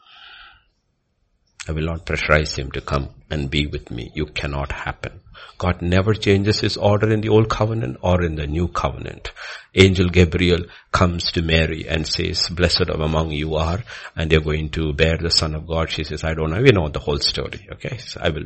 I 1.68 1.72
will 1.72 1.86
not 1.86 2.08
pressurize 2.08 2.58
him 2.58 2.72
to 2.72 2.82
come 2.82 3.10
and 3.30 3.52
be 3.52 3.68
with 3.68 3.92
me. 3.92 4.12
You 4.16 4.26
cannot 4.26 4.72
happen. 4.72 5.22
God 5.58 5.82
never 5.82 6.14
changes 6.14 6.60
his 6.60 6.78
order 6.78 7.12
in 7.12 7.22
the 7.22 7.30
old 7.30 7.50
covenant 7.50 7.98
or 8.02 8.24
in 8.24 8.36
the 8.36 8.48
new 8.48 8.68
covenant. 8.68 9.32
Angel 9.74 10.08
Gabriel 10.08 10.66
comes 10.92 11.32
to 11.34 11.42
Mary 11.42 11.86
and 11.88 12.08
says, 12.08 12.48
blessed 12.50 12.90
of 12.90 13.02
among 13.02 13.32
you 13.32 13.56
are, 13.56 13.84
and 14.16 14.32
you're 14.32 14.42
going 14.42 14.70
to 14.70 14.94
bear 14.94 15.18
the 15.18 15.30
son 15.30 15.54
of 15.54 15.68
God. 15.68 15.90
She 15.90 16.06
says, 16.06 16.24
I 16.24 16.34
don't 16.34 16.52
know. 16.52 16.62
We 16.62 16.72
know 16.72 16.88
the 16.88 17.00
whole 17.00 17.20
story. 17.20 17.68
Okay. 17.74 17.98
So 17.98 18.22
I 18.22 18.30
will, 18.30 18.46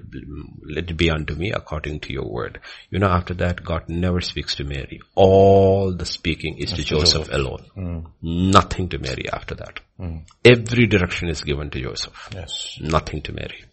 let 0.63 0.89
it 0.89 0.97
be 0.97 1.11
unto 1.11 1.35
me 1.35 1.51
according 1.51 1.99
to 2.01 2.13
your 2.13 2.27
word. 2.27 2.59
You 2.89 2.97
know, 2.97 3.09
after 3.09 3.35
that, 3.35 3.63
God 3.63 3.89
never 3.89 4.21
speaks 4.21 4.55
to 4.55 4.63
Mary. 4.63 5.01
All 5.13 5.93
the 5.93 6.05
speaking 6.05 6.57
is 6.57 6.71
That's 6.71 6.83
to 6.83 6.89
Joseph, 6.89 7.27
Joseph, 7.27 7.33
alone. 7.35 7.65
Mm. 7.77 8.05
Nothing 8.23 8.89
to 8.89 8.97
Mary 8.97 9.29
after 9.31 9.53
that. 9.55 9.79
Mm. 9.99 10.23
Every 10.43 10.87
direction 10.87 11.29
is 11.29 11.41
given 11.41 11.69
to 11.69 11.81
Joseph. 11.81 12.29
Yes. 12.33 12.77
Nothing 12.81 13.21
to 13.23 13.33
Mary. 13.33 13.65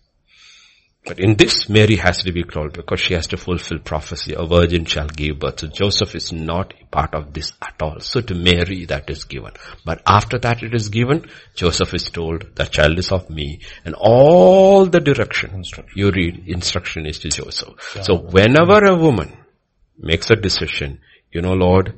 But 1.06 1.20
in 1.20 1.36
this, 1.36 1.68
Mary 1.68 1.94
has 1.96 2.24
to 2.24 2.32
be 2.32 2.42
called 2.42 2.72
because 2.72 2.98
she 2.98 3.14
has 3.14 3.28
to 3.28 3.36
fulfill 3.36 3.78
prophecy. 3.78 4.34
A 4.36 4.44
virgin 4.44 4.84
shall 4.86 5.06
give 5.06 5.38
birth. 5.38 5.60
So 5.60 5.68
Joseph 5.68 6.16
is 6.16 6.32
not 6.32 6.74
part 6.90 7.14
of 7.14 7.32
this 7.32 7.52
at 7.62 7.80
all. 7.80 8.00
So 8.00 8.20
to 8.20 8.34
Mary 8.34 8.86
that 8.86 9.08
is 9.08 9.22
given. 9.22 9.52
But 9.84 10.02
after 10.04 10.36
that 10.38 10.64
it 10.64 10.74
is 10.74 10.88
given, 10.88 11.30
Joseph 11.54 11.94
is 11.94 12.10
told, 12.10 12.56
the 12.56 12.64
child 12.64 12.98
is 12.98 13.12
of 13.12 13.30
me. 13.30 13.60
And 13.84 13.94
all 13.94 14.86
the 14.86 14.98
direction 14.98 15.62
you 15.94 16.10
read, 16.10 16.42
instruction 16.48 17.06
is 17.06 17.20
to 17.20 17.28
Joseph. 17.28 17.92
Yeah. 17.94 18.02
So 18.02 18.16
whenever 18.16 18.84
a 18.84 18.96
woman 18.96 19.36
makes 19.96 20.30
a 20.30 20.36
decision, 20.36 21.00
you 21.30 21.40
know, 21.40 21.52
Lord, 21.52 21.94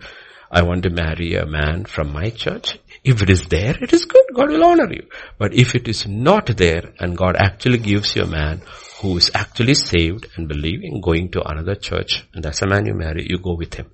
I 0.51 0.63
want 0.63 0.83
to 0.83 0.91
marry 0.91 1.35
a 1.35 1.47
man 1.47 1.87
from 1.87 2.13
my 2.13 2.29
church. 2.29 2.79
If 3.11 3.23
it 3.23 3.31
is 3.31 3.47
there, 3.49 3.75
it 3.81 3.95
is 3.95 4.05
good. 4.05 4.27
God 4.35 4.51
will 4.51 4.65
honor 4.65 4.93
you. 4.93 5.07
But 5.39 5.55
if 5.55 5.75
it 5.75 5.89
is 5.89 6.07
not 6.07 6.55
there 6.59 6.93
and 7.01 7.17
God 7.17 7.37
actually 7.37 7.79
gives 7.79 8.15
you 8.15 8.25
a 8.25 8.27
man 8.27 8.61
who 9.01 9.17
is 9.17 9.31
actually 9.35 9.77
saved 9.77 10.27
and 10.37 10.47
believing, 10.47 11.01
going 11.01 11.31
to 11.31 11.43
another 11.43 11.75
church, 11.75 12.27
and 12.35 12.45
that's 12.45 12.61
a 12.61 12.67
man 12.67 12.85
you 12.85 12.93
marry, 12.93 13.27
you 13.27 13.39
go 13.39 13.55
with 13.55 13.73
him. 13.73 13.91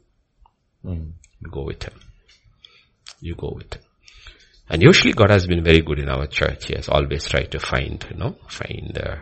Mm. 0.85 1.13
You 1.41 1.49
go 1.49 1.63
with 1.63 1.85
him. 1.85 1.95
You 3.21 3.37
go 3.37 3.53
with 3.55 3.75
him. 3.75 3.83
And 4.69 4.83
usually 4.83 5.13
God 5.13 5.31
has 5.31 5.47
been 5.47 5.63
very 5.63 5.83
good 5.83 6.01
in 6.01 6.09
our 6.09 6.27
church. 6.27 6.67
He 6.67 6.75
has 6.75 6.89
always 6.89 7.29
tried 7.29 7.53
to 7.53 7.61
find, 7.61 8.05
you 8.11 8.17
know, 8.17 8.35
find 8.49 8.99
uh, 8.99 9.19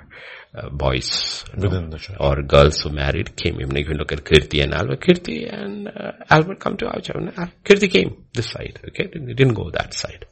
uh, 0.55 0.69
boys 0.69 1.45
within 1.55 1.85
know, 1.85 1.91
the 1.91 1.99
church 1.99 2.17
or 2.21 2.43
girls 2.43 2.81
who 2.83 2.91
married 2.91 3.37
came. 3.37 3.61
Even 3.61 3.77
if 3.77 3.89
you 3.89 3.95
look 3.95 4.13
at 4.13 4.25
Kirti 4.25 4.63
and 4.63 4.75
Albert, 4.75 5.01
Kirti 5.01 5.53
and 5.53 5.89
uh, 5.89 6.13
Albert 6.29 6.61
come 6.61 6.77
to 6.77 6.87
our 6.87 7.01
church. 7.01 7.17
Kirti 7.65 7.91
came 7.91 8.25
this 8.35 8.51
side. 8.51 8.81
Okay, 8.89 9.11
they 9.13 9.33
didn't 9.33 9.55
go 9.55 9.71
that 9.71 9.95
side. 9.95 10.27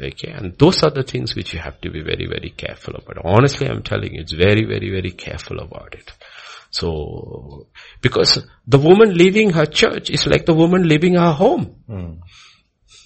Okay, 0.00 0.30
and 0.30 0.56
those 0.58 0.82
are 0.82 0.90
the 0.90 1.02
things 1.02 1.34
which 1.34 1.52
you 1.52 1.60
have 1.60 1.80
to 1.82 1.90
be 1.90 2.00
very, 2.02 2.26
very 2.26 2.50
careful 2.50 2.94
about. 2.96 3.18
Honestly, 3.24 3.68
I'm 3.68 3.82
telling 3.82 4.14
you, 4.14 4.22
it's 4.22 4.32
very, 4.32 4.64
very, 4.64 4.90
very 4.90 5.10
careful 5.10 5.60
about 5.60 5.94
it. 5.94 6.10
So, 6.70 7.66
because 8.00 8.46
the 8.66 8.78
woman 8.78 9.14
leaving 9.14 9.50
her 9.50 9.66
church 9.66 10.08
is 10.08 10.26
like 10.26 10.46
the 10.46 10.54
woman 10.54 10.88
leaving 10.88 11.16
her 11.16 11.32
home. 11.32 11.82
Mm. 11.88 12.20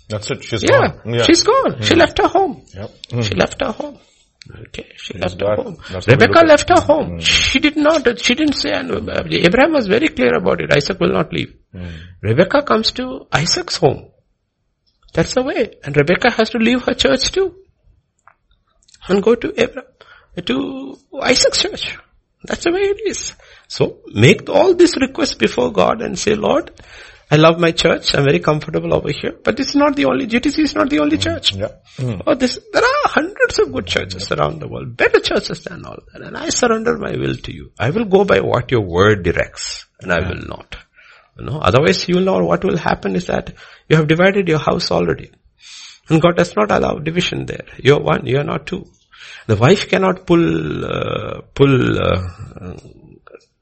That's 0.09 0.31
it. 0.31 0.45
She's 0.45 0.63
yeah, 0.63 0.79
gone. 0.79 1.15
Yeah, 1.15 1.23
she's 1.25 1.43
gone. 1.43 1.73
Mm. 1.73 1.85
She 1.85 1.95
left 1.95 2.19
her 2.19 2.29
home. 2.29 2.63
Yep. 2.75 2.91
Mm. 3.09 3.25
She 3.25 3.35
left 3.35 3.61
her 3.63 3.73
home. 3.73 3.99
Okay, 4.51 4.93
she 4.97 5.17
left 5.19 5.41
her 5.41 5.57
home. 5.57 5.79
Rebecca 6.07 6.45
left 6.47 6.69
her 6.69 6.81
home. 6.81 7.19
Mm. 7.19 7.21
She 7.23 7.61
did 7.61 7.77
not, 7.77 8.21
she 8.21 8.35
didn't 8.35 8.55
say, 8.55 8.73
and 8.73 8.91
Abraham 8.91 9.73
was 9.73 9.87
very 9.87 10.09
clear 10.09 10.35
about 10.37 10.61
it. 10.61 10.71
Isaac 10.77 11.01
will 11.01 11.13
not 11.13 11.33
leave. 11.33 11.55
Mm. 11.75 11.93
Rebecca 12.21 12.63
comes 12.63 12.93
to 12.93 13.27
Isaac's 13.33 13.77
home. 13.79 14.11
That's 15.15 15.33
the 15.33 15.43
way. 15.43 15.71
And 15.83 15.97
Rebecca 15.97 16.31
has 16.31 16.51
to 16.51 16.59
leave 16.59 16.83
her 16.85 16.95
church 16.95 17.33
too. 17.33 17.55
And 19.09 19.23
go 19.23 19.35
to 19.35 19.49
Abraham, 19.61 19.91
to 20.45 20.99
Isaac's 21.23 21.63
church. 21.63 21.97
That's 22.45 22.65
the 22.65 22.73
way 22.73 22.81
it 22.81 23.01
is. 23.07 23.33
So 23.69 24.01
make 24.13 24.51
all 24.51 24.75
these 24.75 24.95
requests 24.97 25.35
before 25.35 25.73
God 25.73 26.03
and 26.03 26.19
say, 26.19 26.35
Lord, 26.35 26.71
I 27.35 27.37
love 27.37 27.59
my 27.59 27.73
church. 27.73 28.15
I'm 28.15 28.25
very 28.25 28.39
comfortable 28.39 28.95
over 28.95 29.11
here. 29.11 29.33
But 29.43 29.57
this 29.57 29.71
is 29.71 29.75
not 29.75 29.97
the 29.97 30.05
only, 30.05 30.29
GTC 30.29 30.59
is 30.61 30.75
not 30.77 30.89
the 30.89 31.01
only 31.01 31.19
church. 31.19 31.53
Yeah. 31.53 31.73
Mm. 31.97 32.23
Oh, 32.25 32.35
this, 32.37 32.61
there 32.73 32.85
are 32.85 33.09
hundreds 33.09 33.59
of 33.59 33.73
good 33.73 33.89
churches 33.89 34.31
around 34.31 34.61
the 34.61 34.69
world, 34.69 34.97
better 34.97 35.19
churches 35.19 35.65
than 35.65 35.85
all 35.85 35.99
that. 36.13 36.23
And 36.23 36.37
I 36.37 36.51
surrender 36.51 36.97
my 36.97 37.17
will 37.17 37.35
to 37.35 37.53
you. 37.53 37.73
I 37.77 37.91
will 37.91 38.05
go 38.05 38.25
by 38.25 38.39
what 38.39 38.71
your 38.71 38.83
word 38.83 39.25
directs 39.25 39.85
and 40.01 40.13
I 40.13 40.21
will 40.29 40.43
not. 40.47 40.77
You 41.37 41.47
know, 41.47 41.59
otherwise 41.59 42.07
you 42.09 42.17
will 42.17 42.23
know 42.23 42.45
what 42.45 42.65
will 42.65 42.79
happen 42.79 43.17
is 43.17 43.27
that 43.27 43.53
you 43.89 43.97
have 43.97 44.07
divided 44.07 44.47
your 44.47 44.61
house 44.61 44.93
already. 44.93 45.33
And 46.09 46.23
God 46.23 46.37
does 46.37 46.55
not 46.55 46.71
allow 46.71 46.99
division 46.99 47.47
there. 47.47 47.67
You're 47.79 48.01
one, 48.01 48.27
you're 48.27 48.45
not 48.45 48.69
two. 48.69 48.87
The 49.49 49.57
wife 49.57 49.89
cannot 49.89 50.25
pull, 50.25 50.85
uh, 50.85 51.41
pull, 51.53 51.99
uh, 52.01 52.77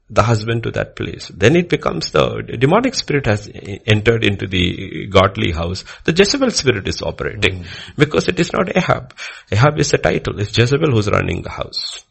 the 0.09 0.23
husband 0.23 0.63
to 0.63 0.71
that 0.71 0.95
place. 0.95 1.31
Then 1.33 1.55
it 1.55 1.69
becomes 1.69 2.11
the 2.11 2.43
demonic 2.59 2.93
spirit 2.95 3.25
has 3.25 3.49
entered 3.87 4.23
into 4.23 4.47
the 4.47 5.07
godly 5.07 5.51
house. 5.51 5.83
The 6.03 6.13
Jezebel 6.13 6.51
spirit 6.51 6.87
is 6.87 7.01
operating 7.01 7.63
mm. 7.63 7.95
because 7.97 8.27
it 8.27 8.39
is 8.39 8.53
not 8.53 8.75
Ahab. 8.75 9.15
Ahab 9.51 9.79
is 9.79 9.93
a 9.93 9.97
title. 9.97 10.39
It's 10.39 10.57
Jezebel 10.57 10.91
who's 10.91 11.09
running 11.09 11.41
the 11.41 11.49
house 11.49 12.03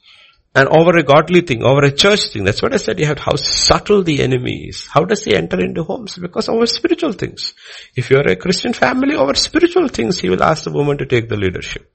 and 0.54 0.68
over 0.68 0.96
a 0.98 1.02
godly 1.02 1.40
thing, 1.40 1.62
over 1.62 1.82
a 1.82 1.90
church 1.90 2.28
thing. 2.28 2.44
That's 2.44 2.60
what 2.60 2.74
I 2.74 2.76
said. 2.76 2.98
You 2.98 3.06
have 3.06 3.18
how 3.18 3.36
subtle 3.36 4.02
the 4.02 4.22
enemy 4.22 4.66
is. 4.68 4.86
How 4.86 5.04
does 5.04 5.24
he 5.24 5.34
enter 5.34 5.58
into 5.60 5.82
homes? 5.82 6.18
Because 6.18 6.48
over 6.48 6.66
spiritual 6.66 7.12
things. 7.12 7.54
If 7.96 8.10
you're 8.10 8.28
a 8.28 8.36
Christian 8.36 8.74
family, 8.74 9.14
over 9.14 9.34
spiritual 9.34 9.88
things, 9.88 10.18
he 10.18 10.28
will 10.28 10.42
ask 10.42 10.64
the 10.64 10.72
woman 10.72 10.98
to 10.98 11.06
take 11.06 11.28
the 11.28 11.36
leadership. 11.36 11.90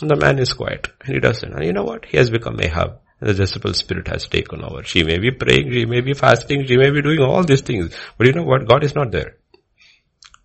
And 0.00 0.10
the 0.10 0.16
man 0.16 0.38
is 0.38 0.52
quiet. 0.52 0.88
And 1.00 1.14
he 1.14 1.20
doesn't. 1.20 1.52
And 1.52 1.64
you 1.64 1.72
know 1.72 1.84
what? 1.84 2.04
He 2.04 2.18
has 2.18 2.28
become 2.28 2.60
Ahab. 2.60 2.98
The 3.22 3.34
Jezebel 3.34 3.74
spirit 3.74 4.08
has 4.08 4.26
taken 4.26 4.64
over. 4.64 4.82
She 4.82 5.04
may 5.04 5.18
be 5.18 5.30
praying, 5.30 5.70
she 5.70 5.86
may 5.86 6.00
be 6.00 6.12
fasting, 6.12 6.66
she 6.66 6.76
may 6.76 6.90
be 6.90 7.02
doing 7.02 7.20
all 7.20 7.44
these 7.44 7.60
things. 7.60 7.94
But 8.18 8.26
you 8.26 8.32
know 8.32 8.42
what? 8.42 8.66
God 8.66 8.82
is 8.82 8.96
not 8.96 9.12
there. 9.12 9.36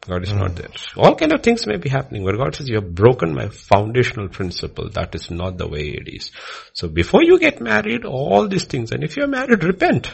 God 0.02 0.22
is 0.24 0.32
not 0.32 0.52
hmm. 0.52 0.58
there. 0.58 0.70
All 0.96 1.16
kind 1.16 1.34
of 1.34 1.42
things 1.42 1.66
may 1.66 1.78
be 1.78 1.90
happening, 1.90 2.24
but 2.24 2.38
God 2.38 2.56
says 2.56 2.70
you 2.70 2.76
have 2.76 2.94
broken 2.94 3.34
my 3.34 3.50
foundational 3.50 4.30
principle. 4.30 4.90
That 4.90 5.16
is 5.16 5.32
not 5.32 5.58
the 5.58 5.68
way 5.68 5.88
it 5.88 6.08
is. 6.08 6.32
So 6.74 6.88
before 6.88 7.24
you 7.24 7.40
get 7.40 7.60
married, 7.60 8.06
all 8.06 8.48
these 8.48 8.66
things, 8.66 8.92
and 8.92 9.04
if 9.04 9.18
you're 9.18 9.28
married, 9.28 9.64
repent. 9.64 10.12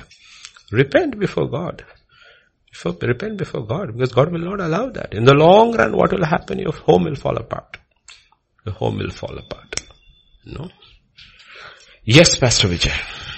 Repent 0.72 1.20
before 1.20 1.50
God. 1.50 1.84
Before, 2.72 2.94
repent 3.02 3.38
before 3.38 3.68
God, 3.68 3.92
because 3.92 4.14
God 4.14 4.32
will 4.32 4.40
not 4.40 4.62
allow 4.62 4.90
that. 4.90 5.14
In 5.14 5.26
the 5.26 5.36
long 5.36 5.76
run, 5.76 5.98
what 5.98 6.14
will 6.14 6.26
happen? 6.26 6.60
Your 6.60 6.72
home 6.72 7.04
will 7.04 7.16
fall 7.16 7.36
apart. 7.36 7.78
Your 8.66 8.74
home 8.76 9.00
will 9.00 9.12
fall 9.12 9.38
apart. 9.38 9.82
No? 10.46 10.70
Yes, 12.06 12.38
Pastor 12.38 12.68
Vijay. 12.68 12.92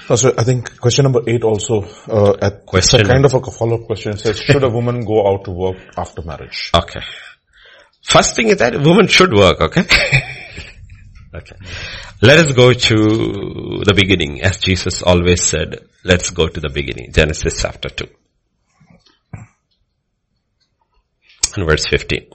No, 0.10 0.16
so 0.16 0.34
I 0.38 0.44
think 0.44 0.80
question 0.80 1.04
number 1.04 1.22
eight 1.28 1.44
also, 1.44 1.84
uh, 2.08 2.36
at, 2.42 2.66
Question 2.66 3.02
it's 3.02 3.10
a 3.10 3.12
kind 3.12 3.26
of 3.26 3.34
a 3.34 3.52
follow-up 3.52 3.86
question. 3.86 4.14
It 4.14 4.20
says, 4.20 4.40
should 4.40 4.64
a 4.64 4.70
woman 4.70 5.06
go 5.06 5.28
out 5.28 5.46
to 5.46 5.52
work 5.52 5.78
after 5.98 6.22
marriage? 6.22 6.72
Okay. 6.74 7.02
First 8.04 8.36
thing 8.36 8.50
is 8.50 8.58
that 8.58 8.76
a 8.76 8.80
woman 8.80 9.08
should 9.08 9.34
work, 9.34 9.62
okay? 9.62 9.82
okay. 11.34 11.56
Let 12.22 12.40
us 12.40 12.54
go 12.54 12.74
to 12.74 12.96
the 13.84 13.94
beginning. 13.96 14.42
As 14.42 14.58
Jesus 14.60 15.02
always 15.02 15.44
said, 15.44 15.88
let's 16.04 16.30
go 16.30 16.48
to 16.48 16.60
the 16.60 16.70
beginning. 16.70 17.12
Genesis 17.12 17.62
chapter 17.62 17.90
2. 17.90 18.06
And 21.58 21.68
verse 21.68 21.88
15. 21.88 22.30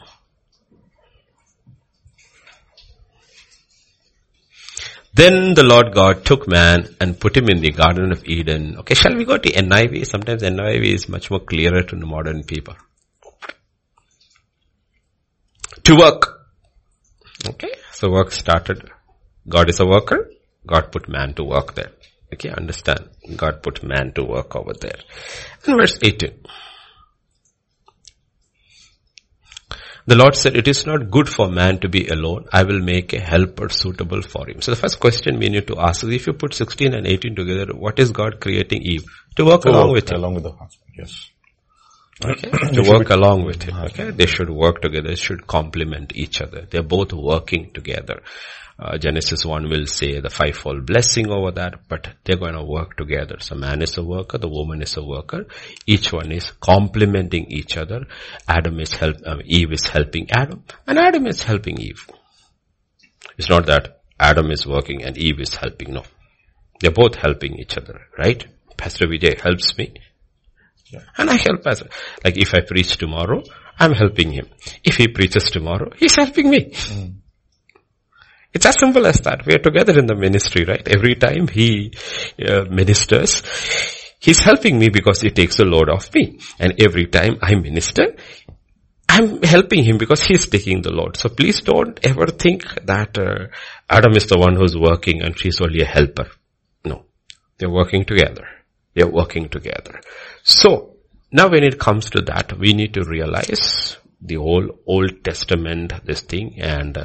Then 5.12 5.54
the 5.54 5.64
Lord 5.64 5.92
God 5.92 6.24
took 6.24 6.46
man 6.46 6.94
and 7.00 7.18
put 7.18 7.36
him 7.36 7.48
in 7.48 7.60
the 7.60 7.72
Garden 7.72 8.12
of 8.12 8.24
Eden. 8.24 8.76
Okay, 8.78 8.94
shall 8.94 9.16
we 9.16 9.24
go 9.24 9.36
to 9.36 9.50
NIV? 9.50 10.06
Sometimes 10.06 10.42
NIV 10.42 10.94
is 10.94 11.08
much 11.08 11.30
more 11.30 11.40
clearer 11.40 11.82
to 11.82 11.96
the 11.96 12.06
modern 12.06 12.44
people. 12.44 12.74
To 15.84 15.96
work. 15.96 16.40
Okay, 17.48 17.74
so 17.92 18.10
work 18.10 18.30
started. 18.30 18.88
God 19.48 19.68
is 19.68 19.80
a 19.80 19.86
worker. 19.86 20.30
God 20.66 20.92
put 20.92 21.08
man 21.08 21.34
to 21.34 21.44
work 21.44 21.74
there. 21.74 21.90
Okay, 22.32 22.50
understand. 22.50 23.08
God 23.36 23.62
put 23.62 23.82
man 23.82 24.12
to 24.14 24.22
work 24.22 24.54
over 24.54 24.74
there. 24.74 25.00
And 25.66 25.76
verse 25.76 25.98
18. 26.00 26.44
The 30.10 30.16
Lord 30.16 30.34
said, 30.34 30.56
it 30.56 30.66
is 30.66 30.86
not 30.86 31.08
good 31.08 31.28
for 31.28 31.48
man 31.48 31.78
to 31.82 31.88
be 31.88 32.08
alone. 32.08 32.46
I 32.52 32.64
will 32.64 32.80
make 32.80 33.12
a 33.12 33.20
helper 33.20 33.68
suitable 33.68 34.22
for 34.22 34.48
him. 34.48 34.60
So 34.60 34.72
the 34.72 34.76
first 34.76 34.98
question 34.98 35.38
we 35.38 35.48
need 35.48 35.68
to 35.68 35.78
ask 35.78 36.02
is, 36.02 36.10
if 36.10 36.26
you 36.26 36.32
put 36.32 36.52
16 36.52 36.94
and 36.94 37.06
18 37.06 37.36
together, 37.36 37.76
what 37.76 38.00
is 38.00 38.10
God 38.10 38.40
creating 38.40 38.82
Eve? 38.82 39.04
To 39.36 39.44
work 39.44 39.62
To 39.62 39.68
along 39.68 39.90
work 39.90 39.94
with 39.94 40.10
him. 40.10 40.16
Along 40.16 40.34
with 40.34 40.42
the 40.42 40.50
husband, 40.50 40.90
yes. 40.98 41.30
Okay? 42.24 42.50
to 42.74 42.90
work 42.90 43.10
along 43.10 43.44
with 43.44 43.62
him. 43.62 43.76
Okay? 43.84 44.10
They 44.10 44.26
should 44.26 44.50
work 44.50 44.82
together. 44.82 45.10
They 45.10 45.14
should 45.14 45.46
complement 45.46 46.16
each 46.16 46.42
other. 46.42 46.66
They're 46.68 46.82
both 46.82 47.12
working 47.12 47.70
together. 47.72 48.20
Uh, 48.80 48.96
Genesis 48.96 49.44
1 49.44 49.68
will 49.68 49.84
say 49.86 50.20
the 50.20 50.30
fivefold 50.30 50.86
blessing 50.86 51.30
over 51.30 51.50
that, 51.50 51.86
but 51.86 52.14
they're 52.24 52.38
going 52.38 52.54
to 52.54 52.64
work 52.64 52.96
together. 52.96 53.36
So 53.38 53.54
man 53.54 53.82
is 53.82 53.98
a 53.98 54.02
worker, 54.02 54.38
the 54.38 54.48
woman 54.48 54.80
is 54.80 54.96
a 54.96 55.04
worker. 55.04 55.44
Each 55.86 56.10
one 56.12 56.32
is 56.32 56.50
complementing 56.52 57.50
each 57.50 57.76
other. 57.76 58.06
Adam 58.48 58.80
is 58.80 58.94
help, 58.94 59.16
uh, 59.26 59.36
Eve 59.44 59.72
is 59.72 59.86
helping 59.86 60.30
Adam, 60.30 60.64
and 60.86 60.98
Adam 60.98 61.26
is 61.26 61.42
helping 61.42 61.78
Eve. 61.78 62.08
It's 63.36 63.50
not 63.50 63.66
that 63.66 64.00
Adam 64.18 64.50
is 64.50 64.66
working 64.66 65.02
and 65.02 65.16
Eve 65.18 65.40
is 65.40 65.54
helping. 65.54 65.92
No. 65.92 66.04
They're 66.80 66.90
both 66.90 67.16
helping 67.16 67.58
each 67.58 67.76
other, 67.76 68.00
right? 68.18 68.46
Pastor 68.78 69.06
Vijay 69.06 69.38
helps 69.40 69.76
me. 69.76 69.92
And 71.18 71.30
I 71.30 71.36
help 71.36 71.62
Pastor. 71.62 71.88
Like 72.24 72.38
if 72.38 72.54
I 72.54 72.60
preach 72.60 72.96
tomorrow, 72.96 73.42
I'm 73.78 73.92
helping 73.92 74.32
him. 74.32 74.48
If 74.84 74.96
he 74.96 75.08
preaches 75.08 75.44
tomorrow, 75.44 75.90
he's 75.96 76.16
helping 76.16 76.50
me. 76.50 76.72
It's 78.52 78.66
as 78.66 78.78
simple 78.78 79.06
as 79.06 79.20
that. 79.20 79.46
We 79.46 79.54
are 79.54 79.58
together 79.58 79.98
in 79.98 80.06
the 80.06 80.16
ministry, 80.16 80.64
right? 80.64 80.86
Every 80.86 81.14
time 81.14 81.46
he 81.48 81.92
uh, 82.44 82.64
ministers, 82.64 83.42
he's 84.18 84.40
helping 84.40 84.78
me 84.78 84.88
because 84.88 85.20
he 85.20 85.30
takes 85.30 85.56
the 85.56 85.64
load 85.64 85.88
off 85.88 86.12
me. 86.14 86.40
And 86.58 86.74
every 86.80 87.06
time 87.06 87.38
I 87.42 87.54
minister, 87.54 88.16
I'm 89.08 89.42
helping 89.42 89.84
him 89.84 89.98
because 89.98 90.22
he's 90.22 90.48
taking 90.48 90.82
the 90.82 90.92
load. 90.92 91.16
So 91.16 91.28
please 91.28 91.60
don't 91.60 91.98
ever 92.04 92.26
think 92.26 92.64
that 92.86 93.18
uh, 93.18 93.46
Adam 93.88 94.12
is 94.16 94.26
the 94.26 94.38
one 94.38 94.56
who's 94.56 94.76
working 94.76 95.22
and 95.22 95.38
she's 95.38 95.60
only 95.60 95.82
a 95.82 95.86
helper. 95.86 96.28
No. 96.84 97.04
They're 97.58 97.70
working 97.70 98.04
together. 98.04 98.46
They're 98.94 99.10
working 99.10 99.48
together. 99.48 100.00
So, 100.42 100.96
now 101.30 101.48
when 101.48 101.62
it 101.62 101.78
comes 101.78 102.10
to 102.10 102.22
that, 102.22 102.58
we 102.58 102.72
need 102.72 102.94
to 102.94 103.04
realize 103.04 103.96
the 104.20 104.36
whole 104.36 104.78
Old 104.86 105.24
Testament, 105.24 105.92
this 106.04 106.22
thing, 106.22 106.60
and 106.60 106.96
uh, 106.96 107.04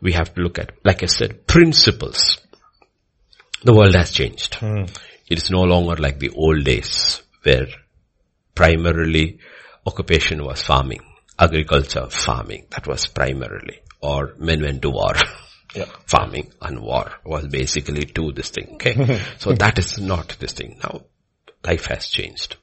we 0.00 0.12
have 0.12 0.34
to 0.34 0.40
look 0.40 0.58
at, 0.58 0.72
like 0.84 1.02
I 1.02 1.06
said, 1.06 1.46
principles. 1.46 2.38
The 3.62 3.74
world 3.74 3.94
has 3.94 4.10
changed. 4.10 4.54
Hmm. 4.54 4.84
It 5.28 5.38
is 5.38 5.50
no 5.50 5.62
longer 5.62 5.96
like 5.96 6.18
the 6.18 6.30
old 6.30 6.64
days 6.64 7.22
where 7.42 7.66
primarily 8.54 9.38
occupation 9.86 10.44
was 10.44 10.62
farming, 10.62 11.00
agriculture, 11.38 12.08
farming. 12.08 12.66
That 12.70 12.86
was 12.86 13.06
primarily. 13.06 13.80
Or 14.02 14.34
men 14.38 14.62
went 14.62 14.82
to 14.82 14.90
war. 14.90 15.12
Yeah. 15.74 15.84
Farming 16.06 16.52
and 16.60 16.80
war 16.80 17.12
was 17.24 17.46
basically 17.46 18.04
two 18.04 18.32
this 18.32 18.50
thing. 18.50 18.70
Okay. 18.74 19.20
so 19.38 19.52
that 19.52 19.78
is 19.78 20.00
not 20.00 20.36
this 20.40 20.52
thing. 20.52 20.80
Now 20.82 21.02
life 21.64 21.86
has 21.86 22.08
changed. 22.08 22.56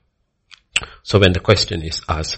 So 1.04 1.20
when 1.20 1.32
the 1.32 1.40
question 1.40 1.84
is 1.84 2.02
asked 2.10 2.38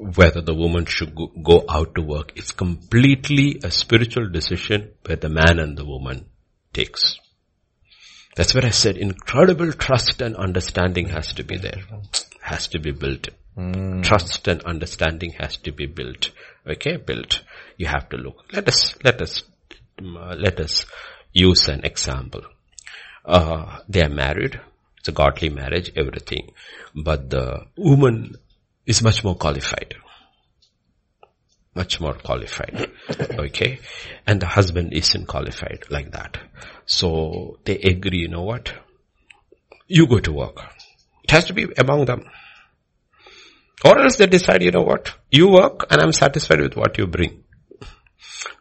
whether 0.00 0.40
the 0.40 0.54
woman 0.54 0.86
should 0.86 1.14
go, 1.14 1.64
out 1.68 1.94
to 1.94 2.02
work, 2.02 2.32
it's 2.34 2.52
completely 2.52 3.60
a 3.62 3.70
spiritual 3.70 4.30
decision 4.30 4.92
where 5.04 5.16
the 5.16 5.28
man 5.28 5.58
and 5.58 5.76
the 5.76 5.84
woman 5.84 6.24
takes. 6.72 7.18
That's 8.34 8.54
where 8.54 8.64
I 8.64 8.70
said 8.70 8.96
incredible 8.96 9.72
trust 9.72 10.22
and 10.22 10.36
understanding 10.36 11.08
has 11.08 11.34
to 11.34 11.44
be 11.44 11.58
there. 11.58 11.82
Has 12.40 12.68
to 12.68 12.78
be 12.78 12.92
built. 12.92 13.28
Trust 14.02 14.48
and 14.48 14.62
understanding 14.62 15.32
has 15.38 15.58
to 15.58 15.72
be 15.72 15.86
built. 15.86 16.30
Okay, 16.66 16.96
built. 16.96 17.42
You 17.76 17.86
have 17.86 18.08
to 18.10 18.16
look. 18.16 18.44
Let 18.52 18.68
us, 18.68 18.96
let 19.04 19.20
us, 19.20 19.42
um, 19.98 20.16
uh, 20.16 20.34
let 20.36 20.60
us 20.60 20.86
use 21.32 21.68
an 21.68 21.84
example. 21.84 22.42
Uh, 23.24 23.80
they 23.88 24.02
are 24.02 24.08
married. 24.08 24.60
It's 24.98 25.08
a 25.08 25.12
godly 25.12 25.50
marriage, 25.50 25.92
everything. 25.96 26.52
But 26.94 27.28
the 27.28 27.66
woman 27.76 28.36
is 28.90 29.02
much 29.02 29.22
more 29.24 29.36
qualified. 29.36 29.94
Much 31.74 32.00
more 32.00 32.14
qualified. 32.14 32.90
Okay. 33.46 33.78
And 34.26 34.40
the 34.40 34.46
husband 34.46 34.92
isn't 34.92 35.26
qualified 35.26 35.84
like 35.90 36.10
that. 36.12 36.38
So 36.84 37.58
they 37.64 37.78
agree, 37.78 38.18
you 38.18 38.28
know 38.28 38.42
what? 38.42 38.72
You 39.86 40.06
go 40.06 40.18
to 40.18 40.32
work. 40.32 40.58
It 41.24 41.30
has 41.30 41.44
to 41.46 41.52
be 41.52 41.66
among 41.78 42.04
them. 42.04 42.24
Or 43.84 43.98
else 43.98 44.16
they 44.16 44.26
decide, 44.26 44.62
you 44.62 44.72
know 44.72 44.82
what? 44.82 45.14
You 45.30 45.48
work 45.50 45.86
and 45.90 46.00
I'm 46.02 46.12
satisfied 46.12 46.60
with 46.60 46.76
what 46.76 46.98
you 46.98 47.06
bring. 47.06 47.44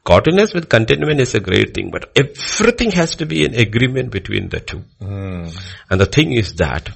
Godliness 0.04 0.54
with 0.54 0.70
contentment 0.70 1.20
is 1.20 1.36
a 1.36 1.40
great 1.40 1.74
thing, 1.74 1.92
but 1.92 2.12
everything 2.16 2.92
has 2.92 3.16
to 3.18 3.26
be 3.26 3.44
in 3.46 3.54
agreement 3.54 4.12
between 4.12 4.50
the 4.50 4.60
two. 4.60 4.84
Hmm. 5.00 5.50
And 5.90 6.00
the 6.00 6.06
thing 6.06 6.32
is 6.32 6.56
that 6.56 6.90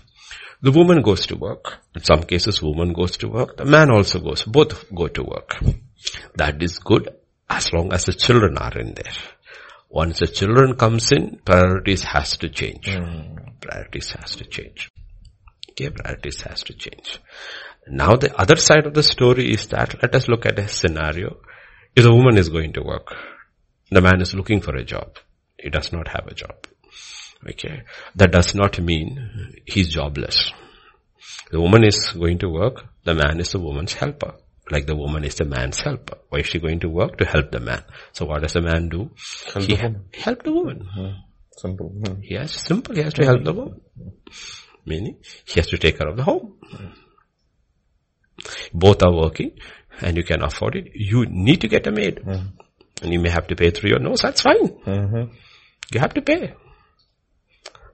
the 0.64 0.72
woman 0.72 1.02
goes 1.02 1.28
to 1.28 1.36
work. 1.36 1.80
In 1.94 2.04
some 2.04 2.24
cases, 2.24 2.62
woman 2.64 2.94
goes 2.94 3.18
to 3.18 3.28
work. 3.28 3.58
The 3.58 3.66
man 3.66 3.92
also 3.92 4.20
goes. 4.20 4.44
Both 4.44 4.94
go 4.96 5.10
to 5.10 5.24
work. 5.24 5.58
That 6.36 6.64
is 6.64 6.80
good 6.80 7.10
as 7.50 7.72
long 7.74 7.92
as 7.92 8.06
the 8.06 8.14
children 8.14 8.58
are 8.58 8.78
in 8.80 8.94
there. 8.94 9.14
Once 9.90 10.20
the 10.20 10.28
children 10.28 10.76
comes 10.76 11.12
in, 11.12 11.40
priorities 11.46 12.04
has 12.04 12.38
to 12.38 12.50
change. 12.50 12.88
Hmm. 12.88 13.36
Priorities 13.60 14.12
has 14.12 14.38
to 14.38 14.46
change. 14.46 14.90
Okay, 15.70 15.90
priorities 15.90 16.42
has 16.42 16.64
to 16.64 16.74
change. 16.74 17.20
Now 17.88 18.16
the 18.16 18.34
other 18.40 18.56
side 18.56 18.86
of 18.86 18.94
the 18.94 19.04
story 19.04 19.52
is 19.52 19.68
that 19.68 20.02
let 20.02 20.16
us 20.16 20.30
look 20.30 20.46
at 20.46 20.60
a 20.60 20.68
scenario. 20.70 21.38
If 21.96 22.06
the 22.06 22.14
woman 22.14 22.38
is 22.38 22.50
going 22.50 22.74
to 22.74 22.84
work, 22.84 23.14
the 23.92 24.02
man 24.02 24.22
is 24.22 24.34
looking 24.34 24.62
for 24.62 24.76
a 24.76 24.86
job. 24.86 25.18
He 25.60 25.70
does 25.70 25.92
not 25.92 26.08
have 26.08 26.28
a 26.28 26.34
job. 26.34 26.56
Okay. 27.50 27.84
That 28.16 28.32
does 28.32 28.56
not 28.56 28.80
mean 28.80 29.62
he's 29.66 29.90
jobless. 29.90 30.52
The 31.52 31.62
woman 31.62 31.84
is 31.84 32.12
going 32.12 32.40
to 32.40 32.50
work, 32.50 32.86
the 33.04 33.14
man 33.14 33.40
is 33.40 33.52
the 33.52 33.60
woman's 33.60 33.94
helper. 33.94 34.36
Like 34.72 34.86
the 34.86 34.96
woman 34.96 35.26
is 35.26 35.36
the 35.36 35.46
man's 35.46 35.80
helper. 35.82 36.18
Why 36.30 36.40
is 36.40 36.48
she 36.48 36.60
going 36.60 36.80
to 36.82 36.90
work? 36.90 37.18
To 37.18 37.26
help 37.26 37.52
the 37.52 37.60
man. 37.60 37.84
So 38.14 38.26
what 38.26 38.42
does 38.42 38.54
the 38.54 38.62
man 38.62 38.90
do? 38.90 39.12
Help 39.54 39.66
he 39.66 39.76
the 39.76 39.84
woman. 39.84 40.06
help 40.14 40.44
the 40.44 40.52
woman. 40.54 40.90
Simple. 41.58 41.90
Hmm. 41.90 42.22
He 42.22 42.36
has 42.36 42.52
simple, 42.52 42.96
he 42.96 43.02
has 43.02 43.14
to 43.16 43.26
help 43.26 43.44
the 43.44 43.54
woman. 43.54 43.82
Meaning, 44.86 45.18
he 45.46 45.60
has 45.60 45.68
to 45.68 45.78
take 45.78 45.98
care 45.98 46.08
of 46.08 46.18
the 46.18 46.24
home. 46.24 46.58
Both 48.74 49.04
are 49.04 49.14
working 49.14 49.52
and 50.02 50.18
you 50.18 50.24
can 50.24 50.42
afford 50.44 50.76
it. 50.76 50.88
You 50.94 51.26
need 51.28 51.62
to 51.62 51.68
get 51.68 51.86
a 51.88 51.92
maid. 51.92 52.22
And 53.02 53.14
you 53.14 53.20
may 53.20 53.30
have 53.30 53.48
to 53.48 53.56
pay 53.56 53.70
through 53.72 53.92
your 53.92 54.00
nose, 54.00 54.22
that's 54.22 54.42
fine. 54.42 54.78
You 55.94 56.00
have 56.00 56.14
to 56.16 56.22
pay. 56.22 56.54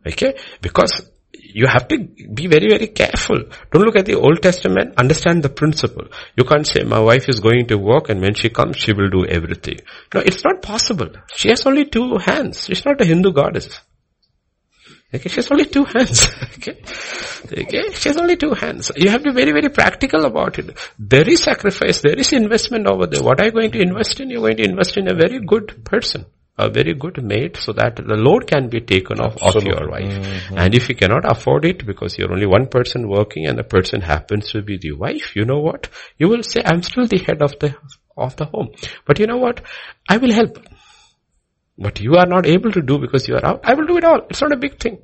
Okay? 0.05 0.35
Because 0.61 1.09
you 1.53 1.67
have 1.67 1.87
to 1.87 1.97
be 1.97 2.47
very, 2.47 2.69
very 2.69 2.87
careful. 2.87 3.43
Don't 3.71 3.83
look 3.83 3.95
at 3.95 4.05
the 4.05 4.15
Old 4.15 4.41
Testament, 4.41 4.93
understand 4.97 5.43
the 5.43 5.49
principle. 5.49 6.05
You 6.37 6.43
can't 6.43 6.65
say, 6.65 6.83
my 6.83 6.99
wife 6.99 7.27
is 7.27 7.39
going 7.39 7.67
to 7.67 7.77
work 7.77 8.09
and 8.09 8.21
when 8.21 8.35
she 8.35 8.49
comes, 8.49 8.77
she 8.77 8.93
will 8.93 9.09
do 9.09 9.25
everything. 9.25 9.79
No, 10.13 10.21
it's 10.21 10.43
not 10.43 10.61
possible. 10.61 11.09
She 11.35 11.49
has 11.49 11.65
only 11.65 11.85
two 11.85 12.17
hands. 12.17 12.65
She's 12.65 12.85
not 12.85 13.01
a 13.01 13.05
Hindu 13.05 13.31
goddess. 13.33 13.79
Okay, 15.11 15.27
she 15.27 15.37
has 15.37 15.51
only 15.51 15.65
two 15.65 15.85
hands. 15.85 16.27
okay. 16.57 16.79
Okay, 17.51 17.91
she 17.93 18.09
has 18.09 18.17
only 18.17 18.35
two 18.35 18.53
hands. 18.53 18.91
You 18.95 19.09
have 19.09 19.23
to 19.23 19.31
be 19.31 19.35
very, 19.35 19.51
very 19.51 19.69
practical 19.69 20.25
about 20.25 20.59
it. 20.59 20.77
There 20.99 21.27
is 21.27 21.41
sacrifice, 21.41 22.01
there 22.01 22.17
is 22.17 22.31
investment 22.31 22.85
over 22.87 23.07
there. 23.07 23.23
What 23.23 23.41
are 23.41 23.45
you 23.45 23.51
going 23.51 23.71
to 23.71 23.81
invest 23.81 24.19
in? 24.19 24.29
You're 24.29 24.41
going 24.41 24.57
to 24.57 24.65
invest 24.65 24.97
in 24.97 25.09
a 25.09 25.15
very 25.15 25.39
good 25.39 25.83
person 25.83 26.25
a 26.59 26.69
very 26.69 26.93
good 26.93 27.23
mate 27.23 27.55
so 27.57 27.71
that 27.73 27.95
the 27.95 28.15
load 28.15 28.45
can 28.47 28.67
be 28.69 28.81
taken 28.81 29.19
off 29.19 29.41
of 29.41 29.63
your 29.63 29.89
wife. 29.89 30.11
Mm-hmm. 30.11 30.57
And 30.57 30.75
if 30.75 30.89
you 30.89 30.95
cannot 30.95 31.29
afford 31.29 31.65
it 31.65 31.85
because 31.85 32.17
you're 32.17 32.31
only 32.31 32.45
one 32.45 32.67
person 32.67 33.07
working 33.07 33.47
and 33.47 33.57
the 33.57 33.63
person 33.63 34.01
happens 34.01 34.51
to 34.51 34.61
be 34.61 34.77
the 34.77 34.91
wife, 34.91 35.35
you 35.35 35.45
know 35.45 35.59
what? 35.59 35.89
You 36.17 36.27
will 36.27 36.43
say, 36.43 36.61
I'm 36.65 36.83
still 36.83 37.07
the 37.07 37.19
head 37.19 37.41
of 37.41 37.57
the, 37.59 37.75
of 38.17 38.35
the 38.35 38.45
home. 38.45 38.69
But 39.05 39.19
you 39.19 39.27
know 39.27 39.37
what? 39.37 39.61
I 40.09 40.17
will 40.17 40.33
help. 40.33 40.59
What 41.77 42.01
you 42.01 42.15
are 42.15 42.25
not 42.25 42.45
able 42.45 42.73
to 42.73 42.81
do 42.81 42.99
because 42.99 43.29
you 43.29 43.35
are 43.35 43.45
out, 43.45 43.61
I 43.63 43.73
will 43.73 43.87
do 43.87 43.97
it 43.97 44.03
all. 44.03 44.19
It's 44.29 44.41
not 44.41 44.51
a 44.51 44.57
big 44.57 44.79
thing. 44.79 44.99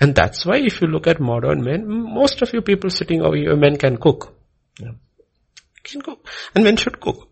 And 0.00 0.14
that's 0.14 0.46
why 0.46 0.58
if 0.58 0.80
you 0.80 0.86
look 0.86 1.08
at 1.08 1.20
modern 1.20 1.64
men, 1.64 1.84
most 1.88 2.42
of 2.42 2.52
you 2.54 2.62
people 2.62 2.90
sitting 2.90 3.22
over 3.22 3.36
here, 3.36 3.56
men 3.56 3.76
can 3.76 3.96
cook. 3.96 4.32
Yeah. 4.78 4.92
Can 5.82 6.00
cook. 6.00 6.28
And 6.54 6.62
men 6.62 6.76
should 6.76 7.00
cook. 7.00 7.28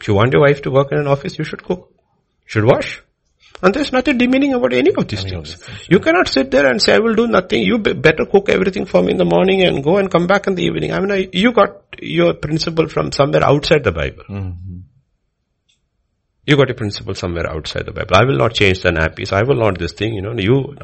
If 0.00 0.08
you 0.08 0.14
want 0.14 0.32
your 0.32 0.42
wife 0.42 0.62
to 0.62 0.72
work 0.72 0.90
in 0.90 0.98
an 0.98 1.06
office, 1.06 1.38
you 1.38 1.44
should 1.44 1.62
cook 1.62 1.91
should 2.52 2.64
wash. 2.64 3.02
And 3.62 3.72
there's 3.74 3.92
nothing 3.92 4.18
demeaning 4.18 4.54
about 4.54 4.72
any 4.72 4.92
of 4.92 5.06
these 5.08 5.20
any 5.20 5.30
things. 5.30 5.54
Of 5.54 5.60
things 5.62 5.88
you 5.88 6.00
cannot 6.00 6.28
sit 6.28 6.50
there 6.50 6.66
and 6.70 6.82
say, 6.82 6.94
I 6.94 6.98
will 6.98 7.14
do 7.14 7.26
nothing. 7.28 7.62
You 7.62 7.78
be 7.78 7.92
better 7.92 8.26
cook 8.26 8.48
everything 8.48 8.86
for 8.86 9.02
me 9.02 9.12
in 9.12 9.18
the 9.18 9.24
morning 9.24 9.62
and 9.62 9.82
go 9.82 9.96
and 9.98 10.10
come 10.10 10.26
back 10.26 10.48
in 10.48 10.56
the 10.56 10.64
evening. 10.64 10.92
I 10.92 11.00
mean, 11.00 11.12
I, 11.12 11.28
you 11.32 11.52
got 11.52 12.00
your 12.00 12.34
principle 12.34 12.88
from 12.88 13.12
somewhere 13.12 13.44
outside 13.44 13.84
the 13.84 13.92
Bible. 13.92 14.24
Mm-hmm. 14.28 14.78
You 16.44 16.56
got 16.56 16.70
a 16.70 16.74
principle 16.74 17.14
somewhere 17.14 17.48
outside 17.48 17.86
the 17.86 17.92
Bible. 17.92 18.16
I 18.16 18.24
will 18.24 18.36
not 18.36 18.52
change 18.54 18.82
the 18.82 18.90
nappies. 18.90 19.32
I 19.32 19.44
will 19.44 19.60
not 19.64 19.78
this 19.78 19.92
thing, 19.92 20.14
you 20.14 20.22
know, 20.22 20.34
you, 20.36 20.76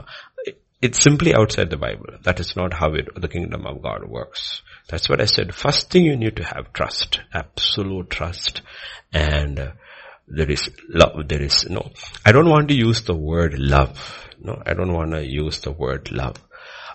it's 0.80 1.02
simply 1.02 1.34
outside 1.34 1.70
the 1.70 1.76
Bible. 1.76 2.14
That 2.22 2.38
is 2.38 2.54
not 2.56 2.72
how 2.72 2.94
it, 2.94 3.08
the 3.20 3.28
kingdom 3.28 3.66
of 3.66 3.82
God 3.82 4.08
works. 4.08 4.62
That's 4.88 5.08
what 5.08 5.20
I 5.20 5.24
said. 5.24 5.54
First 5.54 5.90
thing 5.90 6.04
you 6.04 6.16
need 6.16 6.36
to 6.36 6.44
have 6.44 6.72
trust, 6.72 7.20
absolute 7.34 8.08
trust 8.08 8.62
and 9.12 9.58
uh, 9.58 9.70
there 10.28 10.50
is 10.50 10.70
love, 10.88 11.28
there 11.28 11.42
is 11.42 11.68
no, 11.68 11.90
I 12.24 12.32
don't 12.32 12.48
want 12.48 12.68
to 12.68 12.74
use 12.74 13.02
the 13.02 13.14
word 13.14 13.58
love. 13.58 14.26
No, 14.40 14.62
I 14.64 14.74
don't 14.74 14.92
want 14.92 15.12
to 15.12 15.26
use 15.26 15.58
the 15.60 15.72
word 15.72 16.12
love. 16.12 16.36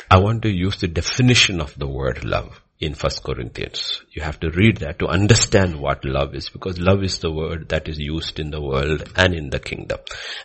I 0.10 0.20
want 0.20 0.44
to 0.44 0.50
use 0.50 0.78
the 0.78 0.88
definition 0.88 1.60
of 1.60 1.78
the 1.78 1.88
word 1.88 2.24
love 2.24 2.62
in 2.80 2.94
First 2.94 3.24
Corinthians. 3.24 4.02
You 4.12 4.22
have 4.22 4.40
to 4.42 4.50
read 4.50 4.78
that 4.78 5.00
to 5.00 5.08
understand 5.08 5.80
what 5.80 6.06
love 6.06 6.36
is 6.36 6.50
because 6.50 6.80
love 6.80 7.04
is 7.04 7.20
the 7.20 7.32
word 7.32 7.70
that 7.70 7.88
is 7.88 7.98
used 7.98 8.40
in 8.40 8.52
the 8.52 8.62
world 8.62 9.12
and 9.16 9.34
in 9.34 9.50
the 9.50 9.60
kingdom. 9.60 10.00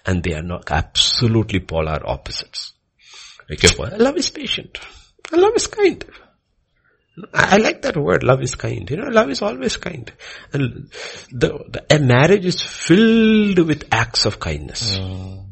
And 0.07 0.23
they 0.23 0.35
are 0.35 0.43
not 0.43 0.71
absolutely 0.71 1.61
polar 1.61 2.01
opposites. 2.05 2.73
Okay, 3.51 3.69
love 3.97 4.17
is 4.17 4.31
patient. 4.31 4.79
Love 5.33 5.55
is 5.57 5.67
kind. 5.67 6.05
I 7.33 7.57
like 7.59 7.83
that 7.83 7.97
word, 7.97 8.23
love 8.23 8.43
is 8.43 8.55
kind. 8.55 8.89
You 8.91 8.97
know, 8.97 9.09
love 9.09 9.31
is 9.31 9.43
always 9.43 9.77
kind. 9.77 10.11
And 10.53 10.91
the, 11.31 11.65
the 11.69 11.95
a 11.95 11.99
marriage 11.99 12.45
is 12.45 12.61
filled 12.61 13.59
with 13.59 13.85
acts 13.93 14.27
of 14.27 14.39
kindness. 14.39 14.99
Mm. 14.99 15.45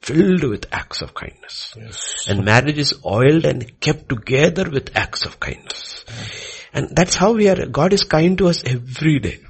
Filled 0.00 0.44
with 0.44 0.66
acts 0.72 1.02
of 1.02 1.14
kindness. 1.14 1.74
Yes. 1.76 2.26
And 2.28 2.44
marriage 2.44 2.78
is 2.78 2.94
oiled 3.04 3.44
and 3.44 3.80
kept 3.80 4.08
together 4.08 4.68
with 4.70 4.96
acts 4.96 5.24
of 5.24 5.40
kindness. 5.40 6.04
Mm. 6.06 6.60
And 6.74 6.96
that's 6.96 7.14
how 7.14 7.32
we 7.32 7.48
are, 7.48 7.66
God 7.66 7.92
is 7.92 8.04
kind 8.04 8.36
to 8.38 8.48
us 8.48 8.62
every 8.64 9.20
day. 9.20 9.40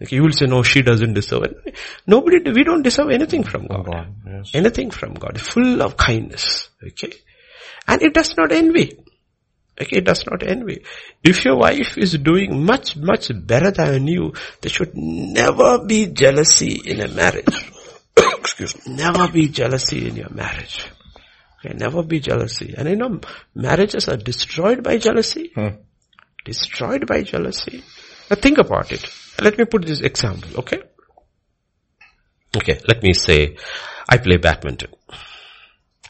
Like 0.00 0.10
you 0.10 0.22
will 0.24 0.32
say, 0.32 0.46
no, 0.46 0.64
she 0.64 0.82
doesn't 0.82 1.14
deserve 1.14 1.44
it. 1.44 1.76
Nobody, 2.08 2.50
we 2.50 2.64
don't 2.64 2.82
deserve 2.82 3.10
anything 3.10 3.44
from 3.44 3.68
God. 3.68 3.86
God 3.86 4.14
yes. 4.26 4.50
Anything 4.52 4.90
from 4.90 5.14
God. 5.14 5.40
Full 5.40 5.80
of 5.80 5.96
kindness. 5.96 6.68
Okay? 6.84 7.12
And 7.86 8.02
it 8.02 8.12
does 8.12 8.36
not 8.36 8.50
envy. 8.50 8.98
Okay, 9.80 9.98
it 9.98 10.04
does 10.04 10.26
not 10.26 10.42
envy. 10.42 10.84
If 11.24 11.44
your 11.44 11.56
wife 11.56 11.96
is 11.96 12.12
doing 12.18 12.64
much, 12.64 12.96
much 12.96 13.30
better 13.34 13.70
than 13.70 14.06
you, 14.06 14.34
there 14.60 14.70
should 14.70 14.94
never 14.94 15.78
be 15.84 16.06
jealousy 16.06 16.80
in 16.84 17.00
a 17.00 17.08
marriage. 17.08 17.72
Excuse 18.16 18.86
me. 18.86 18.96
Never 18.96 19.28
be 19.28 19.48
jealousy 19.48 20.08
in 20.08 20.16
your 20.16 20.30
marriage. 20.30 20.84
Okay, 21.58 21.74
never 21.74 22.02
be 22.02 22.20
jealousy. 22.20 22.74
And 22.76 22.88
you 22.88 22.96
know, 22.96 23.20
marriages 23.54 24.08
are 24.08 24.16
destroyed 24.16 24.82
by 24.82 24.98
jealousy. 24.98 25.52
Hmm. 25.54 25.76
Destroyed 26.44 27.06
by 27.06 27.22
jealousy. 27.22 27.82
Now 28.28 28.36
think 28.36 28.58
about 28.58 28.92
it. 28.92 29.04
Let 29.40 29.56
me 29.56 29.64
put 29.64 29.86
this 29.86 30.00
example, 30.00 30.60
okay? 30.60 30.82
Okay, 32.54 32.78
let 32.86 33.02
me 33.02 33.14
say, 33.14 33.56
I 34.08 34.18
play 34.18 34.36
badminton 34.36 34.92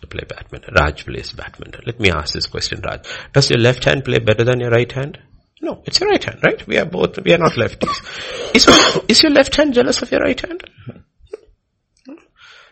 to 0.03 0.07
play 0.07 0.25
badminton. 0.29 0.75
Raj 0.75 1.07
plays 1.07 1.33
badminton. 1.33 1.83
Let 1.87 1.99
me 1.99 2.11
ask 2.11 2.35
this 2.35 2.47
question, 2.47 2.83
Raj. 2.85 3.07
Does 3.33 3.49
your 3.51 3.61
left 3.61 3.85
hand 3.85 4.05
play 4.05 4.19
better 4.19 4.45
than 4.45 4.61
your 4.61 4.71
right 4.71 4.91
hand? 4.91 5.19
No, 5.63 5.81
it's 5.87 6.01
your 6.01 6.11
right 6.11 6.23
hand, 6.23 6.41
right? 6.43 6.67
We 6.67 6.77
are 6.77 6.85
both, 6.85 7.19
we 7.25 7.33
are 7.33 7.39
not 7.39 7.53
lefties. 7.53 8.55
Is, 8.55 8.67
is 9.09 9.23
your 9.23 9.33
left 9.33 9.55
hand 9.57 9.75
jealous 9.75 10.03
of 10.03 10.11
your 10.11 10.21
right 10.21 10.41
hand? 10.41 10.63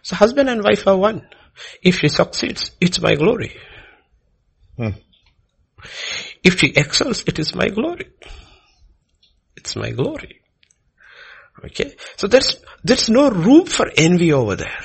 So 0.02 0.16
husband 0.16 0.48
and 0.48 0.62
wife 0.62 0.86
are 0.86 0.96
one. 0.96 1.26
If 1.82 2.00
she 2.00 2.08
succeeds, 2.08 2.72
it's 2.80 3.00
my 3.00 3.14
glory. 3.14 3.56
Hmm. 4.76 4.90
If 6.42 6.58
she 6.58 6.72
excels, 6.74 7.22
it 7.26 7.38
is 7.38 7.54
my 7.54 7.68
glory. 7.68 8.10
It's 9.56 9.76
my 9.76 9.90
glory. 9.90 10.40
Okay? 11.64 11.94
So 12.16 12.26
there's, 12.26 12.56
there's 12.82 13.08
no 13.08 13.30
room 13.30 13.66
for 13.66 13.90
envy 13.96 14.32
over 14.32 14.56
there. 14.56 14.78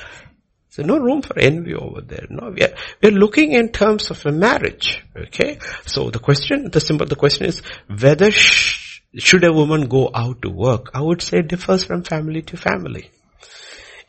So 0.76 0.82
no 0.82 0.98
room 0.98 1.22
for 1.22 1.38
envy 1.38 1.74
over 1.74 2.02
there. 2.02 2.26
No, 2.28 2.50
we 2.50 2.60
are, 2.60 2.74
we 3.02 3.08
are 3.08 3.12
looking 3.12 3.52
in 3.52 3.70
terms 3.70 4.10
of 4.10 4.26
a 4.26 4.30
marriage. 4.30 5.02
Okay. 5.16 5.58
So 5.86 6.10
the 6.10 6.18
question, 6.18 6.70
the 6.70 6.80
simple, 6.80 7.06
the 7.06 7.16
question 7.16 7.46
is 7.46 7.62
whether 7.88 8.30
sh- 8.30 9.00
should 9.16 9.42
a 9.44 9.54
woman 9.54 9.88
go 9.88 10.10
out 10.14 10.42
to 10.42 10.50
work? 10.50 10.90
I 10.92 11.00
would 11.00 11.22
say 11.22 11.38
it 11.38 11.48
differs 11.48 11.84
from 11.84 12.04
family 12.04 12.42
to 12.42 12.58
family. 12.58 13.10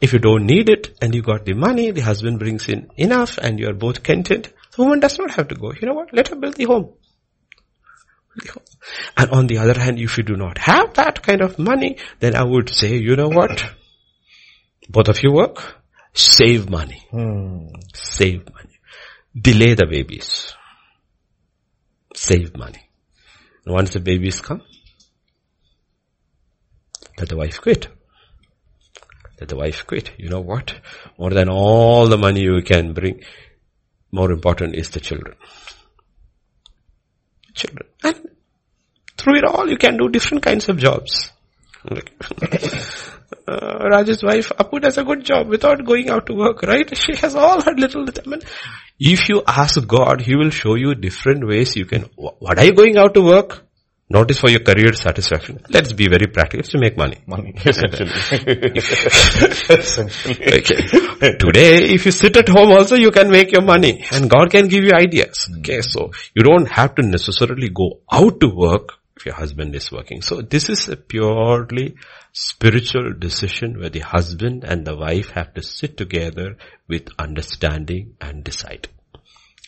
If 0.01 0.11
you 0.11 0.19
don't 0.19 0.45
need 0.45 0.67
it 0.67 0.97
and 1.01 1.15
you 1.15 1.21
got 1.21 1.45
the 1.45 1.53
money, 1.53 1.91
the 1.91 2.01
husband 2.01 2.37
brings 2.37 2.67
in 2.67 2.91
enough 2.97 3.37
and 3.37 3.61
you 3.61 3.69
are 3.69 3.73
both 3.73 4.03
content, 4.03 4.51
the 4.75 4.83
woman 4.83 4.99
does 4.99 5.17
not 5.17 5.31
have 5.35 5.47
to 5.47 5.55
go. 5.55 5.71
You 5.71 5.87
know 5.87 5.93
what? 5.93 6.11
Let 6.11 6.27
her 6.27 6.35
build 6.35 6.55
the 6.55 6.65
home. 6.65 6.95
And 9.15 9.31
on 9.31 9.47
the 9.47 9.59
other 9.59 9.79
hand, 9.79 9.99
if 9.99 10.17
you 10.17 10.25
do 10.25 10.35
not 10.35 10.57
have 10.57 10.95
that 10.95 11.23
kind 11.23 11.41
of 11.41 11.57
money, 11.57 11.95
then 12.19 12.35
I 12.35 12.43
would 12.43 12.69
say, 12.73 12.97
you 12.97 13.15
know 13.15 13.29
what? 13.29 13.71
Both 14.89 15.07
of 15.07 15.23
you 15.23 15.31
work. 15.31 15.77
Save 16.17 16.67
money. 16.67 17.05
Hmm. 17.11 17.67
Save 17.93 18.51
money. 18.51 18.79
Delay 19.39 19.75
the 19.75 19.85
babies. 19.85 20.55
Save 22.15 22.57
money. 22.57 22.89
And 23.63 23.75
once 23.75 23.93
the 23.93 23.99
babies 23.99 24.41
come, 24.41 24.63
let 27.19 27.29
the 27.29 27.37
wife 27.37 27.61
quit. 27.61 27.87
Let 29.39 29.49
the 29.49 29.57
wife 29.57 29.85
quit. 29.85 30.11
You 30.17 30.29
know 30.29 30.39
what? 30.39 30.73
More 31.19 31.29
than 31.29 31.49
all 31.49 32.07
the 32.07 32.17
money 32.17 32.41
you 32.41 32.63
can 32.63 32.93
bring, 32.93 33.21
more 34.11 34.31
important 34.31 34.73
is 34.73 34.89
the 34.89 34.99
children. 34.99 35.35
Children. 37.53 37.89
And 38.03 38.29
through 39.17 39.37
it 39.37 39.43
all, 39.43 39.69
you 39.69 39.77
can 39.77 39.97
do 39.97 40.09
different 40.09 40.41
kinds 40.41 40.67
of 40.67 40.79
jobs. 40.79 41.31
uh, 43.47 43.87
Raj's 43.91 44.23
wife, 44.23 44.51
Apu 44.57 44.81
does 44.81 44.97
a 44.97 45.03
good 45.03 45.23
job 45.23 45.47
without 45.47 45.85
going 45.85 46.09
out 46.09 46.25
to 46.27 46.33
work, 46.33 46.63
right? 46.63 46.97
She 46.97 47.15
has 47.17 47.35
all 47.35 47.61
her 47.61 47.73
little, 47.73 48.05
I 48.07 48.29
mean, 48.29 48.41
if 48.99 49.29
you 49.29 49.43
ask 49.47 49.85
God, 49.87 50.21
He 50.21 50.35
will 50.35 50.49
show 50.49 50.75
you 50.75 50.95
different 50.95 51.47
ways 51.47 51.75
you 51.75 51.85
can, 51.85 52.03
what 52.15 52.57
are 52.57 52.65
you 52.65 52.73
going 52.73 52.97
out 52.97 53.13
to 53.13 53.21
work? 53.21 53.67
Not 54.09 54.19
Notice 54.19 54.39
for 54.39 54.49
your 54.49 54.61
career 54.61 54.93
satisfaction. 54.93 55.59
Let's 55.69 55.91
be 55.91 56.07
very 56.07 56.27
practical. 56.27 56.61
It's 56.61 56.69
to 56.69 56.77
make 56.77 56.95
money. 56.95 57.17
Money, 57.27 57.53
essentially. 57.65 58.09
essentially. 59.69 60.59
Okay. 60.59 61.37
Today, 61.37 61.89
if 61.89 62.05
you 62.05 62.13
sit 62.13 62.37
at 62.37 62.47
home 62.47 62.71
also, 62.71 62.95
you 62.95 63.11
can 63.11 63.29
make 63.29 63.51
your 63.51 63.63
money. 63.63 64.05
And 64.13 64.29
God 64.29 64.49
can 64.49 64.69
give 64.69 64.85
you 64.85 64.91
ideas. 64.93 65.49
Okay, 65.57 65.81
so 65.81 66.11
you 66.33 66.43
don't 66.43 66.69
have 66.69 66.95
to 66.95 67.01
necessarily 67.01 67.67
go 67.67 67.99
out 68.09 68.39
to 68.39 68.47
work 68.47 68.93
if 69.17 69.25
your 69.25 69.35
husband 69.35 69.75
is 69.75 69.91
working. 69.91 70.21
So 70.21 70.41
this 70.41 70.69
is 70.69 70.87
a 70.87 70.95
purely 70.95 71.95
spiritual 72.39 73.13
decision 73.13 73.79
where 73.79 73.89
the 73.89 73.99
husband 73.99 74.63
and 74.63 74.85
the 74.85 74.95
wife 74.95 75.31
have 75.31 75.53
to 75.55 75.63
sit 75.63 75.97
together 75.97 76.55
with 76.87 77.09
understanding 77.17 78.15
and 78.21 78.43
decide. 78.43 78.87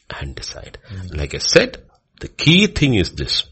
And 0.09 0.35
decide. 0.35 0.77
Mm-hmm. 0.91 1.17
Like 1.17 1.33
I 1.33 1.39
said, 1.39 1.83
the 2.19 2.27
key 2.27 2.67
thing 2.67 2.93
is 2.93 3.13
this. 3.13 3.45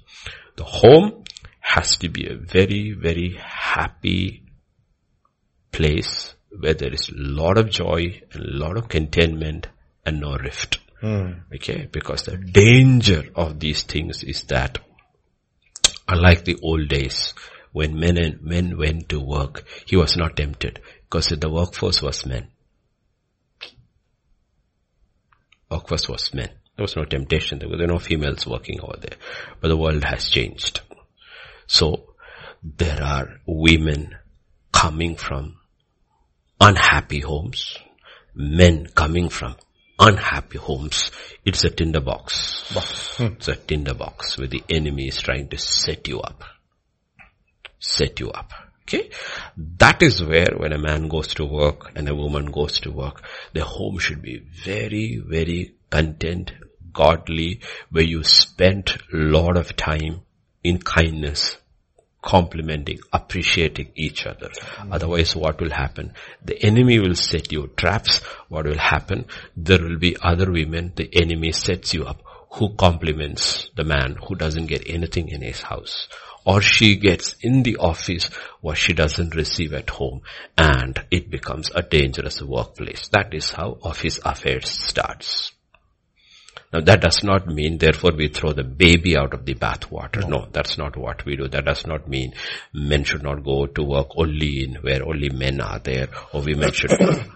The 0.55 0.63
home 0.63 1.23
has 1.61 1.97
to 1.97 2.09
be 2.09 2.27
a 2.27 2.35
very, 2.35 2.91
very 2.91 3.39
happy 3.39 4.43
place 5.71 6.35
where 6.59 6.75
there 6.75 6.93
is 6.93 7.09
a 7.09 7.15
lot 7.15 7.57
of 7.57 7.71
joy 7.71 8.21
and 8.31 8.43
a 8.43 8.57
lot 8.57 8.77
of 8.77 8.87
contentment 8.87 9.67
and 10.05 10.21
no 10.21 10.37
rift. 10.37 10.77
Okay, 11.53 11.87
because 11.91 12.23
the 12.23 12.37
danger 12.37 13.23
of 13.35 13.59
these 13.59 13.81
things 13.83 14.23
is 14.23 14.43
that 14.43 14.77
unlike 16.07 16.45
the 16.45 16.57
old 16.61 16.87
days 16.87 17.33
when 17.77 17.99
men 17.99 18.17
and 18.17 18.41
men 18.41 18.75
went 18.75 19.07
to 19.07 19.19
work, 19.19 19.63
he 19.85 19.95
was 19.95 20.17
not 20.17 20.35
tempted 20.35 20.81
because 21.03 21.27
the 21.27 21.47
workforce 21.47 22.01
was 22.01 22.25
men. 22.25 22.47
Workforce 25.69 26.09
was 26.09 26.33
men. 26.33 26.49
There 26.75 26.83
was 26.83 26.95
no 26.95 27.05
temptation. 27.05 27.59
There 27.59 27.69
were 27.69 27.85
no 27.85 27.99
females 27.99 28.47
working 28.47 28.81
over 28.81 28.97
there. 28.99 29.17
But 29.61 29.67
the 29.67 29.77
world 29.77 30.03
has 30.05 30.27
changed. 30.27 30.81
So 31.67 32.15
there 32.63 32.99
are 33.03 33.41
women 33.45 34.15
coming 34.71 35.15
from 35.15 35.59
unhappy 36.59 37.19
homes, 37.19 37.77
men 38.33 38.87
coming 38.87 39.29
from 39.29 39.55
unhappy 39.99 40.57
homes. 40.57 41.11
It's 41.45 41.63
a 41.63 41.69
tinderbox. 41.69 42.73
box. 42.73 43.17
Hmm. 43.17 43.33
It's 43.37 43.49
a 43.49 43.55
tinderbox 43.55 44.39
where 44.39 44.47
the 44.47 44.63
enemy 44.67 45.09
is 45.09 45.21
trying 45.21 45.49
to 45.49 45.59
set 45.59 46.07
you 46.07 46.21
up. 46.21 46.43
Set 47.79 48.19
you 48.19 48.31
up. 48.31 48.51
Okay? 48.83 49.09
That 49.57 50.01
is 50.01 50.23
where 50.23 50.53
when 50.55 50.71
a 50.71 50.77
man 50.77 51.09
goes 51.09 51.33
to 51.35 51.45
work 51.45 51.91
and 51.95 52.07
a 52.07 52.15
woman 52.15 52.45
goes 52.45 52.79
to 52.81 52.91
work, 52.91 53.21
the 53.53 53.65
home 53.65 53.99
should 53.99 54.21
be 54.21 54.37
very, 54.39 55.17
very 55.17 55.75
content, 55.89 56.53
godly, 56.93 57.59
where 57.91 58.05
you 58.05 58.23
spend 58.23 58.89
a 59.13 59.17
lot 59.17 59.57
of 59.57 59.75
time 59.75 60.21
in 60.63 60.79
kindness, 60.79 61.57
complimenting, 62.21 62.99
appreciating 63.11 63.91
each 63.95 64.25
other. 64.25 64.49
Mm. 64.49 64.93
Otherwise 64.93 65.35
what 65.35 65.59
will 65.59 65.71
happen? 65.71 66.13
The 66.43 66.61
enemy 66.63 66.99
will 66.99 67.15
set 67.15 67.51
you 67.51 67.67
traps. 67.75 68.19
What 68.47 68.65
will 68.65 68.77
happen? 68.77 69.25
There 69.55 69.81
will 69.81 69.97
be 69.97 70.15
other 70.21 70.49
women, 70.49 70.93
the 70.95 71.09
enemy 71.13 71.51
sets 71.51 71.93
you 71.93 72.05
up. 72.05 72.21
Who 72.51 72.73
compliments 72.75 73.69
the 73.75 73.83
man 73.83 74.15
who 74.25 74.35
doesn't 74.35 74.67
get 74.67 74.89
anything 74.89 75.27
in 75.27 75.41
his 75.41 75.61
house? 75.61 76.07
Or 76.47 76.61
she 76.61 76.95
gets 76.95 77.35
in 77.41 77.63
the 77.63 77.75
office 77.75 78.29
what 78.61 78.77
she 78.77 78.93
doesn't 78.93 79.35
receive 79.35 79.73
at 79.73 79.89
home 79.89 80.21
and 80.57 80.97
it 81.11 81.29
becomes 81.29 81.69
a 81.75 81.81
dangerous 81.81 82.41
workplace. 82.41 83.09
That 83.09 83.33
is 83.33 83.51
how 83.51 83.77
office 83.83 84.21
affairs 84.23 84.69
starts. 84.69 85.51
Now 86.71 86.79
that 86.79 87.01
does 87.01 87.21
not 87.21 87.47
mean 87.47 87.77
therefore 87.77 88.11
we 88.15 88.29
throw 88.29 88.53
the 88.53 88.63
baby 88.63 89.17
out 89.17 89.33
of 89.33 89.45
the 89.45 89.55
bathwater. 89.55 90.21
No. 90.21 90.37
no, 90.37 90.47
that's 90.49 90.77
not 90.77 90.95
what 90.95 91.25
we 91.25 91.35
do. 91.35 91.49
That 91.49 91.65
does 91.65 91.85
not 91.85 92.07
mean 92.07 92.33
men 92.73 93.03
should 93.03 93.23
not 93.23 93.43
go 93.43 93.65
to 93.65 93.83
work 93.83 94.07
only 94.15 94.63
in 94.63 94.75
where 94.75 95.05
only 95.05 95.29
men 95.29 95.59
are 95.59 95.79
there 95.79 96.07
or 96.31 96.43
women 96.43 96.71
should 96.71 96.91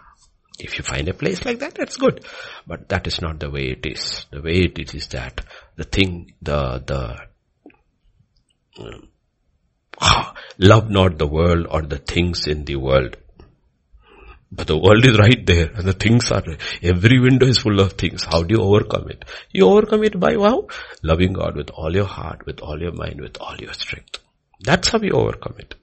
If 0.57 0.77
you 0.77 0.83
find 0.85 1.09
a 1.09 1.13
place 1.13 1.43
like 1.43 1.59
that, 1.59 1.75
that's 1.75 1.97
good. 1.97 2.23
But 2.65 2.88
that 2.89 3.07
is 3.07 3.21
not 3.21 3.39
the 3.41 3.49
way 3.49 3.71
it 3.71 3.85
is. 3.85 4.25
The 4.31 4.41
way 4.41 4.59
it 4.59 4.79
is 4.79 4.93
is 4.93 5.07
that 5.07 5.41
the 5.75 5.83
thing, 5.83 6.35
the, 6.41 6.81
the, 6.85 7.17
Um, 8.80 9.10
love 10.57 10.89
not 10.89 11.18
the 11.18 11.27
world 11.27 11.68
or 11.69 11.81
the 11.81 11.98
things 11.98 12.48
in 12.48 12.65
the 12.65 12.76
world. 12.77 13.18
But 14.53 14.68
the 14.68 14.77
world 14.77 15.06
is 15.06 15.18
right 15.18 15.45
there 15.45 15.72
and 15.73 15.88
the 15.88 15.93
things 15.93 16.30
are, 16.30 16.43
every 16.84 17.19
window 17.19 17.48
is 17.48 17.60
full 17.60 17.80
of 17.80 17.93
things. 17.93 18.26
How 18.26 18.43
do 18.43 18.56
you 18.56 18.61
overcome 18.61 19.10
it? 19.10 19.23
You 19.52 19.68
overcome 19.68 20.03
it 20.03 20.19
by 20.19 20.34
how? 20.34 20.68
Loving 21.03 21.31
God 21.34 21.56
with 21.56 21.69
all 21.69 21.93
your 21.95 22.06
heart, 22.06 22.45
with 22.45 22.60
all 22.60 22.80
your 22.81 22.91
mind, 22.91 23.22
with 23.22 23.38
all 23.39 23.56
your 23.56 23.73
strength. 23.73 24.19
That's 24.60 24.89
how 24.89 24.99
you 24.99 25.14
overcome 25.14 25.56
it. 25.60 25.76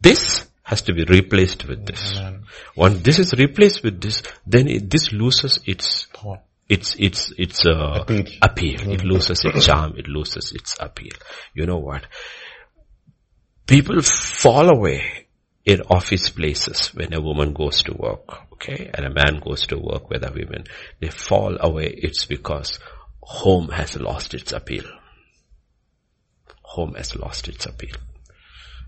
This 0.00 0.46
has 0.62 0.82
to 0.82 0.92
be 0.92 1.04
replaced 1.04 1.66
with 1.66 1.86
this. 1.86 2.20
Once 2.76 3.00
this 3.00 3.18
is 3.18 3.32
replaced 3.34 3.82
with 3.82 4.00
this, 4.00 4.22
then 4.46 4.68
it, 4.68 4.90
this 4.90 5.12
loses 5.12 5.58
its 5.66 6.06
its 6.68 6.94
its 6.96 7.32
its 7.38 7.66
uh, 7.66 8.04
appeal. 8.04 8.26
appeal. 8.42 8.90
It 8.92 9.04
loses 9.04 9.44
its 9.44 9.66
charm. 9.66 9.94
It 9.96 10.06
loses 10.08 10.52
its 10.52 10.76
appeal. 10.78 11.16
You 11.54 11.66
know 11.66 11.78
what? 11.78 12.06
People 13.66 14.00
fall 14.02 14.68
away 14.68 15.28
in 15.68 15.82
office 15.82 16.30
places 16.30 16.94
when 16.94 17.12
a 17.12 17.20
woman 17.20 17.52
goes 17.52 17.82
to 17.82 17.92
work, 17.92 18.52
okay, 18.54 18.90
and 18.94 19.04
a 19.04 19.10
man 19.10 19.38
goes 19.44 19.66
to 19.66 19.76
work 19.78 20.08
with 20.08 20.24
a 20.24 20.30
woman, 20.30 20.64
they 20.98 21.10
fall 21.10 21.58
away. 21.60 21.94
It's 21.94 22.24
because 22.24 22.78
home 23.20 23.68
has 23.68 23.94
lost 24.00 24.32
its 24.32 24.52
appeal. 24.52 24.84
Home 26.62 26.94
has 26.94 27.14
lost 27.14 27.48
its 27.48 27.66
appeal. 27.66 27.96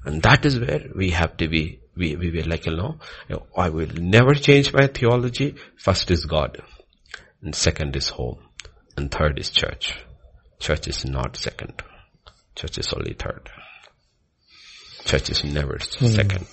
And 0.06 0.22
that 0.22 0.46
is 0.46 0.58
where 0.58 0.86
we 0.96 1.10
have 1.10 1.36
to 1.36 1.48
be, 1.48 1.80
we, 1.94 2.16
we 2.16 2.30
will 2.30 2.48
like, 2.48 2.64
you 2.64 2.74
know, 2.74 2.98
I 3.54 3.68
will 3.68 3.92
never 3.94 4.32
change 4.34 4.72
my 4.72 4.86
theology. 4.86 5.56
First 5.76 6.10
is 6.10 6.24
God. 6.24 6.62
And 7.42 7.54
second 7.54 7.96
is 7.96 8.08
home. 8.08 8.38
And 8.96 9.10
third 9.10 9.38
is 9.38 9.50
church. 9.50 9.98
Church 10.58 10.88
is 10.88 11.04
not 11.04 11.36
second. 11.36 11.82
Church 12.54 12.78
is 12.78 12.92
only 12.92 13.14
third. 13.14 13.48
Church 15.04 15.30
is 15.30 15.44
never 15.44 15.78
mm. 15.78 16.14
second. 16.14 16.46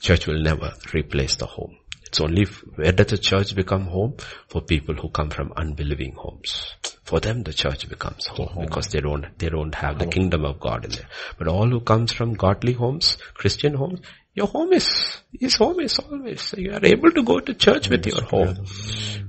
Church 0.00 0.26
will 0.26 0.42
never 0.42 0.74
replace 0.92 1.36
the 1.36 1.46
home. 1.46 1.76
It's 2.06 2.20
only 2.20 2.44
where 2.76 2.92
does 2.92 3.06
the 3.06 3.18
church 3.18 3.54
become 3.54 3.86
home? 3.86 4.16
For 4.48 4.60
people 4.60 4.94
who 4.94 5.08
come 5.08 5.30
from 5.30 5.52
unbelieving 5.56 6.14
homes. 6.16 6.74
For 7.04 7.20
them 7.20 7.42
the 7.42 7.52
church 7.52 7.88
becomes 7.88 8.26
home, 8.26 8.48
home. 8.48 8.64
because 8.66 8.88
they 8.88 9.00
don't, 9.00 9.38
they 9.38 9.48
don't 9.48 9.74
have 9.74 9.98
the 9.98 10.06
kingdom 10.06 10.44
of 10.44 10.60
God 10.60 10.84
in 10.84 10.90
there. 10.92 11.08
But 11.38 11.48
all 11.48 11.68
who 11.68 11.80
comes 11.80 12.12
from 12.12 12.34
godly 12.34 12.72
homes, 12.72 13.18
Christian 13.34 13.74
homes, 13.74 14.00
your 14.34 14.48
home 14.48 14.72
is, 14.72 15.18
his 15.32 15.54
home 15.54 15.78
is 15.78 15.96
always. 16.00 16.42
So 16.42 16.56
you 16.58 16.72
are 16.72 16.84
able 16.84 17.12
to 17.12 17.22
go 17.22 17.38
to 17.38 17.54
church 17.54 17.88
with 17.88 18.04
your 18.04 18.20
home. 18.22 18.66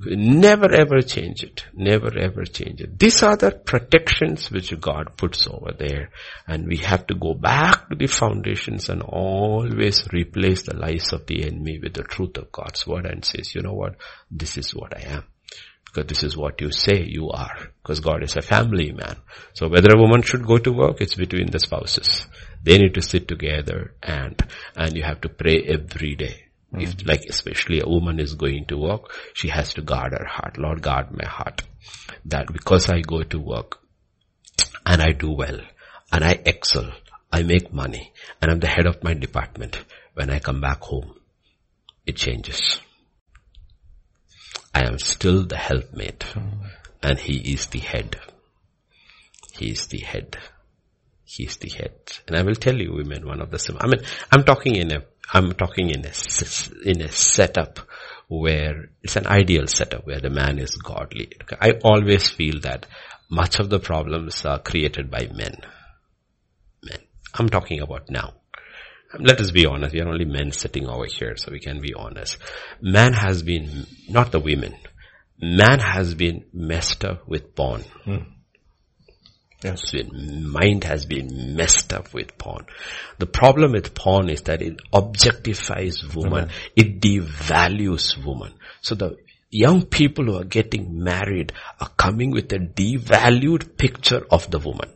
Never 0.04 0.72
ever 0.72 1.00
change 1.00 1.44
it. 1.44 1.64
Never 1.72 2.18
ever 2.18 2.44
change 2.44 2.80
it. 2.80 2.98
These 2.98 3.22
are 3.22 3.36
the 3.36 3.52
protections 3.52 4.50
which 4.50 4.78
God 4.80 5.16
puts 5.16 5.46
over 5.46 5.72
there. 5.78 6.10
And 6.48 6.66
we 6.66 6.78
have 6.78 7.06
to 7.06 7.14
go 7.14 7.34
back 7.34 7.88
to 7.88 7.94
the 7.94 8.08
foundations 8.08 8.88
and 8.88 9.02
always 9.02 10.08
replace 10.12 10.62
the 10.62 10.76
lies 10.76 11.12
of 11.12 11.26
the 11.26 11.44
enemy 11.44 11.78
with 11.80 11.94
the 11.94 12.02
truth 12.02 12.36
of 12.36 12.50
God's 12.50 12.84
word 12.84 13.06
and 13.06 13.24
says, 13.24 13.54
you 13.54 13.62
know 13.62 13.74
what? 13.74 13.94
This 14.30 14.58
is 14.58 14.74
what 14.74 14.96
I 14.96 15.08
am 15.08 15.24
because 15.96 16.08
this 16.08 16.22
is 16.24 16.36
what 16.36 16.60
you 16.60 16.70
say 16.70 17.04
you 17.04 17.30
are. 17.30 17.56
Because 17.82 18.00
God 18.00 18.22
is 18.22 18.36
a 18.36 18.42
family 18.42 18.92
man. 18.92 19.16
So 19.54 19.68
whether 19.68 19.88
a 19.94 19.98
woman 19.98 20.22
should 20.22 20.46
go 20.46 20.58
to 20.58 20.72
work, 20.72 21.00
it's 21.00 21.14
between 21.14 21.50
the 21.50 21.58
spouses. 21.58 22.26
They 22.62 22.78
need 22.78 22.94
to 22.94 23.02
sit 23.02 23.28
together 23.28 23.94
and, 24.02 24.40
and 24.74 24.96
you 24.96 25.02
have 25.02 25.20
to 25.22 25.28
pray 25.28 25.62
every 25.62 26.14
day. 26.16 26.46
Mm. 26.74 26.82
If 26.82 27.06
like 27.06 27.24
especially 27.28 27.80
a 27.80 27.88
woman 27.88 28.18
is 28.18 28.34
going 28.34 28.66
to 28.66 28.76
work, 28.76 29.12
she 29.34 29.48
has 29.48 29.74
to 29.74 29.82
guard 29.82 30.12
her 30.12 30.26
heart. 30.26 30.58
Lord 30.58 30.82
guard 30.82 31.12
my 31.12 31.26
heart. 31.26 31.62
That 32.24 32.52
because 32.52 32.88
I 32.90 33.00
go 33.00 33.22
to 33.22 33.38
work 33.38 33.78
and 34.84 35.00
I 35.00 35.12
do 35.12 35.30
well 35.30 35.60
and 36.12 36.24
I 36.24 36.40
excel, 36.44 36.92
I 37.32 37.42
make 37.42 37.72
money 37.72 38.12
and 38.40 38.50
I'm 38.50 38.60
the 38.60 38.66
head 38.66 38.86
of 38.86 39.02
my 39.02 39.14
department. 39.14 39.78
When 40.14 40.30
I 40.30 40.38
come 40.38 40.60
back 40.60 40.80
home, 40.80 41.14
it 42.06 42.16
changes. 42.16 42.80
I 44.74 44.86
am 44.86 44.98
still 44.98 45.44
the 45.46 45.56
helpmate 45.56 46.20
mm. 46.20 46.70
and 47.02 47.18
he 47.18 47.52
is 47.52 47.66
the 47.66 47.78
head. 47.78 48.18
He 49.52 49.70
is 49.70 49.86
the 49.86 50.00
head. 50.00 50.36
He's 51.28 51.56
the 51.56 51.68
head. 51.68 51.92
And 52.28 52.36
I 52.36 52.42
will 52.42 52.54
tell 52.54 52.76
you 52.76 52.94
women 52.94 53.26
one 53.26 53.42
of 53.42 53.50
the, 53.50 53.78
I 53.80 53.86
mean, 53.88 54.00
I'm 54.30 54.44
talking 54.44 54.76
in 54.76 54.92
a, 54.92 55.02
I'm 55.32 55.52
talking 55.52 55.90
in 55.90 56.06
a, 56.06 56.12
in 56.88 57.02
a 57.02 57.10
setup 57.10 57.80
where 58.28 58.90
it's 59.02 59.16
an 59.16 59.26
ideal 59.26 59.66
setup 59.66 60.06
where 60.06 60.20
the 60.20 60.30
man 60.30 60.60
is 60.60 60.76
godly. 60.76 61.32
I 61.60 61.72
always 61.82 62.30
feel 62.30 62.60
that 62.60 62.86
much 63.28 63.58
of 63.58 63.70
the 63.70 63.80
problems 63.80 64.44
are 64.44 64.60
created 64.60 65.10
by 65.10 65.28
men. 65.34 65.56
Men. 66.82 67.00
I'm 67.34 67.48
talking 67.48 67.80
about 67.80 68.08
now. 68.08 68.34
Let 69.18 69.40
us 69.40 69.50
be 69.50 69.66
honest. 69.66 69.94
We 69.94 70.02
are 70.02 70.08
only 70.08 70.26
men 70.26 70.52
sitting 70.52 70.86
over 70.86 71.06
here, 71.06 71.36
so 71.36 71.50
we 71.50 71.58
can 71.58 71.80
be 71.80 71.92
honest. 71.92 72.38
Man 72.80 73.12
has 73.14 73.42
been, 73.42 73.86
not 74.08 74.30
the 74.30 74.40
women, 74.40 74.76
man 75.40 75.80
has 75.80 76.14
been 76.14 76.44
messed 76.52 77.04
up 77.04 77.26
with 77.26 77.54
porn. 77.56 77.82
Hmm. 78.04 78.35
Yes. 79.62 79.92
When 79.92 80.48
mind 80.48 80.84
has 80.84 81.06
been 81.06 81.56
messed 81.56 81.92
up 81.92 82.12
with 82.12 82.36
porn. 82.36 82.66
The 83.18 83.26
problem 83.26 83.72
with 83.72 83.94
porn 83.94 84.28
is 84.28 84.42
that 84.42 84.62
it 84.62 84.76
objectifies 84.92 86.14
woman. 86.14 86.50
It 86.74 87.00
devalues 87.00 88.22
woman. 88.22 88.54
So 88.82 88.94
the 88.94 89.16
young 89.50 89.86
people 89.86 90.26
who 90.26 90.36
are 90.36 90.44
getting 90.44 91.02
married 91.02 91.52
are 91.80 91.88
coming 91.88 92.30
with 92.32 92.52
a 92.52 92.58
devalued 92.58 93.76
picture 93.78 94.26
of 94.30 94.50
the 94.50 94.58
woman. 94.58 94.92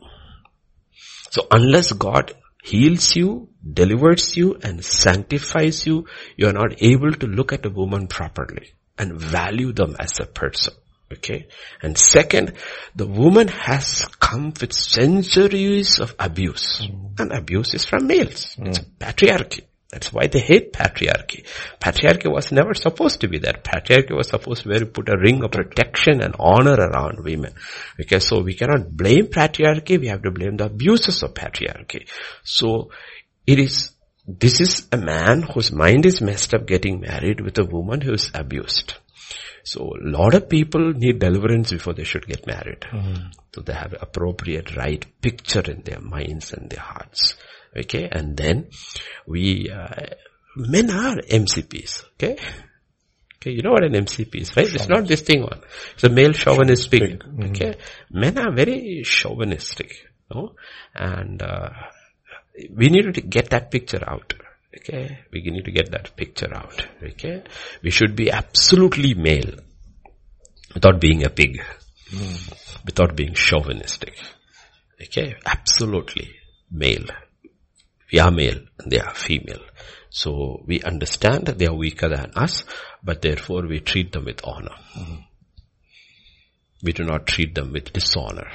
So 1.31 1.47
unless 1.49 1.91
God 1.93 2.33
heals 2.63 3.15
you, 3.15 3.49
delivers 3.73 4.37
you 4.37 4.59
and 4.61 4.85
sanctifies 4.85 5.87
you, 5.87 6.05
you 6.37 6.47
are 6.47 6.53
not 6.53 6.81
able 6.83 7.11
to 7.11 7.25
look 7.25 7.51
at 7.51 7.65
a 7.65 7.69
woman 7.69 8.07
properly 8.07 8.73
and 8.97 9.19
value 9.19 9.71
them 9.73 9.95
as 9.99 10.19
a 10.19 10.25
person. 10.25 10.75
Okay. 11.11 11.47
And 11.81 11.97
second, 11.97 12.53
the 12.95 13.07
woman 13.07 13.47
has 13.49 14.05
come 14.19 14.53
with 14.59 14.73
centuries 14.73 15.99
of 15.99 16.15
abuse. 16.19 16.81
Mm. 16.81 17.19
And 17.19 17.31
abuse 17.31 17.73
is 17.73 17.85
from 17.85 18.07
males. 18.07 18.55
Mm. 18.55 18.67
It's 18.67 18.79
patriarchy. 18.79 19.61
That's 19.91 20.13
why 20.13 20.27
they 20.27 20.39
hate 20.39 20.71
patriarchy. 20.71 21.45
Patriarchy 21.81 22.31
was 22.31 22.53
never 22.53 22.73
supposed 22.73 23.19
to 23.21 23.27
be 23.27 23.39
there. 23.39 23.59
Patriarchy 23.61 24.15
was 24.15 24.29
supposed 24.29 24.63
to 24.63 24.85
put 24.85 25.09
a 25.09 25.17
ring 25.17 25.43
of 25.43 25.51
protection 25.51 26.21
and 26.21 26.33
honor 26.39 26.75
around 26.75 27.25
women. 27.25 27.53
Okay, 27.99 28.19
so 28.19 28.39
we 28.39 28.53
cannot 28.53 28.89
blame 28.89 29.27
patriarchy, 29.27 29.99
we 29.99 30.07
have 30.07 30.23
to 30.23 30.31
blame 30.31 30.55
the 30.55 30.67
abuses 30.67 31.23
of 31.23 31.33
patriarchy. 31.33 32.07
So, 32.43 32.91
it 33.45 33.59
is, 33.59 33.91
this 34.25 34.61
is 34.61 34.87
a 34.93 34.97
man 34.97 35.41
whose 35.41 35.73
mind 35.73 36.05
is 36.05 36.21
messed 36.21 36.53
up 36.53 36.65
getting 36.65 37.01
married 37.01 37.41
with 37.41 37.59
a 37.59 37.65
woman 37.65 37.99
who 37.99 38.13
is 38.13 38.31
abused. 38.33 38.93
So 39.63 39.93
a 39.95 40.09
lot 40.09 40.33
of 40.33 40.49
people 40.49 40.93
need 40.93 41.19
deliverance 41.19 41.71
before 41.71 41.93
they 41.93 42.03
should 42.03 42.25
get 42.27 42.47
married. 42.47 42.81
Mm-hmm. 42.81 43.31
So 43.53 43.61
they 43.61 43.73
have 43.73 43.95
appropriate 43.99 44.75
right 44.75 45.05
picture 45.21 45.61
in 45.61 45.81
their 45.81 45.99
minds 45.99 46.53
and 46.53 46.69
their 46.69 46.81
hearts. 46.81 47.35
Okay, 47.77 48.09
and 48.11 48.35
then 48.35 48.69
we, 49.25 49.69
uh, 49.69 49.87
men 50.57 50.91
are 50.91 51.15
MCPs, 51.15 52.03
okay? 52.13 52.37
Okay, 53.37 53.51
you 53.51 53.61
know 53.61 53.71
what 53.71 53.85
an 53.85 53.93
MCP 53.93 54.41
is, 54.41 54.55
right? 54.57 54.67
It's 54.67 54.89
not 54.89 55.07
this 55.07 55.21
thing 55.21 55.41
one. 55.41 55.61
It's 55.93 56.03
a 56.03 56.09
male 56.09 56.33
chauvinist 56.33 56.91
pig, 56.91 57.23
mm-hmm. 57.23 57.43
okay? 57.43 57.77
Men 58.11 58.37
are 58.37 58.53
very 58.53 59.03
chauvinistic, 59.05 59.93
you 60.29 60.35
know? 60.35 60.55
And, 60.93 61.41
uh, 61.41 61.69
we 62.75 62.89
need 62.89 63.13
to 63.13 63.21
get 63.21 63.51
that 63.51 63.71
picture 63.71 64.03
out. 64.05 64.33
Okay, 64.75 65.19
we 65.33 65.41
need 65.41 65.65
to 65.65 65.71
get 65.71 65.91
that 65.91 66.15
picture 66.15 66.53
out. 66.53 66.87
Okay, 67.03 67.43
we 67.83 67.91
should 67.91 68.15
be 68.15 68.31
absolutely 68.31 69.13
male 69.13 69.55
without 70.73 71.01
being 71.01 71.23
a 71.23 71.29
pig, 71.29 71.61
mm. 72.09 72.85
without 72.85 73.15
being 73.15 73.33
chauvinistic. 73.33 74.13
Okay, 75.01 75.35
absolutely 75.45 76.29
male. 76.71 77.05
We 78.11 78.19
are 78.19 78.31
male 78.31 78.59
and 78.79 78.91
they 78.91 78.99
are 78.99 79.13
female. 79.13 79.61
So 80.09 80.63
we 80.65 80.81
understand 80.81 81.45
that 81.45 81.57
they 81.57 81.67
are 81.67 81.73
weaker 81.73 82.09
than 82.09 82.31
us, 82.35 82.63
but 83.03 83.21
therefore 83.21 83.65
we 83.67 83.79
treat 83.79 84.11
them 84.11 84.25
with 84.25 84.41
honor. 84.43 84.75
Mm. 84.97 85.25
We 86.83 86.93
do 86.93 87.03
not 87.03 87.27
treat 87.27 87.55
them 87.55 87.73
with 87.73 87.93
dishonor. 87.93 88.49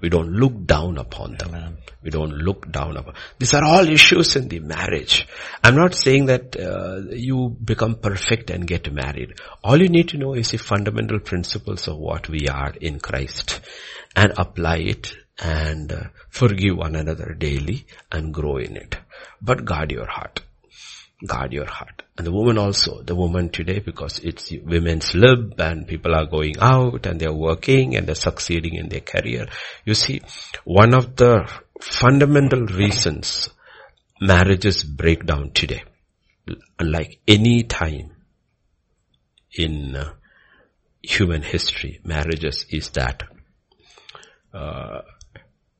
We 0.00 0.08
don't 0.08 0.32
look 0.32 0.66
down 0.66 0.98
upon 0.98 1.36
them. 1.36 1.48
Amen. 1.48 1.76
We 2.02 2.10
don't 2.10 2.32
look 2.32 2.70
down 2.70 2.96
upon. 2.96 3.14
These 3.38 3.54
are 3.54 3.64
all 3.64 3.88
issues 3.88 4.36
in 4.36 4.48
the 4.48 4.60
marriage. 4.60 5.26
I'm 5.62 5.76
not 5.76 5.94
saying 5.94 6.26
that 6.26 6.56
uh, 6.56 7.02
you 7.10 7.56
become 7.62 7.96
perfect 7.96 8.50
and 8.50 8.66
get 8.66 8.92
married. 8.92 9.34
All 9.62 9.80
you 9.80 9.88
need 9.88 10.08
to 10.10 10.18
know 10.18 10.34
is 10.34 10.50
the 10.50 10.58
fundamental 10.58 11.20
principles 11.20 11.88
of 11.88 11.98
what 11.98 12.28
we 12.28 12.48
are 12.48 12.72
in 12.80 13.00
Christ 13.00 13.60
and 14.16 14.32
apply 14.36 14.78
it 14.78 15.12
and 15.38 15.92
uh, 15.92 16.04
forgive 16.28 16.76
one 16.76 16.96
another 16.96 17.34
daily 17.34 17.86
and 18.10 18.32
grow 18.32 18.56
in 18.58 18.76
it. 18.76 18.96
But 19.40 19.64
guard 19.64 19.90
your 19.90 20.06
heart. 20.06 20.40
Guard 21.26 21.52
your 21.52 21.66
heart. 21.66 22.02
And 22.16 22.26
the 22.26 22.32
woman 22.32 22.56
also, 22.56 23.02
the 23.02 23.14
woman 23.14 23.50
today, 23.50 23.78
because 23.78 24.18
it's 24.20 24.50
women's 24.64 25.14
lib 25.14 25.60
and 25.60 25.86
people 25.86 26.14
are 26.14 26.26
going 26.26 26.54
out 26.60 27.04
and 27.06 27.20
they're 27.20 27.32
working 27.32 27.96
and 27.96 28.06
they're 28.06 28.14
succeeding 28.14 28.74
in 28.74 28.88
their 28.88 29.00
career. 29.00 29.46
You 29.84 29.94
see, 29.94 30.22
one 30.64 30.94
of 30.94 31.16
the 31.16 31.50
fundamental 31.80 32.66
reasons 32.66 33.50
marriages 34.20 34.82
break 34.82 35.26
down 35.26 35.52
today, 35.52 35.82
unlike 36.78 37.20
any 37.28 37.64
time 37.64 38.16
in 39.52 39.96
uh, 39.96 40.12
human 41.02 41.42
history, 41.42 42.00
marriages 42.04 42.64
is 42.70 42.90
that 42.90 43.24
uh, 44.54 45.02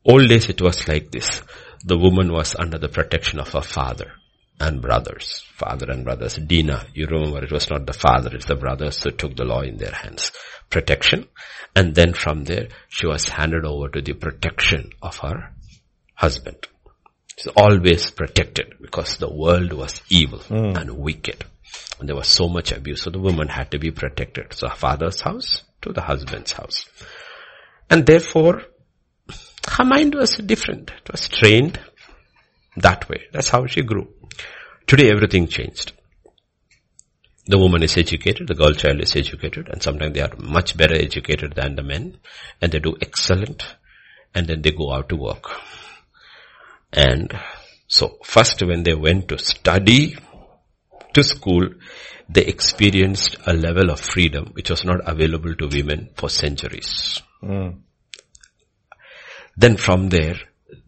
old 0.05 0.29
days 0.29 0.49
it 0.49 0.61
was 0.61 0.87
like 0.87 1.11
this. 1.11 1.43
The 1.85 1.99
woman 1.99 2.33
was 2.33 2.55
under 2.59 2.79
the 2.79 2.89
protection 2.89 3.41
of 3.41 3.51
her 3.51 3.63
father 3.63 4.13
and 4.61 4.83
brothers, 4.83 5.43
father 5.57 5.91
and 5.91 6.05
brothers. 6.05 6.37
Dinah, 6.37 6.87
you 6.95 7.07
remember 7.07 7.43
it 7.43 7.51
was 7.51 7.71
not 7.71 7.87
the 7.87 7.95
father, 7.95 8.31
it's 8.35 8.45
the 8.45 8.55
brothers 8.55 9.03
who 9.03 9.11
took 9.11 9.35
the 9.35 9.45
law 9.45 9.63
in 9.63 9.79
their 9.79 9.93
hands. 9.93 10.33
Protection. 10.69 11.27
And 11.75 11.95
then 11.95 12.13
from 12.13 12.45
there, 12.45 12.69
she 12.89 13.07
was 13.07 13.29
handed 13.29 13.65
over 13.65 13.89
to 13.89 14.03
the 14.03 14.13
protection 14.13 14.91
of 15.03 15.17
her 15.19 15.53
husband. 16.15 16.67
She's 17.37 17.53
always 17.57 18.11
protected 18.11 18.75
because 18.81 19.17
the 19.17 19.33
world 19.33 19.73
was 19.73 20.03
evil 20.11 20.41
mm. 20.41 20.77
and 20.79 20.99
wicked. 20.99 21.45
And 21.99 22.09
there 22.09 22.17
was 22.17 22.29
so 22.29 22.49
much 22.49 22.73
abuse. 22.73 23.03
So 23.03 23.11
the 23.11 23.19
woman 23.19 23.49
had 23.49 23.71
to 23.71 23.79
be 23.79 23.91
protected. 23.91 24.53
So 24.53 24.69
her 24.69 24.77
father's 24.77 25.21
house 25.21 25.63
to 25.83 25.93
the 25.93 26.03
husband's 26.03 26.53
house. 26.53 26.87
And 27.89 28.05
therefore, 28.05 28.63
her 29.69 29.85
mind 29.85 30.15
was 30.15 30.37
different. 30.37 30.91
It 30.91 31.11
was 31.11 31.29
trained 31.29 31.81
that 32.77 33.09
way. 33.09 33.25
That's 33.33 33.49
how 33.49 33.67
she 33.67 33.83
grew. 33.83 34.09
Today 34.87 35.11
everything 35.11 35.47
changed. 35.49 35.93
The 37.47 37.59
woman 37.59 37.83
is 37.83 37.97
educated, 37.97 38.49
the 38.49 38.55
girl 38.55 38.75
child 38.75 39.01
is 39.01 39.17
educated, 39.17 39.69
and 39.69 39.83
sometimes 39.83 40.15
they 40.15 40.21
are 40.21 40.33
much 40.39 40.77
better 40.77 40.95
educated 40.95 41.55
than 41.55 41.75
the 41.75 41.83
men, 41.83 42.19
and 42.61 42.71
they 42.71 42.79
do 42.79 42.97
excellent, 43.01 43.65
and 44.35 44.47
then 44.47 44.63
they 44.63 44.71
go 44.71 44.93
out 44.93 45.09
to 45.09 45.17
work. 45.17 45.51
And 46.93 47.33
so 47.89 48.19
first 48.23 48.63
when 48.63 48.85
they 48.85 48.95
went 48.95 49.29
to 49.29 49.39
study 49.39 50.17
to 51.15 51.25
school, 51.25 51.69
they 52.29 52.45
experienced 52.45 53.37
a 53.47 53.53
level 53.53 53.91
of 53.91 53.99
freedom 54.01 54.51
which 54.53 54.71
was 54.71 54.85
not 54.85 55.01
available 55.09 55.55
to 55.57 55.67
women 55.67 56.11
for 56.15 56.29
centuries. 56.31 57.21
Mm. 57.43 57.81
Then 59.57 59.77
from 59.77 60.09
there, 60.11 60.37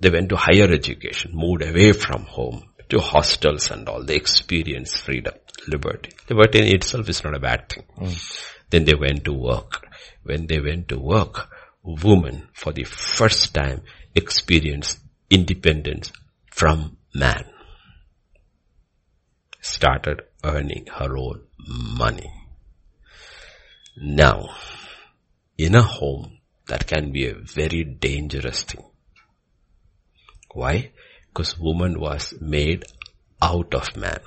they 0.01 0.11
went 0.11 0.29
to 0.31 0.37
higher 0.37 0.71
education, 0.71 1.33
moved 1.35 1.63
away 1.63 1.93
from 1.93 2.25
home, 2.25 2.65
to 2.89 3.01
hostels 3.01 3.71
and 3.71 3.89
all. 3.89 4.05
They 4.05 4.17
experienced 4.17 4.99
freedom, 4.99 5.35
liberty. 5.67 6.13
Liberty 6.29 6.59
in 6.59 6.75
itself 6.77 7.09
is 7.09 7.25
not 7.25 7.35
a 7.35 7.41
bad 7.41 7.69
thing. 7.69 7.85
Mm. 7.99 8.53
Then 8.71 8.85
they 8.85 8.95
went 8.95 9.25
to 9.25 9.33
work. 9.33 9.87
When 10.25 10.47
they 10.47 10.61
went 10.61 10.89
to 10.89 10.99
work, 10.99 11.49
women 11.83 12.49
for 12.53 12.73
the 12.73 12.85
first 12.85 13.55
time 13.55 13.83
experienced 14.15 15.01
independence 15.31 16.13
from 16.51 16.99
man. 17.15 17.45
Started 19.61 20.23
earning 20.45 20.87
her 20.93 21.17
own 21.17 21.43
money. 21.59 22.31
Now, 23.97 24.51
in 25.57 25.75
a 25.75 25.83
home, 25.83 26.39
that 26.67 26.87
can 26.87 27.13
be 27.13 27.27
a 27.27 27.35
very 27.35 27.85
dangerous 27.85 28.63
thing. 28.65 28.85
Why? 30.53 30.91
Because 31.29 31.59
woman 31.59 31.99
was 31.99 32.35
made 32.41 32.85
out 33.41 33.75
of 33.75 33.97
man. 33.97 34.21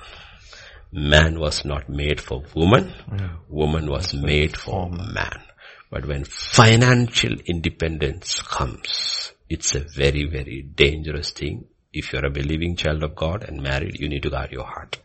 Man 0.92 1.38
was 1.38 1.64
not 1.64 1.88
made 1.88 2.20
for 2.20 2.42
woman. 2.54 2.92
Yeah. 3.12 3.36
Woman 3.48 3.90
was 3.90 4.14
made 4.14 4.56
for 4.56 4.90
man. 4.90 5.42
But 5.90 6.06
when 6.06 6.24
financial 6.24 7.34
independence 7.46 8.40
comes, 8.42 9.32
it's 9.48 9.74
a 9.74 9.80
very, 9.80 10.24
very 10.24 10.62
dangerous 10.62 11.30
thing. 11.30 11.66
If 11.92 12.12
you're 12.12 12.26
a 12.26 12.30
believing 12.30 12.76
child 12.76 13.02
of 13.04 13.14
God 13.14 13.44
and 13.44 13.62
married, 13.62 13.98
you 14.00 14.08
need 14.08 14.22
to 14.24 14.30
guard 14.30 14.52
your 14.52 14.66
heart. 14.66 14.98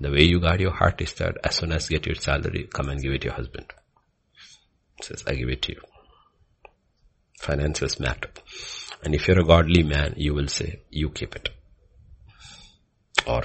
The 0.00 0.10
way 0.10 0.24
you 0.24 0.40
guard 0.40 0.60
your 0.60 0.72
heart 0.72 1.00
is 1.00 1.12
that 1.14 1.36
as 1.44 1.56
soon 1.56 1.72
as 1.72 1.90
you 1.90 1.98
get 1.98 2.06
your 2.06 2.16
salary, 2.16 2.68
come 2.72 2.88
and 2.88 3.00
give 3.00 3.12
it 3.12 3.20
to 3.22 3.26
your 3.28 3.34
husband. 3.34 3.72
says, 5.00 5.22
I 5.26 5.34
give 5.34 5.48
it 5.48 5.62
to 5.62 5.72
you. 5.72 5.80
Finances 7.38 8.00
matter. 8.00 8.30
And 9.04 9.14
if 9.14 9.28
you're 9.28 9.40
a 9.40 9.44
godly 9.44 9.82
man, 9.82 10.14
you 10.16 10.34
will 10.34 10.48
say, 10.48 10.80
you 10.90 11.10
keep 11.10 11.36
it. 11.36 11.50
Or 13.26 13.44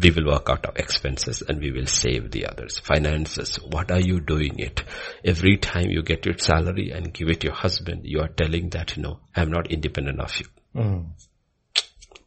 we 0.00 0.10
will 0.10 0.26
work 0.26 0.48
out 0.48 0.64
our 0.66 0.74
expenses 0.76 1.42
and 1.42 1.60
we 1.60 1.72
will 1.72 1.86
save 1.86 2.30
the 2.30 2.46
others. 2.46 2.78
Finances, 2.78 3.56
what 3.56 3.90
are 3.90 4.00
you 4.00 4.20
doing 4.20 4.58
it? 4.58 4.82
Every 5.24 5.56
time 5.56 5.90
you 5.90 6.02
get 6.02 6.26
your 6.26 6.38
salary 6.38 6.90
and 6.90 7.12
give 7.12 7.28
it 7.28 7.42
your 7.42 7.54
husband, 7.54 8.02
you 8.04 8.20
are 8.20 8.28
telling 8.28 8.70
that, 8.70 8.96
you 8.96 9.02
know, 9.02 9.20
I'm 9.34 9.50
not 9.50 9.70
independent 9.70 10.20
of 10.20 10.38
you. 10.38 10.46
Mm. 10.74 11.06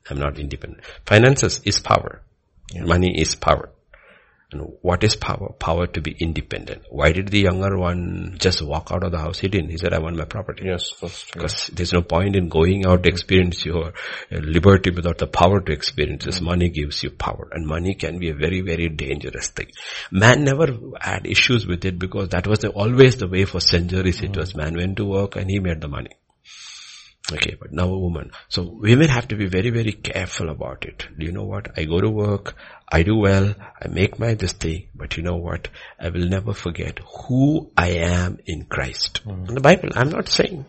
I'm 0.09 0.17
not 0.17 0.37
independent. 0.37 0.83
Finances 1.05 1.61
is 1.63 1.79
power. 1.79 2.21
Yeah. 2.73 2.83
Money 2.83 3.19
is 3.19 3.35
power. 3.35 3.69
And 4.51 4.73
what 4.81 5.03
is 5.03 5.15
power? 5.15 5.53
Power 5.59 5.87
to 5.87 6.01
be 6.01 6.15
independent. 6.19 6.83
Why 6.89 7.11
did 7.13 7.29
the 7.29 7.39
younger 7.39 7.77
one 7.77 8.35
just 8.37 8.61
walk 8.61 8.89
out 8.91 9.03
of 9.03 9.11
the 9.11 9.17
house? 9.17 9.39
He 9.39 9.47
didn't. 9.47 9.69
He 9.69 9.77
said, 9.77 9.93
I 9.93 9.99
want 9.99 10.17
my 10.17 10.25
property. 10.25 10.63
Yes, 10.65 10.89
first. 10.89 11.31
Because 11.33 11.69
yeah. 11.69 11.75
there's 11.75 11.93
no 11.93 12.01
point 12.01 12.35
in 12.35 12.49
going 12.49 12.85
out 12.85 13.03
to 13.03 13.09
experience 13.09 13.65
your 13.65 13.87
uh, 13.87 13.91
liberty 14.29 14.91
without 14.91 15.17
the 15.19 15.27
power 15.27 15.61
to 15.61 15.71
experience 15.71 16.25
this. 16.25 16.41
Money 16.41 16.69
gives 16.69 17.01
you 17.01 17.11
power 17.11 17.47
and 17.51 17.65
money 17.65 17.95
can 17.95 18.19
be 18.19 18.29
a 18.29 18.35
very, 18.35 18.61
very 18.61 18.89
dangerous 18.89 19.47
thing. 19.49 19.67
Man 20.11 20.43
never 20.43 20.67
had 20.99 21.25
issues 21.25 21.65
with 21.65 21.85
it 21.85 21.97
because 21.97 22.29
that 22.29 22.47
was 22.47 22.59
the, 22.59 22.69
always 22.69 23.17
the 23.17 23.27
way 23.27 23.45
for 23.45 23.61
centuries. 23.61 24.17
Mm-hmm. 24.17 24.33
It 24.33 24.37
was 24.37 24.55
man 24.55 24.75
went 24.75 24.97
to 24.97 25.05
work 25.05 25.37
and 25.37 25.49
he 25.49 25.59
made 25.59 25.79
the 25.81 25.87
money. 25.87 26.11
Okay, 27.31 27.55
but 27.59 27.71
now 27.71 27.87
a 27.87 27.99
woman. 27.99 28.31
So 28.49 28.63
women 28.63 29.07
have 29.07 29.27
to 29.29 29.35
be 29.35 29.47
very, 29.47 29.69
very 29.69 29.93
careful 29.93 30.49
about 30.49 30.85
it. 30.85 31.07
Do 31.17 31.25
you 31.25 31.31
know 31.31 31.45
what? 31.45 31.77
I 31.77 31.85
go 31.85 32.01
to 32.01 32.09
work, 32.09 32.55
I 32.91 33.03
do 33.03 33.15
well, 33.15 33.55
I 33.81 33.87
make 33.87 34.19
my 34.19 34.33
this 34.33 34.53
thing, 34.53 34.89
but 34.93 35.15
you 35.17 35.23
know 35.23 35.37
what? 35.37 35.69
I 35.99 36.09
will 36.09 36.27
never 36.27 36.53
forget 36.53 36.99
who 36.99 37.71
I 37.77 37.89
am 37.89 38.39
in 38.45 38.65
Christ. 38.65 39.21
Mm. 39.25 39.49
In 39.49 39.55
the 39.55 39.61
Bible, 39.61 39.89
I'm 39.95 40.09
not 40.09 40.27
saying 40.27 40.65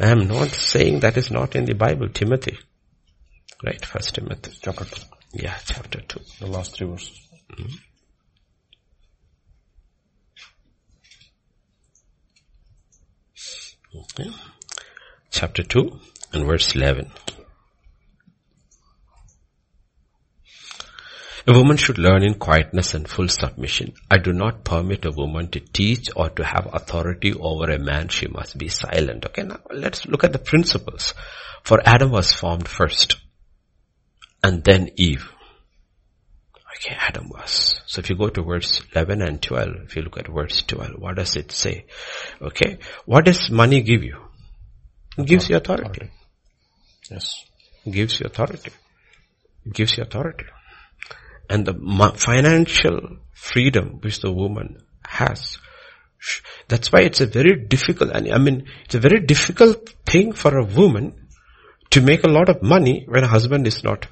I 0.00 0.08
am 0.08 0.26
not 0.26 0.48
saying 0.48 1.00
that 1.00 1.18
is 1.18 1.30
not 1.30 1.54
in 1.54 1.66
the 1.66 1.74
Bible, 1.74 2.08
Timothy. 2.08 2.58
Right, 3.62 3.84
first 3.84 4.14
Timothy. 4.14 4.52
Chapter 4.62 4.84
2. 4.86 5.02
Yeah, 5.34 5.58
chapter 5.66 6.00
2. 6.00 6.20
The 6.40 6.46
last 6.46 6.76
three 6.76 6.86
verses. 6.86 7.18
Okay. 13.94 14.30
Chapter 15.32 15.62
2 15.62 15.98
and 16.34 16.46
verse 16.46 16.74
11. 16.76 17.10
A 21.46 21.52
woman 21.54 21.78
should 21.78 21.96
learn 21.96 22.22
in 22.22 22.34
quietness 22.34 22.92
and 22.92 23.08
full 23.08 23.28
submission. 23.28 23.94
I 24.10 24.18
do 24.18 24.34
not 24.34 24.62
permit 24.62 25.06
a 25.06 25.10
woman 25.10 25.48
to 25.52 25.60
teach 25.60 26.10
or 26.14 26.28
to 26.28 26.44
have 26.44 26.68
authority 26.72 27.32
over 27.32 27.70
a 27.70 27.78
man. 27.78 28.08
She 28.08 28.28
must 28.28 28.58
be 28.58 28.68
silent. 28.68 29.24
Okay, 29.24 29.42
now 29.42 29.58
let's 29.70 30.06
look 30.06 30.22
at 30.22 30.34
the 30.34 30.38
principles. 30.38 31.14
For 31.64 31.80
Adam 31.82 32.10
was 32.10 32.32
formed 32.32 32.68
first 32.68 33.16
and 34.44 34.62
then 34.62 34.90
Eve. 34.96 35.32
Okay, 36.76 36.94
Adam 36.94 37.30
was. 37.30 37.80
So 37.86 38.00
if 38.00 38.10
you 38.10 38.16
go 38.16 38.28
to 38.28 38.42
verse 38.42 38.82
11 38.94 39.22
and 39.22 39.40
12, 39.40 39.68
if 39.84 39.96
you 39.96 40.02
look 40.02 40.18
at 40.18 40.28
verse 40.28 40.62
12, 40.62 40.92
what 40.98 41.16
does 41.16 41.36
it 41.36 41.52
say? 41.52 41.86
Okay, 42.40 42.78
what 43.06 43.24
does 43.24 43.50
money 43.50 43.80
give 43.80 44.04
you? 44.04 44.18
Gives 45.16 45.48
you 45.48 45.56
authority. 45.56 46.10
Yes. 47.10 47.44
Gives 47.90 48.20
you 48.20 48.26
authority. 48.26 48.70
Gives 49.70 49.96
you 49.96 50.04
authority. 50.04 50.46
And 51.50 51.66
the 51.66 51.74
financial 52.16 53.18
freedom 53.34 53.98
which 54.00 54.20
the 54.20 54.32
woman 54.32 54.82
has, 55.04 55.58
that's 56.68 56.90
why 56.92 57.00
it's 57.00 57.20
a 57.20 57.26
very 57.26 57.56
difficult, 57.66 58.10
and 58.12 58.32
I 58.32 58.38
mean, 58.38 58.66
it's 58.84 58.94
a 58.94 59.00
very 59.00 59.20
difficult 59.20 59.90
thing 60.06 60.32
for 60.32 60.56
a 60.56 60.64
woman 60.64 61.28
to 61.90 62.00
make 62.00 62.24
a 62.24 62.28
lot 62.28 62.48
of 62.48 62.62
money 62.62 63.04
when 63.06 63.24
a 63.24 63.28
husband 63.28 63.66
is 63.66 63.84
not 63.84 64.06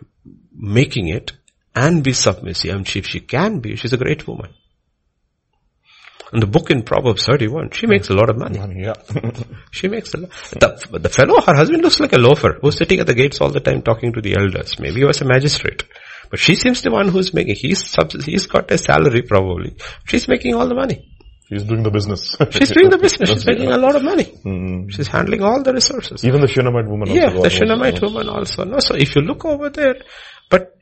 making 0.52 1.09
it 1.09 1.32
and 1.74 2.05
be 2.05 2.12
submissive. 2.12 2.74
And 2.74 2.97
if 2.97 3.06
she 3.06 3.20
can 3.20 3.60
be, 3.60 3.77
she's 3.77 3.93
a 3.93 3.97
great 3.97 4.27
woman. 4.27 4.52
In 6.32 6.40
the 6.40 6.47
book 6.47 6.70
in 6.70 6.82
Proverbs 6.82 7.24
31, 7.24 7.70
she 7.73 7.86
makes 7.86 8.09
a 8.09 8.15
lot 8.15 8.31
of 8.31 8.39
money. 8.39 8.59
Money, 8.59 8.85
yeah. 8.85 8.94
She 9.73 9.89
makes 9.89 10.15
a 10.15 10.19
lot. 10.19 10.31
The, 10.51 10.98
the 10.98 11.09
fellow, 11.09 11.40
her 11.40 11.55
husband 11.55 11.82
looks 11.82 11.98
like 11.98 12.12
a 12.12 12.19
loafer 12.19 12.59
who's 12.61 12.78
sitting 12.78 13.01
at 13.01 13.07
the 13.07 13.15
gates 13.15 13.40
all 13.40 13.51
the 13.51 13.61
time 13.61 13.82
talking 13.82 14.12
to 14.12 14.20
the 14.20 14.36
elders. 14.36 14.78
Maybe 14.78 15.01
he 15.01 15.05
was 15.05 15.20
a 15.20 15.24
magistrate. 15.24 15.85
But 16.31 16.39
she 16.39 16.55
seems 16.55 16.82
the 16.82 16.93
one 16.93 17.09
who's 17.09 17.35
making, 17.35 17.57
he's, 17.57 17.94
he's 18.24 18.47
got 18.47 18.70
a 18.70 18.78
salary 18.78 19.23
probably. 19.23 19.77
She's 20.05 20.28
making 20.28 20.55
all 20.55 20.69
the 20.69 20.77
money. 20.77 21.11
He's 21.51 21.65
doing 21.65 21.82
the 21.82 21.90
business. 21.90 22.36
She's 22.51 22.70
doing 22.70 22.90
the 22.90 22.98
business. 22.98 23.28
She's 23.32 23.44
making 23.44 23.73
a 23.73 23.77
lot 23.77 23.97
of 23.97 24.05
money. 24.05 24.24
Mm. 24.44 24.93
She's 24.93 25.09
handling 25.09 25.43
all 25.43 25.61
the 25.65 25.73
resources. 25.73 26.24
Even 26.24 26.40
the 26.40 26.47
Shunammite 26.47 26.86
woman 26.86 27.09
also. 27.09 27.20
Yeah, 27.20 27.43
the 27.43 27.51
Shunammite 27.51 28.01
woman 28.01 28.28
also. 28.28 28.62
No, 28.62 28.78
so 28.78 28.94
if 28.94 29.16
you 29.16 29.23
look 29.23 29.44
over 29.44 29.69
there, 29.69 29.97
but 30.48 30.78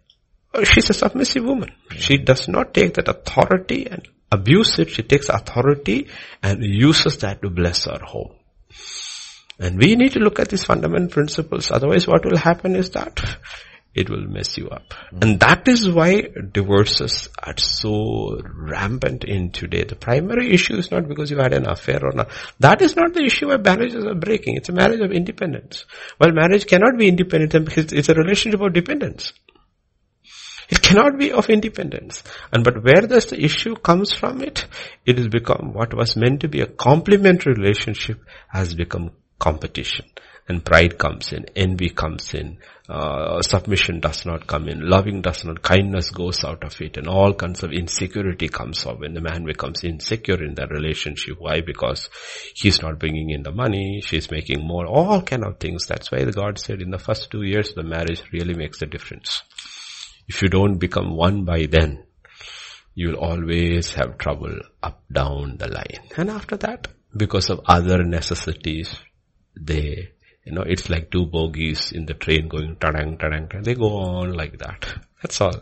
uh, 0.53 0.65
she's 0.65 0.91
a 0.91 0.93
submissive 0.93 1.43
woman. 1.43 1.70
She 1.93 2.19
does 2.19 2.49
not 2.49 2.75
take 2.75 2.93
that 2.95 3.09
authority 3.09 3.87
and 3.91 4.07
abuse 4.30 4.78
it. 4.78 4.90
She 4.90 5.02
takes 5.02 5.28
authority 5.28 6.09
and 6.42 6.62
uses 6.62 7.18
that 7.18 7.42
to 7.42 7.50
bless 7.50 7.84
her 7.84 8.00
home. 8.02 8.34
And 9.59 9.78
we 9.78 9.96
need 9.96 10.12
to 10.12 10.20
look 10.20 10.38
at 10.38 10.50
these 10.50 10.64
fundamental 10.64 11.09
principles. 11.09 11.70
Otherwise 11.70 12.06
what 12.06 12.24
will 12.24 12.36
happen 12.36 12.76
is 12.76 12.90
that 12.90 13.20
it 13.94 14.09
will 14.09 14.26
mess 14.28 14.56
you 14.56 14.68
up. 14.68 14.94
And 15.20 15.40
that 15.40 15.66
is 15.66 15.90
why 15.90 16.28
divorces 16.52 17.28
are 17.42 17.56
so 17.59 18.40
rampant 18.44 19.24
in 19.24 19.50
today. 19.50 19.84
The 19.84 19.96
primary 19.96 20.52
issue 20.52 20.76
is 20.76 20.90
not 20.90 21.09
because 21.09 21.30
you 21.30 21.38
had 21.38 21.52
an 21.52 21.68
affair 21.68 22.00
or 22.02 22.12
not. 22.12 22.28
That 22.60 22.80
is 22.82 22.94
not 22.94 23.14
the 23.14 23.24
issue 23.24 23.48
why 23.48 23.56
marriages 23.56 24.05
are 24.05 24.14
breaking. 24.14 24.56
It's 24.56 24.68
a 24.68 24.72
marriage 24.72 25.00
of 25.00 25.10
independence. 25.10 25.84
Well, 26.20 26.32
marriage 26.32 26.66
cannot 26.66 26.96
be 26.96 27.09
independent 27.09 27.64
because 27.64 27.92
it's 27.92 28.09
a 28.09 28.14
relationship 28.14 28.60
of 28.60 28.72
dependence. 28.72 29.32
It 30.69 30.82
cannot 30.82 31.19
be 31.19 31.32
of 31.32 31.49
independence. 31.49 32.23
And 32.53 32.62
but 32.62 32.85
where 32.85 33.07
does 33.07 33.27
the 33.27 33.43
issue 33.43 33.74
comes 33.77 34.12
from 34.12 34.43
it? 34.43 34.66
It 35.07 35.16
has 35.16 35.28
become 35.28 35.73
what 35.73 35.95
was 35.95 36.16
meant 36.16 36.40
to 36.40 36.49
be 36.49 36.61
a 36.61 36.66
complementary 36.66 37.55
relationship 37.55 38.20
has 38.49 38.74
become 38.74 39.12
competition. 39.39 40.07
And 40.47 40.65
pride 40.65 40.97
comes 40.99 41.32
in, 41.32 41.45
envy 41.57 41.90
comes 41.90 42.32
in, 42.32 42.57
uh, 42.89 43.43
submission 43.43 44.01
does 44.01 44.24
not 44.24 44.47
come 44.47 44.66
in, 44.66 44.81
loving 44.81 45.20
does 45.20 45.45
not, 45.45 45.61
kindness 45.61 46.09
goes 46.09 46.43
out 46.43 46.65
of 46.65 46.81
it, 46.81 46.97
and 46.97 47.07
all 47.07 47.35
kinds 47.35 47.62
of 47.62 47.70
insecurity 47.70 48.49
comes 48.49 48.86
up 48.86 49.01
when 49.01 49.12
the 49.12 49.20
man 49.20 49.45
becomes 49.45 49.85
insecure 49.85 50.43
in 50.43 50.55
that 50.55 50.70
relationship. 50.70 51.36
Why? 51.39 51.61
Because 51.61 52.09
he's 52.55 52.81
not 52.81 52.99
bringing 52.99 53.28
in 53.28 53.43
the 53.43 53.53
money, 53.53 54.01
she's 54.03 54.31
making 54.31 54.66
more, 54.66 54.86
all 54.86 55.20
kind 55.20 55.45
of 55.45 55.61
things. 55.61 55.85
That's 55.86 56.11
why 56.11 56.24
the 56.24 56.32
God 56.32 56.59
said 56.59 56.81
in 56.81 56.90
the 56.90 56.99
first 56.99 57.31
two 57.31 57.43
years 57.43 57.74
the 57.74 57.82
marriage 57.82 58.23
really 58.32 58.55
makes 58.55 58.81
a 58.81 58.86
difference. 58.86 59.43
If 60.28 60.42
you 60.42 60.48
don't 60.48 60.78
become 60.78 61.16
one 61.16 61.44
by 61.44 61.66
then, 61.66 62.05
you'll 62.94 63.16
always 63.16 63.94
have 63.94 64.18
trouble 64.18 64.59
up, 64.82 65.02
down 65.10 65.56
the 65.56 65.68
line. 65.68 66.09
And 66.16 66.30
after 66.30 66.56
that, 66.59 66.88
because 67.16 67.48
of 67.48 67.60
other 67.64 68.05
necessities, 68.05 68.94
they, 69.56 70.10
you 70.44 70.52
know, 70.52 70.62
it's 70.62 70.90
like 70.90 71.10
two 71.10 71.26
bogies 71.26 71.92
in 71.92 72.06
the 72.06 72.14
train 72.14 72.48
going 72.48 72.76
ta-dang, 72.76 73.16
ta-dang, 73.18 73.48
ta-dang. 73.48 73.62
They 73.62 73.74
go 73.74 73.98
on 73.98 74.32
like 74.32 74.59
that. 74.59 74.86
That's 75.22 75.40
all. 75.40 75.55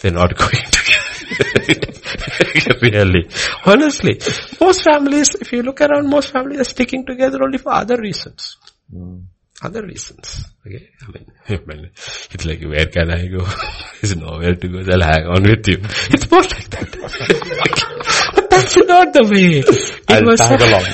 They're 0.00 0.12
not 0.12 0.36
going 0.36 0.62
to 0.62 0.84
really. 2.82 3.28
Honestly, 3.64 4.20
most 4.60 4.82
families, 4.84 5.34
if 5.34 5.52
you 5.52 5.62
look 5.62 5.80
around, 5.80 6.08
most 6.08 6.30
families 6.30 6.60
are 6.60 6.64
sticking 6.64 7.04
together 7.06 7.42
only 7.42 7.58
for 7.58 7.72
other 7.72 7.96
reasons. 7.96 8.56
Hmm. 8.90 9.20
Other 9.62 9.82
reasons. 9.86 10.44
Okay? 10.66 10.88
I 11.48 11.58
mean, 11.66 11.90
it's 11.94 12.44
like, 12.44 12.60
where 12.62 12.86
can 12.86 13.10
I 13.10 13.26
go? 13.28 13.46
There's 14.00 14.16
nowhere 14.16 14.54
to 14.54 14.68
go. 14.68 14.82
So 14.82 14.92
I'll 14.92 15.00
hang 15.02 15.26
on 15.26 15.42
with 15.42 15.66
you. 15.68 15.78
It's 16.10 16.30
more 16.30 16.40
like 16.42 16.68
that. 16.70 16.90
but 18.34 18.50
that's 18.50 18.76
not 18.76 19.12
the 19.12 19.22
way. 19.24 19.60
It 19.60 20.00
I'll 20.08 20.36
tag 20.36 20.60
along. 20.60 20.84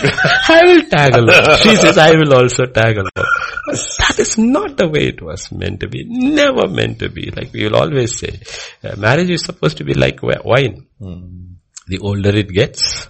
I 0.48 0.62
will 0.64 0.82
tag 0.88 1.14
along. 1.14 1.56
She 1.58 1.74
says, 1.76 1.98
I 1.98 2.12
will 2.12 2.34
also 2.34 2.66
tag 2.66 2.96
along. 2.98 3.10
But 3.14 3.76
that 3.98 4.18
is 4.18 4.36
not 4.38 4.76
the 4.76 4.88
way 4.88 5.08
it 5.08 5.22
was 5.22 5.50
meant 5.50 5.80
to 5.80 5.88
be. 5.88 6.04
Never 6.06 6.68
meant 6.68 6.98
to 7.00 7.08
be. 7.08 7.30
Like 7.30 7.52
we 7.52 7.64
will 7.64 7.76
always 7.76 8.18
say, 8.18 8.40
uh, 8.84 8.96
marriage 8.96 9.30
is 9.30 9.42
supposed 9.42 9.78
to 9.78 9.84
be 9.84 9.94
like 9.94 10.16
wi- 10.20 10.42
wine. 10.44 10.86
The 11.00 11.98
older 11.98 12.30
it 12.36 12.48
gets, 12.48 13.08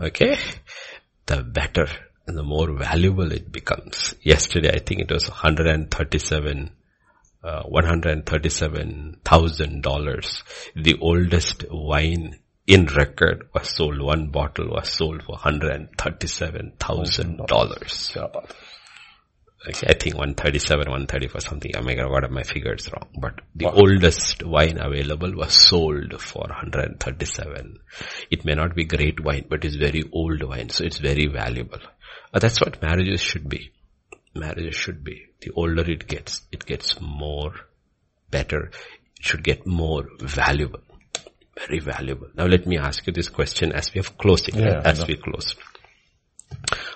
okay, 0.00 0.36
the 1.26 1.42
better 1.42 1.86
and 2.26 2.36
the 2.36 2.42
more 2.42 2.72
valuable 2.72 3.30
it 3.32 3.50
becomes. 3.52 4.14
Yesterday, 4.22 4.72
I 4.74 4.80
think 4.80 5.00
it 5.02 5.10
was 5.10 5.28
137, 5.28 6.70
uh, 7.42 7.62
$137,000. 7.62 10.42
The 10.74 10.98
oldest 11.00 11.64
wine 11.70 12.36
in 12.66 12.86
record 12.86 13.48
was 13.54 13.68
sold, 13.70 14.00
one 14.00 14.30
bottle 14.30 14.68
was 14.70 14.90
sold 14.90 15.22
for 15.22 15.36
$137,000. 15.36 18.16
Okay, 19.68 19.86
I 19.88 19.94
think 19.94 20.14
137, 20.14 20.78
134 20.78 21.40
something. 21.40 21.72
I 21.76 21.80
may 21.80 21.96
have 21.96 22.08
got 22.08 22.30
my 22.30 22.44
figures 22.44 22.88
wrong, 22.92 23.08
but 23.20 23.40
the 23.54 23.68
oldest 23.68 24.44
wine 24.44 24.78
available 24.78 25.34
was 25.34 25.54
sold 25.54 26.20
for 26.20 26.42
137. 26.42 27.80
It 28.30 28.44
may 28.44 28.54
not 28.54 28.76
be 28.76 28.84
great 28.84 29.18
wine, 29.18 29.46
but 29.48 29.64
it's 29.64 29.74
very 29.74 30.04
old 30.12 30.44
wine, 30.44 30.68
so 30.68 30.84
it's 30.84 30.98
very 30.98 31.26
valuable. 31.26 31.80
Uh, 32.36 32.38
that's 32.38 32.60
what 32.60 32.82
marriages 32.82 33.22
should 33.22 33.48
be. 33.48 33.72
Marriages 34.34 34.74
should 34.74 35.02
be. 35.02 35.24
The 35.40 35.52
older 35.52 35.90
it 35.90 36.06
gets, 36.06 36.42
it 36.52 36.66
gets 36.66 37.00
more 37.00 37.54
better. 38.30 38.66
It 39.18 39.24
should 39.24 39.42
get 39.42 39.66
more 39.66 40.04
valuable. 40.20 40.80
Very 41.56 41.78
valuable. 41.78 42.28
Now 42.34 42.44
let 42.44 42.66
me 42.66 42.76
ask 42.76 43.06
you 43.06 43.14
this 43.14 43.30
question 43.30 43.72
as 43.72 43.94
we 43.94 44.00
have 44.00 44.18
closing, 44.18 44.56
Yeah, 44.56 44.82
as 44.84 45.06
we 45.06 45.16
close. 45.16 45.56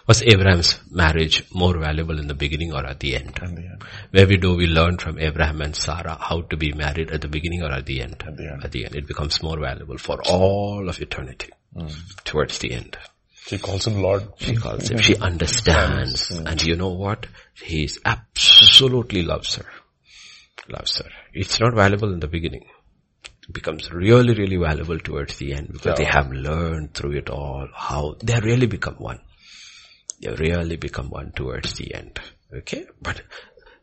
Was 0.07 0.23
Abraham's 0.23 0.79
marriage 0.91 1.51
more 1.55 1.79
valuable 1.79 2.19
in 2.19 2.27
the 2.27 2.35
beginning 2.35 2.75
or 2.75 2.85
at 2.85 3.01
the 3.01 3.17
end? 3.17 3.39
At 3.41 3.57
the 3.57 3.63
end. 3.63 3.85
Where 4.11 4.27
we 4.27 4.37
do 4.37 4.57
we 4.57 4.67
learn 4.67 4.99
from 4.99 5.19
Abraham 5.19 5.63
and 5.63 5.75
Sarah 5.75 6.19
how 6.21 6.43
to 6.43 6.57
be 6.59 6.75
married 6.75 7.11
at 7.13 7.23
the 7.23 7.29
beginning 7.29 7.63
or 7.63 7.73
at 7.73 7.87
the 7.87 8.03
end? 8.03 8.23
At 8.27 8.37
the 8.37 8.47
end. 8.53 8.65
At 8.65 8.73
the 8.73 8.85
end. 8.85 8.95
It 8.95 9.07
becomes 9.07 9.43
more 9.43 9.59
valuable 9.59 9.97
for 9.97 10.21
all 10.29 10.87
of 10.87 11.01
eternity. 11.01 11.51
Towards 12.25 12.59
the 12.59 12.73
end. 12.73 12.99
She 13.51 13.59
calls 13.59 13.85
him 13.85 14.01
Lord. 14.01 14.29
She 14.37 14.55
calls 14.55 14.89
him. 14.89 14.99
She 14.99 15.17
understands. 15.17 16.31
And 16.31 16.63
you 16.63 16.77
know 16.77 16.91
what? 16.91 17.27
He 17.61 17.83
is 17.83 17.99
absolutely 18.05 19.25
loves 19.25 19.57
her. 19.57 19.67
Loves 20.69 20.99
her. 20.99 21.11
It's 21.33 21.59
not 21.59 21.75
valuable 21.75 22.13
in 22.13 22.21
the 22.21 22.29
beginning. 22.29 22.67
It 23.25 23.53
becomes 23.53 23.91
really, 23.91 24.35
really 24.35 24.57
valuable 24.57 25.01
towards 25.01 25.37
the 25.39 25.53
end 25.55 25.73
because 25.73 25.99
they 25.99 26.07
have 26.09 26.31
learned 26.31 26.95
through 26.95 27.17
it 27.17 27.29
all 27.29 27.67
how 27.75 28.15
they 28.23 28.39
really 28.39 28.69
become 28.69 28.95
one. 28.99 29.19
They 30.23 30.33
really 30.33 30.77
become 30.77 31.11
one 31.11 31.33
towards 31.33 31.75
the 31.75 31.93
end. 31.93 32.21
Okay? 32.57 32.87
But 33.03 33.21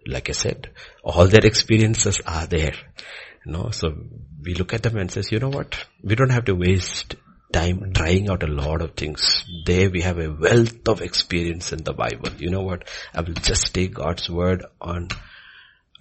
like 0.05 0.29
I 0.29 0.31
said, 0.31 0.71
all 1.03 1.27
their 1.27 1.45
experiences 1.45 2.21
are 2.25 2.47
there. 2.47 2.75
You 3.45 3.51
know, 3.51 3.71
so 3.71 3.93
we 4.41 4.53
look 4.53 4.73
at 4.73 4.83
them 4.83 4.95
and 4.95 5.11
says, 5.11 5.29
you 5.29 5.39
know 5.39 5.49
what? 5.49 5.85
We 6.01 6.15
don't 6.15 6.31
have 6.31 6.45
to 6.45 6.55
waste 6.55 7.15
time 7.51 7.93
trying 7.93 8.29
out 8.29 8.43
a 8.43 8.47
lot 8.47 8.81
of 8.81 8.91
things. 8.91 9.43
There 9.65 9.89
we 9.89 10.01
have 10.01 10.19
a 10.19 10.31
wealth 10.31 10.87
of 10.87 11.01
experience 11.01 11.71
in 11.71 11.83
the 11.83 11.93
Bible. 11.93 12.29
You 12.37 12.49
know 12.49 12.61
what? 12.61 12.87
I 13.13 13.21
will 13.21 13.33
just 13.33 13.73
take 13.73 13.93
God's 13.93 14.29
word 14.29 14.65
on 14.81 15.09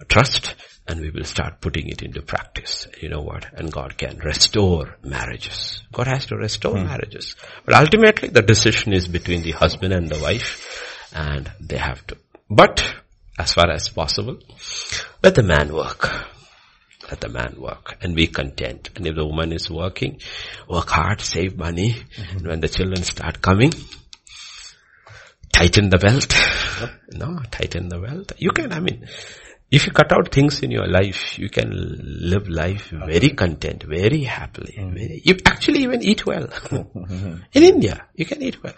trust 0.07 0.55
and 0.87 1.01
we 1.01 1.09
will 1.09 1.23
start 1.23 1.59
putting 1.59 1.89
it 1.89 2.01
into 2.01 2.21
practice. 2.21 2.87
You 3.01 3.09
know 3.09 3.21
what? 3.21 3.45
And 3.53 3.71
God 3.71 3.97
can 3.97 4.17
restore 4.19 4.97
marriages. 5.03 5.83
God 5.91 6.07
has 6.07 6.27
to 6.27 6.37
restore 6.37 6.77
hmm. 6.77 6.85
marriages. 6.85 7.35
But 7.65 7.75
ultimately 7.75 8.29
the 8.29 8.41
decision 8.41 8.93
is 8.93 9.07
between 9.07 9.41
the 9.43 9.51
husband 9.51 9.93
and 9.93 10.09
the 10.09 10.19
wife 10.19 11.09
and 11.13 11.51
they 11.59 11.77
have 11.77 12.05
to. 12.07 12.17
But 12.49 12.83
as 13.37 13.53
far 13.53 13.69
as 13.69 13.89
possible, 13.89 14.39
let 15.23 15.35
the 15.35 15.43
man 15.43 15.73
work. 15.73 16.09
Let 17.09 17.21
the 17.21 17.29
man 17.29 17.55
work 17.57 17.97
and 18.01 18.15
be 18.15 18.27
content. 18.27 18.89
And 18.95 19.07
if 19.07 19.15
the 19.15 19.25
woman 19.25 19.53
is 19.53 19.69
working, 19.69 20.19
work 20.67 20.89
hard, 20.89 21.21
save 21.21 21.57
money. 21.57 21.93
Mm-hmm. 21.93 22.37
And 22.37 22.47
when 22.47 22.59
the 22.59 22.69
children 22.69 23.03
start 23.03 23.41
coming, 23.41 23.71
tighten 25.53 25.89
the 25.89 25.97
belt. 25.97 26.35
Yep. 26.81 26.89
No, 27.13 27.39
tighten 27.49 27.89
the 27.89 27.99
belt. 27.99 28.33
You 28.37 28.51
can, 28.51 28.73
I 28.73 28.79
mean, 28.79 29.07
if 29.69 29.85
you 29.85 29.91
cut 29.91 30.11
out 30.11 30.31
things 30.31 30.61
in 30.61 30.71
your 30.71 30.87
life, 30.87 31.37
you 31.37 31.49
can 31.49 31.71
live 31.71 32.47
life 32.47 32.89
very 32.89 33.29
content, 33.29 33.83
very 33.83 34.23
happily. 34.23 34.75
Mm. 34.77 34.93
Very, 34.93 35.21
you 35.23 35.37
actually 35.45 35.83
even 35.83 36.03
eat 36.03 36.25
well. 36.25 36.47
in 36.71 37.63
India, 37.63 38.05
you 38.15 38.25
can 38.25 38.41
eat 38.41 38.61
well. 38.63 38.75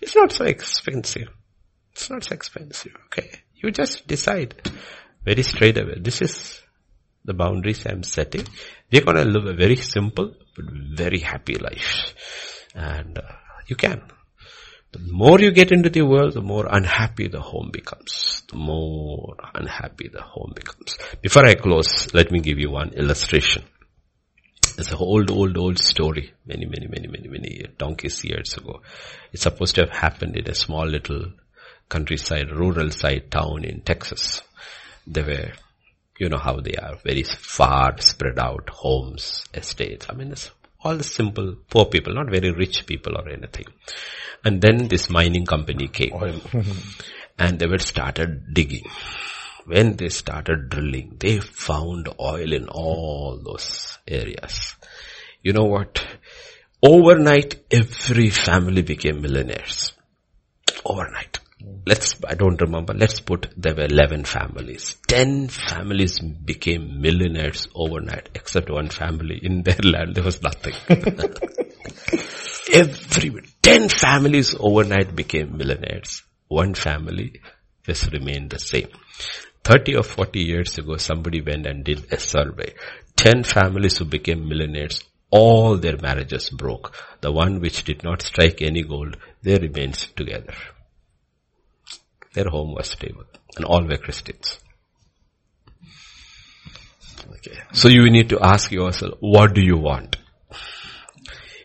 It's 0.00 0.16
not 0.16 0.32
so 0.32 0.44
expensive. 0.44 1.28
It's 1.92 2.08
not 2.08 2.24
so 2.24 2.34
expensive, 2.34 2.92
okay? 3.06 3.30
You 3.54 3.70
just 3.70 4.06
decide 4.06 4.54
very 5.24 5.42
straight 5.42 5.76
away. 5.76 5.98
This 6.00 6.22
is 6.22 6.61
the 7.24 7.34
boundaries 7.34 7.86
I'm 7.86 8.02
setting. 8.02 8.46
We're 8.90 9.04
gonna 9.04 9.24
live 9.24 9.46
a 9.46 9.54
very 9.54 9.76
simple, 9.76 10.34
but 10.56 10.64
very 10.70 11.20
happy 11.20 11.54
life. 11.54 12.14
And 12.74 13.18
uh, 13.18 13.22
you 13.66 13.76
can. 13.76 14.02
The 14.92 14.98
more 14.98 15.40
you 15.40 15.52
get 15.52 15.72
into 15.72 15.88
the 15.88 16.02
world, 16.02 16.34
the 16.34 16.42
more 16.42 16.66
unhappy 16.70 17.28
the 17.28 17.40
home 17.40 17.70
becomes. 17.72 18.42
The 18.50 18.56
more 18.56 19.36
unhappy 19.54 20.08
the 20.08 20.20
home 20.20 20.52
becomes. 20.54 20.98
Before 21.22 21.46
I 21.46 21.54
close, 21.54 22.12
let 22.12 22.30
me 22.30 22.40
give 22.40 22.58
you 22.58 22.70
one 22.70 22.90
illustration. 22.90 23.64
It's 24.78 24.90
an 24.90 24.98
old, 24.98 25.30
old, 25.30 25.56
old 25.56 25.78
story. 25.78 26.34
Many, 26.46 26.66
many, 26.66 26.88
many, 26.88 27.08
many, 27.08 27.28
many 27.28 27.66
donkeys 27.78 28.22
years 28.24 28.54
ago. 28.56 28.82
It's 29.32 29.42
supposed 29.42 29.74
to 29.76 29.82
have 29.82 29.96
happened 29.96 30.36
in 30.36 30.48
a 30.48 30.54
small 30.54 30.86
little 30.86 31.32
countryside, 31.88 32.50
rural 32.50 32.90
side 32.90 33.30
town 33.30 33.64
in 33.64 33.80
Texas. 33.82 34.42
There 35.06 35.24
were, 35.24 35.52
you 36.22 36.28
know 36.28 36.38
how 36.38 36.60
they 36.60 36.74
are, 36.74 36.96
very 37.04 37.24
far 37.24 38.00
spread 38.00 38.38
out 38.38 38.70
homes, 38.70 39.44
estates. 39.52 40.06
I 40.08 40.14
mean, 40.14 40.30
it's 40.30 40.50
all 40.84 40.96
the 40.96 41.02
simple 41.04 41.56
poor 41.68 41.86
people, 41.86 42.14
not 42.14 42.30
very 42.30 42.52
rich 42.52 42.86
people 42.86 43.16
or 43.16 43.28
anything. 43.28 43.66
And 44.44 44.60
then 44.60 44.86
this 44.86 45.10
mining 45.10 45.46
company 45.46 45.88
came 45.88 46.12
and 47.38 47.58
they 47.58 47.66
were 47.66 47.78
started 47.78 48.54
digging. 48.54 48.88
When 49.66 49.96
they 49.96 50.10
started 50.10 50.68
drilling, 50.68 51.16
they 51.18 51.40
found 51.40 52.08
oil 52.20 52.52
in 52.52 52.68
all 52.68 53.40
those 53.44 53.98
areas. 54.06 54.76
You 55.42 55.52
know 55.52 55.64
what? 55.64 56.04
Overnight, 56.84 57.64
every 57.70 58.30
family 58.30 58.82
became 58.82 59.22
millionaires. 59.22 59.92
Overnight. 60.84 61.41
Let's, 61.84 62.14
I 62.26 62.34
don't 62.34 62.60
remember, 62.60 62.94
let's 62.94 63.20
put 63.20 63.52
there 63.56 63.74
were 63.74 63.86
11 63.86 64.24
families. 64.24 64.96
10 65.08 65.48
families 65.48 66.20
became 66.20 67.00
millionaires 67.00 67.66
overnight, 67.74 68.28
except 68.34 68.70
one 68.70 68.88
family. 68.88 69.40
In 69.42 69.62
their 69.62 69.78
land, 69.84 70.14
there 70.14 70.24
was 70.24 70.40
nothing. 70.42 70.74
Every, 72.72 73.42
10 73.62 73.88
families 73.88 74.54
overnight 74.58 75.16
became 75.16 75.56
millionaires. 75.56 76.22
One 76.48 76.74
family 76.74 77.40
just 77.84 78.12
remained 78.12 78.50
the 78.50 78.58
same. 78.58 78.88
30 79.64 79.96
or 79.96 80.02
40 80.02 80.40
years 80.40 80.78
ago, 80.78 80.96
somebody 80.96 81.40
went 81.40 81.66
and 81.66 81.84
did 81.84 82.12
a 82.12 82.18
survey. 82.18 82.74
10 83.16 83.44
families 83.44 83.98
who 83.98 84.04
became 84.04 84.48
millionaires, 84.48 85.02
all 85.30 85.76
their 85.78 85.96
marriages 85.96 86.50
broke. 86.50 86.94
The 87.20 87.32
one 87.32 87.60
which 87.60 87.84
did 87.84 88.02
not 88.04 88.22
strike 88.22 88.60
any 88.60 88.82
gold, 88.82 89.16
they 89.42 89.58
remained 89.58 89.94
together. 90.16 90.54
Their 92.34 92.48
home 92.48 92.74
was 92.74 92.88
stable 92.88 93.24
and 93.56 93.64
all 93.64 93.84
were 93.86 93.98
Christians. 93.98 94.58
Okay. 97.36 97.58
So 97.72 97.88
you 97.88 98.10
need 98.10 98.30
to 98.30 98.40
ask 98.40 98.70
yourself, 98.72 99.14
what 99.20 99.54
do 99.54 99.60
you 99.60 99.76
want? 99.76 100.16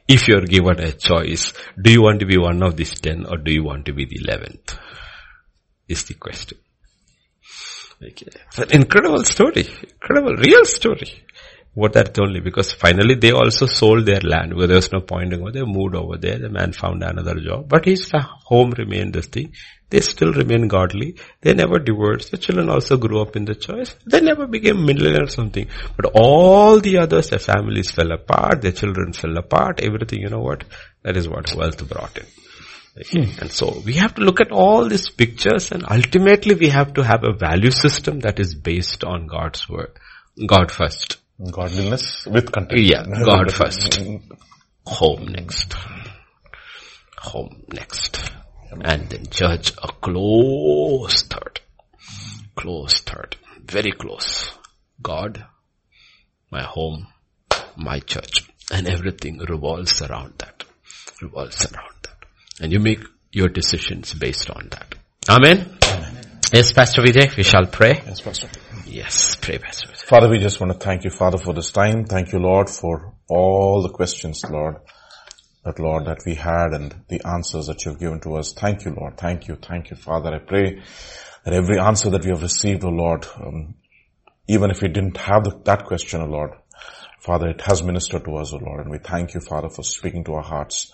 If 0.08 0.28
you're 0.28 0.46
given 0.46 0.80
a 0.80 0.92
choice, 0.94 1.54
do 1.82 1.92
you 1.92 2.02
want 2.02 2.22
to 2.22 2.26
be 2.26 2.38
one 2.38 2.64
of 2.64 2.78
these 2.78 2.94
ten 3.00 3.26
or 3.26 3.38
do 3.38 3.52
you 3.52 3.64
want 3.64 3.86
to 3.88 3.94
be 3.94 4.06
the 4.06 4.20
eleventh? 4.26 4.78
Is 5.88 6.04
the 6.04 6.14
question. 6.16 6.58
Okay. 8.02 8.28
It's 8.28 8.60
an 8.60 8.72
incredible 8.72 9.24
story. 9.24 9.68
Incredible, 9.84 10.36
real 10.36 10.66
story. 10.66 11.26
What 11.78 11.94
that 11.94 12.18
only 12.18 12.40
because 12.40 12.72
finally 12.74 13.14
they 13.14 13.32
also 13.32 13.68
sold 13.68 14.08
their 14.08 14.22
land 14.22 14.50
because 14.50 14.68
there 14.68 14.78
was 14.78 14.92
no 14.92 15.00
point 15.00 15.32
in 15.32 15.42
going. 15.42 15.54
They 15.54 15.62
moved 15.64 15.94
over 15.94 16.18
there. 16.18 16.40
The 16.40 16.50
man 16.50 16.72
found 16.74 17.04
another 17.04 17.36
job, 17.40 17.70
but 17.70 17.86
his 17.86 18.12
home 18.46 18.72
remained 18.72 19.14
the 19.14 19.22
thing. 19.22 19.54
They 19.92 20.00
still 20.00 20.34
remain 20.34 20.68
godly. 20.70 21.18
They 21.42 21.54
never 21.54 21.78
divorced. 21.78 22.32
The 22.32 22.40
children 22.40 22.72
also 22.72 22.98
grew 22.98 23.22
up 23.22 23.36
in 23.36 23.46
the 23.46 23.54
church. 23.54 23.92
They 24.08 24.22
never 24.22 24.48
became 24.48 24.88
millionaires 24.88 25.30
or 25.30 25.36
something. 25.36 25.68
But 25.96 26.14
all 26.16 26.80
the 26.80 26.98
others, 26.98 27.30
their 27.30 27.38
families 27.38 27.92
fell 27.92 28.12
apart, 28.12 28.64
their 28.64 28.72
children 28.72 29.14
fell 29.14 29.38
apart, 29.38 29.80
everything, 29.84 30.22
you 30.22 30.30
know 30.30 30.42
what? 30.42 30.64
That 31.04 31.16
is 31.16 31.30
what 31.30 31.54
wealth 31.54 31.88
brought 31.88 32.18
in. 32.18 32.26
Hmm. 33.12 33.40
And 33.40 33.52
so 33.52 33.84
we 33.86 33.94
have 33.94 34.16
to 34.16 34.22
look 34.22 34.42
at 34.42 34.52
all 34.52 34.90
these 34.90 35.10
pictures 35.10 35.72
and 35.72 35.86
ultimately 35.88 36.56
we 36.56 36.70
have 36.70 36.96
to 36.96 37.04
have 37.04 37.24
a 37.24 37.38
value 37.38 37.70
system 37.70 38.22
that 38.22 38.40
is 38.40 38.56
based 38.56 39.04
on 39.04 39.28
God's 39.28 39.70
word. 39.70 39.92
God 40.48 40.72
first. 40.72 41.18
Godliness 41.40 42.26
with 42.26 42.52
content. 42.52 42.82
Yeah, 42.82 43.04
God 43.06 43.54
first. 43.54 44.00
Home 44.86 45.28
next. 45.28 45.76
Home 47.18 47.64
next 47.72 48.32
and 48.72 49.10
then 49.10 49.26
church 49.28 49.72
a 49.84 49.88
close 49.88 51.24
third. 51.24 51.62
Close 52.56 53.00
third. 53.02 53.36
Very 53.64 53.92
close. 53.92 54.52
God, 55.02 55.46
my 56.52 56.64
home, 56.64 57.08
my 57.76 58.00
church. 58.00 58.50
And 58.72 58.88
everything 58.88 59.38
revolves 59.38 60.02
around 60.02 60.34
that. 60.40 60.64
Revolves 61.22 61.72
around 61.72 61.96
that. 62.04 62.26
And 62.60 62.72
you 62.72 62.80
make 62.80 63.00
your 63.32 63.48
decisions 63.48 64.14
based 64.14 64.50
on 64.50 64.70
that. 64.72 64.96
Amen. 65.30 65.78
Amen. 65.84 66.18
Yes, 66.52 66.72
Pastor 66.74 67.02
Vijay, 67.02 67.36
we 67.38 67.44
shall 67.44 67.66
pray. 67.66 68.02
Yes, 68.06 68.22
Pastor. 68.22 68.50
Yes, 68.98 69.36
pray, 69.36 69.60
Pastor 69.60 69.90
Father, 69.94 70.28
we 70.28 70.40
just 70.40 70.60
want 70.60 70.74
to 70.74 70.80
thank 70.80 71.04
you, 71.04 71.12
Father, 71.12 71.38
for 71.38 71.54
this 71.54 71.72
time. 71.72 72.06
Thank 72.06 72.32
you, 72.32 72.40
Lord, 72.40 72.68
for 72.68 73.14
all 73.30 73.84
the 73.84 73.90
questions, 73.90 74.44
Lord 74.50 74.78
that 75.68 75.80
Lord, 75.80 76.06
that 76.06 76.20
we 76.26 76.34
had 76.34 76.74
and 76.74 76.96
the 77.10 77.22
answers 77.28 77.68
that 77.68 77.84
you've 77.84 78.00
given 78.00 78.22
to 78.22 78.38
us. 78.38 78.54
Thank 78.54 78.86
you, 78.86 78.92
Lord. 78.92 79.18
Thank 79.18 79.50
you. 79.50 79.56
Thank 79.56 79.92
you, 79.92 79.98
Father. 79.98 80.34
I 80.34 80.40
pray 80.40 80.82
that 81.44 81.54
every 81.54 81.78
answer 81.78 82.10
that 82.10 82.24
we 82.24 82.32
have 82.32 82.42
received, 82.42 82.86
O 82.86 82.88
oh 82.88 82.92
Lord, 82.92 83.28
um, 83.36 83.76
even 84.48 84.72
if 84.72 84.82
we 84.82 84.88
didn't 84.88 85.18
have 85.18 85.44
the, 85.44 85.60
that 85.66 85.86
question, 85.86 86.22
O 86.22 86.24
oh 86.24 86.30
Lord, 86.30 86.52
Father, 87.20 87.50
it 87.50 87.62
has 87.62 87.84
ministered 87.84 88.24
to 88.26 88.38
us, 88.38 88.54
O 88.54 88.56
oh 88.56 88.66
Lord, 88.66 88.80
and 88.80 88.90
we 88.90 88.98
thank 88.98 89.34
you, 89.34 89.42
Father, 89.42 89.70
for 89.70 89.84
speaking 89.84 90.24
to 90.24 90.36
our 90.36 90.44
hearts. 90.44 90.92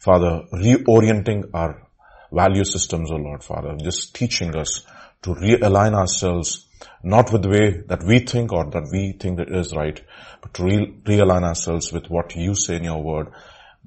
Father, 0.00 0.42
reorienting 0.52 1.50
our 1.52 1.88
value 2.32 2.64
systems, 2.64 3.10
O 3.10 3.16
Lord, 3.16 3.42
Father, 3.42 3.76
just 3.82 4.14
teaching 4.14 4.54
us 4.56 4.86
to 5.22 5.34
realign 5.34 5.94
ourselves 5.94 6.68
not 7.02 7.32
with 7.32 7.42
the 7.42 7.48
way 7.48 7.82
that 7.88 8.02
we 8.02 8.20
think 8.20 8.52
or 8.52 8.64
that 8.70 8.88
we 8.92 9.12
think 9.12 9.38
that 9.38 9.50
is 9.50 9.74
right, 9.74 10.00
but 10.40 10.54
to 10.54 10.64
re- 10.64 10.94
realign 11.04 11.42
ourselves 11.42 11.92
with 11.92 12.08
what 12.08 12.36
you 12.36 12.54
say 12.54 12.76
in 12.76 12.84
your 12.84 13.02
word 13.02 13.28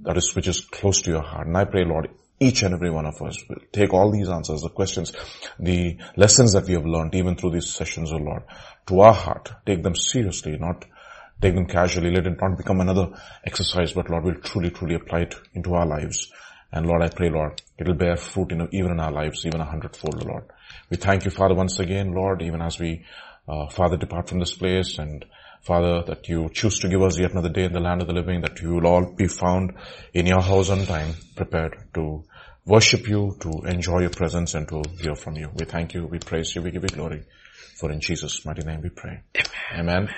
that 0.02 0.18
is, 0.18 0.36
which 0.36 0.48
is 0.48 0.62
close 0.62 1.02
to 1.04 1.12
your 1.12 1.22
heart. 1.22 1.48
And 1.48 1.58
I 1.58 1.66
pray, 1.66 1.86
Lord, 1.86 2.10
each 2.40 2.64
and 2.64 2.74
every 2.74 2.92
one 2.92 3.06
of 3.06 3.22
us 3.22 3.42
will 3.48 3.58
take 3.72 3.94
all 3.94 4.12
these 4.12 4.30
answers, 4.30 4.62
the 4.62 4.70
questions, 4.70 5.14
the 5.60 5.98
lessons 6.18 6.54
that 6.54 6.68
we 6.68 6.74
have 6.74 6.86
learned 6.86 7.16
even 7.16 7.36
through 7.36 7.52
these 7.52 7.74
sessions, 7.74 8.12
O 8.12 8.16
oh 8.16 8.20
Lord, 8.20 8.44
to 8.88 9.00
our 9.00 9.14
heart. 9.14 9.52
Take 9.66 9.84
them 9.84 9.96
seriously, 9.96 10.58
not 10.58 10.86
take 11.42 11.56
them 11.56 11.66
casually. 11.66 12.12
Let 12.12 12.28
it 12.28 12.42
not 12.42 12.58
become 12.58 12.82
another 12.82 13.10
exercise, 13.46 13.94
but 13.94 14.10
Lord, 14.10 14.26
we'll 14.26 14.36
truly, 14.36 14.70
truly 14.70 14.96
apply 14.96 15.22
it 15.22 15.36
into 15.54 15.74
our 15.74 15.86
lives. 15.86 16.32
And 16.72 16.86
Lord, 16.86 17.04
I 17.04 17.10
pray, 17.10 17.30
Lord, 17.30 17.62
it'll 17.78 17.94
bear 17.94 18.18
fruit 18.18 18.52
in, 18.52 18.68
even 18.74 18.92
in 18.92 19.00
our 19.00 19.12
lives, 19.12 19.46
even 19.46 19.62
a 19.62 19.66
hundredfold, 19.66 20.26
Lord. 20.26 20.44
We 20.90 20.98
thank 20.98 21.26
you, 21.26 21.32
Father, 21.32 21.56
once 21.56 21.80
again, 21.80 22.14
Lord, 22.14 22.42
even 22.42 22.62
as 22.62 22.80
we, 22.80 23.06
uh, 23.48 23.68
Father, 23.70 23.98
depart 23.98 24.30
from 24.30 24.40
this 24.40 24.54
place 24.54 24.98
and 25.00 25.26
Father, 25.62 26.04
that 26.06 26.30
you 26.30 26.50
choose 26.54 26.80
to 26.80 26.88
give 26.88 27.02
us 27.02 27.18
yet 27.18 27.32
another 27.32 27.50
day 27.50 27.64
in 27.64 27.74
the 27.74 27.80
land 27.80 28.02
of 28.02 28.08
the 28.08 28.14
living, 28.14 28.42
that 28.42 28.62
you 28.62 28.76
will 28.76 28.86
all 28.86 29.16
be 29.16 29.28
found 29.28 29.74
in 30.14 30.28
your 30.28 30.42
house 30.42 30.70
on 30.70 30.86
time, 30.86 31.16
prepared 31.36 31.76
to 31.96 32.24
worship 32.66 33.08
you, 33.08 33.36
to 33.40 33.50
enjoy 33.66 34.02
your 34.02 34.12
presence 34.12 34.54
and 34.54 34.68
to 34.68 34.84
hear 35.00 35.16
from 35.16 35.36
you. 35.36 35.50
We 35.56 35.66
thank 35.66 35.96
you, 35.96 36.06
we 36.06 36.20
praise 36.20 36.56
you, 36.56 36.62
we 36.62 36.70
give 36.70 36.84
you 36.84 36.90
glory. 36.90 37.24
For 37.80 37.92
in 37.92 38.00
Jesus' 38.00 38.46
mighty 38.46 38.64
name 38.64 38.82
we 38.82 38.90
pray. 38.90 39.22
Amen. 39.74 40.08
Amen. 40.08 40.10